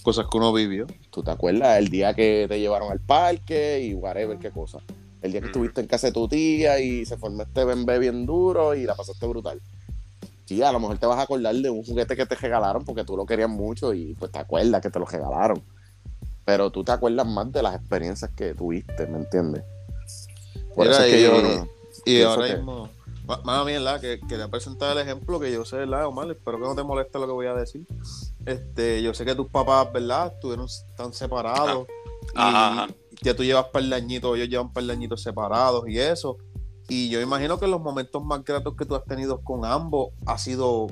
Cosas 0.01 0.25
que 0.29 0.37
uno 0.37 0.51
vivió. 0.51 0.87
¿Tú 1.11 1.23
te 1.23 1.31
acuerdas 1.31 1.79
el 1.79 1.89
día 1.89 2.13
que 2.13 2.45
te 2.49 2.59
llevaron 2.59 2.91
al 2.91 2.99
parque 2.99 3.81
y 3.81 3.93
whatever, 3.93 4.37
qué 4.37 4.51
cosa? 4.51 4.79
El 5.21 5.31
día 5.31 5.39
que 5.39 5.47
estuviste 5.47 5.79
en 5.79 5.87
casa 5.87 6.07
de 6.07 6.13
tu 6.13 6.27
tía 6.27 6.79
y 6.79 7.05
se 7.05 7.17
formó 7.17 7.43
este 7.43 7.63
bebé 7.63 7.99
bien 7.99 8.25
duro 8.25 8.75
y 8.75 8.83
la 8.83 8.95
pasaste 8.95 9.25
brutal. 9.25 9.61
Sí, 10.45 10.61
a 10.61 10.71
lo 10.73 10.79
mejor 10.79 10.97
te 10.97 11.05
vas 11.05 11.17
a 11.17 11.21
acordar 11.21 11.55
de 11.55 11.69
un 11.69 11.85
juguete 11.85 12.17
que 12.17 12.25
te 12.25 12.35
regalaron 12.35 12.83
porque 12.83 13.05
tú 13.05 13.15
lo 13.15 13.25
querías 13.25 13.49
mucho 13.49 13.93
y 13.93 14.13
pues 14.15 14.31
te 14.31 14.39
acuerdas 14.39 14.81
que 14.81 14.89
te 14.89 14.99
lo 14.99 15.05
regalaron 15.05 15.63
pero 16.45 16.71
tú 16.71 16.83
te 16.83 16.91
acuerdas 16.91 17.25
más 17.25 17.51
de 17.51 17.61
las 17.61 17.75
experiencias 17.75 18.31
que 18.35 18.53
tuviste, 18.53 19.07
¿me 19.07 19.17
entiendes? 19.17 19.63
Por 20.75 20.87
eso 20.87 21.01
es 21.03 21.13
que 21.13 21.23
yo. 21.23 21.67
Y 22.05 22.21
ahora 22.21 22.55
mismo. 22.55 22.89
Más 23.25 23.65
bien, 23.65 23.83
la 23.85 24.01
que 24.01 24.19
quería 24.19 24.49
presentar 24.49 24.91
el 24.91 25.01
ejemplo 25.01 25.39
que 25.39 25.51
yo 25.51 25.63
sé, 25.63 25.77
¿verdad, 25.77 26.07
Omar? 26.07 26.29
Espero 26.29 26.57
que 26.57 26.65
no 26.65 26.75
te 26.75 26.83
moleste 26.83 27.19
lo 27.19 27.25
que 27.25 27.31
voy 27.31 27.45
a 27.45 27.53
decir. 27.53 27.87
Este, 28.45 29.01
yo 29.01 29.13
sé 29.13 29.23
que 29.23 29.33
tus 29.33 29.47
papás, 29.47 29.93
¿verdad? 29.93 30.33
Estuvieron 30.33 30.67
tan 30.97 31.13
separados. 31.13 31.87
y 32.35 33.25
ya 33.25 33.33
tú 33.35 33.43
llevas 33.43 33.67
par 33.67 33.83
de 33.83 33.95
añitos, 33.95 34.35
ellos 34.35 34.49
llevan 34.49 34.73
par 34.73 34.83
de 34.83 34.91
añitos 34.91 35.21
separados 35.21 35.87
y 35.87 35.99
eso. 35.99 36.37
Y 36.89 37.09
yo 37.09 37.21
imagino 37.21 37.57
que 37.57 37.67
los 37.67 37.79
momentos 37.79 38.21
más 38.23 38.43
gratos 38.43 38.75
que 38.75 38.85
tú 38.85 38.95
has 38.95 39.05
tenido 39.05 39.41
con 39.41 39.63
ambos 39.63 40.09
ha 40.25 40.37
sido 40.37 40.87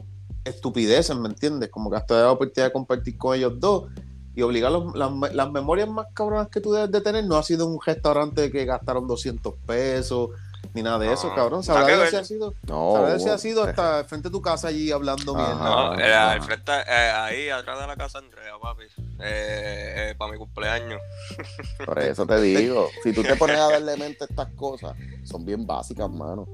estupideces, 0.46 1.16
¿me 1.18 1.28
entiendes? 1.28 1.70
Como 1.70 1.90
que 1.90 1.98
has 1.98 2.06
tenido 2.06 2.28
la 2.28 2.32
oportunidad 2.32 2.68
de 2.68 2.74
compartir 2.74 3.18
con 3.18 3.36
ellos 3.36 3.60
dos 3.60 3.90
y 4.34 4.42
obligar 4.42 4.72
las, 4.72 5.34
las, 5.34 5.52
memorias 5.52 5.90
más 5.90 6.08
cabronas 6.14 6.48
que 6.48 6.62
tú 6.62 6.72
debes 6.72 6.90
de 6.90 7.02
tener 7.02 7.26
no 7.26 7.36
ha 7.36 7.44
sido 7.44 7.68
un 7.68 7.78
restaurante 7.86 8.50
que 8.50 8.64
gastaron 8.64 9.06
200 9.06 9.56
pesos 9.68 10.30
ni 10.74 10.82
nada 10.82 11.00
de 11.00 11.12
eso, 11.12 11.34
cabrón. 11.36 11.64
Sabrá 11.64 12.08
si 12.10 12.16
ha 12.16 12.24
sido, 12.24 12.54
no, 12.68 13.20
si 13.20 13.30
ha 13.30 13.38
sido 13.38 13.64
hasta 13.64 14.04
frente 14.06 14.30
de 14.30 14.32
tu 14.32 14.42
casa 14.42 14.70
allí 14.70 14.92
hablando 14.92 15.36
mierda. 15.36 15.56
No, 15.56 15.94
era 15.96 16.32
al 16.32 16.42
frente, 16.42 16.72
eh, 16.72 17.12
ahí 17.16 17.50
atrás 17.50 17.80
de 17.80 17.88
la 17.88 17.96
casa 17.96 18.20
Andrea, 18.20 18.54
papi. 18.62 18.84
Eh, 19.20 20.12
eh, 20.12 20.16
para 20.18 20.32
mi 20.32 20.38
cumpleaños. 20.38 21.02
Por 21.86 22.00
eso 22.00 22.26
te 22.26 22.40
digo, 22.42 22.88
si 23.04 23.14
tú 23.14 23.22
te 23.22 23.36
pones 23.36 23.58
a 23.58 23.70
darle 23.70 23.98
mente 23.98 24.24
a 24.24 24.28
estas 24.28 24.48
cosas, 24.56 24.96
son 25.24 25.46
bien 25.46 25.66
básicas, 25.66 26.10
mano. 26.10 26.48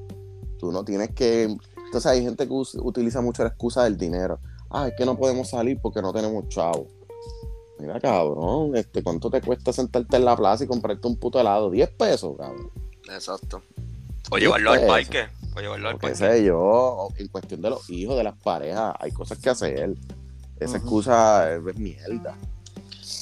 Tú 0.60 0.72
no 0.72 0.84
tienes 0.84 1.12
que. 1.12 1.44
Entonces 1.44 2.06
hay 2.08 2.24
gente 2.24 2.48
que 2.48 2.54
utiliza 2.54 3.22
mucho 3.22 3.44
la 3.44 3.50
excusa 3.50 3.84
del 3.84 3.98
dinero. 3.98 4.40
Ah, 4.70 4.88
es 4.88 4.96
que 4.98 5.06
no 5.06 5.18
podemos 5.18 5.50
salir 5.50 5.80
porque 5.82 6.02
no 6.02 6.12
tenemos 6.12 6.50
chavo. 6.50 6.88
Mira, 7.80 8.00
cabrón, 8.00 8.76
este, 8.76 9.04
¿cuánto 9.04 9.30
te 9.30 9.40
cuesta 9.42 9.72
sentarte 9.72 10.18
en 10.18 10.26
la 10.26 10.36
plaza 10.36 10.64
y 10.64 10.68
comprarte 10.68 11.08
un 11.08 11.18
puto 11.18 11.40
helado? 11.40 11.70
10 11.70 11.90
pesos, 11.92 12.36
cabrón. 12.38 12.72
Exacto. 13.10 13.62
O 14.30 14.38
llevarlo 14.38 14.72
al 14.72 14.86
parque. 14.86 15.28
O 15.56 15.60
llevarlo 15.60 15.90
al 15.90 15.98
parque. 15.98 16.16
sé 16.16 16.44
yo, 16.44 17.10
en 17.18 17.28
cuestión 17.28 17.62
de 17.62 17.70
los 17.70 17.90
hijos, 17.90 18.18
de 18.18 18.24
las 18.24 18.36
parejas, 18.36 18.94
hay 19.00 19.12
cosas 19.12 19.38
que 19.38 19.50
hacer. 19.50 19.96
Esa 20.60 20.78
excusa 20.78 21.54
es, 21.54 21.78
mierda. 21.78 22.36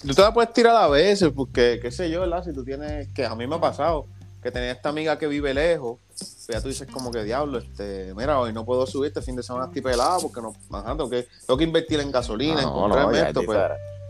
Tú 0.06 0.14
te 0.14 0.22
la 0.22 0.34
puedes 0.34 0.53
tirar 0.53 0.76
a 0.76 0.88
veces, 0.88 1.32
porque, 1.36 1.80
qué 1.82 1.91
sé 1.91 2.10
yo, 2.10 2.22
¿verdad? 2.22 2.43
Si 2.43 2.53
tú 2.53 2.64
tienes, 2.64 3.12
que 3.14 3.26
a 3.26 3.36
mí 3.36 3.45
me 3.45 3.56
ha 3.56 3.60
pasado, 3.60 4.08
que 4.41 4.51
tenía 4.51 4.72
esta 4.72 4.89
amiga 4.89 5.18
que 5.18 5.28
vive 5.28 5.53
lejos, 5.53 5.99
pues 6.08 6.47
ya 6.47 6.62
tú 6.62 6.68
dices 6.68 6.88
como 6.91 7.12
que 7.12 7.24
diablo, 7.24 7.58
este, 7.58 8.14
mira, 8.16 8.39
hoy 8.39 8.53
no 8.53 8.64
puedo 8.64 8.86
subir 8.86 9.08
este 9.08 9.22
fin 9.22 9.36
de 9.36 9.43
semana 9.43 9.72
tipo 9.72 9.89
helado 9.89 10.22
porque 10.22 10.39
no, 10.39 10.53
ajá, 10.72 10.91
tengo, 10.91 11.10
que, 11.10 11.28
tengo 11.45 11.58
que 11.58 11.64
invertir 11.64 11.99
en 11.99 12.12
gasolina, 12.12 12.62
en 12.62 12.70
comprarme 12.70 13.22
esto, 13.22 13.41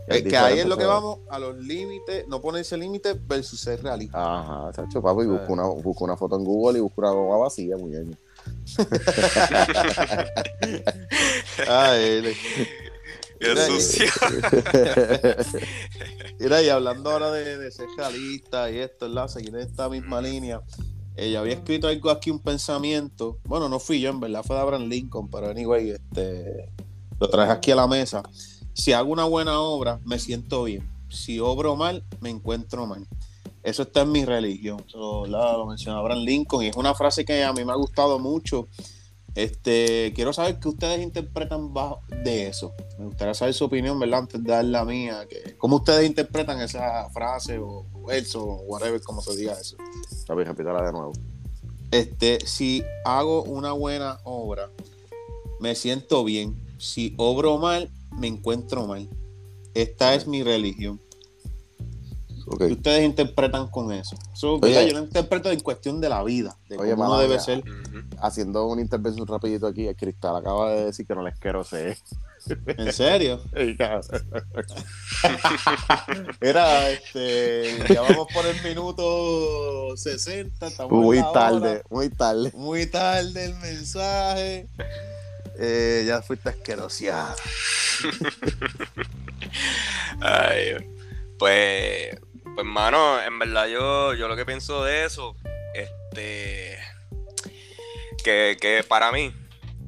pues. 0.06 0.22
que 0.24 0.36
ahí 0.36 0.58
es 0.60 0.66
lo 0.66 0.76
que 0.76 0.84
vamos 0.84 1.20
a 1.28 1.38
los 1.38 1.56
límites, 1.56 2.26
no 2.28 2.40
ponerse 2.40 2.76
límites 2.76 3.16
versus 3.26 3.60
ser 3.60 3.82
realista. 3.82 4.18
Ajá, 4.18 4.70
chacho, 4.72 5.02
papi, 5.02 5.22
y 5.22 5.26
busco 5.26 5.52
una, 5.52 5.64
busco 5.64 6.04
una 6.04 6.16
foto 6.16 6.36
en 6.36 6.44
Google 6.44 6.78
y 6.78 6.82
busco 6.82 7.00
una 7.00 7.10
agua 7.10 7.38
vacía, 7.38 7.76
muy 7.76 7.90
bien. 7.90 8.16
Ay, 11.68 12.34
Mira, 16.38 16.62
y 16.62 16.68
hablando 16.68 17.10
ahora 17.10 17.30
de, 17.30 17.70
ser 17.70 17.86
realista 17.96 18.70
y 18.70 18.78
esto, 18.78 19.08
¿verdad? 19.08 19.28
Seguir 19.28 19.54
en 19.54 19.60
esta 19.60 19.88
misma 19.88 20.20
línea. 20.20 20.62
Ella 21.16 21.40
había 21.40 21.54
escrito 21.54 21.88
algo 21.88 22.10
aquí, 22.10 22.30
un 22.30 22.40
pensamiento. 22.40 23.38
Bueno, 23.44 23.68
no 23.68 23.78
fui 23.78 24.00
yo, 24.00 24.10
en 24.10 24.20
verdad, 24.20 24.42
fue 24.44 24.56
de 24.56 24.62
Abraham 24.62 24.88
Lincoln, 24.88 25.30
pero 25.30 25.48
anyway, 25.48 25.90
este, 25.90 26.70
lo 27.18 27.28
traje 27.28 27.52
aquí 27.52 27.70
a 27.70 27.76
la 27.76 27.86
mesa. 27.86 28.22
Si 28.76 28.92
hago 28.92 29.10
una 29.10 29.24
buena 29.24 29.58
obra, 29.58 29.98
me 30.04 30.20
siento 30.20 30.62
bien. 30.62 30.88
Si 31.08 31.40
obro 31.40 31.74
mal, 31.74 32.04
me 32.20 32.30
encuentro 32.30 32.86
mal. 32.86 33.04
Eso 33.64 33.82
está 33.82 34.02
en 34.02 34.12
mi 34.12 34.24
religión. 34.24 34.84
Eso, 34.86 35.26
lo 35.26 35.66
mencionó 35.66 35.98
Abraham 35.98 36.20
Lincoln 36.20 36.64
y 36.64 36.68
es 36.68 36.76
una 36.76 36.94
frase 36.94 37.24
que 37.24 37.42
a 37.42 37.52
mí 37.52 37.64
me 37.64 37.72
ha 37.72 37.76
gustado 37.76 38.20
mucho 38.20 38.68
este, 39.36 40.14
quiero 40.14 40.32
saber 40.32 40.58
qué 40.58 40.68
ustedes 40.68 41.02
interpretan 41.02 41.74
bajo 41.74 42.00
de 42.24 42.48
eso. 42.48 42.72
Me 42.98 43.04
gustaría 43.04 43.34
saber 43.34 43.52
su 43.52 43.66
opinión, 43.66 43.98
¿verdad? 43.98 44.20
Antes 44.20 44.42
de 44.42 44.50
dar 44.50 44.64
la 44.64 44.82
mía. 44.86 45.26
Que, 45.28 45.56
¿Cómo 45.58 45.76
ustedes 45.76 46.06
interpretan 46.06 46.58
esa 46.62 47.10
frase 47.10 47.58
o, 47.58 47.84
verso 48.06 48.42
o 48.42 48.62
whatever, 48.62 48.98
como 49.02 49.20
se 49.20 49.36
diga 49.36 49.52
eso? 49.52 49.76
Papi, 50.26 50.42
repítala 50.42 50.82
de 50.86 50.92
nuevo. 50.92 51.12
Este, 51.90 52.38
si 52.46 52.82
hago 53.04 53.42
una 53.42 53.72
buena 53.72 54.20
obra, 54.24 54.70
me 55.60 55.74
siento 55.74 56.24
bien. 56.24 56.56
Si 56.78 57.14
obro 57.18 57.58
mal, 57.58 57.90
me 58.18 58.26
encuentro 58.26 58.86
mal. 58.86 59.08
Esta 59.74 60.14
es 60.14 60.26
mi 60.26 60.42
religión. 60.42 61.00
¿Qué 62.58 62.66
ustedes 62.66 63.04
interpretan 63.04 63.66
con 63.68 63.92
eso? 63.92 64.16
yo 64.40 64.58
lo 64.70 65.00
interpreto 65.00 65.50
en 65.50 65.58
cuestión 65.60 66.00
de 66.00 66.08
la 66.08 66.22
vida, 66.22 66.56
de 66.68 66.76
cómo 66.76 67.18
debe 67.18 67.40
ser. 67.40 67.64
Haciendo 68.20 68.66
una 68.66 68.80
intervención 68.80 69.26
rapidito 69.26 69.66
aquí, 69.66 69.88
el 69.88 69.96
Cristal 69.96 70.36
acaba 70.36 70.70
de 70.70 70.84
decir 70.86 71.06
que 71.06 71.14
no 71.16 71.22
les 71.22 71.36
quiero 71.40 71.64
ser. 71.64 71.98
¿En 72.66 72.92
serio? 72.92 73.40
Era, 76.40 76.90
este, 76.90 77.78
ya 77.92 78.02
vamos 78.02 78.28
por 78.32 78.46
el 78.46 78.62
minuto 78.62 79.96
60. 79.96 80.68
muy 80.88 81.20
tarde, 81.32 81.82
muy 81.90 82.10
tarde. 82.10 82.52
Muy 82.54 82.86
tarde 82.86 83.46
el 83.46 83.56
mensaje. 83.56 84.68
Eh, 85.58 86.04
ya 86.06 86.22
fuiste 86.22 86.48
asqueroseada. 86.48 87.36
Ay, 90.20 90.76
pues 91.38 92.16
pues, 92.56 92.66
mano, 92.66 93.20
en 93.20 93.38
verdad 93.38 93.66
yo, 93.66 94.14
yo 94.14 94.28
lo 94.28 94.34
que 94.34 94.46
pienso 94.46 94.82
de 94.82 95.04
eso, 95.04 95.36
este, 95.74 96.78
que, 98.24 98.56
que 98.58 98.82
para 98.82 99.12
mí, 99.12 99.30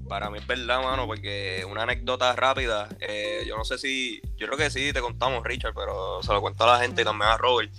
para 0.06 0.28
mí 0.28 0.36
es 0.36 0.46
verdad, 0.46 0.82
mano, 0.82 1.06
porque 1.06 1.64
una 1.66 1.84
anécdota 1.84 2.36
rápida, 2.36 2.90
eh, 3.00 3.42
yo 3.48 3.56
no 3.56 3.64
sé 3.64 3.78
si, 3.78 4.20
yo 4.36 4.48
creo 4.48 4.58
que 4.58 4.68
sí 4.68 4.92
te 4.92 5.00
contamos, 5.00 5.42
Richard, 5.44 5.72
pero 5.74 6.22
se 6.22 6.30
lo 6.30 6.42
cuento 6.42 6.64
a 6.64 6.74
la 6.74 6.80
gente 6.80 7.00
y 7.00 7.04
también 7.06 7.30
a 7.30 7.38
Robert. 7.38 7.72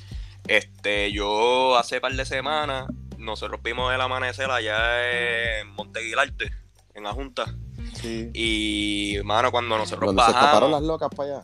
Este, 0.48 1.12
yo 1.12 1.78
hace 1.78 2.02
par 2.02 2.14
de 2.14 2.26
semanas, 2.26 2.88
nosotros 3.20 3.62
vimos 3.62 3.94
el 3.94 4.02
amanecer 4.02 4.50
allá 4.50 5.60
en 5.60 5.68
Monteguilarte, 5.68 6.52
en 6.96 7.04
la 7.04 7.14
Junta. 7.14 7.46
Sí. 7.94 8.32
Y, 8.34 9.24
mano, 9.24 9.52
cuando 9.52 9.78
nosotros 9.78 10.14
bajamos... 10.14 10.36
se 10.36 10.40
escaparon 10.40 10.72
las 10.72 10.82
locas 10.84 11.10
para 11.16 11.38
allá? 11.38 11.44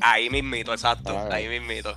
Ahí 0.00 0.30
mismito, 0.30 0.72
exacto, 0.72 1.16
ah, 1.16 1.28
ahí 1.32 1.48
mismito. 1.48 1.94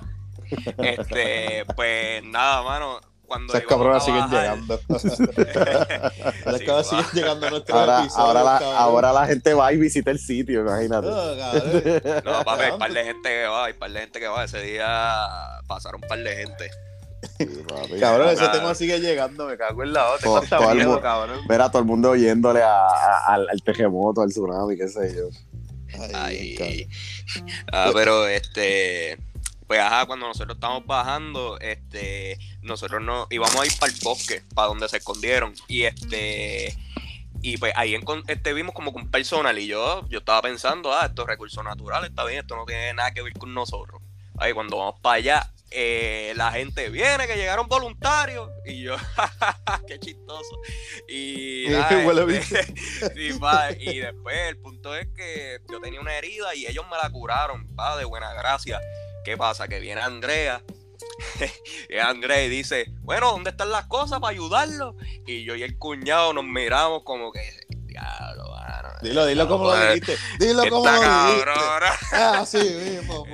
Este, 0.78 1.64
pues 1.74 2.22
nada, 2.24 2.62
mano. 2.62 3.00
Cuando 3.26 3.52
Esas 3.52 3.66
cabronas 3.66 4.04
siguen 4.04 4.30
llegando. 4.30 4.80
Las 4.88 6.60
cabronas 6.60 6.86
siguen 6.86 7.06
llegando 7.12 7.46
a 7.48 7.50
nuestro 7.50 7.76
ahora, 7.76 8.00
episodio, 8.02 8.24
ahora, 8.24 8.42
la, 8.44 8.78
ahora 8.78 9.12
la 9.12 9.26
gente 9.26 9.52
va 9.52 9.72
y 9.72 9.78
visita 9.78 10.12
el 10.12 10.20
sitio, 10.20 10.60
imagínate. 10.60 11.08
No, 11.08 11.34
no 12.24 12.44
papi, 12.44 12.62
hay 12.62 12.70
un 12.70 12.78
par 12.78 12.92
de 12.92 13.04
gente 13.04 13.28
que 13.28 13.46
va, 13.46 13.64
hay 13.64 13.72
un 13.72 13.78
par 13.80 13.90
de 13.90 14.00
gente 14.00 14.20
que 14.20 14.28
va. 14.28 14.44
Ese 14.44 14.62
día 14.62 15.18
pasaron 15.66 16.00
un 16.04 16.08
par 16.08 16.20
de 16.20 16.36
gente. 16.36 16.70
cabrón, 18.00 18.28
ese 18.30 18.48
tema 18.48 18.74
sigue 18.74 19.00
llegando, 19.00 19.46
me 19.46 19.56
cago 19.56 19.82
en 19.82 19.92
la 19.92 20.10
otra. 20.12 20.40
Todo, 20.48 20.74
miedo, 20.74 21.00
cabrón. 21.00 21.40
Mira, 21.48 21.70
todo 21.70 21.80
el 21.80 21.86
mundo 21.86 22.10
oyéndole 22.10 22.62
a, 22.62 23.26
al, 23.26 23.48
al, 23.48 23.62
terremoto, 23.62 24.20
al 24.22 24.30
tsunami, 24.30 24.76
qué 24.76 24.88
sé 24.88 25.14
yo. 25.14 25.28
Ay, 26.14 26.56
Ay. 26.60 26.88
Ah, 27.72 27.90
pero 27.94 28.26
este 28.26 29.18
pues 29.66 29.80
ajá, 29.80 30.06
cuando 30.06 30.28
nosotros 30.28 30.56
estábamos 30.56 30.86
bajando, 30.86 31.58
este, 31.60 32.38
nosotros 32.62 33.02
no 33.02 33.26
íbamos 33.30 33.56
a 33.56 33.66
ir 33.66 33.72
para 33.80 33.92
el 33.92 33.98
bosque, 34.00 34.42
para 34.54 34.68
donde 34.68 34.88
se 34.88 34.98
escondieron. 34.98 35.54
Y 35.66 35.82
este, 35.82 36.76
y 37.42 37.56
pues 37.56 37.72
ahí 37.76 37.98
este, 38.28 38.52
vimos 38.52 38.74
como 38.74 38.92
un 38.92 39.10
personal 39.10 39.58
y 39.58 39.66
yo, 39.66 40.06
yo 40.08 40.20
estaba 40.20 40.42
pensando, 40.42 40.92
ah, 40.92 41.06
estos 41.06 41.26
recursos 41.26 41.64
naturales, 41.64 42.10
está 42.10 42.24
bien, 42.24 42.40
esto 42.40 42.54
no 42.54 42.64
tiene 42.64 42.94
nada 42.94 43.10
que 43.12 43.22
ver 43.22 43.32
con 43.32 43.52
nosotros. 43.54 44.00
Ahí 44.38 44.52
cuando 44.52 44.78
vamos 44.78 45.00
para 45.00 45.16
allá, 45.16 45.52
eh, 45.78 46.32
la 46.36 46.52
gente 46.52 46.88
viene, 46.88 47.26
que 47.26 47.36
llegaron 47.36 47.68
voluntarios, 47.68 48.48
y 48.64 48.82
yo, 48.82 48.96
qué 49.86 50.00
chistoso. 50.00 50.58
Y, 51.06 51.66
este, 51.70 52.02
y 53.78 53.98
después 53.98 54.36
el 54.48 54.56
punto 54.56 54.96
es 54.96 55.06
que 55.14 55.60
yo 55.70 55.78
tenía 55.82 56.00
una 56.00 56.16
herida 56.16 56.54
y 56.54 56.66
ellos 56.66 56.86
me 56.90 56.96
la 56.96 57.10
curaron, 57.10 57.68
va, 57.78 57.94
de 57.98 58.06
buena 58.06 58.32
gracia. 58.32 58.80
¿Qué 59.22 59.36
pasa? 59.36 59.68
Que 59.68 59.78
viene 59.78 60.00
Andrea. 60.00 60.62
y 61.90 61.98
Andrea 61.98 62.42
y 62.42 62.48
dice, 62.48 62.86
bueno, 63.02 63.32
¿dónde 63.32 63.50
están 63.50 63.70
las 63.70 63.84
cosas 63.84 64.18
para 64.18 64.30
ayudarlo? 64.30 64.96
Y 65.26 65.44
yo 65.44 65.56
y 65.56 65.62
el 65.62 65.76
cuñado 65.76 66.32
nos 66.32 66.44
miramos 66.44 67.02
como 67.04 67.32
que, 67.32 67.66
diablo, 67.68 68.50
mano. 68.50 68.88
Dilo, 69.02 69.26
dilo 69.26 69.46
como 69.46 69.64
lo 69.74 69.88
dijiste. 69.88 70.16
Dilo 70.38 70.62
como 70.70 70.86
lo 70.86 71.02
dijiste. 71.02 71.50
Ah, 72.12 72.46
sí, 72.46 72.58
mismo, 72.58 73.26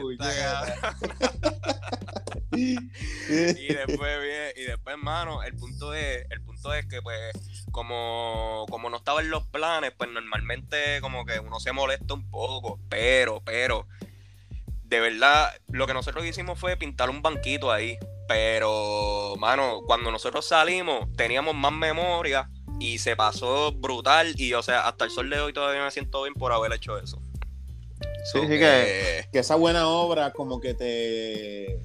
y 2.56 3.74
después, 3.74 4.54
y 4.56 4.62
después, 4.62 4.94
hermano, 4.94 5.42
el 5.42 5.54
punto 5.54 5.94
es, 5.94 6.26
el 6.30 6.42
punto 6.42 6.74
es 6.74 6.86
que 6.86 7.00
pues, 7.02 7.32
como, 7.70 8.66
como 8.68 8.90
no 8.90 8.98
estaban 8.98 9.30
los 9.30 9.46
planes, 9.46 9.92
pues 9.96 10.10
normalmente 10.10 11.00
como 11.00 11.24
que 11.24 11.40
uno 11.40 11.60
se 11.60 11.72
molesta 11.72 12.14
un 12.14 12.30
poco, 12.30 12.78
pero, 12.88 13.42
pero, 13.44 13.86
de 14.92 15.00
verdad, 15.00 15.54
lo 15.68 15.86
que 15.86 15.94
nosotros 15.94 16.24
hicimos 16.26 16.58
fue 16.58 16.76
pintar 16.76 17.08
un 17.08 17.22
banquito 17.22 17.72
ahí. 17.72 17.98
Pero, 18.28 19.34
mano, 19.38 19.80
cuando 19.86 20.10
nosotros 20.10 20.46
salimos, 20.46 21.10
teníamos 21.16 21.54
más 21.54 21.72
memoria 21.72 22.50
y 22.78 22.98
se 22.98 23.16
pasó 23.16 23.72
brutal. 23.72 24.34
Y, 24.36 24.52
o 24.52 24.62
sea, 24.62 24.86
hasta 24.86 25.06
el 25.06 25.10
sol 25.10 25.30
de 25.30 25.40
hoy 25.40 25.52
todavía 25.54 25.82
me 25.82 25.90
siento 25.90 26.22
bien 26.22 26.34
por 26.34 26.52
haber 26.52 26.74
hecho 26.74 26.98
eso. 26.98 27.22
Sí, 28.32 28.40
sí, 28.42 28.48
que, 28.48 29.28
que 29.32 29.38
esa 29.38 29.56
buena 29.56 29.88
obra 29.88 30.32
como 30.32 30.60
que 30.60 30.74
te 30.74 31.80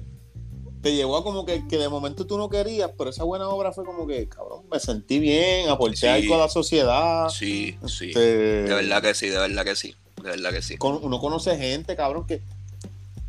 te 0.82 0.94
llevó 0.94 1.16
a 1.16 1.24
como 1.24 1.44
que, 1.44 1.66
que, 1.66 1.78
de 1.78 1.88
momento 1.88 2.26
tú 2.26 2.38
no 2.38 2.48
querías, 2.48 2.90
pero 2.96 3.10
esa 3.10 3.24
buena 3.24 3.48
obra 3.48 3.72
fue 3.72 3.84
como 3.84 4.06
que, 4.06 4.28
cabrón, 4.28 4.62
me 4.70 4.78
sentí 4.78 5.18
bien, 5.18 5.68
aporté 5.68 6.08
algo 6.08 6.34
a 6.34 6.38
la 6.38 6.48
sociedad. 6.48 7.28
Sí, 7.28 7.76
sí. 7.86 8.08
Este, 8.08 8.20
de 8.64 8.74
verdad 8.74 9.02
que 9.02 9.14
sí, 9.14 9.28
de 9.28 9.38
verdad 9.38 9.64
que 9.64 9.76
sí. 9.76 9.94
De 10.22 10.30
verdad 10.30 10.52
que 10.52 10.62
sí. 10.62 10.76
uno 10.80 11.20
conoce 11.20 11.56
gente, 11.56 11.96
cabrón, 11.96 12.26
que 12.26 12.42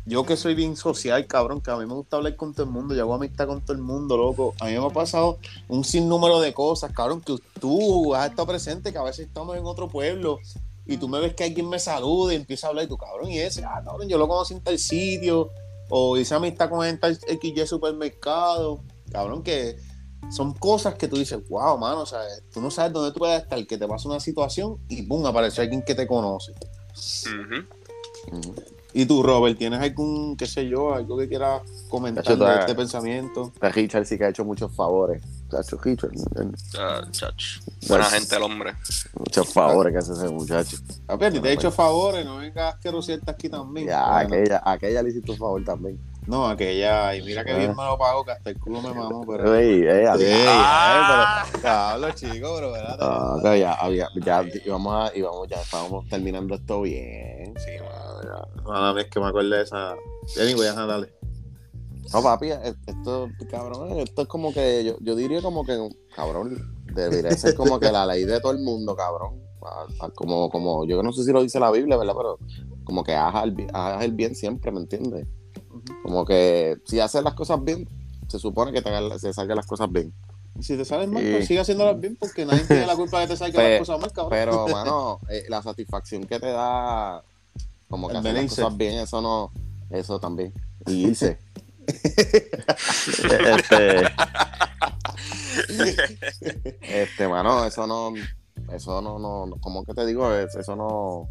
yo 0.06 0.24
que 0.24 0.36
soy 0.36 0.54
bien 0.54 0.76
social, 0.76 1.26
cabrón, 1.26 1.60
que 1.60 1.70
a 1.70 1.76
mí 1.76 1.86
me 1.86 1.94
gusta 1.94 2.16
hablar 2.16 2.34
con 2.34 2.52
todo 2.52 2.64
el 2.64 2.70
mundo, 2.70 2.94
yo 2.94 3.02
hago 3.02 3.14
amistad 3.14 3.46
con 3.46 3.60
todo 3.60 3.74
el 3.74 3.82
mundo, 3.82 4.16
loco. 4.16 4.54
A 4.58 4.66
mí 4.66 4.72
me 4.72 4.84
ha 4.84 4.90
pasado 4.90 5.38
un 5.68 5.84
sinnúmero 5.84 6.40
de 6.40 6.52
cosas, 6.52 6.92
cabrón, 6.92 7.20
que 7.20 7.36
tú 7.60 8.14
has 8.14 8.30
estado 8.30 8.48
presente, 8.48 8.92
que 8.92 8.98
a 8.98 9.02
veces 9.02 9.28
estamos 9.28 9.56
en 9.56 9.64
otro 9.64 9.88
pueblo 9.88 10.40
y 10.86 10.96
tú 10.96 11.08
me 11.08 11.20
ves 11.20 11.34
que 11.34 11.44
alguien 11.44 11.68
me 11.68 11.78
saluda 11.78 12.32
y 12.32 12.36
empieza 12.36 12.66
a 12.66 12.70
hablar 12.70 12.86
y 12.86 12.88
tú, 12.88 12.96
cabrón, 12.96 13.30
y 13.30 13.38
ese, 13.38 13.62
ah, 13.64 13.82
cabrón, 13.84 14.08
yo 14.08 14.18
lo 14.18 14.26
conocí 14.26 14.54
en 14.54 14.60
tal 14.60 14.78
sitio 14.78 15.50
o 15.90 16.16
hice 16.16 16.34
amistad 16.34 16.70
con 16.70 16.82
gente 16.82 17.14
XY 17.14 17.66
supermercado, 17.66 18.82
cabrón, 19.12 19.42
que 19.42 19.76
son 20.30 20.54
cosas 20.54 20.94
que 20.94 21.08
tú 21.08 21.16
dices, 21.16 21.40
wow, 21.48 21.76
mano, 21.76 22.02
o 22.02 22.06
sea, 22.06 22.20
tú 22.52 22.60
no 22.60 22.70
sabes 22.70 22.92
dónde 22.92 23.12
tú 23.12 23.18
puedes 23.18 23.42
estar, 23.42 23.66
que 23.66 23.76
te 23.76 23.86
pasa 23.86 24.08
una 24.08 24.20
situación 24.20 24.78
y 24.88 25.02
pum, 25.02 25.26
aparece 25.26 25.62
alguien 25.62 25.82
que 25.82 25.94
te 25.94 26.06
conoce. 26.06 26.52
Y 28.92 29.06
tú, 29.06 29.22
Robert, 29.22 29.58
¿tienes 29.58 29.80
algún, 29.80 30.36
qué 30.36 30.46
sé 30.46 30.68
yo, 30.68 30.94
algo 30.94 31.16
que 31.16 31.28
quieras 31.28 31.62
comentar 31.88 32.36
de 32.36 32.60
este 32.60 32.74
pensamiento? 32.74 33.52
Richard 33.60 34.06
sí 34.06 34.18
que 34.18 34.24
ha 34.24 34.28
hecho 34.28 34.44
muchos 34.44 34.74
favores. 34.74 35.22
Chacho. 35.50 35.78
Ah, 36.78 37.02
chacho. 37.10 37.60
Buena 37.88 38.04
gente 38.04 38.36
el 38.36 38.42
hombre. 38.42 38.74
Muchos 39.18 39.52
favores 39.52 39.92
que 39.92 39.98
hace 39.98 40.12
ese 40.12 40.28
muchacho. 40.28 40.76
A 41.08 41.16
ver, 41.16 41.40
te 41.40 41.48
he 41.48 41.52
hecho 41.52 41.70
favores, 41.70 42.24
no 42.24 42.36
vengas 42.36 42.76
que 42.76 42.88
está 43.12 43.32
aquí 43.32 43.48
también. 43.48 43.88
Ya, 43.88 44.18
aquella, 44.18 44.62
aquella 44.64 45.02
le 45.02 45.10
hiciste 45.10 45.32
un 45.32 45.38
favor 45.38 45.64
también. 45.64 46.00
No, 46.26 46.46
aquella, 46.46 47.14
y 47.16 47.22
mira 47.22 47.44
que 47.44 47.54
bien 47.54 47.72
ah. 47.72 47.74
me 47.76 47.84
lo 47.84 47.98
pago, 47.98 48.24
que 48.24 48.30
hasta 48.30 48.50
el 48.50 48.58
culo 48.60 48.80
me 48.82 48.94
mamó, 48.94 49.24
pero. 49.26 49.54
Ey, 49.54 49.82
ey, 49.82 50.06
ey, 50.20 50.44
ah. 50.46 51.44
pero, 51.52 52.12
chico, 52.12 52.54
pero 52.54 52.72
verdad. 52.72 52.96
Ah, 53.00 53.56
ya, 53.56 53.72
había, 53.72 54.08
ya 54.14 54.44
íbamos 54.64 55.10
a, 55.10 55.16
íbamos, 55.16 55.48
ya 55.48 55.60
estábamos 55.60 56.06
terminando 56.08 56.54
esto 56.54 56.82
bien. 56.82 57.54
Sí, 57.56 57.72
madre, 57.82 58.28
Una 58.64 58.92
vez 58.92 59.08
que 59.08 59.18
me 59.18 59.26
acuerdo 59.26 59.50
de 59.50 59.62
esa. 59.62 59.96
Anyway, 60.40 60.68
a 60.68 60.74
dale. 60.74 61.19
No, 62.12 62.22
papi, 62.22 62.50
esto, 62.50 63.28
cabrón, 63.48 63.98
esto 64.00 64.22
es 64.22 64.28
como 64.28 64.52
que, 64.52 64.84
yo, 64.84 64.96
yo 65.00 65.14
diría 65.14 65.40
como 65.42 65.64
que, 65.64 65.78
cabrón, 66.14 66.74
debería 66.92 67.30
ser 67.36 67.54
como 67.54 67.78
que 67.78 67.92
la 67.92 68.04
ley 68.04 68.24
de 68.24 68.40
todo 68.40 68.52
el 68.52 68.58
mundo, 68.58 68.96
cabrón. 68.96 69.40
Como, 70.14 70.50
como, 70.50 70.86
yo 70.86 71.02
no 71.02 71.12
sé 71.12 71.24
si 71.24 71.32
lo 71.32 71.42
dice 71.42 71.60
la 71.60 71.70
Biblia, 71.70 71.96
¿verdad? 71.96 72.14
Pero 72.16 72.38
como 72.84 73.04
que 73.04 73.14
hagas 73.14 73.44
el, 73.44 73.68
hagas 73.72 74.04
el 74.04 74.12
bien 74.12 74.34
siempre, 74.34 74.72
¿me 74.72 74.80
entiendes? 74.80 75.26
Como 76.02 76.24
que 76.24 76.78
si 76.84 76.98
haces 76.98 77.22
las 77.22 77.34
cosas 77.34 77.62
bien, 77.62 77.88
se 78.26 78.38
supone 78.38 78.72
que 78.72 78.82
te, 78.82 78.90
se 79.18 79.32
salgan 79.32 79.56
las 79.56 79.66
cosas 79.66 79.90
bien. 79.92 80.12
Si 80.60 80.76
te 80.76 80.84
salen 80.84 81.12
mal, 81.12 81.22
pues 81.22 81.46
sigue 81.46 81.60
haciéndolas 81.60 82.00
bien 82.00 82.16
porque 82.16 82.44
nadie 82.44 82.64
tiene 82.64 82.86
la 82.86 82.96
culpa 82.96 83.20
de 83.20 83.26
que 83.26 83.32
te 83.34 83.36
salgan 83.36 83.70
las 83.70 83.78
cosas 83.80 84.00
mal, 84.00 84.12
cabrón. 84.12 84.30
Pero, 84.30 84.68
mano, 84.72 85.20
eh, 85.28 85.44
la 85.48 85.62
satisfacción 85.62 86.24
que 86.24 86.40
te 86.40 86.48
da, 86.48 87.22
como 87.88 88.08
que 88.08 88.16
hacer 88.16 88.34
las 88.34 88.48
cosas 88.48 88.76
bien, 88.76 88.98
eso 88.98 89.20
no, 89.20 89.52
eso 89.90 90.18
también. 90.18 90.52
Y 90.86 91.06
dice. 91.06 91.38
este, 93.56 94.02
este, 96.82 97.28
mano, 97.28 97.64
eso 97.64 97.86
no, 97.86 98.12
eso 98.72 99.00
no, 99.02 99.18
no, 99.18 99.56
como 99.60 99.84
que 99.84 99.94
te 99.94 100.06
digo, 100.06 100.34
eso 100.34 100.76
no, 100.76 101.28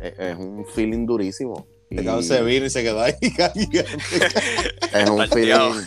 es 0.00 0.36
un 0.36 0.64
feeling 0.74 1.06
durísimo. 1.06 1.66
Y... 1.90 2.22
se 2.22 2.42
vino 2.42 2.64
y 2.64 2.70
se 2.70 2.82
quedó 2.82 3.02
ahí 3.02 3.12
es 3.20 5.10
un 5.10 5.28
feeling 5.28 5.84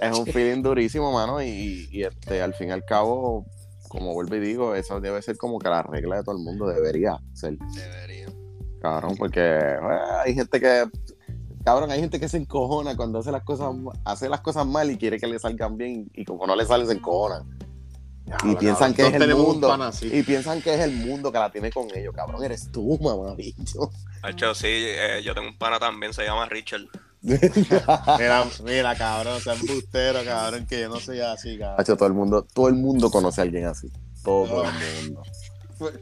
es 0.00 0.18
un 0.18 0.26
feeling 0.26 0.62
durísimo 0.62 1.12
mano 1.12 1.42
y, 1.42 1.86
y, 1.92 2.04
este 2.04 2.40
al 2.40 2.54
fin 2.54 2.68
y 2.68 2.70
al 2.70 2.82
cabo 2.86 3.44
como 3.88 4.14
vuelvo 4.14 4.36
y 4.36 4.40
digo 4.40 4.74
eso 4.74 5.00
debe 5.00 5.20
ser 5.20 5.36
como 5.36 5.58
que 5.58 5.68
la 5.68 5.82
regla 5.82 6.16
de 6.16 6.22
todo 6.22 6.36
el 6.36 6.42
mundo 6.42 6.66
debería 6.68 7.18
ser. 7.34 7.58
Debería. 7.74 8.28
Cabrón 8.80 9.16
porque 9.18 9.40
eh, 9.40 9.78
hay 10.24 10.34
gente 10.34 10.60
que 10.60 10.84
cabrón 11.64 11.90
hay 11.90 12.00
gente 12.00 12.20
que 12.20 12.28
se 12.28 12.36
encojona 12.36 12.96
cuando 12.96 13.18
hace 13.18 13.32
las 13.32 13.42
cosas 13.42 13.74
hace 14.04 14.28
las 14.28 14.40
cosas 14.40 14.66
mal 14.66 14.90
y 14.90 14.96
quiere 14.96 15.18
que 15.18 15.26
le 15.26 15.38
salgan 15.38 15.76
bien 15.76 16.10
y 16.14 16.24
como 16.24 16.46
no 16.46 16.56
le 16.56 16.64
sale 16.64 16.86
se 16.86 16.92
encojona 16.92 17.44
y 18.44 18.56
piensan 18.56 18.94
que 18.94 19.06
es 19.06 19.14
el 19.14 19.34
mundo. 19.34 19.90
Y 20.02 20.22
piensan 20.22 20.62
que 20.62 20.74
es 20.74 20.80
el 20.80 20.92
mundo 20.92 21.32
que 21.32 21.38
la 21.38 21.50
tiene 21.50 21.70
con 21.70 21.88
ellos, 21.94 22.14
cabrón. 22.14 22.42
Eres 22.44 22.70
tú, 22.70 22.98
mamá, 23.02 23.34
bicho. 23.34 23.90
Hecho, 24.26 24.54
sí, 24.54 24.66
eh, 24.68 25.22
yo 25.24 25.34
tengo 25.34 25.48
un 25.48 25.56
pana 25.56 25.78
también, 25.78 26.12
se 26.12 26.24
llama 26.24 26.46
Richard. 26.46 26.82
mira, 27.20 28.44
mira, 28.64 28.94
cabrón, 28.96 29.40
sea 29.40 29.54
embustero, 29.54 30.24
cabrón, 30.24 30.66
que 30.66 30.82
yo 30.82 30.88
no 30.88 31.00
soy 31.00 31.20
así, 31.20 31.58
cabrón. 31.58 31.80
Hecho, 31.80 31.96
todo 31.96 32.08
el 32.08 32.14
mundo, 32.14 32.42
todo 32.42 32.68
el 32.68 32.74
mundo 32.74 33.10
conoce 33.10 33.40
a 33.40 33.44
alguien 33.44 33.66
así. 33.66 33.90
Todo 34.22 34.64
el 34.64 35.04
mundo. 35.04 35.22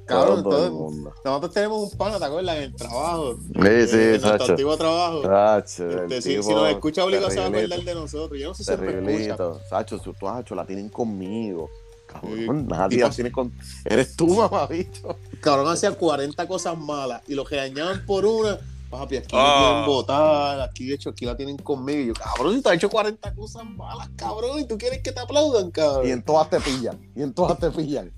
Cabrón, 0.07 0.43
todo, 0.43 0.67
el 0.67 0.73
mundo. 0.73 1.15
Nosotros 1.25 1.53
tenemos 1.53 1.93
un 1.93 1.99
pana, 1.99 2.19
¿te 2.19 2.25
acuerdas? 2.25 2.57
En 2.57 2.63
el 2.63 2.75
trabajo. 2.75 3.35
Sí, 3.35 3.89
sí, 3.89 3.97
En 3.97 4.21
nuestro 4.23 4.45
antiguo 4.45 4.77
trabajo. 4.77 5.23
Sacho, 5.23 6.03
este, 6.03 6.23
si, 6.23 6.43
si, 6.43 6.55
nos 6.55 6.69
escucha 6.71 7.05
obligado 7.05 7.31
se 7.31 7.39
va 7.39 7.47
a 7.47 7.49
acordar 7.49 7.83
de 7.83 7.95
nosotros. 7.95 8.41
Yo 8.41 8.49
no 8.49 8.55
sé 8.55 8.65
si 8.65 8.83
me 8.83 9.23
escucha. 9.23 9.37
Sacho, 9.69 9.99
tú, 9.99 10.15
Sacho, 10.19 10.55
la 10.55 10.65
tienen 10.65 10.89
conmigo. 10.89 11.69
Cabrón, 12.07 12.67
nadie 12.69 12.99
la 12.99 13.11
tiene 13.11 13.31
con. 13.31 13.53
Eres 13.85 14.17
tú, 14.17 14.29
mamá, 14.29 14.67
bicho. 14.67 15.17
Cabrón, 15.41 15.69
hacía 15.69 15.93
40 15.93 16.47
cosas 16.47 16.79
malas 16.79 17.23
y 17.27 17.35
lo 17.35 17.45
que 17.45 17.57
dañaban 17.57 18.05
por 18.07 18.25
una. 18.25 18.59
Papi, 18.91 19.17
aquí 19.17 19.35
oh. 19.37 19.57
quieren 19.59 19.87
votar, 19.87 20.61
aquí 20.61 20.87
de 20.87 20.95
hecho, 20.95 21.11
aquí 21.11 21.27
la 21.27 21.37
tienen 21.37 21.57
conmigo. 21.57 22.01
Y 22.01 22.07
yo, 22.07 22.15
cabrón, 22.15 22.55
si 22.55 22.63
te 22.63 22.69
has 22.69 22.75
hecho 22.77 22.89
40 22.89 23.35
cosas 23.35 23.65
malas, 23.65 24.09
cabrón, 24.17 24.61
y 24.61 24.65
tú 24.65 24.79
quieres 24.79 25.03
que 25.03 25.11
te 25.11 25.21
aplaudan, 25.21 25.71
cabrón. 25.73 26.07
Y 26.07 26.13
en 26.13 26.23
todas 26.23 26.49
te 26.49 26.61
pillan, 26.61 26.99
y 27.17 27.23
en 27.23 27.35
todas 27.35 27.59
te 27.59 27.71
pillan. 27.71 28.13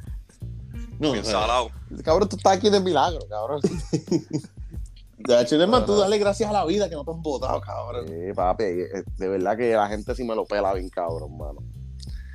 No, 0.99 1.13
Bien 1.13 1.25
salado. 1.25 1.71
Cabrón, 2.05 2.29
tú 2.29 2.37
estás 2.37 2.57
aquí 2.57 2.71
de 2.71 2.81
milagro, 2.81 3.21
cabrón. 3.29 3.61
De 5.19 5.41
hecho, 5.41 5.69
más, 5.69 5.85
tú 5.85 5.97
dale 5.97 6.19
gracias 6.19 6.49
a 6.49 6.53
la 6.53 6.65
vida 6.65 6.89
que 6.89 6.95
no 6.95 7.05
te 7.05 7.11
han 7.11 7.23
votado, 7.23 7.61
cabrón. 7.61 8.07
Sí, 8.09 8.33
papi, 8.35 8.65
eh, 8.65 9.05
de 9.17 9.29
verdad 9.29 9.57
que 9.57 9.73
la 9.73 9.89
gente 9.89 10.15
sí 10.15 10.25
me 10.25 10.35
lo 10.35 10.45
pela 10.45 10.73
bien, 10.75 10.89
cabrón, 10.89 11.37
mano 11.37 11.61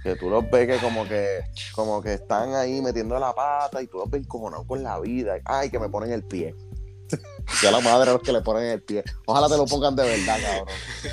que 0.03 0.18
tú 0.18 0.30
los 0.30 0.49
ves 0.51 0.68
que 0.68 0.86
como 0.86 1.07
que 1.07 1.39
como 1.74 2.01
que 2.01 2.14
están 2.16 2.53
ahí 2.53 2.82
metiendo 2.82 3.18
la 3.18 3.34
pata 3.34 3.82
y 3.82 3.88
tú 3.88 3.97
los 3.99 4.09
ves 4.09 4.22
encojonados 4.22 4.68
con 4.68 4.84
la 4.84 4.99
vida. 4.99 5.36
Ay, 5.45 5.70
que 5.70 5.80
me 5.80 5.89
ponen 5.89 6.11
el 6.11 6.24
pie. 6.24 6.53
a 7.68 7.72
la 7.72 7.80
madre 7.80 8.11
los 8.11 8.22
que 8.22 8.34
le 8.34 8.41
ponen 8.41 8.70
el 8.70 8.84
pie. 8.84 9.03
Ojalá 9.26 9.47
te 9.47 9.55
lo 9.55 9.66
pongan 9.66 9.95
de 9.95 10.03
verdad, 10.03 10.38
cabrón. 10.41 10.68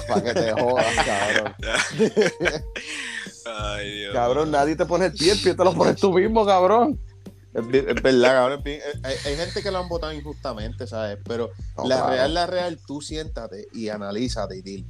Para 0.08 0.22
que 0.22 0.34
te 0.34 0.52
jodas, 0.52 0.86
cabrón. 1.06 1.54
Ay, 3.46 3.98
Dios. 3.98 4.14
Cabrón, 4.14 4.50
nadie 4.50 4.74
te 4.74 4.86
pone 4.86 5.06
el 5.06 5.12
pie, 5.12 5.32
el 5.32 5.40
pie 5.40 5.54
te 5.54 5.64
lo 5.64 5.72
pones 5.72 5.96
tú 5.96 6.12
mismo, 6.12 6.44
cabrón. 6.44 6.98
Es, 7.52 8.02
verdad, 8.02 8.32
cabrón. 8.32 8.62
Hay, 9.02 9.36
gente 9.36 9.62
que 9.62 9.70
lo 9.70 9.78
han 9.78 9.88
votado 9.88 10.12
injustamente, 10.12 10.86
¿sabes? 10.86 11.18
Pero 11.24 11.50
la 11.84 12.08
real, 12.08 12.34
la 12.34 12.46
real, 12.46 12.78
tú 12.86 13.00
siéntate 13.00 13.66
y 13.72 13.88
analízate 13.88 14.58
y 14.58 14.62
dile. 14.62 14.86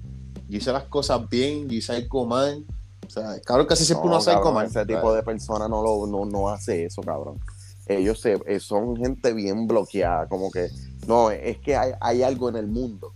Yo 0.48 0.59
hice 0.59 0.72
las 0.72 0.84
cosas 0.84 1.28
bien, 1.28 1.68
yo 1.68 1.78
hice 1.78 1.93
algo 1.93 2.26
mal 2.26 2.64
o 3.10 3.12
sea, 3.12 3.40
cabrón, 3.40 3.66
casi 3.66 3.84
siempre 3.84 4.06
uno 4.06 4.18
hace 4.18 4.32
como 4.40 4.60
Ese 4.60 4.86
tipo 4.86 5.12
de 5.12 5.24
persona 5.24 5.66
no, 5.66 5.82
lo, 5.82 6.06
no, 6.06 6.24
no 6.24 6.48
hace 6.48 6.84
eso, 6.84 7.02
cabrón. 7.02 7.40
Ellos 7.86 8.20
se, 8.20 8.39
eh, 8.47 8.60
son 8.60 8.97
gente 8.97 9.32
bien 9.32 9.66
bloqueada, 9.66 10.28
como 10.28 10.48
que, 10.48 10.68
no, 11.09 11.32
es 11.32 11.59
que 11.59 11.74
hay, 11.74 11.90
hay 12.01 12.22
algo 12.22 12.48
en 12.51 12.55
el 12.55 12.68
mundo, 12.68 13.12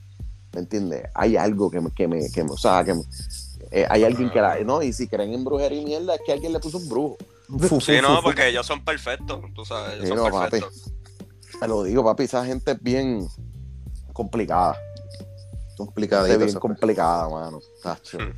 ¿me 0.52 0.62
entiendes? 0.62 1.04
Hay 1.14 1.36
algo 1.36 1.70
que, 1.70 1.80
que 1.94 2.08
me, 2.08 2.28
que 2.28 2.42
o 2.42 2.56
sea, 2.56 2.82
que 2.82 2.92
eh, 3.70 3.86
hay 3.88 4.02
alguien 4.02 4.30
que 4.30 4.40
la, 4.40 4.58
no, 4.64 4.82
y 4.82 4.92
si 4.92 5.06
creen 5.06 5.32
en 5.32 5.44
brujería 5.44 5.80
y 5.80 5.84
mierda, 5.84 6.16
es 6.16 6.22
que 6.26 6.32
alguien 6.32 6.52
le 6.52 6.58
puso 6.58 6.78
un 6.78 6.88
brujo. 6.88 7.16
Sí, 7.80 8.00
no, 8.00 8.22
porque 8.22 8.48
ellos 8.48 8.66
son 8.66 8.84
perfectos, 8.84 9.40
tú 9.54 9.64
sabes, 9.64 10.02
ellos 10.02 10.18
son 10.18 10.40
perfectos. 10.40 10.92
te 11.60 11.68
lo 11.68 11.82
digo, 11.82 12.02
papi, 12.02 12.24
esa 12.24 12.44
gente 12.44 12.72
es 12.72 12.82
bien 12.82 13.26
complicada. 14.12 14.76
Complicada. 15.76 16.36
bien 16.36 16.54
complicada, 16.54 17.28
mano. 17.28 17.60
Tacho. 17.82 18.18
Hmm. 18.18 18.32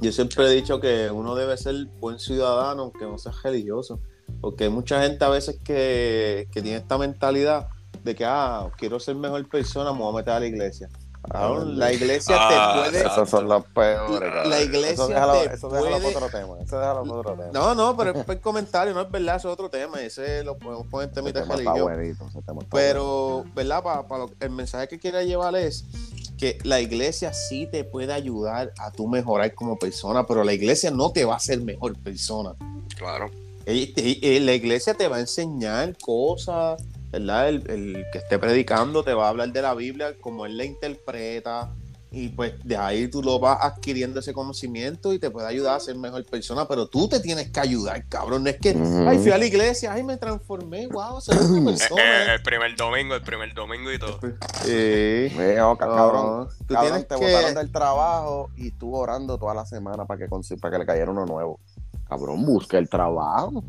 Yo 0.00 0.12
siempre 0.12 0.46
he 0.46 0.50
dicho 0.50 0.80
que 0.80 1.10
uno 1.10 1.34
debe 1.34 1.56
ser 1.56 1.74
buen 2.00 2.18
ciudadano, 2.18 2.84
aunque 2.84 3.04
no 3.04 3.18
sea 3.18 3.32
religioso. 3.42 4.00
Porque 4.40 4.64
hay 4.64 4.70
mucha 4.70 5.02
gente 5.02 5.24
a 5.24 5.28
veces 5.28 5.58
que, 5.64 6.48
tiene 6.52 6.76
esta 6.76 6.98
mentalidad 6.98 7.68
de 8.04 8.14
que, 8.14 8.24
ah, 8.24 8.70
quiero 8.76 9.00
ser 9.00 9.16
mejor 9.16 9.46
persona, 9.48 9.92
me 9.92 9.98
voy 9.98 10.12
a 10.12 10.16
meter 10.18 10.34
a 10.34 10.40
la 10.40 10.46
iglesia. 10.46 10.88
La 11.32 11.92
iglesia 11.92 12.36
te 12.36 12.54
ah, 12.54 12.74
puede. 12.76 13.06
Esos 13.06 13.28
son 13.28 13.48
los 13.48 13.64
peores. 13.66 14.48
La, 14.48 14.60
iglesia 14.62 14.92
eso 14.92 15.08
déjalo, 15.08 15.32
te 15.42 15.54
eso 15.54 15.68
puede... 15.68 15.94
otro 15.94 16.28
tema. 16.30 16.54
Eso 16.60 16.78
déjalo 16.78 17.02
otro 17.02 17.32
tema. 17.32 17.50
No, 17.52 17.74
no, 17.74 17.96
pero 17.96 18.12
es 18.12 18.28
el 18.28 18.40
comentario, 18.40 18.94
no 18.94 19.02
es 19.02 19.10
verdad, 19.10 19.36
eso 19.36 19.48
es 19.48 19.52
otro 19.52 19.68
tema. 19.68 20.00
Ese 20.00 20.42
lo 20.44 20.56
podemos 20.56 20.86
poner 20.86 21.08
en 21.08 21.14
temita 21.14 21.40
de 21.40 21.46
religión. 21.46 22.16
Pero, 22.70 23.44
¿verdad? 23.54 23.82
Para, 23.82 24.26
el 24.40 24.50
mensaje 24.50 24.88
que 24.88 24.98
quiere 24.98 25.26
llevar 25.26 25.54
es 25.56 25.84
que 26.38 26.58
la 26.62 26.80
iglesia 26.80 27.32
sí 27.32 27.66
te 27.70 27.84
puede 27.84 28.12
ayudar 28.12 28.72
a 28.78 28.90
tú 28.90 29.08
mejorar 29.08 29.54
como 29.54 29.76
persona, 29.78 30.24
pero 30.26 30.44
la 30.44 30.52
iglesia 30.54 30.90
no 30.90 31.10
te 31.10 31.24
va 31.24 31.34
a 31.34 31.36
hacer 31.36 31.60
mejor 31.60 31.98
persona. 31.98 32.54
Claro. 32.96 33.30
la 33.66 34.54
iglesia 34.54 34.94
te 34.94 35.08
va 35.08 35.16
a 35.16 35.20
enseñar 35.20 35.96
cosas, 35.98 36.82
¿verdad? 37.10 37.48
El, 37.48 37.70
el, 37.70 38.04
que 38.12 38.18
esté 38.18 38.38
predicando 38.38 39.02
te 39.02 39.14
va 39.14 39.26
a 39.26 39.28
hablar 39.30 39.52
de 39.52 39.62
la 39.62 39.74
Biblia 39.74 40.14
como 40.20 40.46
él 40.46 40.56
la 40.56 40.64
interpreta, 40.64 41.72
y 42.10 42.28
pues 42.30 42.54
de 42.64 42.76
ahí 42.76 43.08
tú 43.08 43.22
lo 43.22 43.38
vas 43.38 43.58
adquiriendo 43.60 44.20
ese 44.20 44.32
conocimiento 44.32 45.12
y 45.12 45.18
te 45.18 45.30
puede 45.30 45.46
ayudar 45.46 45.76
a 45.76 45.80
ser 45.80 45.96
mejor 45.96 46.24
persona, 46.24 46.66
pero 46.66 46.86
tú 46.88 47.06
te 47.06 47.20
tienes 47.20 47.50
que 47.50 47.60
ayudar, 47.60 48.06
cabrón. 48.08 48.44
No 48.44 48.50
es 48.50 48.58
que, 48.58 48.70
ay, 48.70 49.18
fui 49.18 49.30
a 49.30 49.36
la 49.36 49.44
iglesia, 49.44 49.92
ay, 49.92 50.02
me 50.02 50.16
transformé, 50.16 50.86
wow, 50.86 51.20
soy 51.20 51.36
una 51.36 51.72
persona. 51.72 52.34
el 52.34 52.42
primer 52.42 52.74
domingo, 52.76 53.14
el 53.14 53.22
primer 53.22 53.52
domingo 53.52 53.92
y 53.92 53.98
todo. 53.98 54.18
Sí. 54.64 55.30
cabrón. 55.78 56.48
tú 56.66 56.74
tienes 56.80 57.06
te 57.06 57.14
que... 57.16 57.26
botaron 57.26 57.54
del 57.54 57.70
trabajo 57.70 58.50
y 58.56 58.70
tú 58.70 58.94
orando 58.94 59.38
toda 59.38 59.54
la 59.54 59.66
semana 59.66 60.06
para 60.06 60.18
que, 60.18 60.28
para 60.28 60.72
que 60.72 60.78
le 60.78 60.86
cayera 60.86 61.10
uno 61.10 61.26
nuevo. 61.26 61.60
Cabrón, 62.08 62.44
busca 62.46 62.78
el 62.78 62.88
trabajo. 62.88 63.62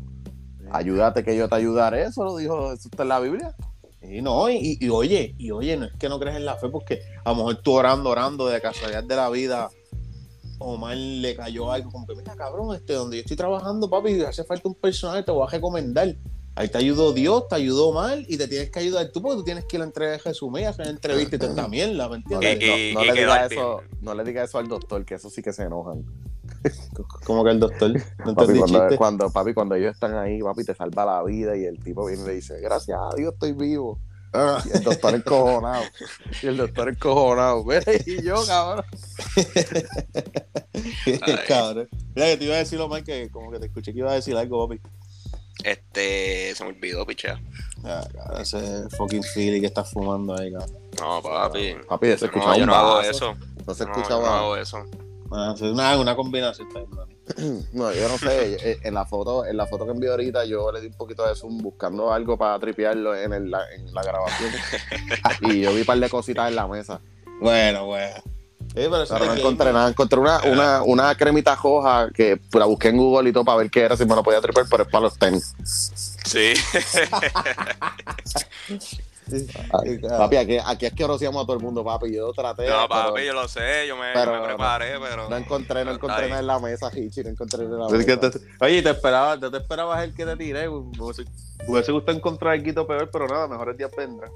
Ayúdate 0.70 1.24
que 1.24 1.36
yo 1.36 1.48
te 1.48 1.54
ayudaré, 1.56 2.02
eso 2.04 2.24
lo 2.24 2.36
dijo 2.36 2.72
eso 2.72 2.88
está 2.88 3.02
en 3.02 3.08
la 3.08 3.20
Biblia. 3.20 3.54
Y 4.02 4.22
no, 4.22 4.48
y, 4.48 4.78
oye, 4.88 5.34
y 5.36 5.50
oye, 5.50 5.76
no 5.76 5.84
es 5.84 5.92
que 5.98 6.08
no 6.08 6.18
crees 6.18 6.36
en 6.36 6.46
la 6.46 6.56
fe, 6.56 6.68
porque 6.68 7.02
a 7.22 7.30
lo 7.30 7.36
mejor 7.36 7.56
tú 7.56 7.72
orando, 7.72 8.08
orando 8.08 8.46
de 8.46 8.60
casualidad 8.60 9.04
de 9.04 9.14
la 9.14 9.28
vida, 9.28 9.68
Omar 10.58 10.96
le 10.96 11.36
cayó 11.36 11.70
algo, 11.70 11.90
como 11.90 12.06
que 12.06 12.14
mira, 12.14 12.34
cabrón, 12.34 12.74
este, 12.74 12.94
donde 12.94 13.18
yo 13.18 13.20
estoy 13.20 13.36
trabajando, 13.36 13.90
papi, 13.90 14.22
hace 14.22 14.44
falta 14.44 14.68
un 14.68 14.74
personal, 14.74 15.24
te 15.24 15.32
voy 15.32 15.46
a 15.46 15.50
recomendar. 15.50 16.16
Ahí 16.54 16.68
te 16.68 16.78
ayudó 16.78 17.12
Dios, 17.12 17.46
te 17.48 17.54
ayudó 17.54 17.92
mal 17.92 18.26
y 18.28 18.36
te 18.36 18.48
tienes 18.48 18.70
que 18.70 18.80
ayudar 18.80 19.08
tú 19.12 19.22
porque 19.22 19.36
tú 19.36 19.44
tienes 19.44 19.64
que 19.64 19.76
ir 19.76 19.82
a 19.82 19.84
la 19.84 19.88
entrega 19.88 20.12
de 20.12 20.18
Jesús 20.18 20.50
y 20.58 20.64
hacer 20.64 20.88
entrevista 20.88 21.36
y 21.36 21.38
te 21.38 21.48
también, 21.48 21.96
¿me 21.96 22.16
entiendes? 22.16 22.94
No, 22.94 23.04
le 23.04 23.12
digas 23.12 23.52
eso, 23.52 23.82
no 24.00 24.14
le 24.14 24.24
digas 24.24 24.48
eso 24.48 24.58
al 24.58 24.68
doctor, 24.68 25.04
que 25.04 25.14
eso 25.14 25.30
sí 25.30 25.42
que 25.42 25.52
se 25.52 25.62
enojan. 25.62 26.04
¿Cómo 27.24 27.44
que 27.44 27.50
el 27.50 27.60
doctor? 27.60 27.92
¿No 28.24 28.34
papi, 28.34 28.58
cuando, 28.58 28.96
cuando, 28.96 29.30
papi, 29.30 29.54
cuando 29.54 29.74
ellos 29.74 29.94
están 29.94 30.16
ahí, 30.16 30.40
papi, 30.40 30.64
te 30.64 30.74
salva 30.74 31.04
la 31.04 31.22
vida 31.22 31.56
y 31.56 31.64
el 31.64 31.78
tipo 31.78 32.06
viene 32.06 32.22
y 32.22 32.26
le 32.26 32.34
dice, 32.34 32.60
gracias 32.60 32.98
a 33.00 33.14
Dios 33.16 33.34
estoy 33.34 33.52
vivo. 33.52 33.98
Ah. 34.32 34.62
Y 34.64 34.76
el 34.76 34.84
doctor 34.84 35.14
encojonado. 35.14 35.82
Y 36.42 36.46
el 36.46 36.56
doctor 36.56 36.88
encojonado. 36.88 37.64
Y 38.06 38.22
yo, 38.22 38.36
cabrón. 38.46 38.84
cabrón. 41.48 41.88
Mira, 42.14 42.26
que 42.28 42.36
te 42.36 42.44
iba 42.44 42.54
a 42.54 42.58
decir 42.58 42.78
lo 42.78 42.88
más 42.88 43.02
que 43.02 43.28
como 43.30 43.50
que 43.50 43.58
te 43.58 43.66
escuché 43.66 43.92
que 43.92 43.98
iba 43.98 44.12
a 44.12 44.14
decir 44.14 44.36
algo, 44.36 44.68
papi. 44.68 44.80
Este, 45.64 46.54
se 46.54 46.64
me 46.64 46.70
olvidó, 46.70 47.04
pichea. 47.04 47.40
Ah, 47.84 48.06
ese 48.40 48.88
fucking 48.96 49.22
Philly 49.34 49.60
que 49.60 49.66
estás 49.66 49.90
fumando 49.90 50.38
ahí, 50.38 50.52
cabrón. 50.52 50.78
No, 51.00 51.22
papi. 51.22 51.76
Papi, 51.88 52.06
se 52.16 52.26
escuchaba 52.26 52.52
no, 52.52 52.58
yo 52.58 52.66
no 52.66 52.74
hago 52.74 53.00
eso. 53.00 53.34
No 53.66 53.74
se 53.74 53.84
escuchaba. 53.84 54.20
No, 54.20 54.26
no 54.26 54.32
hago 54.32 54.56
eso. 54.56 54.84
Una, 55.30 55.96
una 55.96 56.16
combinación 56.16 56.68
No, 57.72 57.92
yo 57.92 58.08
no 58.08 58.18
sé. 58.18 58.56
Eh, 58.60 58.80
en 58.82 58.94
la 58.94 59.04
foto, 59.06 59.46
en 59.46 59.56
la 59.56 59.66
foto 59.66 59.84
que 59.84 59.92
envió 59.92 60.10
ahorita, 60.10 60.44
yo 60.44 60.72
le 60.72 60.80
di 60.80 60.88
un 60.88 60.96
poquito 60.96 61.24
de 61.26 61.36
zoom 61.36 61.58
buscando 61.58 62.12
algo 62.12 62.36
para 62.36 62.58
tripearlo 62.58 63.14
en, 63.14 63.32
el, 63.32 63.44
en 63.44 63.94
la 63.94 64.02
grabación. 64.02 64.50
y 65.42 65.60
yo 65.60 65.72
vi 65.72 65.80
un 65.80 65.86
par 65.86 65.98
de 65.98 66.10
cositas 66.10 66.48
en 66.48 66.56
la 66.56 66.66
mesa. 66.66 67.00
Bueno, 67.40 67.86
bueno. 67.86 68.16
pero, 68.74 69.04
no 69.06 69.34
encontré 69.34 69.72
nada. 69.72 69.88
Encontré 69.88 70.18
una, 70.18 70.40
una, 70.42 70.82
una 70.82 71.14
cremita 71.14 71.54
roja 71.54 72.10
que 72.12 72.40
la 72.52 72.64
busqué 72.64 72.88
en 72.88 72.96
Google 72.96 73.30
y 73.30 73.32
todo 73.32 73.44
para 73.44 73.58
ver 73.58 73.70
qué 73.70 73.82
era, 73.82 73.96
si 73.96 74.04
me 74.04 74.16
lo 74.16 74.24
podía 74.24 74.40
tripear, 74.40 74.66
pero 74.68 74.82
es 74.82 74.88
para 74.88 75.02
los 75.02 75.16
tenis. 75.16 75.54
Sí. 76.24 76.54
papi, 80.18 80.36
aquí, 80.36 80.58
aquí 80.64 80.86
es 80.86 80.92
que 80.92 81.02
conocíamos 81.02 81.42
a 81.42 81.46
todo 81.46 81.56
el 81.56 81.62
mundo, 81.62 81.84
papi. 81.84 82.14
Yo 82.14 82.32
traté. 82.32 82.68
No, 82.68 82.88
papi, 82.88 83.24
yo 83.24 83.32
lo 83.32 83.48
sé, 83.48 83.86
yo 83.86 83.96
me, 83.96 84.12
preparé, 84.12 84.98
pero. 85.00 85.28
No 85.28 85.36
encontré, 85.36 85.84
no 85.84 85.92
encontré 85.92 86.28
nada 86.28 86.40
en 86.40 86.46
la 86.46 86.58
mesa, 86.58 86.90
Hichi, 86.94 87.22
no 87.22 87.30
encontré 87.30 87.64
nada 87.64 87.88
en 87.88 88.06
la 88.06 88.14
mesa. 88.14 88.30
oye, 88.60 88.82
te 88.82 88.90
esperaba, 88.90 89.38
te, 89.38 89.50
te 89.50 89.56
esperabas 89.56 90.04
el 90.04 90.14
que 90.14 90.24
te 90.24 90.36
tiré. 90.36 90.68
Hubiese 90.68 91.92
gustado 91.92 92.16
encontrar 92.16 92.54
algo 92.54 92.86
peor, 92.86 93.10
pero 93.10 93.26
nada, 93.28 93.48
mejor 93.48 93.70
el 93.70 93.76
día 93.76 93.88
vendrá. 93.96 94.28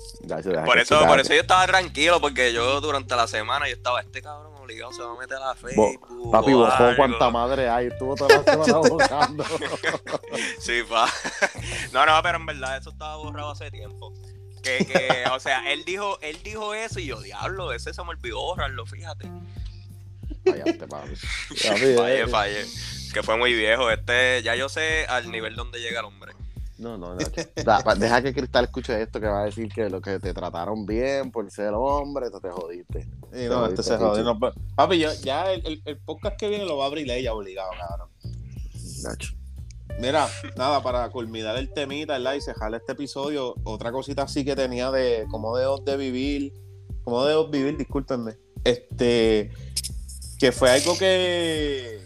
Por 0.64 0.78
eso, 0.78 1.06
por 1.06 1.20
eso 1.20 1.34
yo 1.34 1.40
estaba 1.40 1.66
tranquilo, 1.66 2.20
porque 2.20 2.52
yo 2.52 2.80
durante 2.80 3.16
la 3.16 3.26
semana 3.26 3.66
yo 3.68 3.74
estaba, 3.74 4.00
este 4.00 4.22
cabrón 4.22 4.54
obligado 4.56 4.92
se 4.92 5.02
va 5.02 5.12
a 5.12 5.18
meter 5.18 5.36
a 5.36 5.48
la 5.48 5.54
fe. 5.54 5.74
papi, 6.32 6.52
bojó 6.52 6.96
cuánta 6.96 7.30
madre 7.30 7.68
hay, 7.68 7.86
estuvo 7.86 8.14
toda 8.14 8.36
la 8.36 8.44
semana 8.64 8.78
buscando. 8.88 9.44
sí, 10.58 10.82
pa. 10.88 11.08
No, 11.92 12.04
no, 12.06 12.12
pero 12.22 12.38
en 12.38 12.46
verdad 12.46 12.76
eso 12.76 12.90
estaba 12.90 13.16
borrado 13.16 13.50
hace 13.50 13.70
tiempo. 13.70 14.12
Que, 14.64 14.86
que, 14.86 15.30
o 15.30 15.38
sea, 15.38 15.70
él 15.70 15.84
dijo, 15.84 16.18
él 16.22 16.38
dijo 16.42 16.72
eso 16.72 16.98
y 16.98 17.06
yo, 17.06 17.20
diablo, 17.20 17.72
ese 17.72 17.92
se 17.92 18.02
me 18.02 18.08
olvidó 18.08 18.40
borrarlo, 18.40 18.86
fíjate. 18.86 19.28
Fallaste, 20.44 20.86
papi. 20.88 21.16
Fallé, 21.56 22.22
eh. 22.22 22.26
fallé. 22.26 22.64
Que 23.12 23.22
fue 23.22 23.36
muy 23.36 23.52
viejo. 23.54 23.90
Este, 23.90 24.42
ya 24.42 24.54
yo 24.56 24.68
sé 24.68 25.06
al 25.06 25.30
nivel 25.30 25.54
donde 25.54 25.80
llega 25.80 26.00
el 26.00 26.06
hombre. 26.06 26.32
No, 26.76 26.98
no, 26.98 27.14
no. 27.14 27.94
deja 27.96 28.22
que 28.22 28.34
Cristal 28.34 28.64
escuche 28.64 29.00
esto 29.00 29.20
que 29.20 29.26
va 29.26 29.42
a 29.42 29.44
decir 29.44 29.68
que 29.72 29.88
lo 29.88 30.00
que 30.00 30.18
te 30.18 30.34
trataron 30.34 30.84
bien 30.84 31.30
por 31.30 31.48
ser 31.50 31.72
hombre, 31.72 32.30
te 32.30 32.50
jodiste. 32.50 33.02
Sí, 33.32 33.46
no, 33.48 33.66
este 33.66 33.82
se 33.82 33.96
jodió. 33.96 34.38
papi, 34.74 34.98
ya, 34.98 35.14
ya 35.14 35.52
el, 35.52 35.80
el, 35.84 35.98
podcast 35.98 36.36
que 36.36 36.48
viene 36.48 36.64
lo 36.64 36.76
va 36.76 36.84
a 36.84 36.86
abrir 36.88 37.08
ella 37.10 37.32
obligado, 37.32 37.70
cabrón. 37.78 38.08
Nacho. 39.04 39.34
Mira, 39.98 40.28
nada, 40.56 40.82
para 40.82 41.08
culminar 41.10 41.56
el 41.56 41.72
temita, 41.72 42.14
¿verdad? 42.14 42.34
Y 42.34 42.40
cerrar 42.40 42.74
este 42.74 42.92
episodio, 42.92 43.54
otra 43.64 43.92
cosita 43.92 44.22
así 44.22 44.44
que 44.44 44.56
tenía 44.56 44.90
de 44.90 45.26
como 45.30 45.56
de 45.56 45.66
de 45.84 45.96
vivir, 45.96 46.52
como 47.04 47.24
de 47.24 47.46
vivir, 47.50 47.76
discúlpenme. 47.76 48.36
Este, 48.64 49.52
que 50.38 50.52
fue 50.52 50.70
algo 50.70 50.98
que, 50.98 52.00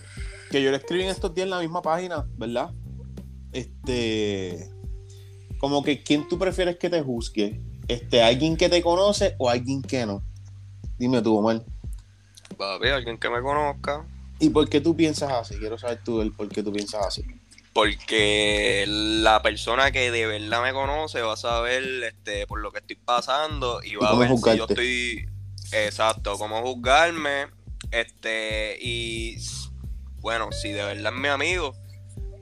que 0.50 0.62
yo 0.62 0.70
le 0.70 0.76
escribí 0.76 1.04
en 1.04 1.08
estos 1.08 1.34
días 1.34 1.46
en 1.46 1.50
la 1.50 1.60
misma 1.60 1.80
página, 1.80 2.26
¿verdad? 2.36 2.72
Este, 3.52 4.68
como 5.58 5.82
que 5.82 6.02
quién 6.02 6.28
tú 6.28 6.38
prefieres 6.38 6.76
que 6.76 6.90
te 6.90 7.00
juzgue, 7.00 7.62
este, 7.86 8.22
alguien 8.22 8.56
que 8.56 8.68
te 8.68 8.82
conoce 8.82 9.34
o 9.38 9.48
alguien 9.48 9.80
que 9.80 10.04
no. 10.04 10.22
Dime 10.98 11.22
tú, 11.22 11.38
Omar. 11.38 11.64
Papi, 12.56 12.88
alguien 12.88 13.18
que 13.18 13.30
me 13.30 13.40
conozca. 13.40 14.06
¿Y 14.40 14.50
por 14.50 14.68
qué 14.68 14.80
tú 14.80 14.94
piensas 14.94 15.32
así? 15.32 15.56
Quiero 15.56 15.78
saber 15.78 16.02
tú 16.04 16.20
el 16.20 16.32
por 16.32 16.48
qué 16.48 16.62
tú 16.62 16.72
piensas 16.72 17.06
así 17.06 17.24
porque 17.72 18.84
la 18.88 19.42
persona 19.42 19.90
que 19.90 20.10
de 20.10 20.26
verdad 20.26 20.62
me 20.62 20.72
conoce 20.72 21.22
va 21.22 21.34
a 21.34 21.36
saber 21.36 21.84
este, 22.02 22.46
por 22.46 22.60
lo 22.60 22.72
que 22.72 22.78
estoy 22.78 22.96
pasando 22.96 23.80
y 23.82 23.96
va 23.96 24.10
a 24.10 24.16
ver 24.16 24.36
si 24.36 24.56
yo 24.56 24.66
estoy 24.68 25.28
exacto, 25.72 26.38
cómo 26.38 26.62
juzgarme, 26.62 27.48
este, 27.90 28.78
y 28.80 29.36
bueno, 30.20 30.50
si 30.52 30.72
de 30.72 30.82
verdad 30.82 31.12
es 31.14 31.20
mi 31.20 31.28
amigo, 31.28 31.74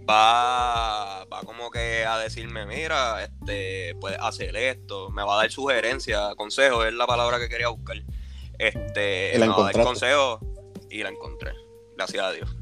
va, 0.08 1.24
va 1.24 1.40
como 1.42 1.70
que 1.70 2.04
a 2.04 2.18
decirme, 2.18 2.66
mira, 2.66 3.24
este, 3.24 3.94
puedes 4.00 4.18
hacer 4.20 4.56
esto, 4.56 5.10
me 5.10 5.22
va 5.22 5.34
a 5.34 5.36
dar 5.38 5.50
sugerencias, 5.50 6.34
consejos, 6.36 6.86
es 6.86 6.94
la 6.94 7.06
palabra 7.06 7.38
que 7.38 7.48
quería 7.48 7.68
buscar. 7.68 8.02
Este, 8.58 9.32
me 9.38 9.48
va 9.48 9.68
a 9.68 9.72
dar 9.72 9.84
consejos 9.84 10.40
y 10.90 11.02
la 11.02 11.10
encontré, 11.10 11.52
gracias 11.96 12.24
a 12.24 12.32
Dios. 12.32 12.56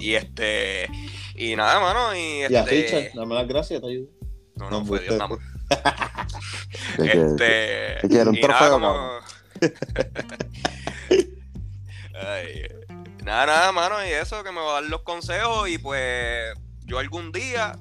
Y 0.00 0.14
este, 0.14 0.88
y 1.34 1.56
nada, 1.56 1.80
mano. 1.80 2.14
Y 2.14 2.42
este. 2.42 2.52
Ya, 2.52 2.64
Richard, 2.64 3.10
dame 3.14 3.34
las 3.34 3.48
gracias, 3.48 3.80
te 3.80 3.88
ayudo. 3.88 4.08
No, 4.56 4.70
no, 4.70 4.84
fue 4.84 5.00
Dios, 5.00 5.16
nada 5.16 5.28
más. 5.28 5.38
este. 6.98 7.98
Te 8.00 8.08
quiero 8.08 8.30
un 8.30 8.40
trofeo, 8.40 8.78
nada, 8.78 9.20
nada, 13.24 13.46
nada, 13.46 13.72
mano. 13.72 14.06
Y 14.06 14.10
eso, 14.10 14.42
que 14.42 14.52
me 14.52 14.60
va 14.60 14.78
a 14.78 14.80
dar 14.80 14.90
los 14.90 15.02
consejos. 15.02 15.68
Y 15.68 15.78
pues, 15.78 16.54
yo 16.84 16.98
algún 16.98 17.32
día, 17.32 17.76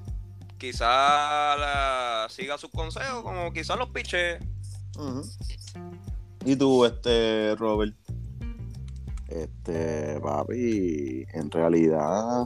quizá 0.58 2.28
siga 2.30 2.58
sus 2.58 2.72
consejos, 2.72 3.24
como 3.24 3.54
quizás 3.54 3.78
los 3.78 3.90
piche. 3.90 4.40
¿Y 6.46 6.56
tú, 6.56 6.86
este, 6.86 7.56
Robert? 7.56 7.96
Este, 9.36 10.20
papi, 10.22 11.26
en 11.34 11.52
realidad 11.52 12.46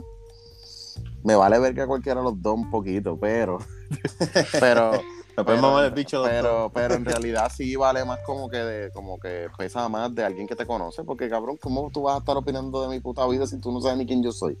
me 1.22 1.36
vale 1.36 1.58
ver 1.60 1.74
que 1.74 1.86
cualquiera 1.86 2.20
los 2.20 2.40
dos 2.42 2.54
un 2.54 2.70
poquito, 2.70 3.16
pero. 3.18 3.58
pero. 4.60 4.92
pero, 5.36 6.70
pero, 6.74 6.94
en 6.94 7.04
realidad 7.04 7.50
sí 7.54 7.76
vale 7.76 8.04
más 8.04 8.18
como 8.26 8.50
que 8.50 8.58
de, 8.58 8.90
como 8.90 9.18
que 9.20 9.46
pesa 9.56 9.88
más 9.88 10.12
de 10.14 10.24
alguien 10.24 10.48
que 10.48 10.56
te 10.56 10.66
conoce, 10.66 11.04
porque 11.04 11.30
cabrón, 11.30 11.56
¿cómo 11.58 11.90
tú 11.92 12.02
vas 12.02 12.16
a 12.16 12.18
estar 12.18 12.36
opinando 12.36 12.82
de 12.82 12.88
mi 12.88 13.00
puta 13.00 13.26
vida 13.28 13.46
si 13.46 13.60
tú 13.60 13.70
no 13.70 13.80
sabes 13.80 13.98
ni 13.98 14.06
quién 14.06 14.22
yo 14.22 14.32
soy? 14.32 14.58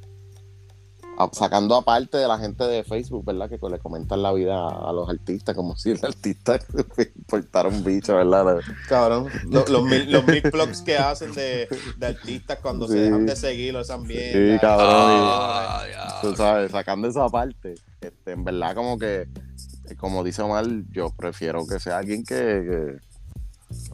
Sacando 1.32 1.74
aparte 1.76 2.18
de 2.18 2.26
la 2.26 2.38
gente 2.38 2.64
de 2.64 2.84
Facebook, 2.84 3.24
¿verdad? 3.24 3.48
Que 3.48 3.58
le 3.68 3.78
comentan 3.78 4.22
la 4.22 4.32
vida 4.32 4.66
a 4.68 4.92
los 4.92 5.08
artistas, 5.08 5.54
como 5.54 5.76
si 5.78 5.90
el 5.90 6.04
artista 6.04 6.58
importara 7.16 7.68
un 7.70 7.84
bicho, 7.84 8.16
¿verdad? 8.16 8.60
Cabrón, 8.88 9.28
los, 9.48 9.68
los, 9.70 9.84
mil, 9.84 10.10
los 10.10 10.24
blogs 10.24 10.82
que 10.82 10.96
hacen 10.96 11.32
de, 11.34 11.68
de 11.96 12.06
artistas 12.06 12.58
cuando 12.60 12.86
se 12.88 12.98
dejan 12.98 13.26
de 13.26 13.36
seguir 13.36 13.74
los 13.74 13.90
ambientes. 13.90 14.54
Sí, 14.54 14.58
cabrón. 14.60 14.88
Ah, 14.90 16.18
tú 16.22 16.34
sabes, 16.36 16.70
sacando 16.70 17.08
eso 17.08 17.22
aparte, 17.22 17.74
este, 18.00 18.32
en 18.32 18.44
verdad 18.44 18.74
como 18.74 18.98
que, 18.98 19.28
como 19.98 20.24
dice 20.24 20.42
Omar, 20.42 20.66
yo 20.90 21.10
prefiero 21.10 21.66
que 21.66 21.78
sea 21.80 21.98
alguien 21.98 22.24
que, 22.24 22.98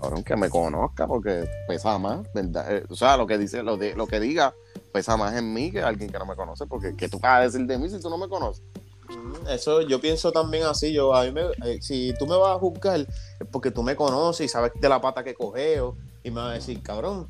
Cabrón, 0.01 0.25
que 0.25 0.37
me 0.37 0.49
conozca 0.49 1.07
porque 1.07 1.49
pesa 1.69 1.99
más, 1.99 2.27
¿verdad? 2.33 2.77
Eh, 2.77 2.85
o 2.89 2.97
sea, 2.97 3.17
lo 3.17 3.27
que 3.27 3.37
dice, 3.37 3.63
lo, 3.63 3.77
de, 3.77 3.95
lo 3.95 4.07
que 4.07 4.21
diga 4.21 4.55
pesa 4.97 5.15
más 5.19 5.37
en 5.37 5.53
mí 5.53 5.71
que 5.71 5.83
alguien 5.83 6.09
que 6.11 6.19
no 6.19 6.25
me 6.25 6.35
conoce, 6.35 6.65
porque 6.67 6.97
¿qué 6.97 7.07
tú 7.07 7.19
vas 7.19 7.39
a 7.39 7.41
decir 7.43 7.67
de 7.67 7.77
mí 7.77 7.87
si 7.91 8.01
tú 8.01 8.09
no 8.09 8.17
me 8.17 8.31
conoces? 8.31 8.65
Mm, 9.11 9.49
eso 9.49 9.83
yo 9.83 10.01
pienso 10.01 10.33
también 10.33 10.65
así, 10.65 10.91
yo 10.91 11.15
a 11.15 11.23
mí 11.25 11.33
me, 11.33 11.43
eh, 11.67 11.83
si 11.83 12.15
tú 12.19 12.27
me 12.27 12.35
vas 12.35 12.57
a 12.57 12.59
juzgar 12.59 13.01
es 13.01 13.47
porque 13.53 13.71
tú 13.71 13.83
me 13.83 13.95
conoces 13.95 14.47
y 14.47 14.49
sabes 14.49 14.73
de 14.81 14.89
la 14.89 14.99
pata 14.99 15.23
que 15.23 15.35
cogeo 15.35 15.99
y 16.25 16.31
me 16.31 16.41
vas 16.41 16.51
a 16.51 16.55
decir, 16.55 16.83
cabrón, 16.83 17.29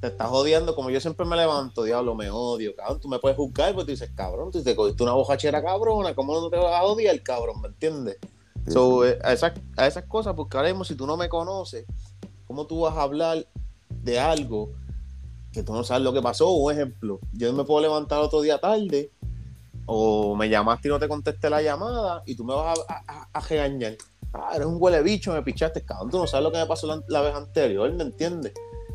te 0.00 0.06
estás 0.06 0.28
odiando, 0.30 0.76
como 0.76 0.90
yo 0.90 1.00
siempre 1.00 1.26
me 1.26 1.34
levanto, 1.34 1.82
diablo, 1.82 2.14
me 2.14 2.30
odio, 2.30 2.76
cabrón, 2.76 3.00
tú 3.00 3.08
me 3.08 3.18
puedes 3.18 3.36
juzgar 3.36 3.74
porque 3.74 3.86
tú 3.86 3.90
dices, 3.90 4.12
cabrón, 4.14 4.52
tú 4.52 4.62
te 4.62 4.76
cogiste 4.76 5.02
una 5.02 5.14
bojachera 5.14 5.64
cabrona, 5.64 6.14
¿cómo 6.14 6.40
no 6.40 6.48
te 6.48 6.58
vas 6.58 6.74
a 6.74 6.84
odiar, 6.84 7.20
cabrón? 7.24 7.60
¿Me 7.60 7.68
entiendes? 7.68 8.18
Eh, 8.68 9.18
a, 9.24 9.32
esas, 9.32 9.54
a 9.76 9.88
esas 9.88 10.04
cosas, 10.04 10.34
porque 10.36 10.56
ahora 10.56 10.68
mismo 10.68 10.84
si 10.84 10.94
tú 10.94 11.08
no 11.08 11.16
me 11.16 11.28
conoces, 11.28 11.86
¿cómo 12.46 12.68
tú 12.68 12.82
vas 12.82 12.96
a 12.96 13.02
hablar 13.02 13.48
de 13.88 14.20
algo 14.20 14.70
que 15.52 15.62
tú 15.62 15.72
no 15.72 15.84
sabes 15.84 16.02
lo 16.02 16.12
que 16.12 16.22
pasó? 16.22 16.50
Un 16.50 16.72
ejemplo, 16.72 17.20
yo 17.32 17.52
me 17.52 17.64
puedo 17.64 17.80
levantar 17.80 18.20
otro 18.20 18.40
día 18.40 18.58
tarde 18.58 19.12
o 19.86 20.36
me 20.36 20.48
llamaste 20.48 20.88
y 20.88 20.90
no 20.90 20.98
te 20.98 21.08
contesté 21.08 21.50
la 21.50 21.62
llamada 21.62 22.22
y 22.24 22.36
tú 22.36 22.44
me 22.44 22.54
vas 22.54 22.78
a, 22.88 23.28
a, 23.32 23.40
regañar. 23.40 23.96
Ah, 24.32 24.52
eres 24.54 24.66
un 24.66 24.76
huele 24.78 25.02
bicho, 25.02 25.32
me 25.32 25.42
pichaste, 25.42 25.84
cabrón, 25.84 26.10
tú 26.10 26.18
no 26.18 26.26
sabes 26.28 26.44
lo 26.44 26.52
que 26.52 26.58
me 26.58 26.66
pasó 26.66 27.02
la, 27.08 27.20
vez 27.20 27.34
anterior, 27.34 27.92
¿me 27.92 28.04
entiendes? 28.04 28.52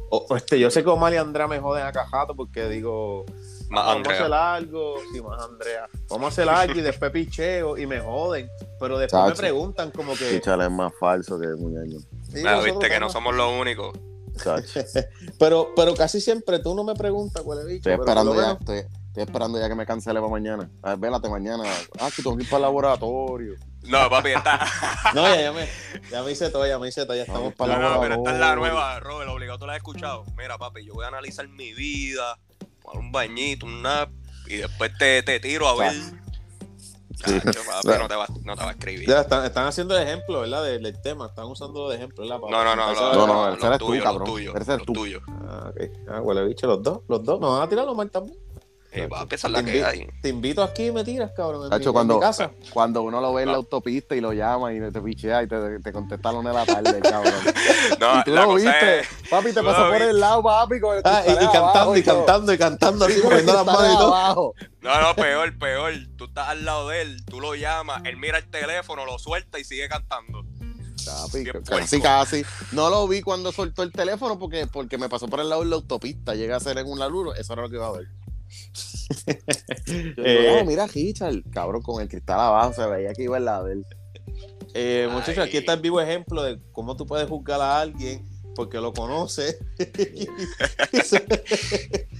O, 0.09 0.25
este, 0.35 0.57
yo 0.57 0.71
sé 0.71 0.83
que 0.83 0.89
Omar 0.89 1.13
y 1.13 1.17
Andrea 1.17 1.47
me 1.47 1.59
joden 1.59 1.85
a 1.85 1.91
cajato 1.91 2.33
porque 2.33 2.69
digo, 2.69 3.25
vamos 3.69 4.07
a 4.07 4.11
hacer 4.11 4.31
algo, 4.31 4.95
sí, 5.11 5.21
más 5.21 5.43
Andrea, 5.43 5.89
vamos 6.09 6.25
a 6.25 6.27
hacer 6.29 6.47
algo 6.47 6.79
y 6.79 6.81
después 6.81 7.11
picheo 7.11 7.77
y 7.77 7.85
me 7.85 7.99
joden, 7.99 8.47
pero 8.79 8.97
después 8.97 9.25
me 9.27 9.35
preguntan 9.35 9.91
como 9.91 10.13
que... 10.13 10.29
Pichale 10.29 10.65
es 10.65 10.71
más 10.71 10.93
falso 10.97 11.37
que 11.37 11.47
muñeño. 11.47 11.99
Sí, 12.31 12.41
viste 12.63 12.89
que 12.89 12.99
no 13.01 13.09
somos 13.09 13.35
los 13.35 13.51
únicos. 13.59 13.97
pero, 15.39 15.73
pero 15.75 15.95
casi 15.95 16.21
siempre 16.21 16.59
tú 16.59 16.75
no 16.75 16.83
me 16.83 16.95
preguntas 16.95 17.41
cuál 17.43 17.59
es 17.59 17.65
bicho. 17.65 17.89
Estoy 17.89 17.93
esperando 17.93 18.35
ya, 18.35 18.51
estoy, 18.53 18.83
esperando 19.15 19.59
ya 19.59 19.67
que 19.67 19.75
me 19.75 19.85
cancele 19.85 20.19
para 20.19 20.31
mañana. 20.31 20.69
A 20.81 20.89
ver, 20.91 20.99
vélate 20.99 21.29
mañana. 21.29 21.63
Ah, 21.99 22.09
que 22.15 22.21
tengo 22.21 22.37
que 22.37 22.43
ir 22.43 22.49
para 22.49 22.57
el 22.57 22.63
laboratorio. 22.63 23.55
No, 23.83 24.09
papi, 24.09 24.29
está. 24.29 24.67
no, 25.13 25.23
ya, 25.23 25.41
ya, 25.41 25.51
me, 25.51 25.67
ya 26.11 26.23
me 26.23 26.31
hice 26.31 26.49
todo, 26.49 26.65
ya 26.65 26.79
me 26.79 26.87
hice 26.87 27.05
todo, 27.05 27.15
ya 27.15 27.23
estamos 27.23 27.53
para 27.53 27.75
el 27.75 27.81
laboratorio. 27.81 28.17
No, 28.17 28.23
pero 28.23 28.33
esta 28.33 28.33
es 28.33 28.39
la 28.39 28.55
nueva, 28.55 28.99
Robert, 28.99 29.29
obligado, 29.29 29.59
tú 29.59 29.65
la 29.67 29.73
has 29.73 29.77
escuchado. 29.77 30.25
Mira, 30.37 30.57
papi, 30.57 30.85
yo 30.85 30.93
voy 30.93 31.05
a 31.05 31.09
analizar 31.09 31.47
mi 31.47 31.73
vida, 31.73 32.37
un 32.93 33.11
bañito, 33.11 33.65
un 33.65 33.81
nap, 33.81 34.09
y 34.47 34.57
después 34.57 34.91
te, 34.97 35.21
te 35.23 35.39
tiro 35.39 35.67
a 35.67 35.75
ver. 35.75 35.93
No, 37.85 38.07
te 38.07 38.15
va, 38.15 38.27
no 38.43 38.55
te 38.55 38.63
va 38.63 38.69
a 38.69 38.71
escribir. 38.71 39.07
Ya, 39.07 39.21
están, 39.21 39.45
están 39.45 39.67
haciendo 39.67 39.97
el 39.97 40.03
ejemplo, 40.03 40.41
¿verdad? 40.41 40.63
Del, 40.63 41.01
tema. 41.01 41.27
Están 41.27 41.45
usando 41.45 41.89
de 41.89 41.97
ejemplo, 41.97 42.23
¿verdad? 42.23 42.39
no, 42.39 42.63
no, 42.63 42.75
no, 42.75 42.93
no, 42.93 43.13
no, 43.13 43.27
no, 43.27 43.53
ese 43.53 43.67
eres 43.67 43.79
tú, 43.79 43.93
cabrón. 44.01 44.29
Ese 44.39 44.73
eres 44.73 44.85
tú. 44.85 44.93
Ah, 45.47 45.71
ok. 45.71 45.81
Ah, 46.09 46.21
huele 46.21 46.45
bicho, 46.45 46.67
los 46.67 46.81
dos, 46.81 47.01
los 47.07 47.23
dos. 47.23 47.39
¿Me 47.39 47.47
van 47.47 47.61
a 47.61 47.69
tirar 47.69 47.85
los 47.85 47.95
mal 47.95 48.09
también? 48.09 48.37
Eh, 48.95 49.07
va 49.07 49.19
a 49.19 49.23
empezar 49.23 49.51
la 49.51 49.61
que 49.61 49.83
hay. 49.83 50.07
Te 50.21 50.29
invito 50.29 50.63
aquí 50.63 50.87
y 50.87 50.91
me 50.91 51.03
tiras, 51.03 51.31
cabrón. 51.35 51.71
En, 51.71 51.91
cuando, 51.91 52.17
casa. 52.17 52.51
cuando 52.73 53.01
uno 53.01 53.19
lo 53.19 53.33
ve 53.33 53.43
en 53.43 53.49
la 53.49 53.55
autopista 53.55 54.15
y 54.15 54.21
lo 54.21 54.31
llama 54.31 54.73
y 54.73 54.79
te 54.79 55.01
pichea 55.01 55.43
y 55.43 55.47
te, 55.47 55.79
te 55.79 55.91
contesta 55.91 56.29
a 56.29 56.31
la 56.31 56.39
una 56.39 56.49
de 56.51 56.55
la 56.55 56.65
tarde, 56.65 57.01
cabrón. 57.01 57.33
no, 57.99 58.19
y 58.19 58.23
tú 58.23 58.31
lo 58.31 58.55
viste. 58.55 59.01
Papi, 59.29 59.51
te 59.51 59.61
pasó 59.61 59.89
por 59.89 60.01
el 60.01 60.17
lado, 60.17 60.41
papi. 60.41 60.79
Con 60.79 60.95
el 60.95 61.01
ah, 61.03 61.23
y, 61.27 61.35
cantando, 61.51 61.97
y, 61.97 62.03
cantando, 62.03 62.53
y 62.53 62.57
cantando, 62.57 63.05
así, 63.05 63.21
moviendo 63.21 63.53
las 63.53 63.65
manos 63.65 63.93
y 63.93 63.97
todo. 63.97 64.53
No, 64.81 65.01
no, 65.01 65.15
peor, 65.15 65.57
peor. 65.57 65.93
Tú 66.15 66.25
estás 66.25 66.47
al 66.47 66.63
lado 66.63 66.87
de 66.87 67.01
él, 67.01 67.25
tú 67.25 67.41
lo 67.41 67.55
llamas, 67.55 68.01
él 68.05 68.15
mira 68.15 68.37
el 68.37 68.49
teléfono, 68.49 69.05
lo 69.05 69.19
suelta 69.19 69.59
y 69.59 69.65
sigue 69.65 69.89
cantando. 69.89 70.45
Papi, 71.05 71.43
casi, 71.67 72.01
casi. 72.01 72.45
No 72.71 72.89
lo 72.89 73.07
vi 73.07 73.21
cuando 73.21 73.51
soltó 73.51 73.83
el 73.83 73.91
teléfono 73.91 74.39
porque, 74.39 74.67
porque 74.67 74.97
me 74.97 75.09
pasó 75.09 75.27
por 75.27 75.41
el 75.41 75.49
lado 75.49 75.63
de 75.63 75.69
la 75.69 75.75
autopista. 75.75 76.33
Llega 76.33 76.55
a 76.55 76.59
ser 76.61 76.77
en 76.77 76.87
un 76.87 76.97
laluro, 76.97 77.35
eso 77.35 77.53
era 77.53 77.61
lo 77.63 77.69
que 77.69 77.75
iba 77.75 77.87
a 77.87 77.91
ver. 77.91 78.07
eh, 80.17 80.63
mira 80.65 80.87
Richard, 80.87 81.43
cabrón, 81.51 81.81
con 81.81 82.01
el 82.01 82.07
cristal 82.07 82.39
abajo 82.39 82.73
se 82.73 82.85
veía 82.87 83.13
que 83.13 83.23
iba 83.23 83.37
al 83.37 83.45
lado 83.45 83.65
de 83.65 83.73
él. 83.73 83.85
Eh, 84.73 85.07
muchachos, 85.11 85.45
aquí 85.45 85.57
está 85.57 85.73
el 85.73 85.81
vivo 85.81 86.01
ejemplo 86.01 86.43
de 86.43 86.59
cómo 86.71 86.97
tú 86.97 87.05
puedes 87.05 87.29
juzgar 87.29 87.61
a 87.61 87.79
alguien 87.79 88.25
porque 88.55 88.79
lo 88.79 88.93
conoces. 88.93 89.59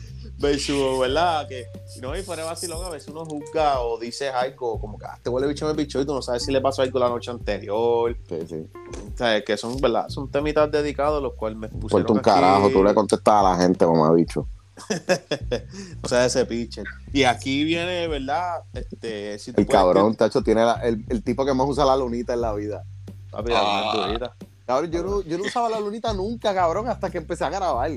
¿verdad? 1.00 1.48
Que 1.48 1.68
no, 2.02 2.16
y 2.16 2.22
fuera 2.22 2.44
vacilón, 2.44 2.86
a 2.86 2.90
veces 2.90 3.10
uno 3.10 3.26
juzga 3.26 3.80
o 3.82 3.98
dice 3.98 4.30
algo 4.30 4.80
como 4.80 4.98
que 4.98 5.06
ah, 5.06 5.16
este 5.18 5.30
huele 5.30 5.48
bicho 5.48 5.66
me 5.66 5.74
pichó 5.74 6.02
y 6.02 6.06
tú 6.06 6.14
no 6.14 6.22
sabes 6.22 6.44
si 6.44 6.52
le 6.52 6.62
pasó 6.62 6.82
algo 6.82 7.00
la 7.00 7.10
noche 7.10 7.32
anterior. 7.32 8.16
Sí, 8.28 8.40
sí. 8.48 8.68
O 9.14 9.18
sea, 9.18 9.44
que 9.44 9.58
son, 9.58 9.80
¿verdad? 9.80 10.08
Son 10.10 10.30
temitas 10.30 10.72
dedicados 10.72 11.22
los 11.22 11.34
cuales 11.34 11.58
me 11.58 11.70
pusieron. 11.70 12.12
un 12.12 12.20
carajo, 12.20 12.70
tú 12.70 12.84
le 12.84 12.94
contestas 12.94 13.34
a 13.34 13.44
la 13.44 13.58
gente 13.58 13.86
como 13.86 14.06
ha 14.06 14.14
dicho. 14.14 14.48
o 16.04 16.08
sea, 16.08 16.26
ese 16.26 16.46
pitcher. 16.46 16.86
Y 17.14 17.24
aquí 17.24 17.64
viene, 17.64 18.08
¿verdad? 18.08 18.64
Este, 18.74 19.36
el 19.36 19.68
cabrón, 19.68 20.16
tacho, 20.16 20.42
tiene 20.42 20.64
el, 20.84 21.24
tipo 21.24 21.46
que 21.46 21.54
más 21.54 21.68
usa 21.68 21.86
la 21.86 21.96
lunita 21.96 22.34
en 22.34 22.42
la 22.42 22.54
vida. 22.54 22.84
Papi, 23.32 23.52
ah. 23.56 24.36
Cabrón, 24.66 24.92
yo 24.92 25.04
no, 25.04 25.22
yo 25.22 25.38
no 25.38 25.44
usaba 25.44 25.70
la 25.70 25.80
lunita 25.80 26.14
nunca, 26.14 26.54
cabrón, 26.54 26.88
hasta 26.88 27.10
que 27.10 27.20
empecé 27.20 27.46
a 27.46 27.50
grabar. 27.50 27.92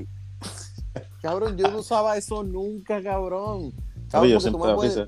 Cabrón, 1.21 1.57
yo 1.57 1.69
no 1.69 1.79
usaba 1.79 2.15
eso 2.15 2.43
nunca, 2.43 3.01
cabrón. 3.01 3.73
Cabrón, 4.09 4.39
tú, 4.51 4.59
me 4.59 4.73
puedes, 4.73 5.07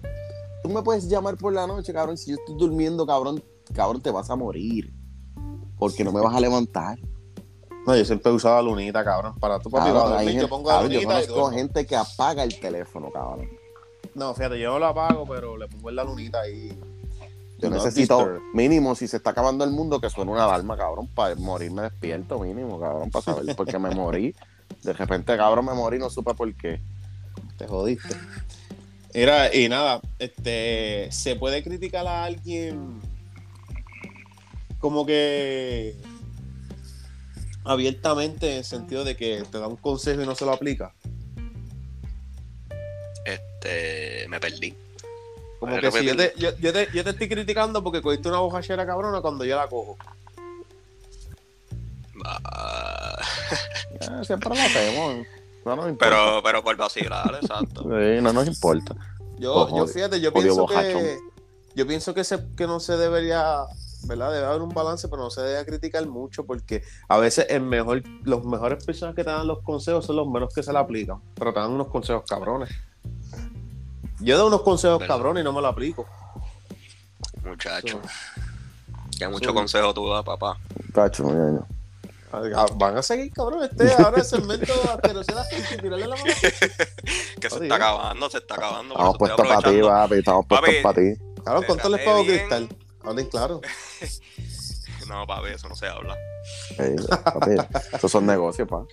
tú 0.63 0.69
me 0.69 0.81
puedes 0.81 1.07
llamar 1.07 1.37
por 1.37 1.53
la 1.53 1.67
noche, 1.67 1.93
cabrón. 1.93 2.17
Si 2.17 2.31
yo 2.31 2.37
estoy 2.37 2.55
durmiendo, 2.57 3.05
cabrón, 3.05 3.43
cabrón, 3.73 4.01
te 4.01 4.11
vas 4.11 4.29
a 4.29 4.35
morir. 4.35 4.93
Porque 5.77 6.03
no 6.03 6.11
me 6.11 6.19
vas 6.19 6.35
a 6.35 6.39
levantar. 6.39 6.99
No, 7.85 7.95
yo 7.95 8.05
siempre 8.05 8.31
he 8.31 8.35
usado 8.35 8.55
la 8.55 8.61
lunita, 8.61 9.03
cabrón. 9.03 9.33
Para 9.39 9.59
tu 9.59 9.69
papi, 9.69 9.89
yo 10.35 10.47
pongo 10.47 10.69
la 10.69 10.83
lunita. 10.83 11.01
Yo 11.01 11.07
conozco 11.07 11.51
gente 11.51 11.85
que 11.85 11.95
apaga 11.95 12.43
el 12.43 12.59
teléfono, 12.59 13.09
cabrón. 13.11 13.49
No, 14.13 14.33
fíjate, 14.33 14.59
yo 14.59 14.73
no 14.73 14.79
lo 14.79 14.87
apago, 14.87 15.25
pero 15.27 15.57
le 15.57 15.67
pongo 15.67 15.89
la 15.91 16.03
lunita 16.03 16.41
ahí. 16.41 16.77
Yo 17.57 17.69
necesito, 17.69 18.39
mínimo, 18.53 18.95
si 18.95 19.07
se 19.07 19.17
está 19.17 19.29
acabando 19.29 19.63
el 19.63 19.71
mundo, 19.71 20.01
que 20.01 20.09
suene 20.09 20.31
una 20.31 20.45
alarma, 20.45 20.75
cabrón, 20.75 21.07
para 21.07 21.35
morirme 21.35 21.83
despierto, 21.83 22.39
mínimo, 22.39 22.79
cabrón, 22.79 23.11
para 23.11 23.23
saber 23.23 23.55
por 23.55 23.67
qué 23.67 23.77
me 23.77 23.91
morí. 23.91 24.35
De 24.81 24.93
repente, 24.93 25.37
cabrón, 25.37 25.65
me 25.65 25.73
morí, 25.73 25.99
no 25.99 26.09
supe 26.09 26.33
por 26.33 26.51
qué. 26.55 26.81
Te 27.57 27.67
jodiste. 27.67 28.15
Mira, 29.13 29.53
y 29.53 29.69
nada, 29.69 30.01
este, 30.17 31.11
se 31.11 31.35
puede 31.35 31.61
criticar 31.63 32.07
a 32.07 32.23
alguien 32.23 32.99
como 34.79 35.05
que 35.05 35.95
abiertamente 37.63 38.51
en 38.51 38.57
el 38.59 38.63
sentido 38.63 39.03
de 39.03 39.15
que 39.15 39.43
te 39.51 39.59
da 39.59 39.67
un 39.67 39.77
consejo 39.77 40.21
y 40.21 40.25
no 40.25 40.35
se 40.35 40.45
lo 40.45 40.51
aplica? 40.51 40.93
Este, 43.25 44.27
me 44.29 44.39
perdí. 44.39 44.75
Como 45.59 45.79
que 45.79 45.91
si 45.91 46.05
yo 46.05 46.15
te, 46.15 46.33
yo, 46.37 46.53
te, 46.55 46.89
yo 46.91 47.03
te, 47.03 47.09
estoy 47.11 47.29
criticando 47.29 47.83
porque 47.83 48.01
cogiste 48.01 48.27
una 48.29 48.39
bojachera 48.39 48.85
cabrona 48.85 49.21
cuando 49.21 49.45
yo 49.45 49.55
la 49.55 49.67
cojo. 49.67 49.97
Ah. 52.25 53.19
siempre 54.23 54.49
lo 54.49 54.55
hacemos. 54.55 55.27
No 55.63 55.75
nos 55.75 55.89
importa. 55.89 56.15
Pero, 56.15 56.43
pero 56.43 56.63
por 56.63 56.75
vacilar, 56.75 57.37
exacto. 57.39 57.83
Sí, 57.83 58.21
no 58.21 58.33
nos 58.33 58.47
importa. 58.47 58.95
Yo, 59.37 59.69
yo 59.75 59.85
fíjate, 59.85 60.19
yo 60.19 60.33
pienso 60.33 60.65
que 60.65 61.19
yo 61.75 61.87
pienso 61.87 62.13
que, 62.13 62.23
se, 62.23 62.39
que 62.55 62.67
no 62.67 62.79
se 62.79 62.97
debería 62.97 63.65
¿verdad? 64.05 64.31
Debe 64.31 64.45
haber 64.45 64.61
un 64.61 64.69
balance, 64.69 65.07
pero 65.07 65.23
no 65.23 65.29
se 65.29 65.41
debe 65.41 65.65
criticar 65.65 66.05
mucho 66.07 66.45
porque 66.45 66.83
a 67.07 67.17
veces 67.17 67.47
el 67.49 67.61
mejor, 67.61 68.03
los 68.23 68.43
mejores 68.43 68.83
personas 68.85 69.15
que 69.15 69.23
te 69.23 69.29
dan 69.29 69.47
los 69.47 69.59
consejos 69.61 70.05
son 70.05 70.15
los 70.15 70.27
menos 70.27 70.53
que 70.53 70.63
se 70.63 70.71
le 70.71 70.79
aplican, 70.79 71.21
pero 71.35 71.53
te 71.53 71.59
dan 71.59 71.71
unos 71.71 71.87
consejos 71.87 72.23
cabrones. 72.27 72.69
Yo 74.19 74.37
doy 74.37 74.47
unos 74.47 74.61
consejos 74.61 75.03
cabrones 75.07 75.41
y 75.41 75.43
no 75.43 75.53
me 75.53 75.61
lo 75.61 75.67
aplico. 75.67 76.05
Muchacho. 77.43 77.99
Que 79.17 79.27
mucho 79.27 79.53
consejo 79.53 79.93
tú 79.93 80.09
das, 80.09 80.23
papá. 80.23 80.57
Muchacho. 80.85 81.65
Ah, 82.33 82.65
van 82.75 82.97
a 82.97 83.03
seguir, 83.03 83.31
cabrón. 83.33 83.63
Este 83.63 83.91
ahora 83.93 84.17
el 84.17 84.23
segmento 84.23 84.73
asquerosidad 84.89 85.45
la 85.51 85.81
tirarle 85.81 86.07
la 86.07 86.15
mano. 86.15 86.25
que 87.41 87.49
se 87.49 87.63
está 87.63 87.75
acabando, 87.75 88.29
se 88.29 88.37
está 88.37 88.55
acabando. 88.55 88.93
Estamos 88.93 89.17
puestos 89.17 89.47
para 89.47 89.71
ti, 89.71 89.81
papi. 89.81 90.15
Estamos 90.15 90.45
puestos 90.45 90.75
para 90.81 91.01
ti. 91.01 91.21
Claro, 91.43 91.61
¿cuánto 91.65 91.89
les 91.89 92.05
pago 92.05 92.23
cristal? 92.23 92.69
Hablen 93.03 93.27
claro. 93.27 93.61
no, 95.07 95.27
papi, 95.27 95.49
eso 95.49 95.67
no 95.69 95.75
se 95.75 95.87
habla. 95.87 96.17
esos 97.93 98.11
son 98.11 98.25
negocios, 98.25 98.67
pa. 98.67 98.85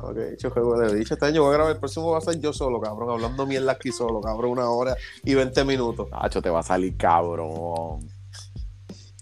Ok, 0.00 0.16
hecho 0.32 0.50
juego 0.50 0.78
de 0.78 0.94
dicho. 0.94 1.14
Este 1.14 1.26
año 1.26 1.42
voy 1.42 1.50
a 1.50 1.54
grabar. 1.54 1.72
El 1.72 1.78
próximo 1.78 2.12
va 2.12 2.18
a 2.18 2.20
ser 2.20 2.40
yo 2.40 2.52
solo, 2.52 2.80
cabrón. 2.80 3.10
Hablando 3.10 3.46
mierda 3.46 3.72
aquí 3.72 3.90
solo, 3.90 4.20
cabrón. 4.20 4.52
Una 4.52 4.70
hora 4.70 4.96
y 5.24 5.34
20 5.34 5.64
minutos. 5.64 6.08
Hacho, 6.12 6.40
te 6.40 6.50
va 6.50 6.60
a 6.60 6.62
salir 6.62 6.96
cabrón. 6.96 8.08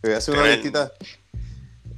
Voy 0.03 0.13
a 0.13 0.19
hacer 0.19 0.35
una 0.35 0.47
listita. 0.47 0.93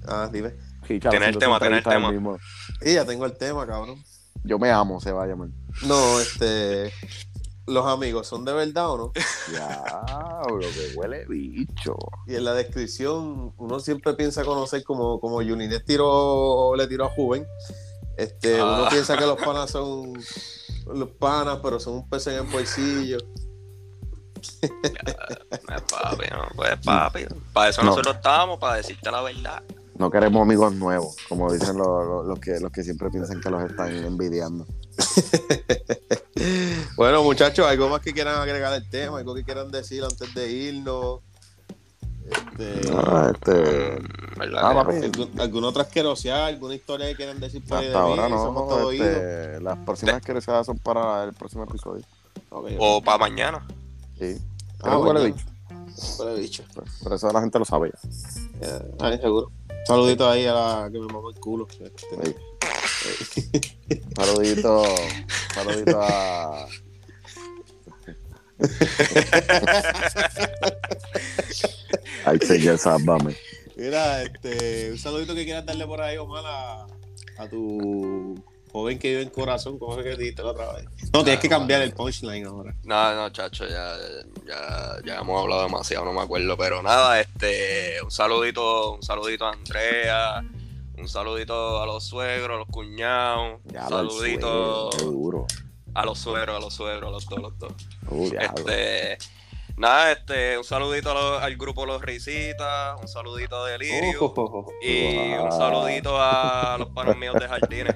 Ah, 0.06 0.28
dime. 0.32 0.54
Tiene 0.86 1.28
el 1.28 1.38
tema, 1.38 1.60
tiene 1.60 1.78
el 1.78 1.84
tema. 1.84 2.38
Sí, 2.82 2.94
ya 2.94 3.04
tengo 3.04 3.26
el 3.26 3.36
tema, 3.36 3.66
cabrón. 3.66 4.02
Yo 4.42 4.58
me 4.58 4.70
amo, 4.70 5.00
se 5.00 5.12
va 5.12 5.24
a 5.24 5.26
llamar. 5.26 5.48
No, 5.86 6.20
este. 6.20 6.92
Los 7.70 7.86
amigos 7.86 8.26
son 8.26 8.44
de 8.44 8.52
verdad 8.52 8.90
o 8.90 8.96
no. 8.98 9.12
Diablo, 9.48 10.58
que 10.60 10.92
huele 10.96 11.24
bicho. 11.26 11.96
Y 12.26 12.34
en 12.36 12.44
la 12.44 12.52
descripción, 12.54 13.52
uno 13.56 13.80
siempre 13.80 14.14
piensa 14.14 14.44
conocer 14.44 14.84
como, 14.84 15.20
como 15.20 15.36
Juninés 15.36 15.84
tiró, 15.84 16.74
le 16.76 16.86
tiró 16.86 17.06
a 17.06 17.08
Juven. 17.10 17.46
Este, 18.16 18.62
Uno 18.62 18.84
Ah. 18.84 18.88
piensa 18.90 19.16
que 19.16 19.24
los 19.26 19.38
panas 19.44 19.70
son 19.70 20.12
los 20.92 21.08
panas, 21.10 21.60
pero 21.62 21.78
son 21.80 21.94
un 21.94 22.08
pez 22.08 22.26
en 22.26 22.34
el 22.34 22.42
bolsillo. 22.42 23.18
No 24.62 25.76
es 25.76 25.82
papi, 25.82 26.24
no, 26.30 26.48
pues 26.56 26.76
papi. 26.84 27.24
Para 27.52 27.68
eso 27.70 27.82
No. 27.82 27.90
nosotros 27.90 28.16
estamos, 28.16 28.58
para 28.58 28.76
decirte 28.76 29.10
la 29.10 29.22
verdad. 29.22 29.62
No 30.00 30.10
queremos 30.10 30.40
amigos 30.40 30.74
nuevos, 30.74 31.14
como 31.28 31.52
dicen 31.52 31.76
los, 31.76 32.06
los- 32.06 32.26
los 32.26 32.40
que, 32.40 32.58
los 32.58 32.72
que 32.72 32.82
siempre 32.82 33.10
piensan 33.10 33.38
que 33.40 33.50
los 33.50 33.62
están 33.70 33.94
envidiando. 33.94 34.66
Bueno, 36.96 37.22
muchachos, 37.22 37.66
algo 37.66 37.88
más 37.90 38.00
que 38.00 38.14
quieran 38.14 38.36
agregar 38.40 38.72
al 38.72 38.88
tema, 38.88 39.18
algo 39.18 39.34
que 39.34 39.44
quieran 39.44 39.70
decir 39.70 40.02
antes 40.02 40.32
de 40.34 40.50
irnos. 40.50 41.20
Este, 42.24 42.80
Ah, 42.94 43.30
este, 43.34 44.00
Mm, 44.00 44.56
ah, 44.56 44.72
no? 44.72 44.84
papi, 44.84 45.40
alguna 45.40 45.68
otra 45.68 45.82
asquerosidad, 45.82 46.46
alguna 46.46 46.74
historia 46.74 47.06
que 47.08 47.16
quieran 47.16 47.38
decir 47.40 47.62
por 47.64 47.78
hasta 47.78 47.88
mí, 47.90 47.94
ahora 47.94 48.28
somos 48.28 48.68
no. 48.70 48.90
este, 48.90 49.60
las 49.60 49.76
próximas 49.78 50.22
que 50.22 50.40
son 50.40 50.78
para 50.78 51.24
el 51.24 51.32
próximo 51.34 51.64
episodio. 51.64 52.04
Ok, 52.50 52.68
O 52.78 53.02
para 53.02 53.18
mañana. 53.18 53.66
Sí. 54.18 54.36
Ah, 54.38 54.78
Pero 54.84 55.00
huele 55.00 55.20
bueno. 55.20 55.34
bicho. 55.34 55.46
huele 56.18 56.40
bicho. 56.40 56.62
Por 57.02 57.12
eso 57.12 57.30
la 57.32 57.40
gente 57.42 57.58
lo 57.58 57.64
sabe 57.66 57.92
ya. 58.60 58.82
Ay, 59.00 59.18
seguro. 59.18 59.50
Saludito 59.86 60.28
ahí 60.28 60.46
a 60.46 60.52
la 60.52 60.90
que 60.92 60.98
me 60.98 61.06
mamó 61.06 61.30
el 61.30 61.36
culo. 61.36 61.66
Este. 61.80 62.36
Saludito, 64.14 64.84
saludito 65.54 66.02
a. 66.02 66.66
Ay, 72.24 72.38
señor, 72.40 72.78
sábame. 72.78 73.36
Mira, 73.76 74.22
este, 74.22 74.92
un 74.92 74.98
saludito 74.98 75.34
que 75.34 75.44
quieras 75.44 75.64
darle 75.64 75.86
por 75.86 76.02
ahí, 76.02 76.18
Omar, 76.18 76.44
a, 76.46 76.86
a 77.38 77.48
tu 77.48 78.34
joven 78.70 78.98
que 78.98 79.08
vive 79.10 79.22
en 79.22 79.30
corazón, 79.30 79.78
como 79.78 79.98
es 79.98 80.04
que 80.04 80.16
dijiste 80.16 80.42
la 80.42 80.50
otra 80.50 80.72
vez. 80.72 80.86
No, 81.12 81.22
tienes 81.24 81.40
que 81.40 81.48
cambiar 81.48 81.82
el 81.82 81.92
punchline 81.92 82.46
ahora. 82.46 82.74
No, 82.84 83.14
no, 83.14 83.30
chacho, 83.30 83.66
ya, 83.66 83.96
ya, 84.46 84.96
ya 85.04 85.18
hemos 85.20 85.40
hablado 85.40 85.62
demasiado, 85.64 86.04
no 86.04 86.12
me 86.12 86.20
acuerdo. 86.22 86.56
Pero 86.56 86.82
nada, 86.82 87.20
este, 87.20 88.00
un 88.02 88.10
saludito, 88.10 88.92
un 88.92 89.02
saludito 89.02 89.46
a 89.46 89.52
Andrea, 89.52 90.44
un 90.96 91.08
saludito 91.08 91.82
a 91.82 91.86
los 91.86 92.04
suegros, 92.04 92.56
a 92.56 92.58
los 92.58 92.68
cuñados, 92.68 93.60
Ya 93.64 93.82
un 93.84 93.88
saludito 93.88 94.92
suegro, 94.92 95.46
a 95.94 96.04
los 96.04 96.18
suegros, 96.18 96.56
a 96.56 96.60
los 96.60 96.74
suegros, 96.74 97.08
a 97.08 97.10
los 97.12 97.26
dos, 97.26 97.38
los 97.40 97.58
dos. 97.58 97.72
Uh. 98.08 98.30
Este, 98.38 99.18
nada, 99.76 100.12
este, 100.12 100.58
un 100.58 100.64
saludito 100.64 101.14
los- 101.14 101.42
al 101.42 101.56
grupo 101.56 101.86
Los 101.86 102.02
Risitas, 102.02 103.00
un 103.00 103.08
saludito 103.08 103.64
a 103.64 103.70
Delirio 103.70 104.20
Oh, 104.36 104.66
y 104.82 105.14
un 105.34 105.48
Wow. 105.48 105.52
saludito 105.58 106.16
a 106.20 106.76
los 106.78 106.88
panos 106.90 107.16
míos 107.16 107.34
de 107.40 107.48
jardines. 107.48 107.94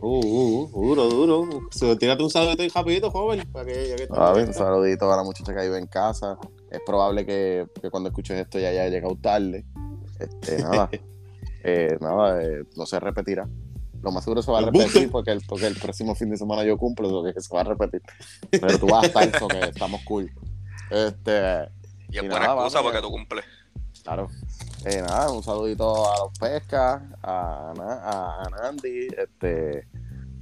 Uh, 0.00 0.18
uh, 0.18 0.70
uh, 0.72 0.86
duro, 0.86 1.08
duro. 1.08 1.60
So, 1.70 1.96
tírate 1.96 2.22
un 2.22 2.30
saludito 2.30 2.62
ahí 2.62 2.68
rapidito, 2.68 3.10
joven. 3.10 3.46
Para 3.52 3.66
que, 3.66 3.88
ya 3.88 3.96
que 3.96 4.08
Ah, 4.10 4.28
en 4.30 4.34
bien, 4.36 4.48
un 4.48 4.54
saludito 4.54 5.12
a 5.12 5.16
la 5.16 5.22
muchacha 5.22 5.54
que 5.54 5.62
vive 5.62 5.78
en 5.78 5.86
casa. 5.86 6.38
Es 6.70 6.80
probable 6.86 7.26
que, 7.26 7.66
que 7.80 7.90
cuando 7.90 8.08
escuches 8.08 8.38
esto 8.40 8.58
ya 8.58 8.68
haya 8.68 8.88
llegado 8.88 9.16
tarde. 9.16 9.64
Este, 10.18 10.62
nada. 10.62 10.88
eh, 11.64 11.98
nada, 12.00 12.42
eh, 12.42 12.64
no 12.76 12.86
se 12.86 12.98
repetirá. 12.98 13.46
Lo 14.02 14.10
más 14.12 14.24
seguro 14.24 14.40
se 14.40 14.50
va 14.50 14.60
a 14.60 14.62
repetir 14.62 15.10
porque 15.10 15.30
el, 15.32 15.42
porque 15.46 15.66
el 15.66 15.76
próximo 15.76 16.14
fin 16.14 16.30
de 16.30 16.38
semana 16.38 16.64
yo 16.64 16.78
cumplo, 16.78 17.10
lo 17.10 17.22
que 17.22 17.38
se 17.38 17.54
va 17.54 17.60
a 17.60 17.64
repetir. 17.64 18.00
Pero 18.50 18.78
tú 18.78 18.86
vas 18.86 19.04
a 19.04 19.06
estar, 19.08 19.28
eso 19.36 19.46
que 19.48 19.60
estamos 19.60 20.00
cool. 20.04 20.30
Este, 20.90 21.68
Y 22.08 22.16
es 22.16 22.22
Y 22.24 22.28
buena 22.28 22.46
nada, 22.46 22.54
excusa 22.54 22.78
vamos, 22.78 22.92
porque 22.92 23.02
tú 23.02 23.10
cumples. 23.10 23.44
claro. 24.02 24.28
Eh, 24.84 25.02
nada, 25.02 25.30
un 25.30 25.42
saludito 25.42 26.10
a 26.10 26.18
los 26.20 26.38
pescas, 26.38 27.02
a, 27.22 27.72
a, 27.78 28.42
a 28.44 28.50
Nandi, 28.50 29.08
este, 29.16 29.86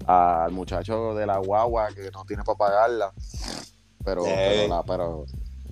al 0.06 0.52
muchacho 0.52 1.14
de 1.14 1.26
la 1.26 1.38
guagua 1.38 1.88
que 1.88 2.10
no 2.12 2.24
tiene 2.24 2.44
para 2.44 2.56
pagarla. 2.58 3.12
Pero, 4.04 4.22
pero, 4.24 4.68
la, 4.68 4.82
pero, 4.84 5.26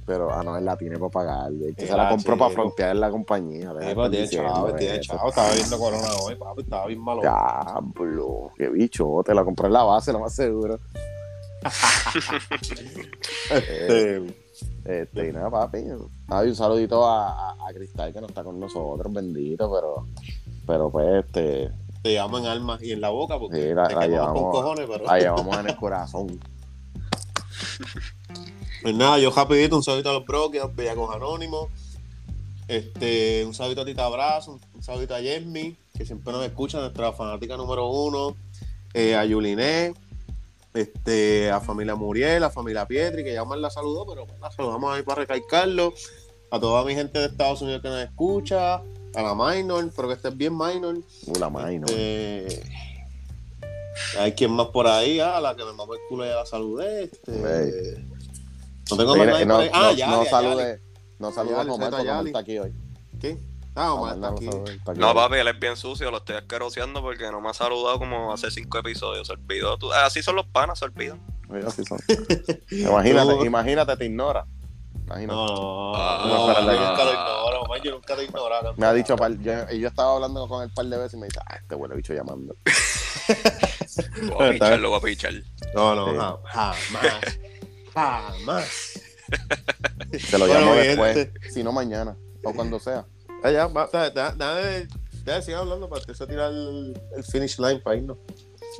pero, 0.05 0.32
ah, 0.34 0.43
no, 0.43 0.56
él 0.56 0.64
la 0.64 0.76
tiene 0.76 0.98
para 0.98 1.10
pagar. 1.10 1.52
Se 1.78 1.97
la 1.97 2.09
compró 2.09 2.36
para 2.36 2.51
chico. 2.51 2.62
frontear 2.62 2.97
la 2.97 3.10
compañía. 3.10 3.72
pero 3.78 4.10
tiene 4.10 4.28
chavo, 4.28 4.74
tiene 4.74 5.01
chavo. 5.01 5.28
Estaba 5.28 5.52
viendo 5.52 5.78
Corona 5.78 6.09
hoy, 6.24 6.34
papi. 6.34 6.62
Estaba 6.62 6.86
bien 6.86 7.01
malo. 7.01 7.20
Diablo, 7.22 8.51
qué 8.59 8.68
bicho, 8.68 9.22
te 9.24 9.32
la 9.32 9.44
compré 9.44 9.68
en 9.68 9.72
la 9.74 9.84
base, 9.84 10.12
lo 10.12 10.18
más 10.20 10.34
seguro. 10.34 10.80
Eh, 13.51 14.20
Este, 14.20 14.45
Este, 14.85 15.28
y 15.28 15.33
nada, 15.33 15.51
papi. 15.51 15.78
Ah, 16.28 16.45
y 16.45 16.49
un 16.49 16.55
saludito 16.57 17.05
a, 17.05 17.51
a- 17.51 17.69
a 17.69 17.73
Cristal 17.74 18.12
que 18.12 18.20
no 18.20 18.27
está 18.27 18.43
con 18.45 18.59
nosotros, 18.61 19.12
bendito, 19.12 19.70
pero, 19.73 20.07
pero 20.66 20.91
pues, 20.91 21.24
este, 21.24 21.70
te 22.03 22.15
llamo 22.15 22.39
en 22.39 22.47
alma 22.47 22.78
y 22.81 22.93
en 22.93 23.01
la 23.01 23.09
boca 23.11 23.39
porque 23.39 23.69
Sí, 23.69 23.74
la- 23.74 23.89
te 23.89 23.95
la 23.95 24.01
quemamos 24.03 24.27
con 24.27 24.35
llevamos- 24.35 24.53
cojones, 24.53 24.87
pero... 24.91 25.05
la 25.05 25.19
llevamos 25.19 25.59
en 25.59 25.69
el 25.69 25.77
corazón. 25.77 26.41
Pues 28.83 28.95
nada, 28.95 29.19
yo 29.19 29.31
rapidito, 29.31 29.74
un 29.77 29.83
saludito 29.83 30.11
a 30.11 30.12
los 30.12 30.24
los 30.28 30.77
bellacos 30.77 31.12
anónimos. 31.15 31.69
Este, 32.69 33.45
un 33.45 33.55
saludito 33.55 33.81
a 33.81 33.85
Tita 33.85 34.05
Abrazo, 34.05 34.53
un, 34.53 34.61
un 34.74 34.83
saludito 34.83 35.15
a 35.15 35.20
Yesmi, 35.20 35.77
que 35.97 36.05
siempre 36.05 36.33
nos 36.33 36.45
escucha, 36.45 36.78
nuestra 36.78 37.12
fanática 37.12 37.57
número 37.57 37.89
uno, 37.89 38.37
eh, 38.95 39.16
a 39.16 39.24
Yuliné, 39.24 39.93
este, 40.77 41.51
a 41.51 41.61
familia 41.61 41.94
Muriel, 41.94 42.44
a 42.44 42.51
familia 42.51 42.86
Pietri, 42.86 43.24
que 43.24 43.32
ya 43.32 43.44
más 43.44 43.59
la 43.59 43.70
saludó, 43.70 44.07
pero 44.07 44.27
pues, 44.27 44.39
la 44.40 44.51
saludamos 44.51 44.94
ahí 44.94 45.03
para 45.03 45.23
recalcarlo. 45.23 45.94
A 46.51 46.61
toda 46.61 46.85
mi 46.85 46.94
gente 46.94 47.19
de 47.19 47.27
Estados 47.27 47.61
Unidos 47.62 47.82
que 47.82 47.89
nos 47.89 48.03
escucha, 48.03 48.77
a 48.77 49.23
la 49.23 49.35
Minor, 49.35 49.85
espero 49.85 50.09
que 50.09 50.15
estés 50.15 50.36
bien, 50.36 50.57
Minor. 50.57 50.98
Uh, 51.27 51.39
la 51.40 51.51
maino. 51.51 51.86
Este, 51.89 52.62
hay 54.19 54.32
quien 54.32 54.53
más 54.53 54.69
por 54.69 54.86
ahí, 54.86 55.19
ah, 55.19 55.39
a 55.39 55.40
la 55.40 55.57
que 55.57 55.65
me 55.65 55.73
mamó 55.73 55.94
el 55.94 56.01
culo 56.09 56.24
ya 56.24 56.36
la 56.36 56.47
saludé. 56.47 57.05
Este, 57.05 58.05
no 58.90 58.97
tengo 58.97 59.16
más 59.16 59.27
nadie 59.27 59.47
no, 59.47 59.55
por 59.55 59.62
ahí. 59.62 59.70
Ah, 59.73 59.82
no, 59.82 59.93
ya, 59.93 60.07
no 60.09 60.24
ya, 60.24 60.31
salude, 60.31 60.81
no 61.19 61.32
salude 61.32 61.57
a 61.57 62.23
está 62.23 62.39
aquí 62.39 62.59
hoy. 62.59 62.73
¿Qué? 63.20 63.39
Ah, 63.77 63.93
Omar 63.93 64.15
está 64.15 64.28
Omar 64.31 64.43
no 64.43 64.62
aquí. 64.90 64.98
No, 65.01 65.15
papi, 65.15 65.35
él 65.36 65.48
es 65.48 65.59
bien 65.61 65.77
sucio, 65.77 66.11
lo 66.11 66.16
estoy 66.19 66.36
asqueroseando 66.36 67.03
porque 67.03 67.31
no 67.31 67.40
me 67.40 67.51
ha 67.51 67.55
saludado 67.55 67.98
como 67.98 68.32
hace 68.32 68.51
cinco 68.51 68.78
episodios. 68.78 69.27
Se 69.27 69.35
olvidó. 69.35 69.77
Tú- 69.78 69.93
así 69.93 70.23
son 70.23 70.36
los 70.36 70.47
panas, 70.47 70.78
se 70.78 70.86
olvidan. 70.86 71.20
Así 71.66 71.85
son. 71.85 71.98
imagínate, 72.70 73.35
No. 73.36 73.44
imagínate, 73.44 73.97
te 73.97 74.05
ignora. 74.07 74.47
Imagínate. 75.05 75.36
No, 75.36 75.47
no, 75.47 75.93
Ah, 75.94 76.24
no, 76.27 76.48
no, 76.48 76.73
yo 76.73 76.89
nunca 76.89 77.05
lo 77.05 77.12
ignoro, 77.12 77.61
Omar, 77.62 77.82
yo 77.82 77.90
nunca 77.93 78.15
lo 78.16 78.23
ignoro. 78.23 78.74
Me 78.77 78.86
ha 78.86 78.93
dicho, 78.93 79.15
yo, 79.40 79.53
y 79.70 79.78
yo 79.81 79.89
estaba 79.89 80.15
hablando 80.15 80.48
con 80.48 80.62
él 80.62 80.69
un 80.69 80.74
par 80.74 80.86
de 80.86 80.97
veces 80.97 81.15
y 81.15 81.16
me 81.19 81.27
dice, 81.27 81.39
ah, 81.47 81.57
este 81.61 81.74
huele 81.74 81.94
bicho 81.94 82.12
llamando. 82.15 82.57
Voy 84.36 84.47
a 84.48 84.51
pichar, 84.53 84.78
lo 84.81 84.90
voy 84.90 84.98
a 84.98 85.03
pichar. 85.03 85.32
No, 85.74 85.94
no, 85.94 86.07
Sí. 86.11 86.16
ja- 86.16 86.73
jamás. 86.74 87.39
Jamás. 87.94 89.01
Te 90.31 90.39
lo 90.39 90.47
llamo 90.47 90.74
después, 90.74 91.28
si 91.53 91.62
no 91.62 91.73
mañana, 91.73 92.16
o 92.44 92.53
cuando 92.53 92.78
sea. 92.78 93.05
Ah, 93.47 93.51
ya, 93.52 93.66
va, 93.68 93.89
da- 93.93 94.10
da- 94.10 94.32
da- 94.32 94.55
de- 94.56 94.89
de 95.24 95.43
seguir 95.43 95.55
hablando 95.56 95.89
para 95.89 96.01
empezar 96.01 96.27
a 96.27 96.31
tirar 96.31 96.51
el, 96.52 97.01
el 97.16 97.23
finish 97.23 97.59
line 97.60 97.78
para 97.78 97.97
irnos. 97.97 98.18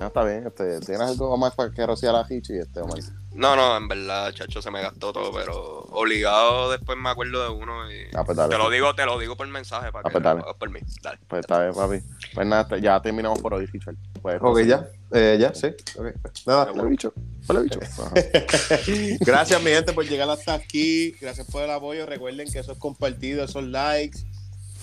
Ah, 0.01 0.09
está 0.09 0.25
bien, 0.25 0.45
este, 0.45 0.81
¿tienes 0.81 1.03
algo 1.09 1.37
más 1.37 1.55
para 1.55 1.71
que 1.71 1.87
rociar 1.87 2.17
a 2.17 2.27
Hichi 2.29 2.55
este, 2.59 2.81
Omar? 2.81 2.99
No, 3.33 3.55
no, 3.55 3.77
en 3.77 3.87
verdad, 3.87 4.33
chacho, 4.33 4.61
se 4.61 4.71
me 4.73 4.83
gastó 4.83 5.13
todo, 5.13 5.31
pero 5.33 5.55
obligado 5.93 6.71
después 6.73 6.99
me 6.99 7.09
acuerdo 7.11 7.43
de 7.45 7.51
uno 7.51 7.91
y 7.93 8.07
Ah, 8.15 8.25
pues 8.25 8.37
dale. 8.37 8.51
te 8.51 8.59
lo 8.59 8.69
digo, 8.71 8.93
te 8.97 9.07
lo 9.07 9.19
digo 9.21 9.37
por 9.37 9.47
mensaje 9.47 9.93
para 9.93 10.01
Ah, 10.09 10.11
que 10.11 10.21
pues 10.21 10.25
lo 10.37 10.59
por 10.59 10.71
mí. 10.71 10.81
Dale. 11.03 11.19
Pues 11.29 11.41
está 11.41 11.61
bien, 11.63 11.73
papi. 11.75 12.01
Pues 12.35 12.47
nada, 12.47 12.63
este, 12.63 12.81
ya 12.81 13.01
terminamos 13.01 13.41
por 13.41 13.55
hoy, 13.55 13.67
Richard. 13.67 13.95
Pues, 14.21 14.39
Ok, 14.43 14.63
ya. 14.63 14.89
Eh, 15.13 15.37
ya, 15.39 15.55
sí. 15.55 15.69
Ok. 15.97 16.07
Nada, 16.47 16.73
Huele 16.73 16.91
bicho. 16.91 17.13
Huele 17.49 17.63
bicho. 17.63 17.79
Gracias, 19.21 19.63
mi 19.63 19.71
gente, 19.71 19.93
por 19.93 20.05
llegar 20.05 20.29
hasta 20.29 20.55
aquí. 20.55 21.13
Gracias 21.21 21.47
por 21.47 21.63
el 21.63 21.71
apoyo. 21.71 22.05
Recuerden 22.07 22.51
que 22.51 22.59
eso 22.59 22.73
es 22.73 22.79
compartido, 22.79 23.45
esos 23.45 23.65
likes. 23.65 24.19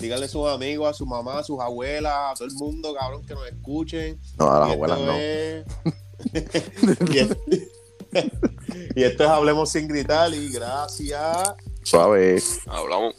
Díganle 0.00 0.26
a 0.26 0.28
sus 0.28 0.48
amigos, 0.48 0.88
a 0.88 0.92
su 0.94 1.06
mamá, 1.06 1.38
a 1.38 1.44
sus 1.44 1.60
abuelas, 1.60 2.12
a 2.14 2.34
todo 2.34 2.46
el 2.48 2.54
mundo, 2.54 2.94
cabrón, 2.94 3.24
que 3.24 3.34
nos 3.34 3.46
escuchen. 3.48 4.20
No, 4.38 4.50
a 4.50 4.60
las 4.60 4.68
Y 4.68 4.72
abuelas 4.72 5.00
no. 5.00 5.12
es- 5.12 5.64
y, 7.14 7.18
esto... 7.18 7.36
y 8.96 9.02
esto 9.02 9.24
es 9.24 9.30
Hablemos 9.30 9.70
sin 9.70 9.88
gritar 9.88 10.32
y 10.34 10.50
gracias. 10.50 11.54
Suave. 11.82 12.42
Hablamos. 12.66 13.14